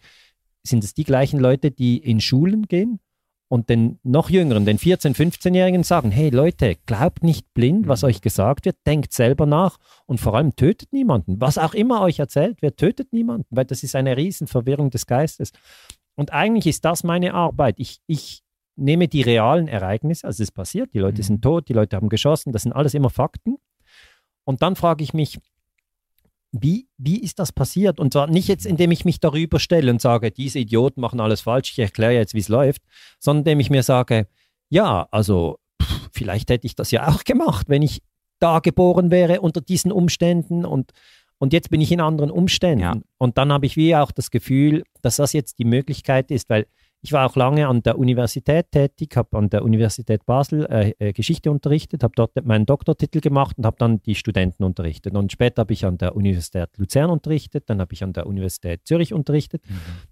sind 0.63 0.83
es 0.83 0.93
die 0.93 1.03
gleichen 1.03 1.39
Leute, 1.39 1.71
die 1.71 1.97
in 1.97 2.21
Schulen 2.21 2.67
gehen 2.67 2.99
und 3.47 3.69
den 3.69 3.99
noch 4.03 4.29
jüngeren, 4.29 4.63
den 4.63 4.77
14-, 4.77 5.15
15-Jährigen 5.15 5.83
sagen, 5.83 6.11
hey 6.11 6.29
Leute, 6.29 6.75
glaubt 6.85 7.23
nicht 7.23 7.51
blind, 7.55 7.87
was 7.87 8.03
euch 8.03 8.21
gesagt 8.21 8.65
wird, 8.65 8.77
denkt 8.85 9.11
selber 9.11 9.47
nach 9.47 9.77
und 10.05 10.19
vor 10.19 10.35
allem 10.35 10.55
tötet 10.55 10.93
niemanden. 10.93 11.41
Was 11.41 11.57
auch 11.57 11.73
immer 11.73 12.01
euch 12.01 12.19
erzählt 12.19 12.61
wird, 12.61 12.77
tötet 12.77 13.11
niemanden, 13.11 13.47
weil 13.49 13.65
das 13.65 13.81
ist 13.81 13.95
eine 13.95 14.15
Riesenverwirrung 14.15 14.91
des 14.91 15.07
Geistes. 15.07 15.51
Und 16.15 16.31
eigentlich 16.31 16.67
ist 16.67 16.85
das 16.85 17.03
meine 17.03 17.33
Arbeit. 17.33 17.79
Ich, 17.79 18.01
ich 18.05 18.43
nehme 18.79 19.07
die 19.07 19.21
realen 19.21 19.67
Ereignisse, 19.67 20.25
also 20.25 20.41
es 20.41 20.49
ist 20.49 20.55
passiert, 20.55 20.93
die 20.93 20.99
Leute 20.99 21.21
Mhm. 21.21 21.25
sind 21.25 21.41
tot, 21.41 21.69
die 21.69 21.73
Leute 21.73 21.95
haben 21.95 22.09
geschossen, 22.09 22.51
das 22.51 22.63
sind 22.63 22.73
alles 22.73 22.93
immer 22.93 23.09
Fakten. 23.09 23.57
Und 24.45 24.61
dann 24.61 24.75
frage 24.75 25.03
ich 25.03 25.13
mich, 25.13 25.39
wie, 26.51 26.87
wie 26.97 27.19
ist 27.19 27.37
das 27.37 27.51
passiert? 27.51 27.99
Und 27.99 28.13
zwar 28.13 28.27
nicht 28.27 28.47
jetzt, 28.47 28.65
indem 28.65 28.91
ich 28.91 29.05
mich 29.05 29.19
darüber 29.19 29.59
stelle 29.59 29.91
und 29.91 30.01
sage, 30.01 30.31
diese 30.31 30.57
Idioten 30.59 31.01
machen 31.01 31.19
alles 31.19 31.41
falsch, 31.41 31.71
ich 31.71 31.79
erkläre 31.79 32.13
jetzt, 32.13 32.33
wie 32.33 32.39
es 32.39 32.47
läuft, 32.47 32.81
sondern 33.19 33.41
indem 33.41 33.59
ich 33.59 33.69
mir 33.69 33.83
sage, 33.83 34.27
ja, 34.69 35.07
also 35.11 35.59
pff, 35.81 36.09
vielleicht 36.11 36.49
hätte 36.49 36.65
ich 36.65 36.75
das 36.75 36.89
ja 36.91 37.07
auch 37.07 37.23
gemacht, 37.23 37.69
wenn 37.69 37.83
ich 37.83 38.01
da 38.39 38.59
geboren 38.59 39.11
wäre 39.11 39.41
unter 39.41 39.61
diesen 39.61 39.91
Umständen 39.91 40.65
und, 40.65 40.91
und 41.37 41.53
jetzt 41.53 41.69
bin 41.69 41.81
ich 41.81 41.91
in 41.91 42.01
anderen 42.01 42.31
Umständen. 42.31 42.81
Ja. 42.81 42.95
Und 43.17 43.37
dann 43.37 43.51
habe 43.51 43.65
ich 43.65 43.75
wie 43.75 43.95
auch 43.95 44.11
das 44.11 44.31
Gefühl, 44.31 44.83
dass 45.01 45.17
das 45.17 45.33
jetzt 45.33 45.59
die 45.59 45.65
Möglichkeit 45.65 46.31
ist, 46.31 46.49
weil 46.49 46.65
ich 47.01 47.13
war 47.13 47.25
auch 47.25 47.35
lange 47.35 47.67
an 47.67 47.81
der 47.81 47.97
Universität 47.97 48.71
tätig, 48.71 49.15
habe 49.15 49.37
an 49.37 49.49
der 49.49 49.63
Universität 49.63 50.25
Basel 50.25 50.65
äh, 50.65 50.93
äh, 50.99 51.13
Geschichte 51.13 51.49
unterrichtet, 51.49 52.03
habe 52.03 52.13
dort 52.15 52.31
meinen 52.45 52.65
Doktortitel 52.65 53.21
gemacht 53.21 53.57
und 53.57 53.65
habe 53.65 53.77
dann 53.79 54.01
die 54.01 54.15
Studenten 54.15 54.63
unterrichtet. 54.63 55.15
Und 55.15 55.31
später 55.31 55.61
habe 55.61 55.71
ich 55.71 55.85
an 55.85 55.97
der 55.97 56.15
Universität 56.15 56.69
Luzern 56.77 57.09
unterrichtet, 57.09 57.69
dann 57.69 57.79
habe 57.79 57.93
ich 57.93 58.03
an 58.03 58.11
der 58.11 58.27
Universität 58.27 58.81
Zürich 58.85 59.13
unterrichtet, 59.13 59.63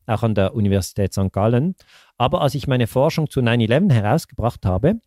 auch 0.05 0.23
an 0.23 0.33
der 0.33 0.55
Universität 0.55 1.13
St. 1.13 1.31
Gallen. 1.33 1.75
Aber 2.17 2.41
als 2.41 2.55
ich 2.55 2.67
meine 2.67 2.87
Forschung 2.87 3.29
zu 3.29 3.41
9-11 3.41 3.91
herausgebracht 3.91 4.65
habe, 4.65 5.01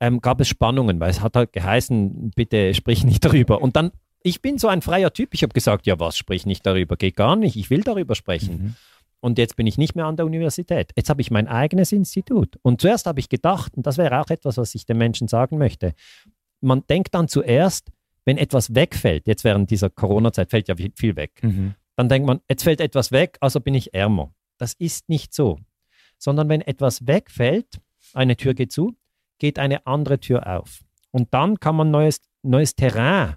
ähm, 0.00 0.20
gab 0.20 0.40
es 0.40 0.48
Spannungen, 0.48 1.00
weil 1.00 1.10
es 1.10 1.22
hat 1.22 1.36
halt 1.36 1.52
geheißen, 1.52 2.32
bitte 2.34 2.74
sprich 2.74 3.04
nicht 3.04 3.24
darüber. 3.24 3.62
Und 3.62 3.76
dann, 3.76 3.92
ich 4.22 4.42
bin 4.42 4.58
so 4.58 4.68
ein 4.68 4.82
freier 4.82 5.12
Typ, 5.12 5.32
ich 5.32 5.42
habe 5.42 5.54
gesagt, 5.54 5.86
ja 5.86 5.98
was, 5.98 6.18
sprich 6.18 6.44
nicht 6.44 6.66
darüber, 6.66 6.96
geht 6.96 7.16
gar 7.16 7.36
nicht, 7.36 7.56
ich 7.56 7.70
will 7.70 7.82
darüber 7.82 8.14
sprechen. 8.14 8.52
Mhm. 8.52 8.74
Und 9.22 9.38
jetzt 9.38 9.54
bin 9.54 9.68
ich 9.68 9.78
nicht 9.78 9.94
mehr 9.94 10.06
an 10.06 10.16
der 10.16 10.26
Universität. 10.26 10.90
Jetzt 10.96 11.08
habe 11.08 11.20
ich 11.20 11.30
mein 11.30 11.46
eigenes 11.46 11.92
Institut. 11.92 12.58
Und 12.62 12.80
zuerst 12.80 13.06
habe 13.06 13.20
ich 13.20 13.28
gedacht, 13.28 13.76
und 13.76 13.86
das 13.86 13.96
wäre 13.96 14.20
auch 14.20 14.30
etwas, 14.30 14.56
was 14.56 14.74
ich 14.74 14.84
den 14.84 14.98
Menschen 14.98 15.28
sagen 15.28 15.58
möchte, 15.58 15.94
man 16.60 16.84
denkt 16.88 17.14
dann 17.14 17.28
zuerst, 17.28 17.88
wenn 18.24 18.36
etwas 18.36 18.74
wegfällt, 18.74 19.28
jetzt 19.28 19.44
während 19.44 19.70
dieser 19.70 19.90
Corona-Zeit 19.90 20.50
fällt 20.50 20.68
ja 20.68 20.74
viel 20.74 21.16
weg, 21.16 21.38
Mhm. 21.42 21.74
dann 21.96 22.08
denkt 22.08 22.26
man, 22.26 22.40
jetzt 22.48 22.64
fällt 22.64 22.80
etwas 22.80 23.12
weg, 23.12 23.38
also 23.40 23.60
bin 23.60 23.74
ich 23.74 23.94
ärmer. 23.94 24.34
Das 24.58 24.74
ist 24.74 25.08
nicht 25.08 25.32
so. 25.32 25.58
Sondern 26.18 26.48
wenn 26.48 26.60
etwas 26.60 27.06
wegfällt, 27.06 27.80
eine 28.14 28.36
Tür 28.36 28.54
geht 28.54 28.72
zu, 28.72 28.96
geht 29.38 29.58
eine 29.60 29.86
andere 29.86 30.18
Tür 30.18 30.46
auf. 30.58 30.80
Und 31.12 31.32
dann 31.32 31.60
kann 31.60 31.76
man 31.76 31.92
neues, 31.92 32.20
neues 32.42 32.74
Terrain 32.74 33.36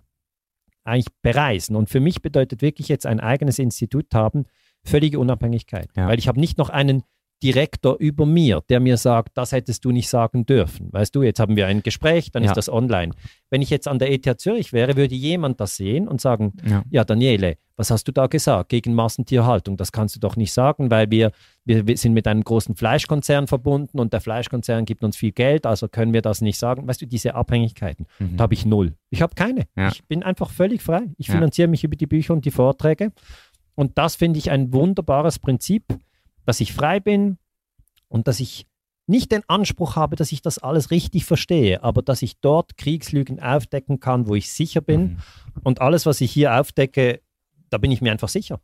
eigentlich 0.84 1.14
bereisen. 1.22 1.76
Und 1.76 1.90
für 1.90 2.00
mich 2.00 2.24
bedeutet 2.24 2.64
wirklich 2.64 2.88
jetzt 2.88 3.06
ein 3.06 3.20
eigenes 3.20 3.60
Institut 3.60 4.14
haben, 4.16 4.46
völlige 4.86 5.20
Unabhängigkeit. 5.20 5.90
Ja. 5.96 6.08
Weil 6.08 6.20
ich 6.20 6.28
habe 6.28 6.40
nicht 6.40 6.58
noch 6.58 6.70
einen 6.70 7.04
Direktor 7.44 7.98
über 8.00 8.26
mir, 8.26 8.64
der 8.70 8.80
mir 8.80 8.96
sagt, 8.96 9.38
das 9.38 9.52
hättest 9.52 9.84
du 9.84 9.92
nicht 9.92 10.08
sagen 10.08 10.46
dürfen. 10.46 10.88
Weißt 10.94 11.14
du, 11.14 11.22
jetzt 11.22 11.40
haben 11.42 11.58
wir 11.58 11.68
ein 11.68 11.84
Gespräch, 11.84 12.32
dann 12.32 12.44
Ja. 12.44 12.52
ist 12.52 12.56
das 12.56 12.70
online. 12.70 13.12
Wenn 13.50 13.62
ich 13.62 13.70
jetzt 13.70 13.90
an 13.90 14.00
der 14.00 14.10
ETH 14.12 14.40
Zürich 14.40 14.72
wäre, 14.72 14.96
würde 14.96 15.16
jemand 15.16 15.60
das 15.60 15.76
sehen 15.76 16.08
und 16.08 16.22
sagen, 16.22 16.54
Ja. 16.66 16.84
ja, 16.90 17.04
Daniele, 17.04 17.58
was 17.76 17.92
hast 17.92 18.08
du 18.08 18.14
da 18.14 18.28
gesagt 18.28 18.70
gegen 18.70 18.94
Massentierhaltung? 18.94 19.76
Das 19.76 19.92
kannst 19.92 20.16
du 20.16 20.22
doch 20.22 20.38
nicht 20.38 20.54
sagen, 20.54 20.90
weil 20.90 21.12
wir, 21.12 21.32
wir, 21.66 21.86
wir 21.86 21.98
sind 21.98 22.14
mit 22.14 22.26
einem 22.26 22.42
großen 22.42 22.74
Fleischkonzern 22.74 23.48
verbunden 23.48 24.00
und 24.00 24.14
der 24.14 24.22
Fleischkonzern 24.22 24.86
gibt 24.86 25.04
uns 25.04 25.18
viel 25.18 25.34
Geld, 25.34 25.66
also 25.66 25.90
können 25.90 26.14
wir 26.14 26.22
das 26.22 26.40
nicht 26.40 26.58
sagen. 26.58 26.88
Weißt 26.88 27.02
du, 27.02 27.06
diese 27.06 27.36
Abhängigkeiten, 27.36 28.06
Mhm. 28.18 28.38
da 28.38 28.44
habe 28.44 28.54
ich 28.54 28.66
null. 28.66 28.94
Ich 29.10 29.22
habe 29.22 29.36
keine. 29.36 29.68
Ja. 29.76 29.90
Ich 29.90 30.06
bin 30.06 30.24
einfach 30.24 30.50
völlig 30.52 30.82
frei. 30.82 31.02
Ich 31.18 31.28
finanziere 31.30 31.68
mich 31.68 31.84
über 31.84 31.98
die 31.98 32.08
Bücher 32.08 32.34
und 32.34 32.46
die 32.46 32.52
Vorträge. 32.52 33.12
Und 33.76 33.98
das 33.98 34.16
finde 34.16 34.40
ich 34.40 34.52
ein 34.52 34.74
wunderbares 34.74 35.40
Prinzip, 35.40 35.84
dass 36.46 36.60
ich 36.60 36.74
frei 36.74 37.00
bin 37.00 37.38
und 38.08 38.28
dass 38.28 38.40
ich 38.40 38.66
nicht 39.08 39.32
den 39.32 39.44
Anspruch 39.48 39.96
habe, 39.96 40.16
dass 40.16 40.32
ich 40.32 40.42
das 40.42 40.58
alles 40.58 40.90
richtig 40.90 41.26
verstehe, 41.26 41.84
aber 41.84 42.02
dass 42.02 42.22
ich 42.22 42.40
dort 42.40 42.78
Kriegslügen 42.78 43.40
aufdecken 43.40 44.00
kann, 44.00 44.28
wo 44.28 44.36
ich 44.36 44.52
sicher 44.52 44.82
bin. 44.82 45.02
Mhm. 45.02 45.18
Und 45.64 45.82
alles, 45.82 46.06
was 46.06 46.22
ich 46.22 46.32
hier 46.32 46.60
aufdecke, 46.60 47.22
da 47.70 47.78
bin 47.78 47.92
ich 47.92 48.02
mir 48.02 48.12
einfach 48.12 48.30
sicher. 48.30 48.60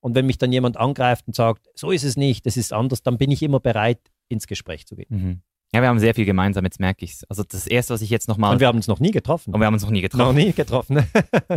Und 0.00 0.14
wenn 0.14 0.26
mich 0.26 0.38
dann 0.38 0.50
jemand 0.50 0.76
angreift 0.76 1.26
und 1.26 1.36
sagt, 1.36 1.68
so 1.74 1.90
ist 1.90 2.04
es 2.04 2.16
nicht, 2.16 2.46
das 2.46 2.56
ist 2.56 2.72
anders, 2.72 3.02
dann 3.02 3.18
bin 3.18 3.30
ich 3.30 3.42
immer 3.42 3.60
bereit, 3.60 4.00
ins 4.28 4.46
Gespräch 4.46 4.86
zu 4.86 4.96
gehen. 4.96 5.06
Mhm. 5.10 5.42
Ja, 5.74 5.80
wir 5.80 5.88
haben 5.88 5.98
sehr 5.98 6.14
viel 6.14 6.26
gemeinsam, 6.26 6.64
jetzt 6.64 6.80
merke 6.80 7.04
ich 7.04 7.12
es. 7.12 7.24
Also 7.24 7.44
das 7.44 7.66
Erste, 7.66 7.94
was 7.94 8.02
ich 8.02 8.10
jetzt 8.10 8.28
nochmal... 8.28 8.52
Und 8.52 8.60
wir 8.60 8.66
haben 8.66 8.76
uns 8.76 8.88
noch 8.88 9.00
nie 9.00 9.10
getroffen. 9.10 9.54
Und 9.54 9.60
wir 9.60 9.66
haben 9.66 9.74
uns 9.74 9.82
noch 9.82 9.90
nie 9.90 10.02
noch 10.02 10.10
getroffen. 10.10 10.36
nie 10.36 10.52
getroffen. 10.52 11.06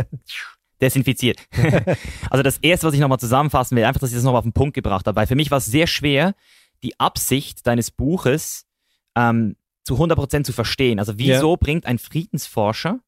Desinfiziert. 0.80 1.40
also 2.30 2.42
das 2.42 2.58
Erste, 2.58 2.86
was 2.86 2.94
ich 2.94 3.00
nochmal 3.00 3.18
zusammenfassen 3.18 3.76
will, 3.76 3.84
einfach, 3.84 4.00
dass 4.00 4.10
ich 4.10 4.16
das 4.16 4.24
nochmal 4.24 4.40
auf 4.40 4.44
den 4.44 4.52
Punkt 4.52 4.74
gebracht 4.74 5.06
habe, 5.06 5.16
weil 5.16 5.26
für 5.26 5.34
mich 5.34 5.50
war 5.50 5.58
es 5.58 5.66
sehr 5.66 5.86
schwer, 5.86 6.34
die 6.82 6.98
Absicht 7.00 7.66
deines 7.66 7.90
Buches 7.90 8.66
ähm, 9.16 9.56
zu 9.84 9.94
100% 9.94 10.44
zu 10.44 10.52
verstehen. 10.52 10.98
Also 10.98 11.14
wieso 11.16 11.56
bringt 11.56 11.86
ein 11.86 11.98
Friedensforscher, 11.98 13.00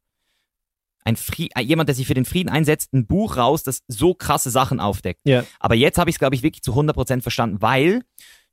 ein 1.05 1.17
Fri 1.17 1.51
äh, 1.55 1.61
jemand, 1.61 1.89
der 1.89 1.95
sich 1.95 2.07
für 2.07 2.15
den 2.15 2.25
Frieden 2.25 2.49
einsetzt, 2.49 2.93
ein 2.93 3.07
Buch 3.07 3.37
raus, 3.37 3.63
das 3.63 3.83
so 3.89 4.15
krasse 4.15 4.51
Sachen 4.51 4.81
aufdeckt? 4.81 5.21
ja. 5.25 5.45
Aber 5.59 5.75
jetzt 5.75 5.99
habe 5.99 6.11
ich 6.11 6.15
es, 6.15 6.19
glaube 6.19 6.35
ich, 6.35 6.43
wirklich 6.43 6.63
zu 6.63 6.73
100% 6.73 7.23
verstanden, 7.23 7.61
weil 7.61 8.03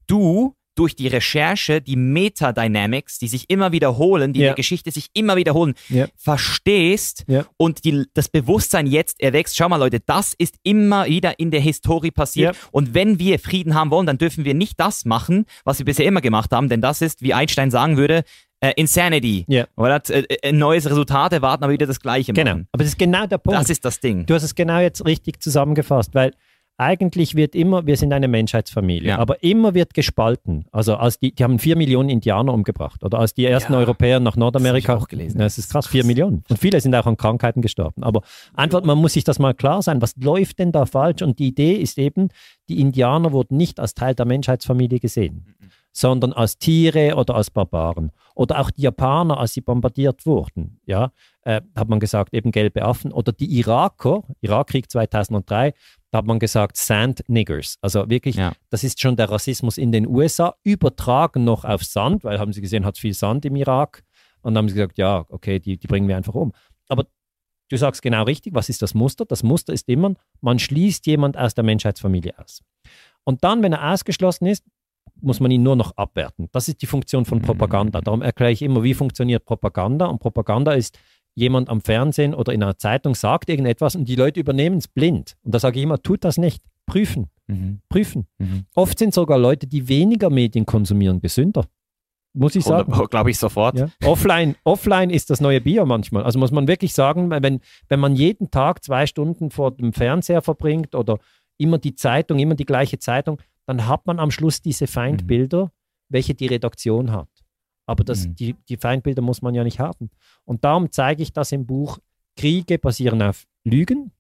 du 0.08 0.56
durch 0.76 0.96
die 0.96 1.08
Recherche 1.08 1.82
die 1.82 1.96
Metadynamics, 1.96 3.18
die 3.20 3.28
sich 3.28 3.50
immer 3.50 3.72
wiederholen, 3.72 4.34
die 4.34 4.40
in 4.40 4.44
Ja. 4.46 4.50
der 4.50 4.56
Geschichte 4.56 4.92
sich 4.92 5.08
immer 5.14 5.36
wiederholen, 5.36 5.74
Ja. 5.90 6.08
verstehst 6.16 7.24
Ja. 7.28 7.46
und 7.58 7.84
die, 7.86 8.06
das 8.14 8.30
Bewusstsein 8.30 8.88
jetzt 8.88 9.22
erwächst. 9.22 9.56
Schau 9.56 9.70
mal, 9.70 9.78
Leute, 9.78 10.00
das 10.06 10.34
ist 10.38 10.56
immer 10.64 11.06
wieder 11.06 11.40
in 11.40 11.52
der 11.52 11.62
Historie 11.62 12.12
passiert. 12.12 12.56
Und 12.72 12.94
wenn 12.94 13.20
wir 13.20 13.40
Frieden 13.40 13.74
haben 13.74 13.90
wollen, 13.92 14.06
dann 14.06 14.18
dürfen 14.18 14.46
wir 14.46 14.54
nicht 14.54 14.80
das 14.80 15.06
machen, 15.06 15.46
was 15.64 15.80
wir 15.80 15.86
bisher 15.86 16.06
immer 16.06 16.22
gemacht 16.22 16.52
haben, 16.52 16.70
denn 16.70 16.82
das 16.82 17.02
ist, 17.02 17.22
wie 17.22 17.34
Einstein 17.34 17.72
sagen 17.72 17.98
würde, 17.98 18.24
äh, 18.62 18.72
Insanity. 18.78 19.46
Ja. 19.48 19.66
Oder 19.76 20.02
äh, 20.10 20.24
äh, 20.42 20.52
neues 20.52 20.86
Resultat 20.90 21.34
erwarten, 21.34 21.64
aber 21.64 21.74
wieder 21.74 21.86
das 21.88 22.00
Gleiche 22.00 22.34
Genau. 22.34 22.52
machen. 22.52 22.68
Aber 22.72 22.84
das 22.84 22.94
ist 22.94 22.98
genau 23.00 23.26
der 23.28 23.38
Punkt. 23.38 23.60
Das 23.60 23.70
ist 23.70 23.84
das 23.86 24.00
Ding. 24.00 24.26
Du 24.26 24.34
hast 24.34 24.44
es 24.44 24.56
genau 24.56 24.80
jetzt 24.80 25.06
richtig 25.06 25.42
zusammengefasst, 25.42 26.14
weil 26.16 26.32
eigentlich 26.78 27.36
wird 27.36 27.56
immer, 27.56 27.86
wir 27.86 27.96
sind 27.96 28.12
eine 28.12 28.28
Menschheitsfamilie, 28.28 29.10
Ja. 29.10 29.18
aber 29.20 29.42
immer 29.44 29.74
wird 29.74 29.94
gespalten. 29.94 30.66
Also 30.72 30.96
als 30.96 31.20
die, 31.20 31.34
die 31.34 31.44
haben 31.44 31.58
vier 31.60 31.78
Millionen 31.78 32.10
Indianer 32.10 32.54
umgebracht 32.54 33.04
oder 33.04 33.20
als 33.20 33.34
die 33.34 33.46
ersten 33.46 33.74
Ja. 33.74 33.80
Europäer 33.80 34.20
nach 34.20 34.36
Nordamerika. 34.36 34.94
Das 34.96 35.04
auch 35.04 35.08
gelesen. 35.08 35.38
Ja, 35.40 35.46
Das 35.46 35.58
ist 35.58 35.72
krass, 35.72 35.88
vier 35.88 36.04
Millionen. 36.06 36.44
Und 36.50 36.60
viele 36.60 36.82
sind 36.82 36.94
auch 36.96 37.06
an 37.06 37.16
Krankheiten 37.18 37.62
gestorben. 37.62 38.04
Aber 38.04 38.22
einfach, 38.54 38.84
man 38.84 38.98
muss 38.98 39.14
sich 39.14 39.24
das 39.24 39.40
mal 39.40 39.54
klar 39.54 39.82
sein, 39.82 40.02
was 40.02 40.16
läuft 40.18 40.60
denn 40.60 40.72
da 40.74 40.86
falsch? 40.86 41.22
Und 41.22 41.40
die 41.40 41.48
Idee 41.48 41.74
ist 41.76 41.98
eben, 41.98 42.28
die 42.68 42.82
Indianer 42.82 43.32
wurden 43.32 43.56
nicht 43.58 43.80
als 43.80 43.94
Teil 43.94 44.14
der 44.16 44.26
Menschheitsfamilie 44.26 45.00
gesehen, 45.00 45.46
sondern 45.94 46.34
als 46.34 46.58
Tiere 46.58 47.16
oder 47.16 47.36
als 47.36 47.50
Barbaren. 47.52 48.12
Oder 48.34 48.60
auch 48.60 48.70
die 48.70 48.82
Japaner, 48.82 49.40
als 49.40 49.54
sie 49.54 49.62
bombardiert 49.62 50.26
wurden, 50.26 50.82
ja, 50.86 51.12
äh, 51.44 51.62
hat 51.74 51.88
man 51.88 52.02
gesagt, 52.02 52.34
eben 52.34 52.52
gelbe 52.52 52.84
Affen. 52.84 53.14
Oder 53.14 53.32
die 53.32 53.46
Iraker, 53.60 54.24
Irakkrieg 54.42 54.92
2003, 54.92 55.74
da 56.16 56.20
hat 56.20 56.26
man 56.28 56.40
gesagt 56.40 56.78
Sand 56.78 57.26
Niggers. 57.28 57.78
Also 57.82 58.10
wirklich, 58.10 58.36
Ja. 58.38 58.54
das 58.70 58.86
ist 58.86 59.02
schon 59.02 59.18
der 59.18 59.30
Rassismus 59.30 59.78
in 59.78 59.92
den 59.92 60.08
USA, 60.08 60.56
übertragen 60.64 61.44
noch 61.44 61.66
auf 61.66 61.84
Sand, 61.84 62.24
weil 62.24 62.40
haben 62.40 62.54
sie 62.54 62.62
gesehen, 62.62 62.86
hat 62.86 62.98
viel 62.98 63.14
Sand 63.14 63.44
im 63.44 63.58
Irak. 63.58 64.02
Und 64.42 64.54
dann 64.54 64.60
haben 64.64 64.70
sie 64.70 64.76
gesagt, 64.76 64.98
ja, 64.98 65.26
okay, 65.28 65.60
die, 65.60 65.78
die 65.78 65.88
bringen 65.88 66.08
wir 66.08 66.16
einfach 66.16 66.34
um. 66.34 66.54
Aber 66.88 67.06
du 67.70 67.76
sagst 67.76 68.02
genau 68.02 68.24
richtig, 68.24 68.54
was 68.56 68.70
ist 68.70 68.82
das 68.82 68.94
Muster? 68.94 69.26
Das 69.26 69.44
Muster 69.44 69.74
ist 69.74 69.90
immer, 69.90 70.14
man 70.40 70.58
schließt 70.58 71.06
jemand 71.06 71.36
aus 71.38 71.54
der 71.54 71.66
Menschheitsfamilie 71.66 72.34
aus. 72.40 72.62
Und 73.26 73.44
dann, 73.44 73.62
wenn 73.62 73.74
er 73.74 73.92
ausgeschlossen 73.92 74.46
ist, 74.46 74.64
muss 75.20 75.42
man 75.42 75.52
ihn 75.52 75.64
nur 75.64 75.76
noch 75.76 75.98
abwerten. 75.98 76.48
Das 76.54 76.70
ist 76.70 76.82
die 76.82 76.86
Funktion 76.88 77.26
von 77.26 77.42
Propaganda. 77.42 78.00
Darum 78.00 78.22
erkläre 78.22 78.54
ich 78.54 78.62
immer, 78.62 78.84
wie 78.84 78.94
funktioniert 78.94 79.44
Propaganda. 79.44 80.06
Und 80.06 80.20
Propaganda 80.20 80.72
ist, 80.72 80.98
jemand 81.36 81.70
am 81.70 81.82
Fernsehen 81.82 82.34
oder 82.34 82.54
in 82.54 82.64
einer 82.64 82.78
Zeitung 82.78 83.14
sagt 83.14 83.50
irgendetwas 83.50 83.96
und 83.96 84.06
die 84.08 84.16
Leute 84.16 84.40
übernehmen 84.40 84.78
es 84.78 84.88
blind. 84.88 85.36
Und 85.44 85.54
da 85.54 85.60
sage 85.60 85.78
ich 85.78 85.84
immer, 85.84 86.02
tut 86.02 86.24
das 86.24 86.38
nicht. 86.38 86.64
Prüfen, 86.88 87.30
Mhm. 87.48 87.80
prüfen. 87.90 88.28
Mhm. 88.38 88.66
Oft 88.76 88.98
sind 89.00 89.14
sogar 89.14 89.38
Leute, 89.38 89.68
die 89.68 89.88
weniger 89.88 90.30
Medien 90.30 90.66
konsumieren, 90.66 91.20
gesünder. 91.20 91.66
Muss 92.34 92.56
ich 92.56 92.64
sagen. 92.66 92.92
Glaube 93.10 93.32
ich 93.32 93.38
sofort. 93.38 93.80
Ja. 93.80 93.88
Offline, 94.04 94.56
offline 94.66 95.10
ist 95.10 95.30
das 95.30 95.40
neue 95.40 95.62
Bier 95.62 95.86
manchmal. 95.86 96.24
Also 96.24 96.38
muss 96.38 96.52
man 96.52 96.68
wirklich 96.68 96.94
sagen, 96.94 97.30
wenn, 97.32 97.62
wenn 97.88 98.00
man 98.00 98.16
jeden 98.16 98.52
Tag 98.52 98.84
zwei 98.84 99.08
Stunden 99.08 99.52
vor 99.52 99.72
dem 99.72 99.94
Fernseher 99.94 100.42
verbringt 100.42 100.96
oder 100.96 101.18
immer 101.58 101.78
die 101.78 101.96
Zeitung, 101.96 102.38
immer 102.40 102.56
die 102.56 102.66
gleiche 102.66 103.00
Zeitung, 103.00 103.40
dann 103.66 103.88
hat 103.88 104.06
man 104.06 104.20
am 104.20 104.32
Schluss 104.32 104.62
diese 104.62 104.86
Feindbilder, 104.86 105.72
welche 106.10 106.36
die 106.36 106.48
Redaktion 106.48 107.12
hat. 107.12 107.30
Aber 107.86 108.04
das, 108.04 108.28
Mhm. 108.28 108.36
die, 108.36 108.56
die 108.70 108.78
Feindbilder 108.78 109.22
muss 109.22 109.42
man 109.42 109.54
ja 109.56 109.64
nicht 109.64 109.80
haben. 109.80 110.10
Und 110.44 110.64
darum 110.64 110.92
zeige 110.92 111.22
ich 111.24 111.34
das 111.34 111.52
im 111.52 111.66
Buch. 111.66 112.00
Kriege 112.36 112.80
basieren 112.80 113.22
auf 113.22 113.46
Lügen. 113.64 114.12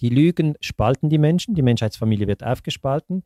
Die 0.00 0.08
Lügen 0.08 0.54
spalten 0.60 1.08
die 1.10 1.18
Menschen. 1.18 1.54
Die 1.54 1.62
Menschheitsfamilie 1.62 2.26
wird 2.26 2.42
aufgespalten. 2.44 3.22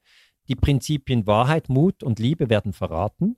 Die 0.48 0.54
Prinzipien 0.56 1.26
Wahrheit, 1.26 1.68
Mut 1.68 2.02
und 2.02 2.18
Liebe 2.18 2.50
werden 2.50 2.72
verraten. 2.72 3.36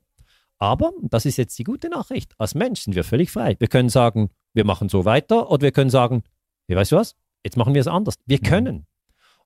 Aber, 0.59 0.93
das 1.03 1.27
ist 1.27 1.39
jetzt 1.39 1.59
die 1.59 1.65
gute 1.65 1.89
Nachricht, 1.89 2.35
als 2.39 2.55
Mensch 2.55 2.83
sind 2.83 2.95
wir 2.95 3.03
völlig 3.05 3.31
frei. 3.33 3.57
Wir 3.59 3.67
können 3.69 3.89
sagen, 3.89 4.31
wir 4.55 4.65
machen 4.65 4.89
so 4.89 5.05
weiter 5.05 5.51
oder 5.51 5.63
wir 5.63 5.73
können 5.73 5.91
sagen, 5.91 6.23
hey, 6.69 6.77
weißt 6.77 6.93
du 6.93 6.97
was, 6.97 7.17
jetzt 7.45 7.57
machen 7.57 7.75
wir 7.75 7.81
es 7.81 7.89
anders. 7.89 8.15
Wir 8.27 8.39
Mhm. 8.39 8.43
können. 8.45 8.87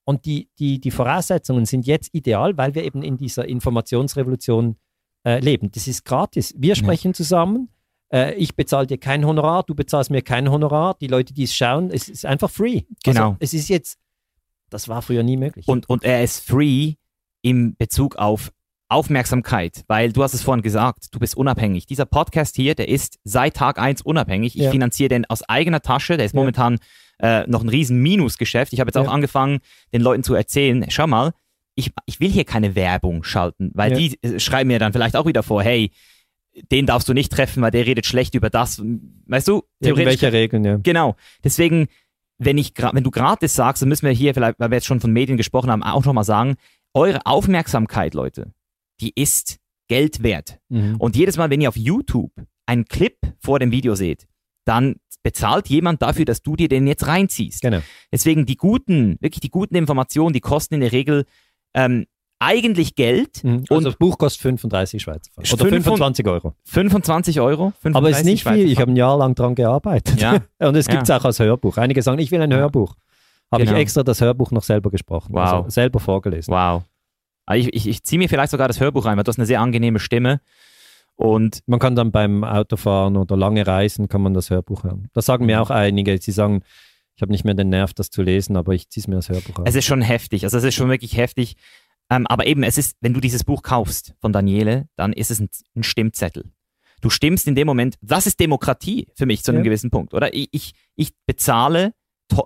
Und 0.04 0.26
die, 0.26 0.48
die, 0.58 0.78
die 0.78 0.90
Voraussetzungen 0.90 1.64
sind 1.64 1.86
jetzt 1.86 2.14
ideal, 2.14 2.56
weil 2.58 2.74
wir 2.74 2.84
eben 2.84 3.02
in 3.02 3.16
dieser 3.16 3.48
Informationsrevolution 3.48 4.76
äh, 5.26 5.40
leben. 5.40 5.70
Das 5.72 5.88
ist 5.88 6.04
gratis. 6.04 6.54
Wir 6.56 6.74
sprechen 6.76 7.12
zusammen. 7.14 7.68
Äh, 8.12 8.34
ich 8.34 8.54
bezahle 8.54 8.86
dir 8.86 8.98
kein 8.98 9.26
Honorar, 9.26 9.64
du 9.64 9.74
bezahlst 9.74 10.10
mir 10.10 10.22
kein 10.22 10.48
Honorar. 10.50 10.96
Die 11.00 11.08
Leute, 11.08 11.34
die 11.34 11.42
es 11.42 11.54
schauen, 11.54 11.90
es 11.90 12.08
ist 12.08 12.24
einfach 12.24 12.50
free. 12.50 12.82
Genau. 13.04 13.24
Also, 13.30 13.36
es 13.40 13.52
ist 13.54 13.68
jetzt, 13.68 13.98
das 14.70 14.88
war 14.88 15.02
früher 15.02 15.22
nie 15.24 15.36
möglich. 15.36 15.66
Und, 15.66 15.88
und 15.90 16.04
er 16.04 16.22
ist 16.22 16.46
free 16.46 16.94
im 17.42 17.74
Bezug 17.76 18.16
auf 18.16 18.52
Aufmerksamkeit, 18.88 19.82
weil 19.88 20.12
du 20.12 20.22
hast 20.22 20.32
es 20.34 20.42
vorhin 20.42 20.62
gesagt, 20.62 21.08
du 21.12 21.18
bist 21.18 21.36
unabhängig. 21.36 21.86
Dieser 21.86 22.06
Podcast 22.06 22.54
hier, 22.54 22.76
der 22.76 22.88
ist 22.88 23.18
seit 23.24 23.54
Tag 23.54 23.80
1 23.80 24.02
unabhängig. 24.02 24.54
Ich 24.56 24.62
Ja. 24.62 24.70
finanziere 24.70 25.08
den 25.08 25.24
aus 25.26 25.42
eigener 25.48 25.82
Tasche. 25.82 26.16
Der 26.16 26.24
ist 26.26 26.34
Ja. 26.34 26.40
momentan 26.40 26.78
äh, 27.18 27.46
noch 27.48 27.62
ein 27.62 27.68
riesen 27.70 28.00
Minusgeschäft. 28.02 28.72
Ich 28.74 28.78
habe 28.80 28.88
jetzt 28.88 28.96
auch 28.98 29.04
Ja. 29.06 29.10
angefangen, 29.10 29.58
den 29.92 30.02
Leuten 30.02 30.22
zu 30.22 30.34
erzählen, 30.34 30.84
schau 30.90 31.06
mal, 31.06 31.32
ich, 31.76 31.92
ich 32.06 32.18
will 32.20 32.30
hier 32.30 32.44
keine 32.44 32.74
Werbung 32.74 33.22
schalten, 33.22 33.70
weil 33.74 33.92
Ja. 33.92 33.98
die 33.98 34.22
äh, 34.22 34.40
schreiben 34.40 34.68
mir 34.68 34.78
dann 34.78 34.92
vielleicht 34.92 35.14
auch 35.16 35.26
wieder 35.26 35.42
vor, 35.42 35.62
hey, 35.62 35.92
den 36.72 36.86
darfst 36.86 37.08
du 37.08 37.12
nicht 37.12 37.30
treffen, 37.30 37.62
weil 37.62 37.70
der 37.70 37.86
redet 37.86 38.06
schlecht 38.06 38.34
über 38.34 38.48
das. 38.50 38.82
Weißt 39.26 39.46
du, 39.46 39.62
Irgendwelche 39.80 40.32
Regeln, 40.32 40.64
ja. 40.64 40.78
Genau. 40.82 41.14
Deswegen, 41.44 41.86
wenn, 42.38 42.56
ich, 42.56 42.72
wenn 42.92 43.04
du 43.04 43.10
gratis 43.10 43.54
sagst, 43.54 43.82
dann 43.82 43.90
müssen 43.90 44.06
wir 44.06 44.12
hier 44.12 44.32
vielleicht, 44.32 44.58
weil 44.58 44.70
wir 44.70 44.76
jetzt 44.76 44.86
schon 44.86 45.00
von 45.00 45.12
Medien 45.12 45.36
gesprochen 45.36 45.70
haben, 45.70 45.82
auch 45.82 46.04
nochmal 46.06 46.24
sagen, 46.24 46.56
eure 46.94 47.26
Aufmerksamkeit, 47.26 48.14
Leute, 48.14 48.52
die 49.02 49.12
ist 49.14 49.58
Geld 49.88 50.22
wert. 50.22 50.58
Mhm. 50.70 50.96
Und 50.96 51.14
jedes 51.14 51.36
Mal, 51.36 51.50
wenn 51.50 51.60
ihr 51.60 51.68
auf 51.68 51.76
YouTube 51.76 52.32
einen 52.64 52.86
Clip 52.86 53.18
vor 53.38 53.58
dem 53.58 53.70
Video 53.70 53.94
seht, 53.94 54.26
dann 54.64 54.96
bezahlt 55.22 55.68
jemand 55.68 56.00
dafür, 56.02 56.24
dass 56.24 56.40
du 56.40 56.56
dir 56.56 56.68
den 56.68 56.86
jetzt 56.86 57.06
reinziehst. 57.06 57.60
Genau. 57.60 57.80
Deswegen 58.10 58.46
die 58.46 58.56
guten, 58.56 59.16
wirklich 59.20 59.40
die 59.40 59.50
guten 59.50 59.74
Informationen, 59.76 60.32
die 60.32 60.40
kosten 60.40 60.74
in 60.74 60.80
der 60.80 60.92
Regel 60.92 61.26
ähm, 61.76 62.06
eigentlich 62.38 62.96
Geld 62.96 63.42
Mhm. 63.44 63.58
und 63.68 63.70
Also 63.72 63.88
das 63.90 63.96
Buch 63.96 64.18
kostet 64.18 64.42
35 64.42 65.00
Schweizer 65.02 65.30
Franken. 65.32 65.52
Oder 65.54 65.68
25 65.68 66.26
25 66.26 66.26
Euro. 66.28 66.54
25 66.64 67.40
Euro. 67.40 67.72
Aber 67.94 68.10
es 68.10 68.18
ist 68.18 68.24
35 68.24 68.24
nicht 68.26 68.40
Schweizer 68.42 68.56
viel. 68.56 68.72
Ich 68.72 68.80
habe 68.80 68.90
ein 68.92 68.96
Jahr 68.96 69.16
lang 69.16 69.34
dran 69.34 69.54
gearbeitet. 69.54 70.20
Ja. 70.20 70.38
Und 70.68 70.74
es 70.76 70.86
Ja. 70.86 70.92
gibt 70.94 71.04
es 71.04 71.10
auch 71.10 71.24
als 71.24 71.38
Hörbuch. 71.38 71.76
Einige 71.78 72.02
sagen, 72.02 72.18
ich 72.18 72.30
will 72.30 72.42
ein 72.42 72.52
Hörbuch. 72.52 72.94
Habe 73.52 73.62
Genau. 73.64 73.76
ich 73.76 73.82
extra 73.82 74.02
das 74.02 74.20
Hörbuch 74.20 74.50
noch 74.50 74.64
selber 74.64 74.90
gesprochen. 74.90 75.32
Wow. 75.32 75.40
Also 75.40 75.70
selber 75.70 76.00
vorgelesen. 76.00 76.52
Wow. 76.52 76.82
Ah, 77.46 77.54
Ich, 77.54 77.72
ich, 77.72 77.88
ich 77.88 78.02
ziehe 78.02 78.18
mir 78.18 78.28
vielleicht 78.28 78.50
sogar 78.50 78.66
das 78.68 78.80
Hörbuch 78.80 79.06
rein, 79.06 79.16
weil 79.16 79.24
du 79.24 79.28
hast 79.30 79.38
eine 79.38 79.46
sehr 79.46 79.60
angenehme 79.60 79.98
Stimme. 80.00 80.40
Und 81.14 81.60
Man 81.66 81.78
kann 81.78 81.96
dann 81.96 82.12
beim 82.12 82.44
Autofahren 82.44 83.16
oder 83.16 83.36
lange 83.36 83.66
Reisen 83.66 84.08
kann 84.08 84.20
man 84.20 84.34
das 84.34 84.50
Hörbuch 84.50 84.84
hören. 84.84 85.08
Das 85.14 85.24
sagen 85.26 85.44
Mhm. 85.44 85.46
mir 85.46 85.62
auch 85.62 85.70
einige. 85.70 86.18
Sie 86.20 86.32
sagen, 86.32 86.62
ich 87.16 87.22
habe 87.22 87.32
nicht 87.32 87.44
mehr 87.44 87.54
den 87.54 87.70
Nerv, 87.70 87.94
das 87.94 88.10
zu 88.10 88.22
lesen, 88.22 88.56
aber 88.56 88.72
ich 88.74 88.88
ziehe 88.90 89.02
es 89.02 89.08
mir 89.08 89.16
als 89.16 89.28
Hörbuch 89.28 89.58
an. 89.58 89.66
es 89.66 89.74
ist 89.74 89.86
schon 89.86 90.02
heftig. 90.02 90.44
Also 90.44 90.58
es 90.58 90.64
ist 90.64 90.74
schon 90.74 90.90
wirklich 90.90 91.16
heftig. 91.16 91.56
Ähm, 92.10 92.26
aber 92.26 92.46
eben, 92.46 92.62
es 92.62 92.78
ist, 92.78 92.96
wenn 93.00 93.14
du 93.14 93.20
dieses 93.20 93.42
Buch 93.42 93.62
kaufst 93.62 94.14
von 94.20 94.32
Daniele, 94.32 94.86
dann 94.96 95.12
ist 95.12 95.30
es 95.30 95.40
ein, 95.40 95.48
ein 95.74 95.82
Stimmzettel. 95.82 96.44
Du 97.00 97.10
stimmst 97.10 97.48
in 97.48 97.54
dem 97.54 97.66
Moment, 97.66 97.96
das 98.00 98.26
ist 98.26 98.38
Demokratie 98.38 99.08
für 99.14 99.26
mich 99.26 99.42
zu 99.42 99.50
einem 99.50 99.60
Ja. 99.60 99.64
gewissen 99.64 99.90
Punkt, 99.90 100.14
oder? 100.14 100.32
Ich, 100.34 100.48
ich, 100.52 100.72
ich 100.94 101.10
bezahle 101.26 101.92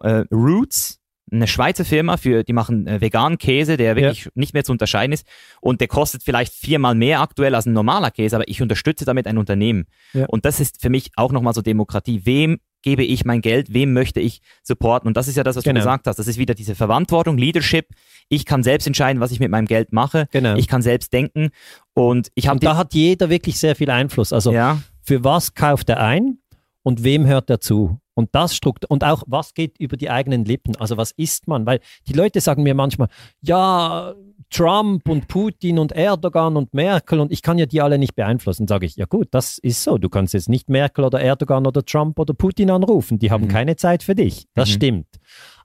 äh, 0.03 0.25
Roots, 0.33 0.99
eine 1.33 1.47
Schweizer 1.47 1.85
Firma, 1.85 2.17
für, 2.17 2.43
die 2.43 2.53
machen 2.53 2.87
äh, 2.89 3.01
veganen 3.01 3.39
Käse, 3.39 3.77
der 3.77 3.95
wirklich 3.97 4.29
nicht 4.35 4.53
mehr 4.55 4.65
zu 4.65 4.73
unterscheiden 4.73 5.13
ist. 5.13 5.27
Und 5.61 5.81
der 5.81 5.87
kostet 5.89 6.23
vielleicht 6.25 6.53
viermal 6.53 6.95
mehr 6.95 7.21
aktuell 7.21 7.55
als 7.55 7.67
ein 7.67 7.73
normaler 7.73 8.11
Käse, 8.11 8.35
aber 8.37 8.49
ich 8.49 8.63
unterstütze 8.63 9.05
damit 9.05 9.27
ein 9.27 9.39
Unternehmen. 9.39 9.85
Ja. 10.13 10.27
Und 10.27 10.45
das 10.45 10.59
ist 10.59 10.81
für 10.81 10.91
mich 10.91 11.11
auch 11.17 11.31
nochmal 11.33 11.55
so 11.55 11.63
Demokratie. 11.63 12.23
Wem 12.25 12.59
gebe 12.83 13.03
ich 13.05 13.25
mein 13.25 13.41
Geld? 13.41 13.73
Wem 13.73 13.93
möchte 13.93 14.21
ich 14.21 14.41
supporten? 14.63 15.09
Und 15.09 15.17
das 15.17 15.29
ist 15.29 15.37
ja 15.37 15.43
das, 15.45 15.57
was 15.57 15.65
Genau. 15.65 15.75
du 15.75 15.81
gesagt 15.81 16.07
hast. 16.07 16.19
Das 16.19 16.27
ist 16.29 16.39
wieder 16.39 16.55
diese 16.55 16.75
Verantwortung, 16.75 17.37
Leadership. 17.39 17.89
Ich 18.29 18.45
kann 18.45 18.63
selbst 18.63 18.87
entscheiden, 18.87 19.21
was 19.21 19.33
ich 19.33 19.41
mit 19.41 19.51
meinem 19.51 19.67
Geld 19.67 19.93
mache. 19.93 20.27
Genau. 20.33 20.55
Ich 20.57 20.69
kann 20.69 20.83
selbst 20.83 21.13
denken. 21.13 21.51
Und 21.95 22.31
ich 22.35 22.49
habe 22.49 22.61
da 22.61 22.77
hat 22.77 22.95
jeder 22.95 23.29
wirklich 23.31 23.59
sehr 23.59 23.77
viel 23.77 23.91
Einfluss. 23.91 24.33
Also 24.33 24.53
ja, 24.53 24.81
für 25.03 25.25
was 25.25 25.55
kauft 25.55 25.89
er 25.89 26.01
ein 26.01 26.39
und 26.83 27.05
wem 27.05 27.27
hört 27.27 27.51
er 27.51 27.61
zu? 27.61 27.99
Und 28.21 28.29
das 28.33 28.55
strukt 28.55 28.85
und 28.85 29.03
auch 29.03 29.23
was 29.27 29.55
geht 29.55 29.79
über 29.79 29.97
die 29.97 30.11
eigenen 30.11 30.45
Lippen? 30.45 30.77
Also 30.77 30.97
was 30.99 31.11
isst 31.13 31.49
man? 31.49 31.65
Weil 31.67 31.81
die 32.07 32.13
Leute 32.13 32.41
sagen 32.41 32.63
mir 32.63 32.75
manchmal, 32.75 33.09
ja, 33.41 34.15
Trump 34.51 35.09
und 35.09 35.27
Putin 35.29 35.79
und 35.79 35.93
Erdogan 35.93 36.57
und 36.57 36.75
Merkel 36.75 37.21
und 37.21 37.33
ich 37.33 37.41
kann 37.41 37.57
ja 37.57 37.67
die 37.67 37.81
alle 37.81 37.99
nicht 37.99 38.15
beeinflussen. 38.17 38.67
Sage 38.69 38.85
ich, 38.85 38.97
ja 38.97 39.07
gut, 39.07 39.29
das 39.31 39.59
ist 39.59 39.83
so. 39.83 39.97
Du 39.97 40.09
kannst 40.09 40.35
jetzt 40.35 40.49
nicht 40.49 40.69
Merkel 40.69 41.05
oder 41.05 41.21
Erdogan 41.21 41.67
oder 41.67 41.85
Trump 41.85 42.19
oder 42.19 42.35
Putin 42.35 42.71
anrufen. 42.71 43.19
Die 43.19 43.31
haben 43.31 43.45
Mhm. 43.45 43.49
keine 43.49 43.77
Zeit 43.77 44.03
für 44.03 44.15
dich. 44.15 44.47
Das 44.55 44.69
Mhm. 44.69 44.73
stimmt. 44.75 45.07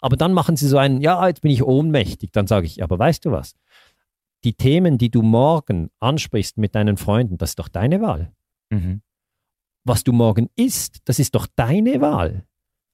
Aber 0.02 0.16
dann 0.18 0.34
machen 0.34 0.56
sie 0.56 0.68
so 0.68 0.78
einen, 0.78 1.02
ja, 1.02 1.28
jetzt 1.28 1.42
bin 1.42 1.52
ich 1.52 1.64
ohnmächtig. 1.64 2.32
Dann 2.32 2.48
sage 2.48 2.68
ich, 2.68 2.82
aber 2.84 2.98
weißt 2.98 3.26
du 3.26 3.32
was? 3.32 3.56
Die 4.44 4.54
Themen, 4.54 4.98
die 5.00 5.10
du 5.10 5.24
morgen 5.24 5.90
ansprichst 6.00 6.58
mit 6.58 6.76
deinen 6.76 6.98
Freunden, 6.98 7.38
das 7.40 7.52
ist 7.52 7.60
doch 7.60 7.68
deine 7.68 8.02
Wahl 8.02 8.32
mhm. 8.70 9.02
Was 9.86 10.04
du 10.04 10.12
morgen 10.12 10.50
isst, 10.56 10.98
das 11.06 11.20
ist 11.20 11.36
doch 11.36 11.48
deine 11.56 12.02
Wahl. 12.02 12.46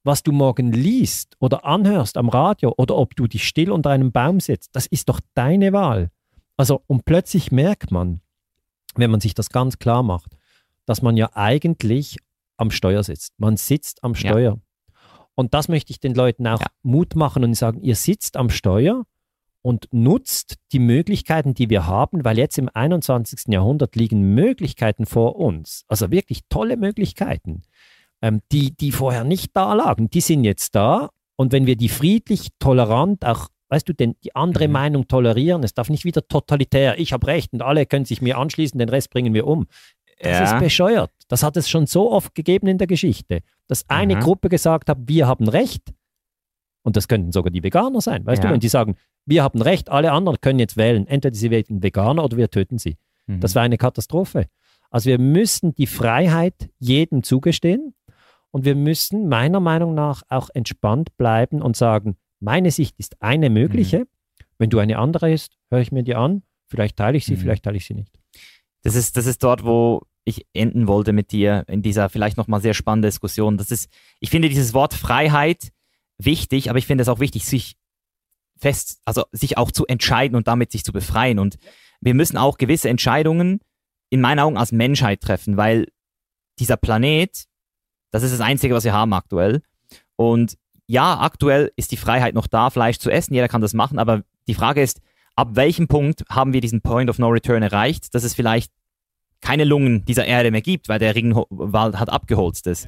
Was 0.04 0.24
du 0.24 0.32
morgen 0.32 0.72
liest 0.72 1.36
oder 1.40 1.66
anhörst 1.66 2.18
am 2.18 2.30
Radio 2.30 2.74
oder 2.78 2.98
ob 2.98 3.16
du 3.16 3.28
dich 3.28 3.48
still 3.48 3.72
unter 3.72 3.92
einem 3.92 4.12
Baum 4.12 4.40
sitzt, 4.40 4.76
das 4.76 4.88
ist 4.88 5.10
doch 5.10 5.20
deine 5.34 5.74
Wahl. 5.74 6.10
Also, 6.58 6.82
und 6.88 7.06
plötzlich 7.06 7.52
merkt 7.52 7.92
man, 7.92 8.22
wenn 8.96 9.12
man 9.12 9.20
sich 9.22 9.34
das 9.34 9.50
ganz 9.50 9.80
klar 9.80 10.04
macht, 10.04 10.36
dass 10.86 11.02
man 11.02 11.18
ja 11.18 11.30
eigentlich 11.34 12.18
am 12.58 12.72
Steuer 12.72 13.04
sitzt. 13.04 13.34
Man 13.40 13.58
sitzt 13.58 14.04
am 14.04 14.14
Ja. 14.14 14.20
Steuer. 14.20 14.60
Und 15.36 15.54
das 15.54 15.70
möchte 15.70 15.92
ich 15.92 16.00
den 16.00 16.14
Leuten 16.14 16.46
auch 16.48 16.60
Ja. 16.60 16.68
Mut 16.84 17.16
machen 17.16 17.44
und 17.44 17.54
sagen, 17.54 17.82
ihr 17.82 17.96
sitzt 17.96 18.38
am 18.38 18.50
Steuer 18.50 19.06
und 19.64 19.88
nutzt 19.92 20.56
die 20.72 20.80
Möglichkeiten, 20.80 21.54
die 21.54 21.70
wir 21.70 21.86
haben, 21.88 22.26
weil 22.26 22.38
jetzt 22.38 22.58
im 22.58 22.70
21. 22.74 23.48
Jahrhundert 23.54 23.96
liegen 23.96 24.34
Möglichkeiten 24.34 25.06
vor 25.06 25.36
uns, 25.36 25.84
also 25.88 26.10
wirklich 26.12 26.42
tolle 26.50 26.78
Möglichkeiten, 26.78 27.62
ähm, 28.22 28.42
die, 28.52 28.76
die 28.76 28.92
vorher 28.92 29.24
nicht 29.24 29.52
da 29.56 29.74
lagen. 29.74 30.10
Die 30.10 30.22
sind 30.22 30.44
jetzt 30.44 30.74
da 30.76 31.10
und 31.36 31.52
wenn 31.52 31.66
wir 31.68 31.76
die 31.76 31.90
friedlich, 31.90 32.50
tolerant, 32.60 33.24
auch, 33.26 33.48
weißt 33.70 33.88
du, 33.88 33.94
denn 33.94 34.16
die 34.24 34.36
andere 34.36 34.68
Mhm. 34.68 34.74
Meinung 34.74 35.08
tolerieren, 35.08 35.64
es 35.64 35.74
darf 35.74 35.90
nicht 35.90 36.06
wieder 36.06 36.28
totalitär, 36.28 37.00
ich 37.00 37.14
habe 37.14 37.28
recht 37.28 37.54
und 37.54 37.62
alle 37.62 37.86
können 37.86 38.06
sich 38.06 38.22
mir 38.22 38.38
anschließen, 38.38 38.78
den 38.80 38.90
Rest 38.90 39.10
bringen 39.12 39.34
wir 39.34 39.46
um. 39.48 39.68
Das 40.20 40.38
Ja. 40.38 40.44
ist 40.56 40.60
bescheuert. 40.60 41.12
Das 41.30 41.42
hat 41.42 41.58
es 41.58 41.68
schon 41.70 41.88
so 41.88 42.12
oft 42.12 42.36
gegeben 42.36 42.68
in 42.68 42.78
der 42.78 42.86
Geschichte, 42.88 43.42
dass 43.68 43.90
eine 43.90 44.16
Mhm. 44.16 44.20
Gruppe 44.20 44.50
gesagt 44.50 44.90
hat, 44.90 44.98
wir 45.08 45.28
haben 45.28 45.48
Recht. 45.50 45.82
Und 46.84 46.96
das 46.96 47.08
könnten 47.08 47.32
sogar 47.32 47.52
die 47.52 47.64
Veganer 47.64 48.02
sein, 48.02 48.26
weißt 48.26 48.42
Ja. 48.44 48.50
du, 48.50 48.54
wenn 48.54 48.60
die 48.60 48.68
sagen, 48.70 48.96
wir 49.26 49.44
haben 49.44 49.62
Recht, 49.62 49.90
alle 49.90 50.12
anderen 50.12 50.40
können 50.42 50.60
jetzt 50.60 50.78
wählen. 50.78 51.08
Entweder 51.08 51.36
sie 51.36 51.52
wählen 51.52 51.84
Veganer 51.84 52.24
oder 52.24 52.38
wir 52.38 52.50
töten 52.50 52.78
sie. 52.78 52.98
Mhm. 53.28 53.40
Das 53.40 53.56
wäre 53.56 53.64
eine 53.66 53.78
Katastrophe. 53.78 54.48
Also 54.90 55.10
wir 55.10 55.20
müssen 55.20 55.74
die 55.76 55.88
Freiheit 55.88 56.70
jedem 56.80 57.24
zugestehen 57.24 57.94
und 58.52 58.66
wir 58.66 58.76
müssen 58.76 59.30
meiner 59.30 59.60
Meinung 59.60 59.94
nach 59.94 60.24
auch 60.30 60.50
entspannt 60.54 61.16
bleiben 61.18 61.62
und 61.62 61.78
sagen, 61.78 62.18
meine 62.40 62.72
Sicht 62.72 62.96
ist 62.98 63.22
eine 63.22 63.50
mögliche. 63.50 64.00
Mhm. 64.00 64.08
Wenn 64.58 64.70
du 64.70 64.80
eine 64.80 64.98
andere 64.98 65.32
ist, 65.32 65.58
höre 65.70 65.80
ich 65.82 65.92
mir 65.92 66.04
die 66.04 66.16
an. 66.16 66.44
Vielleicht 66.68 66.98
teile 66.98 67.18
ich 67.18 67.26
sie, 67.26 67.34
Mhm. 67.34 67.40
vielleicht 67.40 67.64
teile 67.64 67.78
ich 67.78 67.86
sie 67.86 67.94
nicht. 67.94 68.20
Das 68.84 68.96
ist, 68.96 69.16
das 69.18 69.28
ist 69.28 69.44
dort, 69.44 69.64
wo 69.66 70.02
ich 70.24 70.46
enden 70.54 70.88
wollte 70.88 71.14
mit 71.14 71.32
dir 71.32 71.64
in 71.68 71.82
dieser 71.82 72.10
vielleicht 72.10 72.38
nochmal 72.38 72.62
sehr 72.62 72.74
spannenden 72.74 73.10
Diskussion. 73.10 73.58
Das 73.58 73.72
ist, 73.72 73.90
ich 74.20 74.30
finde 74.30 74.50
dieses 74.50 74.74
Wort 74.74 74.94
Freiheit 74.94 75.70
wichtig, 76.18 76.70
aber 76.70 76.80
ich 76.80 76.86
finde 76.86 77.02
es 77.04 77.10
auch 77.10 77.20
wichtig, 77.20 77.46
sich 77.46 77.76
fest, 78.62 79.02
also 79.06 79.26
sich 79.32 79.58
auch 79.58 79.72
zu 79.72 79.86
entscheiden 79.88 80.36
und 80.36 80.48
damit 80.48 80.72
sich 80.72 80.84
zu 80.84 80.94
befreien. 80.94 81.40
Und 81.40 81.58
wir 82.00 82.14
müssen 82.14 82.38
auch 82.38 82.58
gewisse 82.58 82.90
Entscheidungen 82.90 83.60
in 84.10 84.22
meinen 84.22 84.40
Augen 84.40 84.58
als 84.58 84.72
Menschheit 84.72 85.22
treffen, 85.22 85.58
weil 85.58 85.88
dieser 86.60 86.78
Planet, 86.78 87.46
das 88.12 88.24
ist 88.24 88.32
das 88.32 88.42
Einzige, 88.42 88.76
was 88.76 88.84
wir 88.84 88.94
haben 88.94 89.14
aktuell. 89.14 89.62
Und 90.16 90.58
ja, 90.88 91.20
aktuell 91.20 91.72
ist 91.76 91.92
die 91.92 91.98
Freiheit 91.98 92.36
noch 92.36 92.48
da, 92.48 92.70
Fleisch 92.70 92.98
zu 92.98 93.10
essen, 93.10 93.34
jeder 93.34 93.48
kann 93.48 93.62
das 93.62 93.74
machen, 93.74 93.98
aber 93.98 94.24
die 94.48 94.54
Frage 94.54 94.82
ist, 94.82 95.02
ab 95.36 95.52
welchem 95.54 95.88
Punkt 95.88 96.24
haben 96.30 96.54
wir 96.54 96.62
diesen 96.62 96.82
Point 96.82 97.10
of 97.10 97.18
No 97.18 97.30
Return 97.30 97.64
erreicht, 97.64 98.14
dass 98.14 98.24
es 98.24 98.34
vielleicht 98.34 98.72
keine 99.40 99.64
Lungen 99.64 100.06
dieser 100.06 100.26
Erde 100.26 100.52
mehr 100.52 100.62
gibt, 100.62 100.90
weil 100.90 101.00
der 101.00 101.16
Regenwald 101.16 101.98
hat 101.98 102.10
abgeholzt 102.10 102.68
ist. 102.68 102.88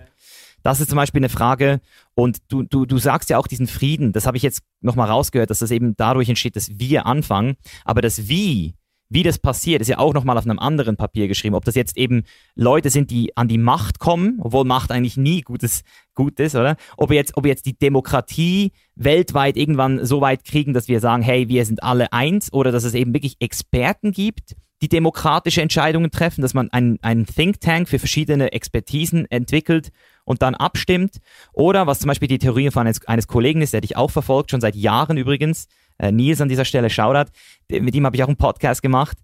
Das 0.63 0.79
ist 0.79 0.89
zum 0.89 0.95
Beispiel 0.95 1.19
eine 1.19 1.29
Frage. 1.29 1.81
Und 2.15 2.37
du, 2.47 2.63
du, 2.63 2.85
du 2.85 2.97
sagst 2.97 3.29
ja 3.29 3.37
auch 3.37 3.47
diesen 3.47 3.67
Frieden, 3.67 4.13
das 4.13 4.25
habe 4.25 4.37
ich 4.37 4.43
jetzt 4.43 4.63
nochmal 4.81 5.09
rausgehört, 5.09 5.49
dass 5.49 5.59
das 5.59 5.71
eben 5.71 5.95
dadurch 5.97 6.29
entsteht, 6.29 6.55
dass 6.55 6.79
wir 6.79 7.05
anfangen. 7.05 7.55
Aber 7.85 8.01
das 8.01 8.27
Wie, 8.27 8.73
wie 9.09 9.23
das 9.23 9.37
passiert, 9.37 9.81
ist 9.81 9.89
ja 9.89 9.99
auch 9.99 10.13
nochmal 10.13 10.37
auf 10.37 10.45
einem 10.45 10.59
anderen 10.59 10.95
Papier 10.95 11.27
geschrieben. 11.27 11.53
Ob 11.53 11.65
das 11.65 11.75
jetzt 11.75 11.97
eben 11.97 12.23
Leute 12.55 12.89
sind, 12.89 13.11
die 13.11 13.35
an 13.37 13.47
die 13.47 13.57
Macht 13.57 13.99
kommen, 13.99 14.39
obwohl 14.41 14.63
Macht 14.65 14.91
eigentlich 14.91 15.17
nie 15.17 15.41
Gutes, 15.41 15.83
gut 16.15 16.39
ist, 16.39 16.55
oder? 16.55 16.77
Ob 16.97 17.09
wir 17.09 17.17
jetzt, 17.17 17.37
ob 17.37 17.45
jetzt 17.45 17.65
die 17.65 17.77
Demokratie 17.77 18.71
weltweit 18.95 19.57
irgendwann 19.57 20.03
so 20.05 20.21
weit 20.21 20.45
kriegen, 20.45 20.73
dass 20.73 20.87
wir 20.87 20.99
sagen, 20.99 21.21
hey, 21.21 21.49
wir 21.49 21.65
sind 21.65 21.83
alle 21.83 22.11
eins, 22.13 22.51
oder 22.53 22.71
dass 22.71 22.85
es 22.85 22.93
eben 22.93 23.13
wirklich 23.13 23.35
Experten 23.39 24.13
gibt, 24.13 24.55
die 24.81 24.89
demokratische 24.89 25.61
Entscheidungen 25.61 26.11
treffen, 26.11 26.41
dass 26.41 26.53
man 26.53 26.69
einen, 26.71 26.97
einen 27.01 27.25
Think 27.25 27.61
Tank 27.61 27.87
für 27.87 27.99
verschiedene 27.99 28.51
Expertisen 28.51 29.29
entwickelt 29.29 29.91
und 30.25 30.41
dann 30.41 30.55
abstimmt. 30.55 31.17
Oder 31.53 31.87
was 31.87 31.99
zum 31.99 32.07
Beispiel 32.07 32.27
die 32.27 32.39
Theorie 32.39 32.69
von 32.71 32.85
eines, 32.87 33.05
eines 33.07 33.27
Kollegen 33.27 33.61
ist, 33.61 33.73
der 33.73 33.81
dich 33.81 33.97
auch 33.97 34.11
verfolgt, 34.11 34.51
schon 34.51 34.61
seit 34.61 34.75
Jahren 34.75 35.17
übrigens, 35.17 35.67
äh, 35.99 36.11
Nils 36.11 36.41
an 36.41 36.49
dieser 36.49 36.65
Stelle 36.65 36.89
Shoutout, 36.89 37.31
mit 37.69 37.93
ihm 37.95 38.05
habe 38.05 38.15
ich 38.15 38.23
auch 38.23 38.27
einen 38.27 38.37
Podcast 38.37 38.81
gemacht, 38.81 39.17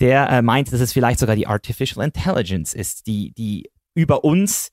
der 0.00 0.28
äh, 0.30 0.42
meint, 0.42 0.72
dass 0.72 0.80
es 0.80 0.92
vielleicht 0.92 1.18
sogar 1.20 1.36
die 1.36 1.46
Artificial 1.46 2.04
Intelligence 2.04 2.74
ist, 2.74 3.06
die, 3.06 3.32
die 3.32 3.70
über 3.94 4.24
uns 4.24 4.70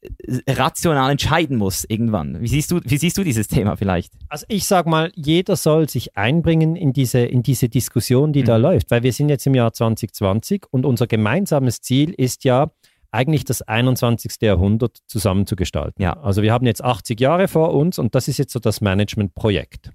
äh, 0.00 0.52
rational 0.52 1.10
entscheiden 1.10 1.56
muss 1.58 1.84
irgendwann. 1.84 2.40
Wie 2.40 2.48
siehst 2.48 2.70
du, 2.70 2.80
wie 2.84 2.96
siehst 2.96 3.18
du 3.18 3.24
dieses 3.24 3.48
Thema 3.48 3.76
vielleicht? 3.76 4.12
Also 4.28 4.46
ich 4.48 4.64
sage 4.66 4.88
mal, 4.88 5.10
jeder 5.14 5.56
soll 5.56 5.88
sich 5.88 6.16
einbringen 6.16 6.76
in 6.76 6.92
diese, 6.92 7.20
in 7.20 7.42
diese 7.42 7.68
Diskussion, 7.68 8.32
die 8.32 8.44
da 8.44 8.56
Mhm. 8.56 8.62
läuft, 8.62 8.90
weil 8.90 9.02
wir 9.02 9.12
sind 9.12 9.28
jetzt 9.28 9.46
im 9.46 9.54
Jahr 9.54 9.72
2020 9.72 10.64
und 10.70 10.86
unser 10.86 11.06
gemeinsames 11.06 11.80
Ziel 11.80 12.14
ist 12.14 12.44
ja 12.44 12.70
eigentlich 13.10 13.44
das 13.44 13.62
21. 13.62 14.36
Jahrhundert 14.40 14.98
zusammenzugestalten. 15.06 16.02
Ja. 16.02 16.14
Also 16.20 16.42
wir 16.42 16.52
haben 16.52 16.66
jetzt 16.66 16.82
80 16.82 17.20
Jahre 17.20 17.48
vor 17.48 17.74
uns 17.74 17.98
und 17.98 18.14
das 18.14 18.28
ist 18.28 18.38
jetzt 18.38 18.52
so 18.52 18.58
das 18.58 18.80
Managementprojekt. 18.80 19.90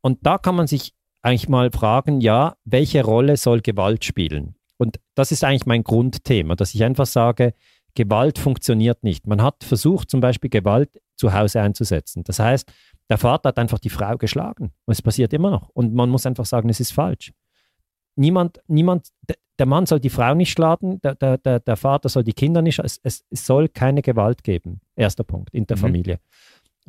Und 0.00 0.18
da 0.22 0.38
kann 0.38 0.54
man 0.54 0.66
sich 0.66 0.94
eigentlich 1.22 1.48
mal 1.48 1.70
fragen, 1.70 2.20
ja, 2.20 2.56
welche 2.64 3.04
Rolle 3.04 3.36
soll 3.36 3.60
Gewalt 3.60 4.04
spielen? 4.04 4.54
Und 4.78 4.98
das 5.14 5.30
ist 5.30 5.44
eigentlich 5.44 5.66
mein 5.66 5.84
Grundthema, 5.84 6.56
dass 6.56 6.74
ich 6.74 6.82
einfach 6.82 7.06
sage, 7.06 7.52
Gewalt 7.94 8.38
funktioniert 8.38 9.02
nicht. 9.02 9.26
Man 9.26 9.42
hat 9.42 9.64
versucht, 9.64 10.10
zum 10.10 10.20
Beispiel 10.20 10.48
Gewalt 10.48 11.00
zu 11.16 11.34
Hause 11.34 11.60
einzusetzen. 11.60 12.24
Das 12.24 12.38
heißt, 12.38 12.72
der 13.10 13.18
Vater 13.18 13.48
hat 13.48 13.58
einfach 13.58 13.78
die 13.78 13.90
Frau 13.90 14.16
geschlagen. 14.16 14.72
Und 14.86 14.92
es 14.92 15.02
passiert 15.02 15.32
immer 15.32 15.50
noch. 15.50 15.68
Und 15.70 15.92
man 15.92 16.08
muss 16.08 16.24
einfach 16.24 16.46
sagen, 16.46 16.68
es 16.68 16.80
ist 16.80 16.92
falsch. 16.92 17.32
Niemand, 18.20 18.60
niemand, 18.66 19.08
der 19.58 19.66
Mann 19.66 19.86
soll 19.86 19.98
die 19.98 20.10
Frau 20.10 20.34
nicht 20.34 20.52
schlagen, 20.52 21.00
der, 21.00 21.14
der, 21.14 21.38
der, 21.38 21.60
der 21.60 21.76
Vater 21.76 22.08
soll 22.10 22.22
die 22.22 22.34
Kinder 22.34 22.60
nicht, 22.60 22.78
es, 22.78 23.00
es, 23.02 23.24
soll 23.30 23.68
keine 23.68 24.02
Gewalt 24.02 24.44
geben. 24.44 24.80
Erster 24.94 25.24
Punkt 25.24 25.54
in 25.54 25.66
der 25.66 25.78
Mhm. 25.78 25.80
Familie. 25.80 26.18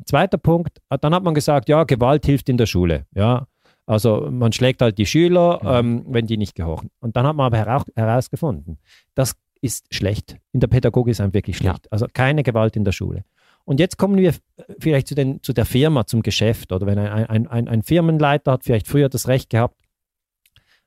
Zweiter 0.04 0.36
Punkt, 0.38 0.80
äh, 0.90 0.98
dann 1.00 1.14
hat 1.14 1.22
man 1.22 1.32
gesagt, 1.34 1.68
ja, 1.70 1.84
Gewalt 1.84 2.26
hilft 2.26 2.48
in 2.50 2.58
der 2.58 2.66
Schule. 2.66 3.06
Ja, 3.14 3.46
Also 3.86 4.28
man 4.30 4.52
schlägt 4.52 4.82
halt 4.82 4.98
die 4.98 5.06
Schüler, 5.06 5.60
ähm, 5.64 6.04
wenn 6.06 6.26
die 6.26 6.36
nicht 6.36 6.54
gehorchen. 6.54 6.90
Und 7.00 7.16
dann 7.16 7.26
hat 7.26 7.34
man 7.34 7.46
aber 7.46 7.56
herau 7.56 7.82
herausgefunden, 7.96 8.78
das 9.14 9.34
ist 9.62 9.92
schlecht. 9.94 10.36
In 10.52 10.60
der 10.60 10.66
Pädagogik 10.68 11.12
ist 11.12 11.20
einem 11.20 11.32
wirklich 11.34 11.56
schlecht. 11.56 11.90
Also 11.90 12.06
keine 12.12 12.42
Gewalt 12.42 12.76
in 12.76 12.84
der 12.84 12.92
Schule. 12.92 13.24
Und 13.64 13.80
jetzt 13.80 13.96
kommen 13.96 14.16
wir 14.18 14.34
vielleicht 14.80 15.06
zu, 15.08 15.14
den, 15.14 15.42
zu 15.42 15.52
der 15.52 15.64
Firma, 15.66 16.04
zum 16.06 16.22
Geschäft. 16.22 16.72
Oder 16.72 16.86
wenn 16.86 16.98
ein, 16.98 17.26
ein, 17.26 17.46
ein, 17.46 17.68
ein 17.68 17.82
Firmenleiter 17.82 18.52
hat 18.52 18.64
vielleicht 18.64 18.88
früher 18.88 19.08
das 19.08 19.28
Recht 19.28 19.50
gehabt, 19.50 19.76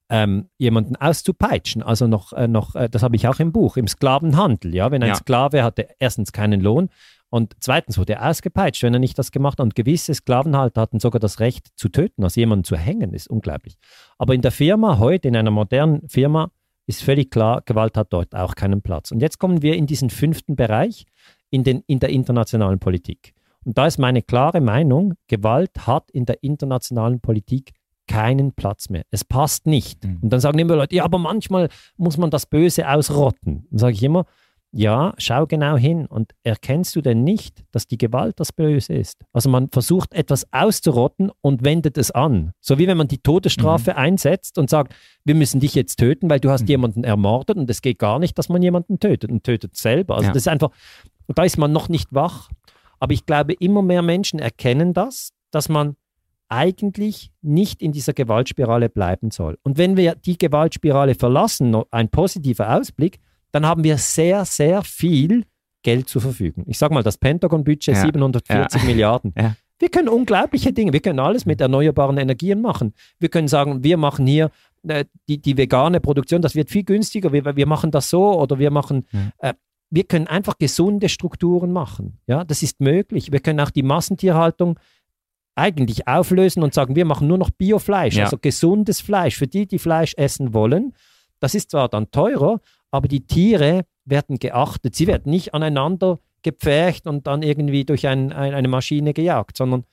ähm, 0.10 0.50
jemanden 0.58 0.96
auszupeitschen. 0.96 1.82
Also 1.82 2.08
noch, 2.08 2.34
äh, 2.34 2.48
noch 2.48 2.76
äh, 2.76 2.90
das 2.90 3.04
habe 3.04 3.16
ich 3.16 3.28
auch 3.28 3.40
im 3.40 3.52
Buch, 3.52 3.78
im 3.78 3.88
Sklavenhandel. 3.88 4.74
Ja, 4.76 4.92
wenn 4.92 5.04
ein 5.04 5.10
Ja. 5.10 5.16
Sklave 5.16 5.64
hatte 5.64 5.88
erstens 6.00 6.32
keinen 6.32 6.62
Lohn 6.62 6.90
und 7.30 7.56
zweitens 7.60 7.98
wurde 7.98 8.14
er 8.14 8.30
ausgepeitscht, 8.30 8.84
wenn 8.84 8.94
er 8.94 9.00
nicht 9.00 9.18
das 9.18 9.32
gemacht 9.32 9.60
hat. 9.60 9.64
Und 9.64 9.76
gewisse 9.76 10.14
Sklavenhalter 10.14 10.82
hatten 10.82 11.00
sogar 11.00 11.20
das 11.20 11.40
Recht 11.40 11.68
zu 11.76 11.90
töten, 11.90 12.24
also 12.24 12.40
jemanden 12.40 12.64
zu 12.64 12.78
hängen, 12.78 13.14
ist 13.14 13.30
unglaublich. 13.30 13.78
Aber 14.18 14.34
in 14.34 14.42
der 14.42 14.52
Firma 14.52 15.00
heute, 15.00 15.28
in 15.28 15.36
einer 15.36 15.52
modernen 15.52 16.08
Firma, 16.08 16.52
ist 16.88 17.04
völlig 17.04 17.32
klar, 17.32 17.64
Gewalt 17.66 17.98
hat 17.98 18.14
dort 18.14 18.36
auch 18.36 18.56
keinen 18.56 18.82
Platz. 18.82 19.12
Und 19.12 19.22
jetzt 19.22 19.40
kommen 19.40 19.62
wir 19.62 19.76
in 19.76 19.88
diesen 19.88 20.12
fünften 20.12 20.56
Bereich, 20.56 21.06
in, 21.50 21.64
den, 21.64 21.84
in 21.88 22.00
der 22.00 22.10
internationalen 22.10 22.80
Politik. 22.80 23.34
Und 23.64 23.78
da 23.78 23.88
ist 23.88 23.98
meine 23.98 24.22
klare 24.22 24.62
Meinung, 24.62 25.16
Gewalt 25.28 25.88
hat 25.88 26.12
in 26.12 26.26
der 26.26 26.44
internationalen 26.44 27.20
Politik 27.20 27.74
keinen 28.08 28.52
Platz 28.54 28.90
mehr. 28.90 29.04
Es 29.12 29.24
passt 29.24 29.66
nicht. 29.68 30.04
Mhm. 30.04 30.20
Und 30.22 30.30
dann 30.32 30.40
sagen 30.40 30.60
immer 30.60 30.76
Leute, 30.76 30.96
ja, 30.96 31.04
aber 31.04 31.18
manchmal 31.18 31.70
muss 31.98 32.18
man 32.18 32.30
das 32.30 32.46
Böse 32.46 32.88
ausrotten. 32.90 33.66
Dann 33.70 33.80
sage 33.80 33.94
ich 33.94 34.04
immer, 34.04 34.26
ja, 34.78 35.14
schau 35.18 35.48
genau 35.48 35.78
hin 35.78 36.06
und 36.06 36.34
erkennst 36.44 36.96
du 36.98 37.02
denn 37.02 37.24
nicht, 37.24 37.64
dass 37.72 37.88
die 37.88 37.98
Gewalt 37.98 38.42
das 38.42 38.52
Böse 38.52 38.94
ist? 38.94 39.22
Also 39.32 39.50
man 39.50 39.70
versucht 39.70 40.14
etwas 40.14 40.46
auszurotten 40.52 41.32
und 41.40 41.64
wendet 41.64 41.98
es 41.98 42.12
an. 42.12 42.52
So 42.60 42.78
wie 42.78 42.86
wenn 42.86 42.98
man 42.98 43.08
die 43.08 43.20
Todesstrafe 43.20 43.96
einsetzt 43.96 44.58
und 44.58 44.70
sagt, 44.70 44.94
wir 45.24 45.34
müssen 45.34 45.62
dich 45.62 45.76
jetzt 45.76 45.96
töten, 45.98 46.30
weil 46.30 46.42
du 46.42 46.50
hast 46.50 46.64
Mhm. 46.64 46.68
jemanden 46.68 47.04
ermordet 47.06 47.56
und 47.56 47.70
es 47.70 47.82
geht 47.82 48.00
gar 48.00 48.20
nicht, 48.20 48.38
dass 48.38 48.50
man 48.50 48.62
jemanden 48.62 49.00
tötet 49.00 49.32
und 49.32 49.46
tötet 49.46 49.78
selber. 49.78 50.16
Also 50.16 50.28
Ja. 50.28 50.34
das 50.34 50.44
ist 50.44 50.48
einfach, 50.50 50.72
da 51.30 51.44
ist 51.44 51.58
man 51.58 51.72
noch 51.72 51.88
nicht 51.88 52.14
wach. 52.14 52.50
Aber 53.00 53.14
ich 53.14 53.26
glaube, 53.26 53.54
immer 53.54 53.82
mehr 53.82 54.02
Menschen 54.02 54.40
erkennen 54.40 54.94
das, 54.94 55.32
dass 55.52 55.70
man 55.70 55.96
eigentlich 56.50 57.32
nicht 57.42 57.82
in 57.82 57.92
dieser 57.92 58.14
Gewaltspirale 58.14 58.90
bleiben 58.90 59.32
soll. 59.32 59.58
Und 59.64 59.78
wenn 59.78 59.98
wir 59.98 60.16
die 60.16 60.38
Gewaltspirale 60.38 61.16
verlassen, 61.16 61.76
ein 61.92 62.10
positiver 62.10 62.76
Ausblick, 62.76 63.20
dann 63.52 63.66
haben 63.66 63.84
wir 63.84 63.98
sehr, 63.98 64.46
sehr 64.46 64.84
viel 64.84 65.46
Geld 65.84 66.10
zur 66.10 66.22
Verfügung. 66.22 66.66
Ich 66.68 66.78
sage 66.78 66.94
mal, 66.94 67.04
das 67.04 67.18
Pentagon-Budget 67.18 67.96
Ja, 67.96 68.02
740 68.02 68.82
ja. 68.82 68.88
Milliarden. 68.88 69.34
Ja. 69.38 69.56
Wir 69.80 69.90
können 69.90 70.08
unglaubliche 70.08 70.72
Dinge, 70.72 70.94
wir 70.94 71.02
können 71.02 71.20
alles 71.20 71.46
mit 71.46 71.60
erneuerbaren 71.60 72.18
Energien 72.18 72.62
machen. 72.62 72.94
Wir 73.20 73.30
können 73.30 73.48
sagen, 73.48 73.84
wir 73.84 73.98
machen 73.98 74.26
hier 74.26 74.52
äh, 74.88 75.06
die, 75.28 75.42
die 75.42 75.58
vegane 75.58 76.00
Produktion, 76.00 76.42
das 76.42 76.56
wird 76.56 76.70
viel 76.70 76.84
günstiger, 76.84 77.34
wir, 77.34 77.56
wir 77.56 77.68
machen 77.68 77.92
das 77.92 78.10
so 78.10 78.40
oder 78.40 78.58
wir 78.58 78.72
machen, 78.72 79.06
äh, 79.40 79.54
wir 79.90 80.06
können 80.06 80.28
einfach 80.28 80.58
gesunde 80.58 81.10
Strukturen 81.10 81.72
machen. 81.72 82.20
Ja, 82.26 82.44
das 82.44 82.64
ist 82.64 82.82
möglich. 82.82 83.32
Wir 83.32 83.40
können 83.40 83.60
auch 83.60 83.70
die 83.70 83.84
Massentierhaltung 83.84 84.80
eigentlich 85.56 86.08
auflösen 86.08 86.64
und 86.64 86.74
sagen, 86.74 86.96
wir 86.96 87.06
machen 87.06 87.28
nur 87.28 87.38
noch 87.38 87.50
Biofleisch, 87.50 88.16
Ja. 88.16 88.26
also 88.26 88.38
gesundes 88.38 89.02
Fleisch. 89.02 89.38
Für 89.38 89.48
die, 89.48 89.66
die 89.68 89.80
Fleisch 89.80 90.14
essen 90.18 90.54
wollen, 90.54 90.94
das 91.40 91.56
ist 91.56 91.72
zwar 91.72 91.90
dann 91.90 92.12
teurer, 92.12 92.60
aber 92.92 93.08
die 93.08 93.26
Tiere 93.26 93.86
werden 94.06 94.38
geachtet. 94.38 94.96
Sie 94.96 95.08
werden 95.08 95.30
nicht 95.32 95.54
aneinander 95.54 96.20
gepfercht 96.44 97.08
und 97.08 97.26
dann 97.26 97.42
irgendwie 97.42 97.86
durch 97.86 98.08
ein, 98.08 98.32
ein, 98.32 98.54
eine 98.54 98.68
Maschine 98.68 99.14
gejagt, 99.14 99.58
sondern 99.58 99.84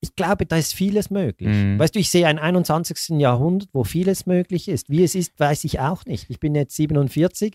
ich 0.00 0.14
glaube, 0.14 0.46
da 0.46 0.56
ist 0.56 0.74
vieles 0.74 1.10
möglich. 1.10 1.48
Mhm. 1.48 1.78
Weißt 1.78 1.94
du, 1.94 1.98
ich 1.98 2.10
sehe 2.10 2.26
ein 2.28 2.38
21. 2.38 3.18
Jahrhundert, 3.18 3.68
wo 3.72 3.82
vieles 3.82 4.26
möglich 4.26 4.68
ist. 4.68 4.88
Wie 4.90 5.02
es 5.02 5.16
ist, 5.16 5.38
weiß 5.40 5.64
ich 5.64 5.80
auch 5.80 6.04
nicht. 6.04 6.30
Ich 6.30 6.38
bin 6.38 6.54
jetzt 6.54 6.76
47. 6.76 7.54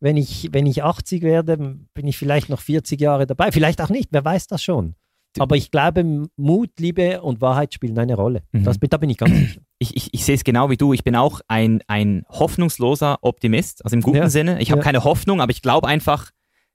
Wenn 0.00 0.16
ich, 0.18 0.50
wenn 0.52 0.66
ich 0.66 0.82
80 0.84 1.22
werde, 1.22 1.56
bin 1.56 2.06
ich 2.06 2.18
vielleicht 2.18 2.50
noch 2.50 2.60
40 2.60 3.00
Jahre 3.00 3.26
dabei. 3.26 3.52
Vielleicht 3.52 3.80
auch 3.80 3.88
nicht, 3.88 4.08
wer 4.12 4.24
weiß 4.24 4.46
das 4.48 4.62
schon. 4.62 4.94
Aber 5.38 5.56
ich 5.56 5.70
glaube, 5.70 6.26
Mut, 6.36 6.70
Liebe 6.78 7.20
und 7.22 7.40
Wahrheit 7.40 7.74
spielen 7.74 7.98
eine 7.98 8.14
Rolle. 8.14 8.42
Mhm. 8.52 8.64
Das, 8.64 8.78
da 8.80 8.96
bin 8.96 9.10
ich 9.10 9.18
ganz 9.18 9.36
sicher. 9.36 9.60
ich, 9.78 9.96
ich, 9.96 10.08
ich 10.12 10.24
sehe 10.24 10.34
es 10.34 10.42
genau 10.44 10.70
wie 10.70 10.76
du. 10.76 10.92
Ich 10.92 11.04
bin 11.04 11.14
auch 11.16 11.40
ein, 11.48 11.80
ein 11.86 12.24
hoffnungsloser 12.28 13.18
Optimist, 13.22 13.84
also 13.84 13.94
im 13.94 14.02
guten 14.02 14.16
Ja. 14.16 14.28
Sinne. 14.30 14.60
Ich 14.60 14.70
habe 14.70 14.80
Ja. 14.80 14.84
keine 14.84 15.04
Hoffnung, 15.04 15.40
aber 15.40 15.50
ich 15.52 15.62
glaube 15.62 15.86
einfach, 15.86 16.30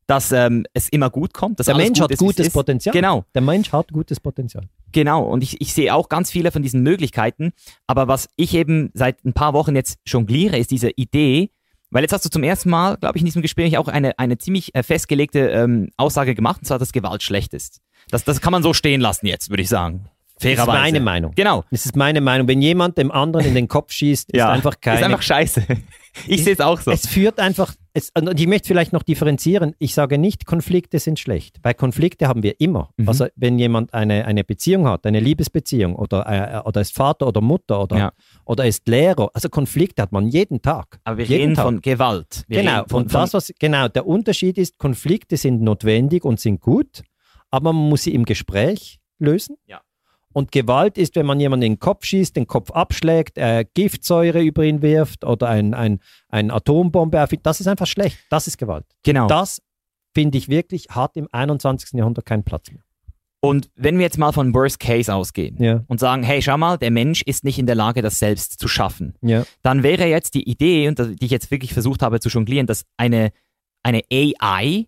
dass 0.08 0.32
ähm, 0.32 0.66
es 0.74 0.90
immer 0.90 1.10
gut 1.10 1.34
kommt. 1.34 1.60
Dass 1.60 1.66
Der 1.66 1.76
Mensch 1.76 2.00
gut 2.00 2.04
hat 2.06 2.12
ist, 2.12 2.20
gutes 2.20 2.48
ist. 2.48 2.54
Potenzial. 2.54 2.94
Genau, 2.94 3.24
Der 3.34 3.42
Mensch 3.42 3.72
hat 3.72 3.92
gutes 3.92 4.20
Potenzial. 4.20 4.66
genau. 4.92 5.24
Und 5.24 5.44
ich, 5.44 5.60
ich 5.62 5.74
sehe 5.74 5.94
auch 5.94 6.10
ganz 6.10 6.30
viele 6.32 6.52
von 6.52 6.62
diesen 6.62 6.84
Möglichkeiten. 6.84 7.52
Aber 7.88 8.08
was 8.08 8.30
ich 8.36 8.54
eben 8.54 8.92
seit 8.94 9.24
ein 9.26 9.34
paar 9.34 9.54
Wochen 9.54 9.76
jetzt 9.76 10.00
jongliere, 10.06 10.58
ist 10.58 10.72
diese 10.72 10.90
Idee, 10.92 11.50
weil 11.90 12.02
jetzt 12.04 12.12
hast 12.12 12.26
du 12.26 12.30
zum 12.30 12.44
ersten 12.44 12.70
Mal, 12.70 12.98
glaube 12.98 13.18
ich, 13.18 13.22
in 13.22 13.26
diesem 13.26 13.42
Gespräch 13.42 13.78
auch 13.78 13.88
eine, 13.88 14.18
eine 14.20 14.38
ziemlich 14.38 14.74
äh, 14.76 14.84
festgelegte 14.84 15.40
ähm, 15.50 15.90
Aussage 15.96 16.34
gemacht, 16.36 16.62
und 16.62 16.66
zwar, 16.66 16.80
dass 16.80 16.92
Gewalt 16.92 17.24
schlecht 17.24 17.54
ist. 17.54 17.80
Das, 18.14 18.24
das 18.24 18.42
kann 18.42 18.52
man 18.52 18.64
so 18.64 18.74
stehen 18.74 19.02
lassen 19.02 19.26
jetzt, 19.28 19.50
würde 19.50 19.64
ich 19.64 19.70
sagen. 19.70 20.06
Das 20.40 20.46
ist 20.52 20.56
Fairerweise. 20.58 20.80
meine 20.82 21.00
Meinung. 21.00 21.32
Genau. 21.36 21.64
Das 21.72 21.86
ist 21.86 21.96
meine 21.96 22.20
Meinung. 22.22 22.48
Wenn 22.48 22.62
jemand 22.62 22.98
dem 22.98 23.12
anderen 23.12 23.46
in 23.46 23.56
den 23.56 23.68
Kopf 23.68 23.92
schießt, 23.92 24.32
ist 24.32 24.42
einfach 24.42 24.80
keine. 24.82 25.00
Ist 25.00 25.06
einfach 25.06 25.22
scheiße. 25.22 25.66
Ich 26.28 26.44
sehe 26.44 26.54
es 26.54 26.60
auch 26.60 26.80
so. 26.80 26.92
Es 26.92 27.08
führt 27.08 27.40
einfach, 27.40 27.74
es, 27.92 28.12
und 28.16 28.40
ich 28.40 28.46
möchte 28.46 28.68
vielleicht 28.68 28.94
noch 28.94 29.02
differenzieren. 29.02 29.74
Ich 29.80 29.96
sage 29.96 30.20
nicht, 30.20 30.46
Konflikte 30.46 31.00
sind 31.00 31.18
schlecht, 31.18 31.58
weil 31.64 31.74
Konflikte 31.74 32.28
haben 32.28 32.44
wir 32.44 32.62
immer. 32.62 32.92
Mhm. 32.98 33.10
Also 33.10 33.26
wenn 33.36 33.58
jemand 33.58 33.96
eine, 33.96 34.24
eine 34.26 34.44
Beziehung 34.44 34.88
hat, 34.88 35.08
eine 35.08 35.20
Liebesbeziehung 35.20 35.96
oder, 35.96 36.28
äh, 36.28 36.68
oder 36.68 36.82
ist 36.82 36.96
Vater 36.96 37.26
oder 37.28 37.42
Mutter 37.42 37.82
oder, 37.82 37.98
Ja. 37.98 38.12
oder 38.46 38.68
ist 38.68 38.88
Lehrer, 38.88 39.32
also 39.34 39.50
Konflikte 39.50 40.04
hat 40.04 40.12
man 40.12 40.28
jeden 40.28 40.62
Tag. 40.62 41.00
Aber 41.04 41.18
wir 41.18 41.26
jeden 41.26 41.42
reden 41.42 41.56
Tag. 41.56 41.66
von 41.66 41.82
Gewalt. 41.82 42.44
Wir 42.48 42.62
genau, 42.62 42.84
von, 42.88 43.02
und 43.04 43.14
das, 43.16 43.34
was, 43.34 43.52
genau, 43.58 43.88
der 43.88 44.06
Unterschied 44.06 44.60
ist, 44.60 44.78
Konflikte 44.78 45.36
sind 45.36 45.64
notwendig 45.64 46.26
und 46.26 46.40
sind 46.40 46.62
gut, 46.62 47.02
aber 47.54 47.72
man 47.72 47.88
muss 47.88 48.02
sie 48.02 48.16
im 48.16 48.26
Gespräch 48.26 49.00
lösen. 49.20 49.58
Ja. 49.68 49.82
Und 50.34 50.52
Gewalt 50.52 50.98
ist, 50.98 51.16
wenn 51.16 51.28
man 51.28 51.40
jemanden 51.40 51.68
in 51.68 51.74
den 51.74 51.80
Kopf 51.80 52.04
schießt, 52.04 52.36
den 52.36 52.48
Kopf 52.48 52.72
abschlägt, 52.72 53.38
äh, 53.38 53.64
Giftsäure 53.76 54.42
über 54.42 54.64
ihn 54.64 54.82
wirft 54.82 55.24
oder 55.24 55.50
ein, 55.50 55.76
ein, 55.76 56.00
ein 56.30 56.50
Atombombe 56.50 57.24
auf 57.24 57.32
ihn. 57.32 57.42
Das 57.44 57.60
ist 57.60 57.68
einfach 57.68 57.86
schlecht. 57.86 58.18
Das 58.32 58.48
ist 58.48 58.58
Gewalt. 58.58 58.86
genau. 59.04 59.28
Das 59.28 59.62
finde 60.16 60.40
ich 60.40 60.50
wirklich, 60.50 60.88
hat 60.90 61.16
im 61.16 61.28
21. 61.32 61.92
Jahrhundert 61.94 62.26
keinen 62.26 62.44
Platz 62.44 62.72
mehr. 62.72 62.82
Und 63.40 63.70
wenn 63.76 63.98
wir 63.98 64.04
jetzt 64.04 64.18
mal 64.18 64.32
von 64.32 64.52
Worst 64.56 64.80
Case 64.80 65.14
ausgehen 65.14 65.62
Ja, 65.62 65.84
und 65.88 66.00
sagen, 66.00 66.24
hey, 66.24 66.42
schau 66.42 66.58
mal, 66.58 66.78
der 66.78 66.90
Mensch 66.90 67.22
ist 67.22 67.44
nicht 67.44 67.60
in 67.60 67.68
der 67.68 67.76
Lage, 67.76 68.02
das 68.02 68.18
selbst 68.18 68.60
zu 68.60 68.68
schaffen, 68.68 69.14
ja. 69.22 69.46
dann 69.62 69.84
wäre 69.84 70.08
jetzt 70.08 70.34
die 70.34 70.50
Idee, 70.50 70.88
und 70.88 70.98
die 70.98 71.26
ich 71.26 71.32
jetzt 71.32 71.52
wirklich 71.52 71.74
versucht 71.74 72.02
habe 72.02 72.20
zu 72.20 72.30
jonglieren, 72.30 72.66
dass 72.66 72.86
eine, 72.98 73.32
eine 73.84 74.02
AI 74.12 74.88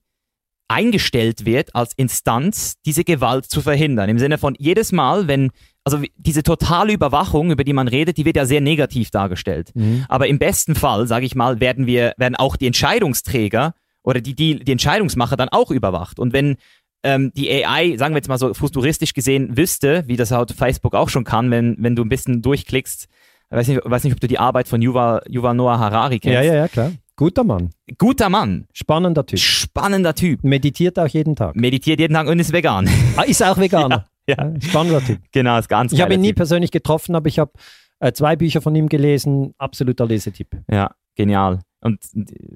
eingestellt 0.68 1.46
wird 1.46 1.76
als 1.76 1.94
Instanz, 1.96 2.76
diese 2.86 3.04
Gewalt 3.04 3.46
zu 3.46 3.62
verhindern. 3.62 4.10
Im 4.10 4.20
Sinne 4.20 4.38
von 4.38 4.56
jedes 4.58 4.92
Mal, 4.92 5.28
wenn, 5.28 5.52
also 5.84 6.00
diese 6.18 6.44
totale 6.44 6.94
Überwachung, 6.94 7.52
über 7.52 7.64
die 7.64 7.74
man 7.74 7.88
redet, 7.88 8.18
die 8.18 8.26
wird 8.26 8.36
ja 8.36 8.46
sehr 8.46 8.62
negativ 8.62 9.12
dargestellt. 9.12 9.72
Mhm. 9.76 10.06
Aber 10.10 10.28
im 10.28 10.40
besten 10.40 10.76
Fall, 10.76 11.08
sage 11.08 11.26
ich 11.26 11.36
mal, 11.36 11.60
werden 11.60 11.86
wir, 11.86 12.14
werden 12.18 12.36
auch 12.36 12.56
die 12.56 12.68
Entscheidungsträger 12.68 13.74
oder 14.04 14.22
die, 14.22 14.36
die, 14.36 14.64
die 14.64 14.72
Entscheidungsmacher 14.72 15.38
dann 15.38 15.50
auch 15.50 15.72
überwacht. 15.72 16.20
Und 16.20 16.34
wenn 16.34 16.58
ähm, 17.04 17.32
die 17.36 17.52
AI, 17.52 17.98
sagen 17.98 18.16
wir 18.16 18.18
jetzt 18.18 18.30
mal 18.30 18.40
so 18.40 18.54
futuristisch 18.54 19.14
gesehen, 19.14 19.56
wüsste, 19.56 20.04
wie 20.08 20.18
das 20.18 20.32
halt 20.32 20.52
Facebook 20.52 20.96
auch 20.96 21.10
schon 21.10 21.24
kann, 21.24 21.52
wenn, 21.52 21.76
wenn 21.80 21.96
du 21.96 22.04
ein 22.04 22.10
bisschen 22.10 22.42
durchklickst, 22.42 23.08
ich 23.52 23.58
weiß 23.58 23.68
nicht, 23.68 23.82
weiß 23.84 24.04
nicht, 24.04 24.14
ob 24.14 24.20
du 24.20 24.28
die 24.28 24.40
Arbeit 24.40 24.68
von 24.68 24.82
Yuval, 24.82 25.22
Yuval 25.30 25.54
Noah 25.54 25.78
Harari 25.78 26.20
kennst. 26.20 26.34
ja, 26.34 26.42
ja, 26.42 26.56
ja, 26.56 26.68
klar. 26.68 26.92
Guter 27.18 27.44
Mann. 27.44 27.70
Guter 27.98 28.30
Mann, 28.30 28.68
Spannender 28.74 29.26
Typ. 29.26 29.40
spannender 29.40 30.14
Typ, 30.16 30.44
Meditiert 30.44 31.00
auch 31.00 31.08
jeden 31.08 31.36
Tag. 31.36 31.56
meditiert 31.56 32.00
jeden 32.00 32.14
Tag 32.14 32.28
und 32.28 32.40
ist 32.40 32.52
vegan. 32.52 32.90
Ah, 33.16 33.22
ist 33.24 33.42
auch 33.44 33.58
Veganer. 33.58 34.06
Ja, 34.28 34.36
ja. 34.44 34.60
Spannender 34.60 35.06
Typ. 35.06 35.20
genau, 35.32 35.60
ist 35.60 35.70
ganz 35.70 35.94
Ich 35.94 36.02
habe 36.02 36.16
ihn 36.16 36.22
nie 36.22 36.30
Typ. 36.30 36.38
persönlich 36.38 36.72
getroffen, 36.72 37.14
aber 37.16 37.28
ich 37.28 37.38
habe 37.38 37.52
äh, 38.00 38.12
zwei 38.12 38.36
Bücher 38.36 38.60
von 38.60 38.76
ihm 38.76 38.90
gelesen. 38.90 39.54
Absoluter 39.60 40.08
Lesetipp. 40.08 40.48
Ja, 40.68 40.96
genial. 41.14 41.60
Und 41.82 42.00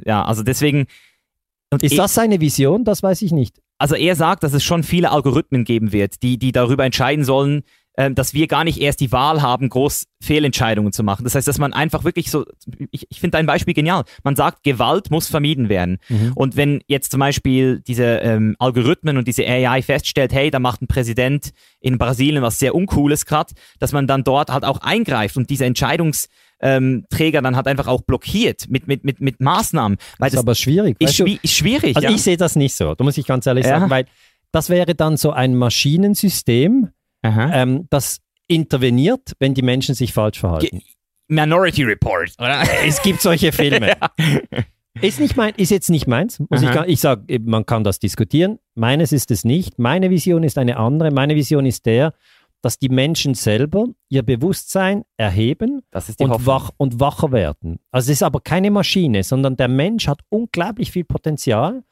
ja, 0.04 0.26
also 0.26 0.42
deswegen. 0.42 0.88
Und 1.72 1.84
Ist 1.84 1.96
das 1.96 2.16
seine 2.16 2.42
Vision? 2.42 2.86
Das 2.86 3.04
weiß 3.04 3.22
ich 3.22 3.32
nicht. 3.32 3.62
Also 3.78 3.94
er 3.94 4.16
sagt, 4.16 4.42
dass 4.42 4.54
es 4.54 4.64
schon 4.64 4.82
viele 4.82 5.12
Algorithmen 5.12 5.64
geben 5.64 5.92
wird, 5.92 6.24
die, 6.24 6.40
die 6.40 6.52
darüber 6.52 6.86
entscheiden 6.86 7.24
sollen, 7.24 7.62
ähm, 8.00 8.16
dass 8.16 8.34
wir 8.34 8.48
gar 8.48 8.64
nicht 8.64 8.80
erst 8.80 9.02
die 9.02 9.12
Wahl 9.12 9.42
haben, 9.42 9.68
groß 9.68 10.06
Fehlentscheidungen 10.24 10.94
zu 10.94 11.04
machen. 11.04 11.26
Das 11.26 11.36
heißt, 11.36 11.46
dass 11.50 11.58
man 11.58 11.74
einfach 11.74 12.06
wirklich 12.06 12.32
so, 12.32 12.46
ich, 12.92 13.06
ich 13.10 13.20
finde 13.20 13.36
dein 13.38 13.46
Beispiel 13.46 13.74
genial. 13.74 14.06
Man 14.24 14.38
sagt, 14.38 14.64
Gewalt 14.64 15.12
muss 15.12 15.28
vermieden 15.28 15.68
werden. 15.68 15.98
Und 16.34 16.56
wenn 16.56 16.80
jetzt 16.88 17.12
zum 17.12 17.20
Beispiel 17.20 17.82
diese 17.86 18.06
ähm, 18.06 18.56
Algorithmen 18.58 19.18
und 19.18 19.28
diese 19.28 19.46
AI 19.46 19.82
feststellt, 19.82 20.32
hey, 20.32 20.50
da 20.50 20.60
macht 20.60 20.82
ein 20.82 20.88
Präsident 20.88 21.50
in 21.82 21.98
Brasilien 21.98 22.42
was 22.42 22.58
sehr 22.58 22.74
Uncooles 22.74 23.26
gerade, 23.26 23.54
dass 23.80 23.92
man 23.92 24.08
dann 24.08 24.24
dort 24.24 24.50
halt 24.50 24.64
auch 24.64 24.80
eingreift 24.80 25.36
und 25.36 25.50
diese 25.50 25.66
Entscheidungsträger 25.66 26.32
ähm, 26.62 27.06
Träger 27.10 27.42
dann 27.42 27.58
halt 27.58 27.68
einfach 27.68 27.88
auch 27.88 28.02
blockiert 28.04 28.70
mit, 28.70 28.88
mit, 28.88 29.04
mit, 29.04 29.20
mit 29.20 29.42
Maßnahmen. 29.42 29.98
Weil 30.20 30.28
Das 30.30 30.34
ist 30.34 30.38
das 30.38 30.44
aber 30.46 30.56
schwierig. 30.56 30.96
ist, 31.00 31.16
schwi 31.18 31.38
ist 31.42 31.54
schwierig. 31.54 31.98
Also 31.98 32.08
ja. 32.08 32.16
ich 32.16 32.22
sehe 32.22 32.38
das 32.38 32.56
nicht 32.56 32.76
so. 32.76 32.96
Da 32.96 33.04
muss 33.04 33.18
ich 33.18 33.26
ganz 33.26 33.46
ehrlich 33.46 33.66
Ja. 33.66 33.80
sagen, 33.80 33.90
weil 33.90 34.06
das 34.54 34.70
wäre 34.70 34.96
dann 34.96 35.18
so 35.18 35.32
ein 35.32 35.56
Maschinensystem. 35.56 36.90
Ähm, 37.24 37.88
das 37.90 38.22
interveniert, 38.48 39.34
wenn 39.40 39.54
die 39.54 39.62
Menschen 39.62 39.96
sich 39.96 40.14
falsch 40.14 40.40
verhalten. 40.40 40.82
Minority 41.28 41.84
Report, 41.84 42.34
oder? 42.40 42.64
es 42.86 43.02
gibt 43.02 43.22
solche 43.22 43.52
Filme. 43.52 43.94
Ist, 45.02 45.20
nicht 45.20 45.38
mein, 45.38 45.54
ist 45.56 45.70
jetzt 45.70 45.90
nicht 45.90 46.08
meins. 46.08 46.40
Muss 46.40 46.62
ich 46.62 46.68
Aha. 46.68 46.84
ich 46.86 47.00
sage, 47.00 47.40
man 47.40 47.66
kann 47.66 47.86
das 47.86 48.00
diskutieren. 48.00 48.60
Meines 48.76 49.14
ist 49.14 49.32
es 49.32 49.46
nicht. 49.46 49.80
Meine 49.80 50.10
Vision 50.10 50.44
ist 50.44 50.58
eine 50.58 50.76
andere. 50.76 51.12
Meine 51.12 51.36
Vision 51.36 51.66
ist 51.66 51.86
der, 51.86 52.14
dass 52.62 52.80
die 52.80 52.90
Menschen 52.90 53.34
selber 53.34 53.86
ihr 54.10 54.24
Bewusstsein 54.24 55.04
erheben 55.16 55.84
und, 56.20 56.46
wach, 56.46 56.72
und 56.76 57.00
wacher 57.00 57.32
werden. 57.32 57.80
Also 57.92 58.12
es 58.12 58.18
ist 58.18 58.24
aber 58.24 58.42
keine 58.42 58.72
Maschine, 58.72 59.24
sondern 59.24 59.56
der 59.56 59.70
Mensch 59.70 60.08
hat 60.08 60.22
unglaublich 60.28 60.92
viel 60.92 61.06
Potenzial 61.06 61.84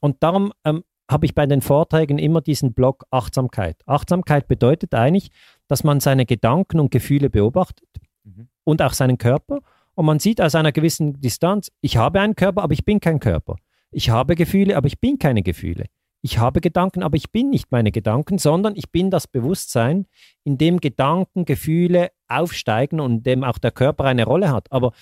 und 0.00 0.22
darum 0.22 0.52
ähm, 0.64 0.84
habe 1.10 1.26
ich 1.26 1.34
bei 1.34 1.46
den 1.46 1.60
Vorträgen 1.60 2.18
immer 2.18 2.40
diesen 2.40 2.72
Block 2.72 3.04
Achtsamkeit. 3.10 3.76
Achtsamkeit 3.86 4.48
bedeutet 4.48 4.94
eigentlich, 4.94 5.30
dass 5.68 5.84
man 5.84 6.00
seine 6.00 6.26
Gedanken 6.26 6.80
und 6.80 6.90
Gefühle 6.90 7.30
beobachtet 7.30 7.88
Mhm. 8.24 8.48
und 8.64 8.80
auch 8.80 8.94
seinen 8.94 9.18
Körper 9.18 9.60
und 9.94 10.06
man 10.06 10.18
sieht 10.18 10.40
aus 10.40 10.54
einer 10.54 10.72
gewissen 10.72 11.20
Distanz, 11.20 11.70
ich 11.80 11.96
habe 11.96 12.20
einen 12.20 12.34
Körper, 12.34 12.62
aber 12.62 12.72
ich 12.72 12.84
bin 12.84 13.00
kein 13.00 13.20
Körper. 13.20 13.56
Ich 13.90 14.10
habe 14.10 14.34
Gefühle, 14.34 14.76
aber 14.76 14.86
ich 14.86 14.98
bin 14.98 15.18
keine 15.18 15.42
Gefühle. 15.42 15.86
Ich 16.20 16.38
habe 16.38 16.60
Gedanken, 16.60 17.02
aber 17.02 17.16
ich 17.16 17.30
bin 17.30 17.50
nicht 17.50 17.70
meine 17.70 17.92
Gedanken, 17.92 18.38
sondern 18.38 18.74
ich 18.76 18.90
bin 18.90 19.10
das 19.10 19.28
Bewusstsein, 19.28 20.06
in 20.42 20.56
dem 20.56 20.80
Gedanken, 20.80 21.44
Gefühle 21.44 22.10
aufsteigen 22.28 22.98
und 22.98 23.18
in 23.18 23.22
dem 23.22 23.44
auch 23.44 23.58
der 23.58 23.70
Körper 23.70 24.04
eine 24.04 24.24
Rolle 24.24 24.50
hat. 24.50 24.72
Aber 24.72 24.92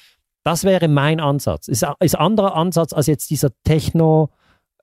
das 0.42 0.64
wäre 0.64 0.88
mein 0.88 1.20
Ansatz. 1.20 1.68
Ist 1.68 1.86
ist 2.00 2.16
ein 2.16 2.20
anderer 2.20 2.56
Ansatz 2.56 2.92
als 2.92 3.06
jetzt 3.06 3.30
dieser 3.30 3.50
Techno 3.62 4.30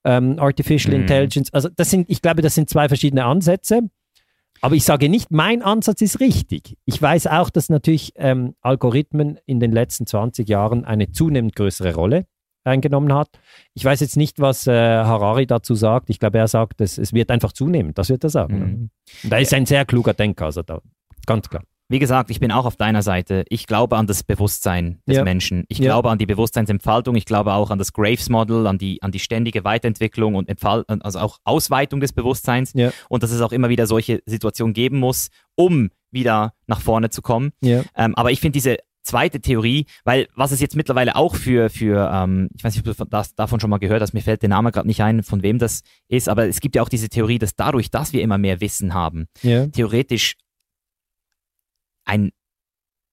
ähm, 0.03 0.39
Artificial 0.39 0.95
Mhm. 0.95 1.01
Intelligence. 1.01 1.53
Also 1.53 1.69
das 1.75 1.89
sind, 1.89 2.09
ich 2.09 2.21
glaube, 2.21 2.41
das 2.41 2.55
sind 2.55 2.69
zwei 2.69 2.87
verschiedene 2.87 3.25
Ansätze. 3.25 3.81
Aber 4.61 4.75
ich 4.75 4.83
sage 4.83 5.07
nicht, 5.07 5.31
mein 5.31 5.61
Ansatz 5.61 6.01
ist 6.01 6.19
richtig. 6.19 6.75
Ich 6.83 7.01
weiß 7.01 7.27
auch, 7.27 7.49
dass 7.49 7.69
natürlich 7.69 8.11
ähm, 8.15 8.55
Algorithmen 8.61 9.39
in 9.45 9.61
den 9.61 9.71
letzten 9.71 10.05
20 10.05 10.49
Jahren 10.49 10.83
eine 10.83 11.11
zunehmend 11.11 11.55
größere 11.55 11.95
Rolle 11.95 12.25
eingenommen 12.65 13.13
hat. 13.13 13.29
Ich 13.73 13.85
weiß 13.85 14.01
jetzt 14.01 14.17
nicht, 14.17 14.39
was 14.39 14.67
äh, 14.67 14.73
Harari 14.73 15.47
dazu 15.47 15.75
sagt. 15.75 16.09
Ich 16.09 16.19
glaube, 16.19 16.39
er 16.39 16.47
sagt, 16.49 16.81
es, 16.81 16.97
es 16.97 17.13
wird 17.13 17.31
einfach 17.31 17.53
zunehmen. 17.53 17.93
Das 17.93 18.09
wird 18.09 18.23
er 18.25 18.29
sagen. 18.29 18.89
Mhm. 19.23 19.29
Da 19.29 19.37
ist 19.37 19.53
ein 19.53 19.65
sehr 19.65 19.85
kluger 19.85 20.13
Denker, 20.13 20.45
also 20.45 20.61
da, 20.61 20.81
ganz 21.25 21.49
klar. 21.49 21.63
Wie 21.91 21.97
gesagt, 21.99 22.29
ich 22.29 22.39
bin 22.39 22.51
auch 22.51 22.65
auf 22.65 22.75
deiner 22.75 23.01
Seite. 23.01 23.45
Ich 23.49 23.65
glaube 23.65 23.97
an 23.97 24.05
das 24.05 24.23
Bewusstsein 24.23 25.01
des 25.07 25.17
Ja. 25.17 25.23
Menschen. 25.23 25.65
Ich 25.69 25.79
Ja. 25.79 25.85
glaube 25.85 26.11
an 26.11 26.19
die 26.19 26.27
Bewusstseinsentfaltung. 26.27 27.15
Ich 27.15 27.25
glaube 27.25 27.53
auch 27.53 27.71
an 27.71 27.79
das 27.79 27.93
Graves-Model, 27.93 28.67
an 28.67 28.77
die, 28.77 29.01
an 29.01 29.11
die 29.11 29.17
ständige 29.19 29.63
Weiterentwicklung 29.63 30.35
und 30.35 30.47
Entfal 30.49 30.85
also 30.87 31.17
auch 31.19 31.39
Ausweitung 31.43 31.99
des 31.99 32.13
Bewusstseins. 32.13 32.73
Ja. 32.75 32.91
Und 33.09 33.23
dass 33.23 33.31
es 33.31 33.41
auch 33.41 33.51
immer 33.51 33.69
wieder 33.69 33.87
solche 33.87 34.21
Situationen 34.27 34.73
geben 34.73 34.99
muss, 34.99 35.29
um 35.55 35.89
wieder 36.11 36.53
nach 36.67 36.79
vorne 36.81 37.09
zu 37.09 37.23
kommen. 37.23 37.51
Ja. 37.61 37.83
Ähm, 37.95 38.13
aber 38.15 38.31
ich 38.31 38.39
finde 38.39 38.53
diese 38.53 38.77
zweite 39.01 39.41
Theorie, 39.41 39.85
weil 40.03 40.27
was 40.35 40.51
es 40.51 40.59
jetzt 40.61 40.75
mittlerweile 40.75 41.15
auch 41.15 41.35
für, 41.35 41.71
für 41.71 42.11
ähm, 42.13 42.49
ich 42.55 42.63
weiß 42.63 42.75
nicht, 42.75 42.87
ob 42.87 42.95
du 42.97 43.05
das, 43.05 43.33
davon 43.33 43.59
schon 43.59 43.71
mal 43.71 43.77
gehört 43.79 44.01
hast, 44.03 44.13
mir 44.13 44.21
fällt 44.21 44.43
der 44.43 44.49
Name 44.49 44.71
gerade 44.71 44.87
nicht 44.87 45.01
ein, 45.01 45.23
von 45.23 45.41
wem 45.41 45.57
das 45.57 45.81
ist, 46.07 46.29
aber 46.29 46.47
es 46.47 46.59
gibt 46.59 46.75
ja 46.75 46.83
auch 46.83 46.89
diese 46.89 47.09
Theorie, 47.09 47.39
dass 47.39 47.55
dadurch, 47.55 47.89
dass 47.89 48.13
wir 48.13 48.21
immer 48.21 48.37
mehr 48.37 48.61
Wissen 48.61 48.93
haben, 48.93 49.25
theoretisch 49.71 50.35
ein 52.09 52.31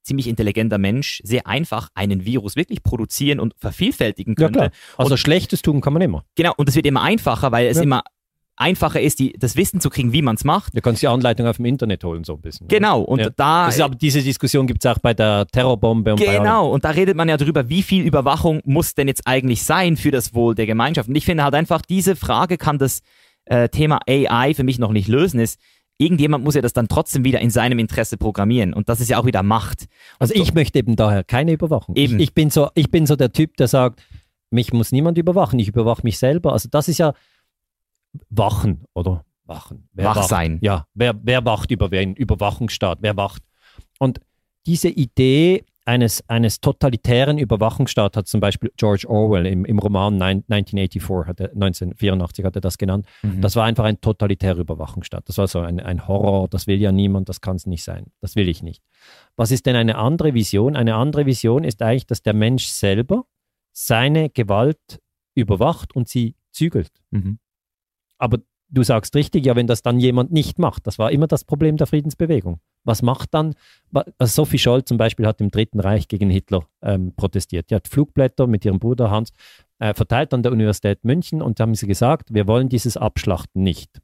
ziemlich 0.02 0.28
intelligenter 0.28 0.78
Mensch 0.78 1.20
sehr 1.24 1.46
einfach 1.46 1.88
einen 1.94 2.24
Virus 2.24 2.54
wirklich 2.56 2.82
produzieren 2.82 3.40
und 3.40 3.54
vervielfältigen 3.58 4.34
Ja, 4.38 4.44
könnte. 4.46 4.58
klar. 4.58 4.70
Also 4.98 5.16
Schlechtes 5.16 5.62
tun 5.62 5.80
kann 5.80 5.92
man 5.92 6.02
immer. 6.02 6.24
Genau, 6.36 6.52
und 6.56 6.68
es 6.68 6.76
wird 6.76 6.86
immer 6.86 7.02
einfacher, 7.02 7.50
weil 7.52 7.66
es 7.66 7.78
Ja. 7.78 7.82
immer 7.82 8.02
einfacher 8.58 9.00
ist, 9.00 9.18
die, 9.18 9.34
das 9.38 9.56
Wissen 9.56 9.80
zu 9.80 9.90
kriegen, 9.90 10.12
wie 10.12 10.22
man 10.22 10.36
es 10.36 10.44
macht. 10.44 10.74
Du 10.74 10.80
kannst 10.80 11.02
die 11.02 11.08
Anleitung 11.08 11.46
auf 11.46 11.56
dem 11.56 11.66
Internet 11.66 12.02
holen, 12.04 12.24
so 12.24 12.34
ein 12.34 12.40
bisschen. 12.40 12.68
Genau, 12.68 13.02
und 13.02 13.18
Ja. 13.18 13.30
da 13.30 13.68
ist, 13.68 13.80
aber 13.80 13.94
diese 13.96 14.22
Diskussion 14.22 14.66
gibt 14.66 14.82
es 14.84 14.90
auch 14.90 14.98
bei 14.98 15.12
der 15.12 15.46
Terrorbombe 15.48 16.12
und. 16.12 16.20
Genau, 16.20 16.70
und 16.70 16.84
da 16.84 16.90
redet 16.90 17.16
man 17.16 17.28
ja 17.28 17.36
drüber, 17.36 17.68
wie 17.68 17.82
viel 17.82 18.04
Überwachung 18.06 18.60
muss 18.64 18.94
denn 18.94 19.08
jetzt 19.08 19.26
eigentlich 19.26 19.62
sein 19.64 19.96
für 19.96 20.10
das 20.10 20.32
Wohl 20.32 20.54
der 20.54 20.66
Gemeinschaft. 20.66 21.08
Und 21.08 21.16
ich 21.16 21.24
finde 21.26 21.44
halt 21.44 21.54
einfach, 21.54 21.82
diese 21.82 22.16
Frage 22.16 22.56
kann 22.56 22.78
das 22.78 23.02
äh, 23.44 23.68
Thema 23.68 24.00
AI 24.08 24.54
für 24.54 24.64
mich 24.64 24.78
noch 24.78 24.92
nicht 24.92 25.08
lösen. 25.08 25.38
Ist, 25.38 25.60
irgendjemand 25.98 26.44
muss 26.44 26.54
ja 26.54 26.60
das 26.60 26.72
dann 26.72 26.88
trotzdem 26.88 27.24
wieder 27.24 27.40
in 27.40 27.50
seinem 27.50 27.78
Interesse 27.78 28.16
programmieren. 28.16 28.74
Und 28.74 28.88
das 28.88 29.00
ist 29.00 29.08
ja 29.08 29.18
auch 29.18 29.24
wieder 29.24 29.42
Macht. 29.42 29.86
Also 30.18 30.34
Und 30.34 30.40
ich 30.40 30.54
möchte 30.54 30.78
eben 30.78 30.96
daher 30.96 31.24
keine 31.24 31.52
Überwachung. 31.52 31.96
Eben. 31.96 32.16
Ich, 32.16 32.28
ich, 32.28 32.34
bin 32.34 32.50
so, 32.50 32.68
ich 32.74 32.90
bin 32.90 33.06
so 33.06 33.16
der 33.16 33.32
Typ, 33.32 33.56
der 33.56 33.68
sagt, 33.68 34.02
mich 34.50 34.72
muss 34.72 34.92
niemand 34.92 35.18
überwachen, 35.18 35.58
ich 35.58 35.68
überwache 35.68 36.02
mich 36.02 36.18
selber. 36.18 36.52
Also 36.52 36.68
das 36.70 36.88
ist 36.88 36.98
ja 36.98 37.14
Wachen, 38.30 38.84
oder? 38.94 39.24
Wachen. 39.44 39.88
Wach 39.92 40.16
wacht? 40.16 40.28
sein. 40.28 40.58
Ja, 40.60 40.86
wer, 40.94 41.14
wer 41.22 41.44
wacht 41.44 41.70
über 41.70 41.90
wen? 41.90 42.14
Überwachungsstaat, 42.14 42.98
wer 43.00 43.16
wacht? 43.16 43.42
Und 43.98 44.20
diese 44.66 44.88
Idee 44.88 45.64
eines, 45.86 46.28
eines 46.28 46.60
totalitären 46.60 47.38
Überwachungsstaats 47.38 48.16
hat 48.16 48.26
zum 48.26 48.40
Beispiel 48.40 48.72
George 48.76 49.06
Orwell 49.08 49.46
im, 49.46 49.64
im 49.64 49.78
Roman 49.78 50.16
Nein- 50.16 50.44
1984, 50.48 51.28
hat 51.28 51.40
er, 51.40 51.50
1984 51.52 52.44
hat 52.44 52.56
er 52.56 52.60
das 52.60 52.76
genannt. 52.76 53.06
Mhm. 53.22 53.40
Das 53.40 53.56
war 53.56 53.64
einfach 53.64 53.84
ein 53.84 54.00
totalitärer 54.00 54.58
Überwachungsstaat. 54.58 55.28
Das 55.28 55.38
war 55.38 55.46
so 55.46 55.60
ein, 55.60 55.78
ein 55.80 56.08
Horror, 56.08 56.48
das 56.48 56.66
will 56.66 56.80
ja 56.80 56.90
niemand, 56.92 57.28
das 57.28 57.40
kann 57.40 57.56
es 57.56 57.66
nicht 57.66 57.84
sein. 57.84 58.06
Das 58.20 58.34
will 58.34 58.48
ich 58.48 58.62
nicht. 58.62 58.82
Was 59.36 59.52
ist 59.52 59.64
denn 59.66 59.76
eine 59.76 59.96
andere 59.96 60.34
Vision? 60.34 60.76
Eine 60.76 60.96
andere 60.96 61.24
Vision 61.24 61.62
ist 61.62 61.80
eigentlich, 61.80 62.06
dass 62.06 62.22
der 62.22 62.34
Mensch 62.34 62.66
selber 62.66 63.24
seine 63.72 64.28
Gewalt 64.28 65.00
überwacht 65.34 65.94
und 65.94 66.08
sie 66.08 66.34
zügelt. 66.50 66.90
Mhm. 67.10 67.38
Aber 68.18 68.38
du 68.68 68.82
sagst 68.82 69.14
richtig, 69.14 69.46
ja, 69.46 69.54
wenn 69.54 69.66
das 69.66 69.82
dann 69.82 70.00
jemand 70.00 70.32
nicht 70.32 70.58
macht, 70.58 70.86
das 70.86 70.98
war 70.98 71.12
immer 71.12 71.28
das 71.28 71.44
Problem 71.44 71.76
der 71.76 71.86
Friedensbewegung. 71.86 72.60
Was 72.86 73.02
macht 73.02 73.34
dann, 73.34 73.54
also 73.92 74.44
Sophie 74.44 74.58
Scholl 74.58 74.84
zum 74.84 74.96
Beispiel 74.96 75.26
hat 75.26 75.40
im 75.40 75.50
Dritten 75.50 75.80
Reich 75.80 76.08
gegen 76.08 76.30
Hitler 76.30 76.66
ähm, 76.82 77.12
protestiert. 77.14 77.70
Die 77.70 77.74
hat 77.74 77.88
Flugblätter 77.88 78.46
mit 78.46 78.64
ihrem 78.64 78.78
Bruder 78.78 79.10
Hans 79.10 79.32
äh, 79.78 79.92
verteilt 79.92 80.32
an 80.32 80.42
der 80.42 80.52
Universität 80.52 81.04
München 81.04 81.42
und 81.42 81.58
da 81.58 81.62
haben 81.62 81.74
sie 81.74 81.86
gesagt, 81.86 82.32
wir 82.32 82.46
wollen 82.46 82.68
dieses 82.68 82.96
Abschlachten 82.96 83.62
nicht. 83.62 84.00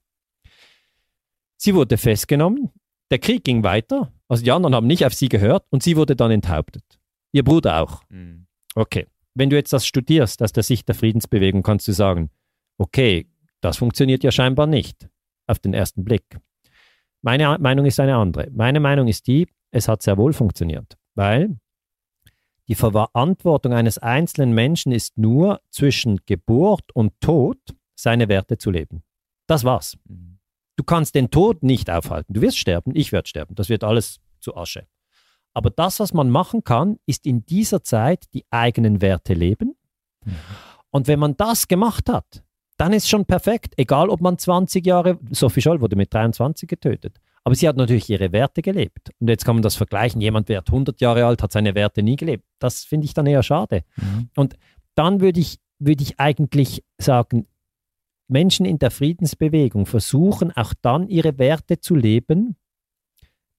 Sie 1.57 1.75
wurde 1.75 1.97
festgenommen, 1.97 2.71
der 3.11 3.19
Krieg 3.19 3.45
ging 3.45 3.63
weiter, 3.63 4.13
also 4.29 4.43
die 4.43 4.51
anderen 4.51 4.75
haben 4.75 4.87
nicht 4.87 5.07
auf 5.07 5.15
sie 5.15 5.29
gehört 5.29 5.65
und 5.71 5.83
sie 5.83 5.97
wurde 5.97 6.17
dann 6.17 6.31
enthauptet. 6.31 6.85
Ihr 7.33 7.45
Bruder 7.45 7.81
auch. 7.81 8.03
Mhm. 8.09 8.47
Okay, 8.75 9.07
wenn 9.35 9.49
du 9.49 9.57
jetzt 9.57 9.73
das 9.73 9.87
studierst 9.87 10.43
aus 10.43 10.53
der 10.53 10.63
Sicht 10.63 10.89
der 10.89 10.95
Friedensbewegung, 10.95 11.63
kannst 11.63 11.87
du 11.89 11.93
sagen, 11.93 12.31
okay, 12.79 13.27
das 13.61 13.77
funktioniert 13.77 14.25
ja 14.25 14.33
scheinbar 14.33 14.67
nicht 14.67 15.09
auf 15.47 15.59
den 15.59 15.73
ersten 15.73 16.05
Blick. 16.05 16.25
Meine 17.23 17.57
Meinung 17.59 17.87
ist 17.87 18.01
eine 18.01 18.17
andere. 18.17 18.51
Meine 18.51 18.81
Meinung 18.81 19.09
ist 19.09 19.27
die, 19.27 19.49
es 19.71 19.89
hat 19.89 20.03
sehr 20.03 20.19
wohl 20.19 20.33
funktioniert, 20.33 20.97
weil 21.15 21.57
die 22.69 22.75
Verantwortung 22.75 23.73
eines 23.73 23.99
einzelnen 23.99 24.53
Menschen 24.53 24.93
ist 24.93 25.17
nur 25.19 25.61
zwischen 25.71 26.21
Geburt 26.27 26.95
und 26.95 27.21
Tod 27.21 27.59
seine 27.95 28.29
Werte 28.29 28.59
zu 28.59 28.71
leben. 28.71 29.03
Das 29.47 29.65
war's. 29.65 29.97
Mhm. 30.09 30.39
Du 30.77 30.85
kannst 30.85 31.15
den 31.15 31.31
Tod 31.31 31.63
nicht 31.63 31.91
aufhalten. 31.91 32.33
Du 32.33 32.41
wirst 32.41 32.59
sterben, 32.59 32.93
ich 32.95 33.13
werde 33.13 33.29
sterben. 33.29 33.55
Das 33.55 33.69
wird 33.69 33.85
alles 33.85 34.21
zu 34.41 34.57
Asche. 34.57 34.87
Aber 35.55 35.71
das, 35.71 36.01
was 36.01 36.15
man 36.15 36.31
machen 36.31 36.65
kann, 36.65 36.99
ist 37.07 37.27
in 37.27 37.45
dieser 37.45 37.83
Zeit 37.83 38.25
die 38.33 38.45
eigenen 38.51 39.03
Werte 39.03 39.35
leben. 39.35 39.77
Und 40.91 41.09
wenn 41.09 41.19
man 41.19 41.37
das 41.37 41.69
gemacht 41.69 42.09
hat, 42.09 42.43
dann 42.83 42.93
ist 42.95 43.09
schon 43.09 43.25
perfekt. 43.25 43.75
Egal, 43.77 44.11
ob 44.11 44.21
man 44.21 44.39
20 44.39 44.85
Jahre, 44.85 45.17
Sophie 45.31 45.61
Scholl 45.61 45.81
wurde 45.81 45.95
mit 45.95 46.13
23 46.13 46.69
getötet. 46.69 47.21
Aber 47.45 47.55
sie 47.55 47.69
hat 47.69 47.77
natürlich 47.77 48.11
ihre 48.11 48.33
Werte 48.33 48.61
gelebt. 48.61 49.13
Und 49.21 49.29
jetzt 49.29 49.45
kann 49.45 49.55
man 49.55 49.63
das 49.63 49.77
vergleichen. 49.77 50.21
Jemand 50.21 50.49
wird 50.49 50.69
100 50.69 51.01
Jahre 51.01 51.25
alt, 51.25 51.45
hat 51.45 51.53
seine 51.53 51.77
Werte 51.77 52.03
nie 52.03 52.17
gelebt. 52.17 52.43
Das 52.59 52.83
finde 52.83 53.05
ich 53.05 53.15
dann 53.15 53.27
eher 53.27 53.45
schade. 53.45 53.85
Mhm. 53.95 54.31
Und 54.35 54.57
dann 54.97 55.21
würde 55.21 55.39
ich, 55.39 55.61
würde 55.79 56.03
ich 56.03 56.19
eigentlich 56.19 56.83
sagen, 56.99 57.47
Menschen 58.27 58.67
in 58.67 58.81
der 58.81 58.91
Friedensbewegung 58.91 59.87
versuchen 59.87 60.51
auch 60.51 60.75
dann 60.83 61.07
ihre 61.07 61.39
Werte 61.39 61.79
zu 61.79 61.95
leben, 61.95 62.57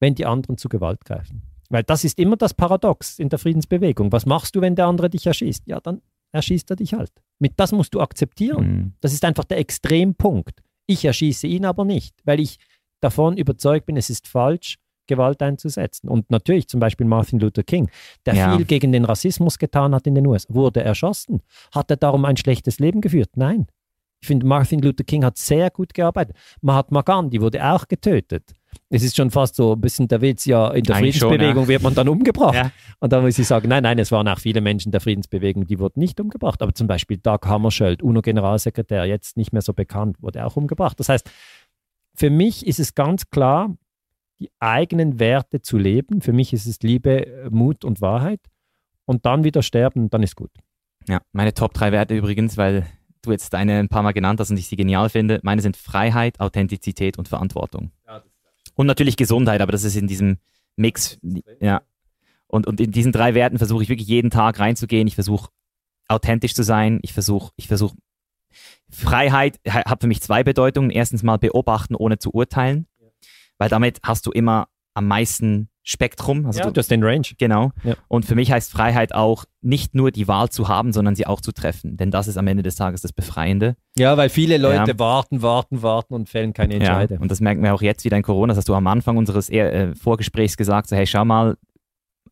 wenn 0.00 0.14
die 0.14 0.26
anderen 0.26 0.58
zu 0.58 0.68
Gewalt 0.68 1.02
greifen. 1.06 1.40
Weil 1.70 1.84
das 1.84 2.04
ist 2.04 2.18
immer 2.18 2.36
das 2.36 2.52
Paradox 2.52 3.18
in 3.18 3.30
der 3.30 3.38
Friedensbewegung. 3.38 4.12
Was 4.12 4.26
machst 4.26 4.54
du, 4.54 4.60
wenn 4.60 4.76
der 4.76 4.86
andere 4.86 5.08
dich 5.08 5.26
erschießt? 5.26 5.62
Ja, 5.66 5.80
dann 5.80 6.02
erschießt 6.34 6.70
er 6.70 6.76
dich 6.76 6.94
halt. 6.94 7.12
Mit 7.38 7.52
das 7.56 7.72
musst 7.72 7.94
du 7.94 8.00
akzeptieren. 8.00 8.66
Mhm. 8.66 8.92
Das 9.00 9.12
ist 9.12 9.24
einfach 9.24 9.44
der 9.44 9.58
Extrempunkt. 9.58 10.60
Ich 10.86 11.04
erschieße 11.04 11.46
ihn 11.46 11.64
aber 11.64 11.84
nicht, 11.84 12.14
weil 12.24 12.40
ich 12.40 12.58
davon 13.00 13.36
überzeugt 13.36 13.86
bin, 13.86 13.96
es 13.96 14.10
ist 14.10 14.28
falsch, 14.28 14.76
Gewalt 15.06 15.42
einzusetzen. 15.42 16.08
Und 16.08 16.30
natürlich 16.30 16.66
zum 16.68 16.80
Beispiel 16.80 17.06
Martin 17.06 17.38
Luther 17.38 17.62
King, 17.62 17.90
der 18.26 18.34
Ja. 18.34 18.56
viel 18.56 18.64
gegen 18.64 18.92
den 18.92 19.04
Rassismus 19.04 19.58
getan 19.58 19.94
hat 19.94 20.06
in 20.06 20.14
den 20.14 20.26
USA, 20.26 20.52
wurde 20.54 20.82
erschossen. 20.82 21.42
Hat 21.74 21.90
er 21.90 21.96
darum 21.98 22.24
ein 22.24 22.36
schlechtes 22.36 22.78
Leben 22.78 23.00
geführt? 23.00 23.30
Nein. 23.36 23.66
Ich 24.22 24.28
finde, 24.28 24.46
Martin 24.46 24.80
Luther 24.80 25.04
King 25.04 25.22
hat 25.24 25.36
sehr 25.36 25.68
gut 25.70 25.92
gearbeitet. 25.92 26.34
Mahatma 26.62 27.02
Gandhi 27.02 27.40
wurde 27.42 27.62
auch 27.62 27.86
getötet. 27.86 28.52
Es 28.88 29.02
ist 29.02 29.16
schon 29.16 29.30
fast 29.30 29.56
so 29.56 29.72
ein 29.72 29.80
bisschen 29.80 30.08
der 30.08 30.20
Witz, 30.20 30.44
ja, 30.44 30.70
in 30.70 30.82
der 30.82 30.96
Eigentlich 30.96 31.16
schon, 31.16 31.28
Friedensbewegung 31.28 31.68
wird 31.68 31.82
man 31.82 31.94
dann 31.94 32.08
umgebracht. 32.08 32.54
Ja. 32.54 32.70
Und 33.00 33.12
da 33.12 33.20
muss 33.20 33.38
ich 33.38 33.46
sagen, 33.46 33.68
nein, 33.68 33.82
nein, 33.82 33.98
es 33.98 34.12
waren 34.12 34.28
auch 34.28 34.38
viele 34.38 34.60
Menschen 34.60 34.92
der 34.92 35.00
Friedensbewegung, 35.00 35.66
die 35.66 35.78
wurden 35.78 36.00
nicht 36.00 36.20
umgebracht. 36.20 36.62
Aber 36.62 36.74
zum 36.74 36.86
Beispiel 36.86 37.18
Dag 37.18 37.46
Hammarskjöld, 37.46 38.02
UNO-Generalsekretär, 38.02 39.04
jetzt 39.04 39.36
nicht 39.36 39.52
mehr 39.52 39.62
so 39.62 39.72
bekannt, 39.72 40.22
wurde 40.22 40.44
auch 40.44 40.56
umgebracht. 40.56 40.98
Das 41.00 41.08
heißt, 41.08 41.30
für 42.14 42.30
mich 42.30 42.66
ist 42.66 42.78
es 42.78 42.94
ganz 42.94 43.30
klar, 43.30 43.76
die 44.38 44.50
eigenen 44.60 45.18
Werte 45.18 45.62
zu 45.62 45.78
leben. 45.78 46.20
Für 46.20 46.32
mich 46.32 46.52
ist 46.52 46.66
es 46.66 46.80
Liebe, 46.80 47.48
Mut 47.50 47.84
und 47.84 48.00
Wahrheit. 48.00 48.40
Und 49.06 49.26
dann 49.26 49.44
wieder 49.44 49.62
sterben, 49.62 50.10
dann 50.10 50.22
ist 50.22 50.36
gut. 50.36 50.50
Ja, 51.08 51.20
meine 51.32 51.52
Top 51.52 51.74
drei 51.74 51.92
Werte 51.92 52.16
übrigens, 52.16 52.56
weil 52.56 52.86
du 53.22 53.32
jetzt 53.32 53.52
deine 53.52 53.78
ein 53.78 53.88
paar 53.88 54.02
Mal 54.02 54.12
genannt 54.12 54.40
hast 54.40 54.50
und 54.50 54.58
ich 54.58 54.66
sie 54.66 54.76
genial 54.76 55.08
finde. 55.08 55.40
Meine 55.42 55.62
sind 55.62 55.76
Freiheit, 55.76 56.40
Authentizität 56.40 57.18
und 57.18 57.28
Verantwortung. 57.28 57.90
Und 58.74 58.86
natürlich 58.86 59.16
Gesundheit, 59.16 59.60
aber 59.60 59.72
das 59.72 59.84
ist 59.84 59.96
in 59.96 60.06
diesem 60.06 60.38
Mix. 60.76 61.18
Ja. 61.60 61.82
Und, 62.46 62.66
und 62.66 62.80
in 62.80 62.90
diesen 62.90 63.12
drei 63.12 63.34
Werten 63.34 63.58
versuche 63.58 63.82
ich 63.82 63.88
wirklich 63.88 64.08
jeden 64.08 64.30
Tag 64.30 64.58
reinzugehen. 64.58 65.06
Ich 65.06 65.14
versuche 65.14 65.50
authentisch 66.08 66.54
zu 66.54 66.62
sein. 66.62 66.98
Ich 67.02 67.12
versuche, 67.12 67.52
ich 67.56 67.68
versuche 67.68 67.96
Freiheit 68.90 69.58
ha- 69.68 69.84
hat 69.90 70.00
für 70.00 70.06
mich 70.06 70.20
zwei 70.22 70.44
Bedeutungen. 70.44 70.90
Erstens 70.90 71.22
mal 71.22 71.38
beobachten, 71.38 71.94
ohne 71.94 72.18
zu 72.18 72.32
urteilen. 72.32 72.86
Weil 73.58 73.68
damit 73.68 74.00
hast 74.02 74.26
du 74.26 74.30
immer 74.30 74.68
am 74.94 75.06
meisten 75.06 75.68
Spektrum. 75.86 76.46
Also 76.46 76.60
ja, 76.60 76.66
du, 76.66 76.72
du 76.72 76.78
hast 76.80 76.90
den 76.90 77.04
Range. 77.04 77.26
Genau. 77.38 77.70
Ja. 77.84 77.94
Und 78.08 78.24
für 78.24 78.34
mich 78.34 78.50
heißt 78.50 78.72
Freiheit 78.72 79.14
auch, 79.14 79.44
nicht 79.60 79.94
nur 79.94 80.10
die 80.10 80.26
Wahl 80.26 80.48
zu 80.48 80.66
haben, 80.68 80.92
sondern 80.92 81.14
sie 81.14 81.26
auch 81.26 81.40
zu 81.40 81.52
treffen. 81.52 81.96
Denn 81.96 82.10
das 82.10 82.26
ist 82.26 82.36
am 82.38 82.46
Ende 82.46 82.62
des 82.62 82.76
Tages 82.76 83.02
das 83.02 83.12
Befreiende. 83.12 83.76
Ja, 83.96 84.16
weil 84.16 84.28
viele 84.30 84.56
Leute 84.58 84.92
Ja. 84.92 84.98
warten, 84.98 85.42
warten, 85.42 85.82
warten 85.82 86.14
und 86.14 86.28
fällen 86.28 86.52
keine 86.54 86.74
Ja. 86.74 86.80
Entscheide. 86.80 87.18
Und 87.18 87.30
das 87.30 87.40
merken 87.40 87.62
wir 87.62 87.74
auch 87.74 87.82
jetzt 87.82 88.04
wieder 88.04 88.16
in 88.16 88.22
Corona. 88.22 88.52
Das 88.52 88.58
hast 88.58 88.68
du 88.68 88.74
am 88.74 88.86
Anfang 88.86 89.16
unseres 89.18 89.48
äh, 89.50 89.94
Vorgesprächs 89.94 90.56
gesagt, 90.56 90.88
so 90.88 90.96
hey, 90.96 91.06
schau 91.06 91.24
mal, 91.24 91.56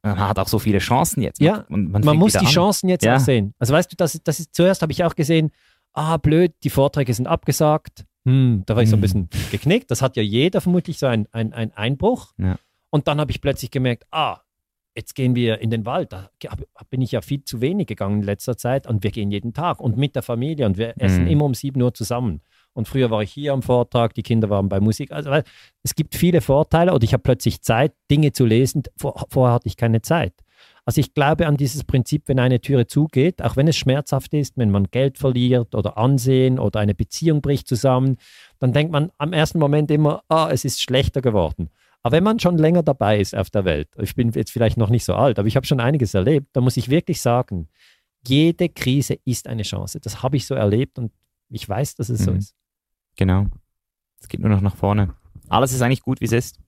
man 0.03 0.19
hat 0.19 0.39
auch 0.39 0.49
so 0.49 0.59
viele 0.59 0.79
Chancen 0.79 1.23
jetzt. 1.23 1.41
Ja, 1.41 1.65
Und 1.69 1.93
Man 1.93 2.03
fängt 2.03 2.19
muss 2.19 2.33
die 2.33 2.39
an. 2.39 2.47
Chancen 2.47 2.89
jetzt 2.89 3.05
Ja. 3.05 3.17
auch 3.17 3.21
sehen. 3.21 3.55
Also 3.59 3.73
weißt 3.75 3.93
du, 3.93 3.97
das, 3.97 4.19
das 4.25 4.41
ist, 4.41 4.55
zuerst 4.55 4.83
habe 4.83 4.93
ich 4.93 5.05
auch 5.05 5.15
gesehen, 5.15 5.51
ah, 5.93 6.17
blöd, 6.17 6.53
die 6.65 6.71
Vorträge 6.71 7.13
sind 7.15 7.27
abgesagt. 7.27 8.05
Hm, 8.25 8.63
da 8.67 8.77
war 8.77 8.83
ich 8.83 8.89
so 8.91 8.97
ein 8.97 9.03
Hm. 9.03 9.29
bisschen 9.29 9.29
geknickt. 9.51 9.91
Das 9.91 10.01
hat 10.03 10.17
ja 10.17 10.23
jeder 10.23 10.61
vermutlich 10.61 10.99
so 10.99 11.07
ein, 11.07 11.27
ein, 11.33 11.53
ein 11.53 11.73
Einbruch. 11.77 12.33
Ja. 12.39 12.57
Und 12.93 13.09
dann 13.09 13.19
habe 13.21 13.31
ich 13.31 13.41
plötzlich 13.41 13.71
gemerkt, 13.71 14.07
ah, 14.11 14.41
jetzt 14.95 15.15
gehen 15.15 15.35
wir 15.35 15.59
in 15.61 15.71
den 15.71 15.87
Wald. 15.87 16.13
Da 16.13 16.29
bin 16.91 17.01
ich 17.01 17.13
ja 17.13 17.23
viel 17.23 17.43
zu 17.43 17.63
wenig 17.63 17.87
gegangen 17.87 18.21
in 18.21 18.27
letzter 18.27 18.59
Zeit 18.59 18.87
und 18.87 19.03
wir 19.03 19.11
gehen 19.11 19.31
jeden 19.31 19.55
Tag 19.55 19.81
und 19.81 19.97
mit 19.97 20.15
der 20.15 20.23
Familie 20.23 20.67
und 20.67 20.77
wir 20.77 20.93
essen 20.99 21.25
Mhm. 21.25 21.31
immer 21.31 21.45
um 21.47 21.55
7 21.55 21.81
Uhr 21.81 21.95
zusammen. 21.95 22.43
Und 22.75 22.89
früher 22.89 23.11
war 23.11 23.23
ich 23.23 23.33
hier 23.33 23.55
am 23.55 23.63
Vortrag, 23.63 24.15
die 24.15 24.23
Kinder 24.23 24.51
waren 24.51 24.69
bei 24.69 24.81
Musik. 24.81 25.11
Also 25.11 25.31
es 25.83 25.95
gibt 25.95 26.15
viele 26.15 26.43
Vorteile 26.43 26.93
und 26.93 27.03
ich 27.03 27.15
habe 27.15 27.23
plötzlich 27.23 27.63
Zeit, 27.63 27.93
Dinge 28.11 28.33
zu 28.33 28.45
lesen. 28.45 28.83
Vor, 28.97 29.27
vorher 29.31 29.55
hatte 29.55 29.69
ich 29.69 29.77
keine 29.79 30.03
Zeit. 30.03 30.35
Also 30.85 31.01
ich 31.01 31.15
glaube 31.15 31.47
an 31.47 31.57
dieses 31.57 31.85
Prinzip, 31.85 32.25
wenn 32.27 32.39
eine 32.39 32.61
Türe 32.61 32.87
zugeht, 32.87 33.43
auch 33.43 33.57
wenn 33.57 33.69
es 33.69 33.77
schmerzhaft 33.77 34.35
ist, 34.35 34.57
wenn 34.59 34.71
man 34.71 34.85
Geld 34.91 35.17
verliert 35.17 35.75
oder 35.75 35.97
Ansehen 35.97 36.59
oder 36.59 36.81
eine 36.81 36.95
Beziehung 36.95 37.41
bricht 37.41 37.69
zusammen, 37.69 38.17
dann 38.59 38.73
denkt 38.73 38.93
man 38.93 39.11
am 39.17 39.33
ersten 39.33 39.59
Moment 39.59 39.91
immer, 39.91 40.23
ah, 40.29 40.49
es 40.51 40.65
ist 40.65 40.83
schlechter 40.83 41.23
geworden. 41.23 41.71
Aber 42.03 42.17
wenn 42.17 42.25
man 42.25 42.39
schon 42.41 42.59
länger 42.59 42.83
dabei 42.83 43.21
ist 43.21 43.35
auf 43.37 43.51
der 43.51 43.65
Welt, 43.65 43.89
ich 44.01 44.15
bin 44.17 44.31
jetzt 44.33 44.51
vielleicht 44.51 44.77
noch 44.77 44.91
nicht 44.91 45.05
so 45.05 45.15
alt, 45.15 45.39
aber 45.39 45.47
ich 45.49 45.55
habe 45.57 45.67
schon 45.67 45.81
einiges 45.81 46.15
erlebt, 46.15 46.49
da 46.53 46.61
muss 46.61 46.77
ich 46.77 46.89
wirklich 46.89 47.21
sagen, 47.21 47.69
jede 48.27 48.69
Krise 48.69 49.19
ist 49.25 49.47
eine 49.49 49.63
Chance. 49.63 50.01
Das 50.01 50.23
habe 50.23 50.37
ich 50.37 50.47
so 50.47 50.55
erlebt 50.55 50.99
und 50.99 51.13
ich 51.49 51.69
weiß, 51.69 51.95
dass 51.97 52.09
es 52.09 52.25
so 52.25 52.33
Mhm. 52.33 52.39
ist. 52.39 52.55
Genau. 53.17 53.47
Es 54.21 54.29
geht 54.29 54.41
nur 54.41 54.51
noch 54.51 54.61
nach 54.61 54.77
vorne. 54.77 55.15
Alles 55.49 55.73
ist 55.73 55.83
eigentlich 55.83 56.03
gut, 56.03 56.21
wie 56.21 56.25
es 56.27 56.33
ist. 56.33 56.59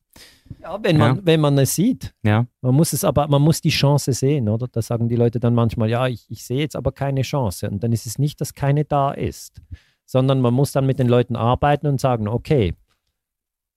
Ja, 0.61 0.78
wenn 0.82 0.98
man, 0.98 1.16
Ja. 1.16 1.23
wenn 1.24 1.40
man 1.40 1.56
es 1.59 1.74
sieht. 1.74 2.12
Ja. 2.23 2.47
Man 2.61 2.74
muss 2.74 2.93
es 2.93 3.02
aber, 3.02 3.27
man 3.28 3.40
muss 3.43 3.61
die 3.61 3.70
Chance 3.70 4.12
sehen, 4.12 4.48
oder? 4.48 4.69
Da 4.69 4.82
sagen 4.82 5.09
die 5.09 5.16
Leute 5.16 5.40
dann 5.40 5.55
manchmal, 5.55 5.89
ja, 5.89 6.06
ich, 6.06 6.27
ich 6.31 6.44
sehe 6.44 6.59
jetzt 6.61 6.77
aber 6.77 6.93
keine 6.93 7.23
Chance. 7.23 7.69
Und 7.70 7.82
dann 7.82 7.93
ist 7.93 8.06
es 8.06 8.19
nicht, 8.19 8.40
dass 8.40 8.55
keine 8.55 8.85
da 8.85 9.12
ist, 9.12 9.62
sondern 10.05 10.40
man 10.40 10.52
muss 10.55 10.70
dann 10.73 10.86
mit 10.86 10.98
den 10.98 11.09
Leuten 11.09 11.35
arbeiten 11.35 11.86
und 11.86 12.01
sagen, 12.01 12.28
okay, 12.28 12.74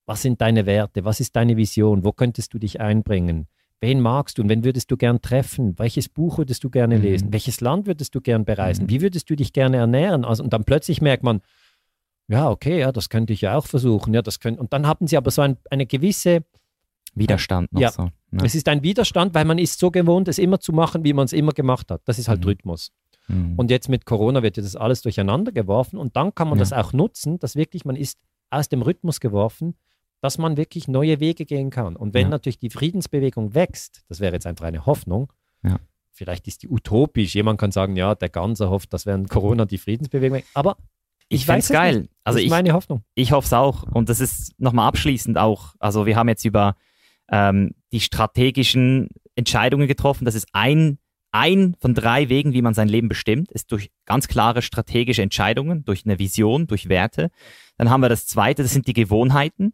was 0.08 0.22
sind 0.24 0.42
deine 0.42 0.66
Werte? 0.66 1.06
Was 1.06 1.20
ist 1.20 1.36
deine 1.36 1.56
Vision? 1.58 2.04
Wo 2.04 2.12
könntest 2.14 2.54
du 2.54 2.58
dich 2.60 2.82
einbringen? 2.82 3.46
Wen 3.80 4.00
magst 4.02 4.38
du 4.38 4.42
und 4.42 4.50
wen 4.50 4.64
würdest 4.64 4.90
du 4.90 4.98
gern 4.98 5.22
treffen? 5.22 5.78
Welches 5.78 6.10
Buch 6.10 6.40
würdest 6.40 6.64
du 6.64 6.70
gerne 6.72 6.96
Mhm. 6.98 7.02
lesen? 7.04 7.34
Welches 7.34 7.62
Land 7.62 7.86
würdest 7.86 8.16
du 8.16 8.22
gern 8.22 8.44
bereisen? 8.46 8.86
Mhm. 8.86 8.90
Wie 8.90 9.02
würdest 9.02 9.30
du 9.30 9.36
dich 9.36 9.54
gerne 9.54 9.78
ernähren? 9.78 10.26
Also, 10.26 10.44
und 10.44 10.52
dann 10.54 10.64
plötzlich 10.64 11.00
merkt 11.02 11.22
man, 11.24 11.42
ja, 12.28 12.50
okay, 12.50 12.80
ja, 12.80 12.92
das 12.92 13.10
könnte 13.10 13.34
ich 13.34 13.42
ja 13.42 13.56
auch 13.56 13.68
versuchen. 13.68 14.14
Ja, 14.14 14.22
das 14.24 14.40
können, 14.40 14.58
und 14.58 14.74
dann 14.74 14.88
haben 14.88 15.06
sie 15.08 15.16
aber 15.18 15.30
so 15.30 15.42
ein, 15.44 15.58
eine 15.70 15.86
gewisse, 15.86 16.44
Widerstand 17.16 17.72
noch 17.74 17.82
Ja. 17.82 17.92
so. 17.92 18.10
Ja. 18.32 18.44
es 18.44 18.56
ist 18.56 18.68
ein 18.68 18.84
Widerstand, 18.84 19.34
weil 19.34 19.46
man 19.46 19.58
ist 19.58 19.80
so 19.80 19.90
gewohnt, 19.92 20.28
es 20.28 20.38
immer 20.38 20.60
zu 20.60 20.72
machen, 20.74 21.04
wie 21.04 21.14
man 21.14 21.26
es 21.26 21.34
immer 21.34 21.52
gemacht 21.54 21.90
hat. 21.90 22.02
Das 22.06 22.20
ist 22.20 22.28
halt 22.28 22.42
Mhm. 22.42 22.46
Rhythmus. 22.48 22.92
Mhm. 23.28 23.54
Und 23.58 23.72
jetzt 23.72 23.90
mit 23.90 24.06
Corona 24.06 24.44
wird 24.44 24.58
ja 24.58 24.64
das 24.64 24.76
alles 24.76 25.02
durcheinander 25.02 25.52
geworfen 25.52 25.98
und 25.98 26.16
dann 26.16 26.34
kann 26.36 26.48
man 26.50 26.58
Ja. 26.58 26.62
das 26.64 26.74
auch 26.74 26.94
nutzen, 26.94 27.40
dass 27.40 27.56
wirklich 27.56 27.86
man 27.86 27.96
ist 27.96 28.18
aus 28.50 28.70
dem 28.70 28.82
Rhythmus 28.82 29.20
geworfen, 29.20 29.76
dass 30.22 30.38
man 30.38 30.58
wirklich 30.58 30.88
neue 30.88 31.20
Wege 31.20 31.46
gehen 31.46 31.70
kann. 31.70 31.96
Und 31.96 32.14
wenn 32.14 32.24
Ja. 32.24 32.30
natürlich 32.30 32.60
die 32.60 32.70
Friedensbewegung 32.70 33.54
wächst, 33.54 34.04
das 34.10 34.20
wäre 34.20 34.34
jetzt 34.34 34.48
einfach 34.48 34.66
eine 34.66 34.86
Hoffnung, 34.86 35.32
Ja. 35.64 35.80
vielleicht 36.12 36.48
ist 36.48 36.64
die 36.64 36.70
utopisch, 36.70 37.36
jemand 37.36 37.60
kann 37.60 37.72
sagen, 37.72 37.96
ja, 37.96 38.16
der 38.16 38.30
Ganze 38.30 38.70
hofft, 38.70 38.94
dass 38.94 39.06
während 39.06 39.30
Corona 39.30 39.66
die 39.66 39.78
Friedensbewegung, 39.78 40.42
aber 40.54 40.78
ich 41.30 41.42
ich 41.42 41.46
finde 41.46 41.58
weiß 41.60 41.70
geil. 41.70 42.00
nicht. 42.02 42.12
Also 42.24 42.38
das 42.38 42.42
ist 42.42 42.44
ich, 42.46 42.50
meine 42.50 42.74
Hoffnung. 42.74 43.04
ich 43.16 43.32
hoffe 43.32 43.46
es 43.46 43.54
auch. 43.54 43.84
Und 43.84 44.10
das 44.10 44.20
ist 44.22 44.54
nochmal 44.60 44.88
abschließend 44.88 45.38
auch. 45.38 45.76
Also 45.80 46.06
wir 46.06 46.16
haben 46.16 46.30
jetzt 46.30 46.46
über 46.46 46.76
ähm, 47.30 47.72
die 47.92 48.00
strategischen 48.00 49.10
Entscheidungen 49.36 49.88
getroffen. 49.88 50.24
Das 50.26 50.36
ist 50.36 50.48
ein, 50.54 50.98
ein 51.32 51.76
von 51.80 51.94
drei 51.94 52.30
Wegen, 52.30 52.54
wie 52.54 52.62
man 52.62 52.74
sein 52.74 52.88
Leben 52.88 53.10
bestimmt, 53.10 53.52
ist 53.52 53.72
durch 53.74 53.92
ganz 54.06 54.28
klare 54.30 54.62
strategische 54.62 55.22
Entscheidungen, 55.22 55.84
durch 55.84 56.06
eine 56.06 56.18
Vision, 56.18 56.66
durch 56.68 56.88
Werte. 56.90 57.30
Dann 57.78 57.90
haben 57.90 58.02
wir 58.02 58.10
das 58.10 58.26
zweite, 58.26 58.64
das 58.64 58.72
sind 58.72 58.88
die 58.88 58.94
Gewohnheiten. 58.94 59.74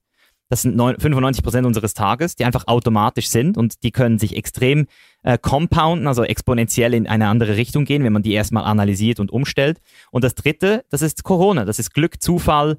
Das 0.53 0.61
sind 0.61 0.75
neun- 0.75 0.99
95 0.99 1.43
Prozent 1.43 1.65
unseres 1.65 1.95
Tages, 1.95 2.35
die 2.35 2.45
einfach 2.45 2.67
automatisch 2.67 3.27
sind 3.29 3.57
und 3.57 3.81
die 3.81 3.89
können 3.89 4.19
sich 4.19 4.35
extrem 4.35 4.85
äh, 5.23 5.39
compounden, 5.39 6.05
also 6.05 6.23
exponentiell 6.23 6.93
in 6.93 7.07
eine 7.07 7.27
andere 7.27 7.57
Richtung 7.57 7.85
gehen, 7.85 8.03
wenn 8.03 8.13
man 8.13 8.21
die 8.21 8.33
erstmal 8.33 8.63
analysiert 8.63 9.19
und 9.19 9.31
umstellt. 9.31 9.79
Und 10.11 10.23
das 10.23 10.35
dritte, 10.35 10.85
das 10.91 11.01
ist 11.01 11.23
Corona, 11.23 11.65
das 11.65 11.79
ist 11.79 11.91
Glück, 11.95 12.21
Zufall. 12.21 12.77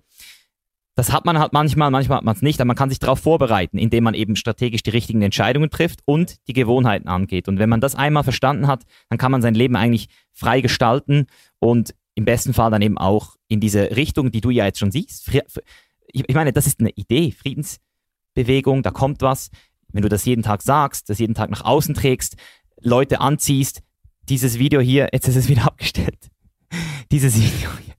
Das 0.95 1.13
hat 1.13 1.25
man 1.25 1.41
halt 1.41 1.53
manchmal, 1.53 1.91
manchmal 1.91 2.19
hat 2.19 2.25
man 2.25 2.37
es 2.37 2.43
nicht, 2.43 2.61
aber 2.61 2.69
man 2.69 2.77
kann 2.77 2.91
sich 2.91 3.01
darauf 3.01 3.19
vorbereiten, 3.19 3.77
indem 3.77 4.05
man 4.05 4.15
eben 4.15 4.37
strategisch 4.37 4.85
die 4.85 4.91
richtigen 4.91 5.23
Entscheidungen 5.23 5.69
trifft 5.69 5.99
und 6.05 6.47
die 6.47 6.53
Gewohnheiten 6.53 7.09
angeht. 7.09 7.49
Und 7.49 7.59
wenn 7.59 7.69
man 7.69 7.81
das 7.81 7.97
einmal 7.97 8.23
verstanden 8.23 8.69
hat, 8.69 8.85
dann 9.09 9.19
kann 9.19 9.33
man 9.33 9.43
sein 9.43 9.57
Leben 9.57 9.75
eigentlich 9.75 10.11
frei 10.33 10.61
gestalten 10.61 11.27
und 11.59 11.93
im 12.15 12.25
besten 12.25 12.55
Fall 12.55 12.71
dann 12.71 12.83
eben 12.83 12.99
auch 12.99 13.35
in 13.49 13.59
diese 13.59 13.97
Richtung, 13.97 14.31
die 14.31 14.41
du 14.41 14.51
ja 14.51 14.65
jetzt 14.65 14.79
schon 14.79 14.93
siehst. 14.93 15.29
Ich 16.15 16.25
ich 16.29 16.35
meine, 16.35 16.53
das 16.53 16.67
ist 16.67 16.81
eine 16.81 16.91
Idee, 16.91 17.33
Friedensbewegung, 17.33 18.83
da 18.83 18.91
kommt 18.91 19.21
was. 19.21 19.51
Wenn 19.93 20.03
du 20.03 20.09
das 20.09 20.25
jeden 20.25 20.43
Tag 20.43 20.63
sagst, 20.63 21.11
das 21.11 21.19
jeden 21.19 21.35
Tag 21.35 21.51
nach 21.51 21.65
außen 21.65 21.95
trägst, 21.95 22.37
Leute 22.81 23.21
anziehst, 23.21 23.83
dieses 24.29 24.59
Video 24.59 24.81
hier, 24.81 25.09
jetzt 25.13 25.29
ist 25.29 25.37
es 25.37 25.49
wieder 25.49 25.65
abgestellt. 25.67 26.31
Dieses 27.13 27.37
Video 27.37 27.71
hier. 27.85 27.95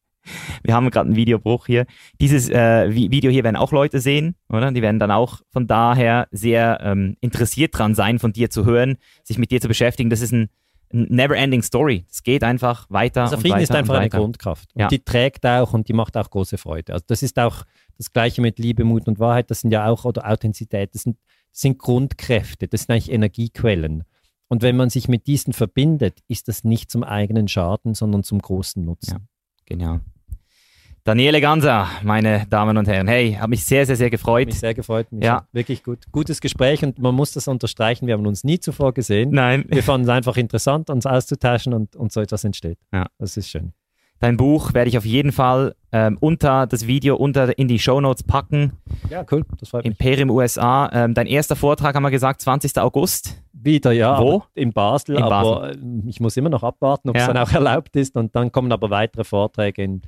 Wir 0.64 0.74
haben 0.74 0.90
gerade 0.90 1.08
einen 1.08 1.16
Videobruch 1.16 1.68
hier. 1.68 1.86
Dieses 2.20 2.50
äh, 2.50 2.88
Vi- 2.90 3.12
Video 3.12 3.30
hier 3.32 3.44
werden 3.44 3.56
auch 3.56 3.72
Leute 3.72 4.00
sehen, 4.00 4.36
oder? 4.50 4.72
Die 4.72 4.82
werden 4.82 5.00
dann 5.00 5.12
auch 5.12 5.42
von 5.52 5.68
daher 5.68 6.28
sehr 6.32 6.80
ähm, 6.82 7.16
interessiert 7.22 7.78
dran 7.78 7.94
sein, 7.96 8.18
von 8.18 8.34
dir 8.34 8.50
zu 8.50 8.66
hören, 8.66 8.98
sich 9.24 9.38
mit 9.38 9.52
dir 9.52 9.62
zu 9.62 9.68
beschäftigen. 9.68 10.10
Das 10.10 10.22
ist 10.22 10.32
ein 10.34 10.50
never-ending 10.92 11.62
Story. 11.62 12.06
Es 12.10 12.24
geht 12.24 12.44
einfach 12.44 12.90
weiter. 12.90 13.24
Also 13.24 13.38
Frieden 13.38 13.60
ist 13.60 13.72
einfach 13.72 13.96
eine. 13.96 14.10
Grundkraft. 14.10 14.74
Und 14.76 14.82
Ja. 14.82 14.88
die 14.88 15.00
trägt 15.00 15.46
auch 15.46 15.74
und 15.74 15.88
die 15.88 15.94
macht 15.94 16.16
auch 16.18 16.30
große 16.30 16.58
Freude. 16.58 16.94
Also 16.94 17.06
das 17.08 17.24
ist 17.24 17.40
auch 17.40 17.64
das 17.98 18.12
Gleiche 18.14 18.42
mit 18.42 18.60
Liebe, 18.60 18.84
Mut 18.84 19.08
und 19.08 19.20
Wahrheit. 19.20 19.50
Das 19.52 19.62
sind 19.62 19.72
ja 19.72 19.88
auch, 19.88 20.06
oder 20.06 20.30
Authentizität, 20.30 20.94
das 20.94 21.04
sind, 21.04 21.18
das 21.52 21.62
sind 21.62 21.80
Grundkräfte, 21.80 22.68
das 22.68 22.84
sind 22.84 22.92
eigentlich 22.92 23.12
Energiequellen. 23.12 24.04
Und 24.48 24.62
wenn 24.62 24.76
man 24.78 24.90
sich 24.90 25.08
mit 25.08 25.28
diesen 25.28 25.54
verbindet, 25.54 26.20
ist 26.28 26.48
das 26.48 26.64
nicht 26.64 26.92
zum 26.92 27.04
eigenen 27.04 27.48
Schaden, 27.48 27.96
sondern 27.96 28.24
zum 28.24 28.40
großen 28.40 28.84
Nutzen. 28.86 29.28
Genau. 29.66 30.00
Daniele 31.08 31.40
Ganser, 31.40 31.88
meine 32.02 32.48
Damen 32.50 32.78
und 32.78 32.88
Herren. 32.88 33.08
Hey, 33.08 33.34
habe 33.40 33.52
mich 33.52 33.64
sehr, 33.64 33.86
sehr, 33.86 33.96
sehr 33.96 34.10
gefreut. 34.10 34.48
Mich 34.48 34.60
sehr 34.60 34.74
gefreut. 34.74 35.12
Mich 35.12 35.24
Ja. 35.24 35.46
Wirklich 35.52 35.84
gut. 35.84 36.00
Gutes 36.12 36.42
Gespräch 36.42 36.84
und 36.84 36.98
man 36.98 37.14
muss 37.14 37.32
das 37.32 37.48
unterstreichen. 37.48 38.08
Wir 38.08 38.16
haben 38.16 38.26
uns 38.26 38.44
nie 38.44 38.60
zuvor 38.60 38.92
gesehen. 38.92 39.30
Nein. 39.30 39.66
Wir 39.68 39.84
fanden 39.84 40.06
es 40.06 40.10
einfach 40.10 40.36
interessant, 40.36 40.90
uns 40.90 41.06
auszutauschen 41.06 41.76
und, 41.76 41.96
und 41.96 42.12
so 42.12 42.22
etwas 42.22 42.44
entsteht. 42.44 42.80
Ja. 42.92 43.06
Das 43.20 43.38
ist 43.38 43.50
schön. 43.50 43.74
Dein 44.20 44.36
Buch 44.36 44.74
werde 44.74 44.90
ich 44.90 44.98
auf 44.98 45.06
jeden 45.06 45.32
Fall 45.32 45.76
ähm, 45.92 46.18
unter 46.22 46.66
das 46.66 46.88
Video, 46.88 47.18
unter 47.18 47.56
in 47.60 47.68
die 47.68 47.78
Shownotes 47.78 48.24
packen. 48.24 48.72
Ja, 49.12 49.24
cool. 49.32 49.46
Das 49.60 49.70
freut 49.70 49.84
mich. 49.84 49.92
Imperium 49.92 50.32
USA. 50.32 50.90
Ähm, 50.92 51.14
dein 51.14 51.28
erster 51.28 51.56
Vortrag 51.56 51.94
haben 51.94 52.02
wir 52.02 52.10
gesagt, 52.10 52.42
20. 52.42 52.80
August. 52.80 53.44
Wieder, 53.54 53.92
ja. 53.92 54.20
Wo? 54.20 54.42
In 54.56 54.74
Basel, 54.74 55.18
In 55.18 55.22
aber 55.24 55.70
äh, 55.72 55.78
ich 56.08 56.20
muss 56.20 56.36
immer 56.36 56.50
noch 56.50 56.64
abwarten, 56.64 57.10
ob 57.10 57.16
es 57.16 57.22
Ja. 57.28 57.32
dann 57.34 57.38
auch 57.44 57.52
erlaubt 57.52 57.96
ist. 57.96 58.16
Und 58.18 58.36
dann 58.36 58.52
kommen 58.52 58.72
aber 58.72 58.90
weitere 58.90 59.24
Vorträge 59.24 59.84
in 59.84 60.02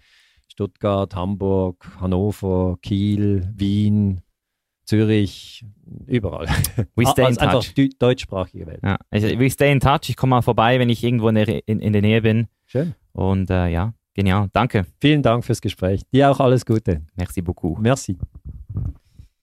Stuttgart, 0.47 1.15
Hamburg, 1.15 1.85
Hannover, 1.99 2.77
Kiel, 2.81 3.49
Wien, 3.55 4.21
Zürich, 4.85 5.65
überall. 6.05 6.47
We 6.95 7.05
stay 7.05 7.21
in 7.21 7.27
also 7.27 7.41
einfach 7.41 7.63
touch. 7.63 7.73
die 7.73 7.89
deutschsprachige 7.89 8.65
Welt. 8.67 8.79
Ja, 8.83 8.97
also, 9.09 9.27
we 9.27 9.49
stay 9.49 9.71
in 9.71 9.79
touch. 9.79 10.09
Ich 10.09 10.15
komme 10.15 10.31
mal 10.31 10.41
vorbei, 10.41 10.79
wenn 10.79 10.89
ich 10.89 11.03
irgendwo 11.03 11.27
in 11.29 11.35
der, 11.35 11.67
in, 11.67 11.79
in 11.79 11.93
der 11.93 12.01
Nähe 12.01 12.21
bin. 12.21 12.47
Schön. 12.65 12.95
Und 13.11 13.49
äh, 13.49 13.67
ja, 13.67 13.93
genial. 14.13 14.49
Danke. 14.53 14.85
Vielen 15.01 15.21
Dank 15.21 15.43
fürs 15.43 15.61
Gespräch. 15.61 16.01
Dir 16.13 16.31
auch 16.31 16.39
alles 16.39 16.65
Gute. 16.65 17.01
Merci 17.15 17.41
beaucoup. 17.41 17.77
Merci. 17.79 18.17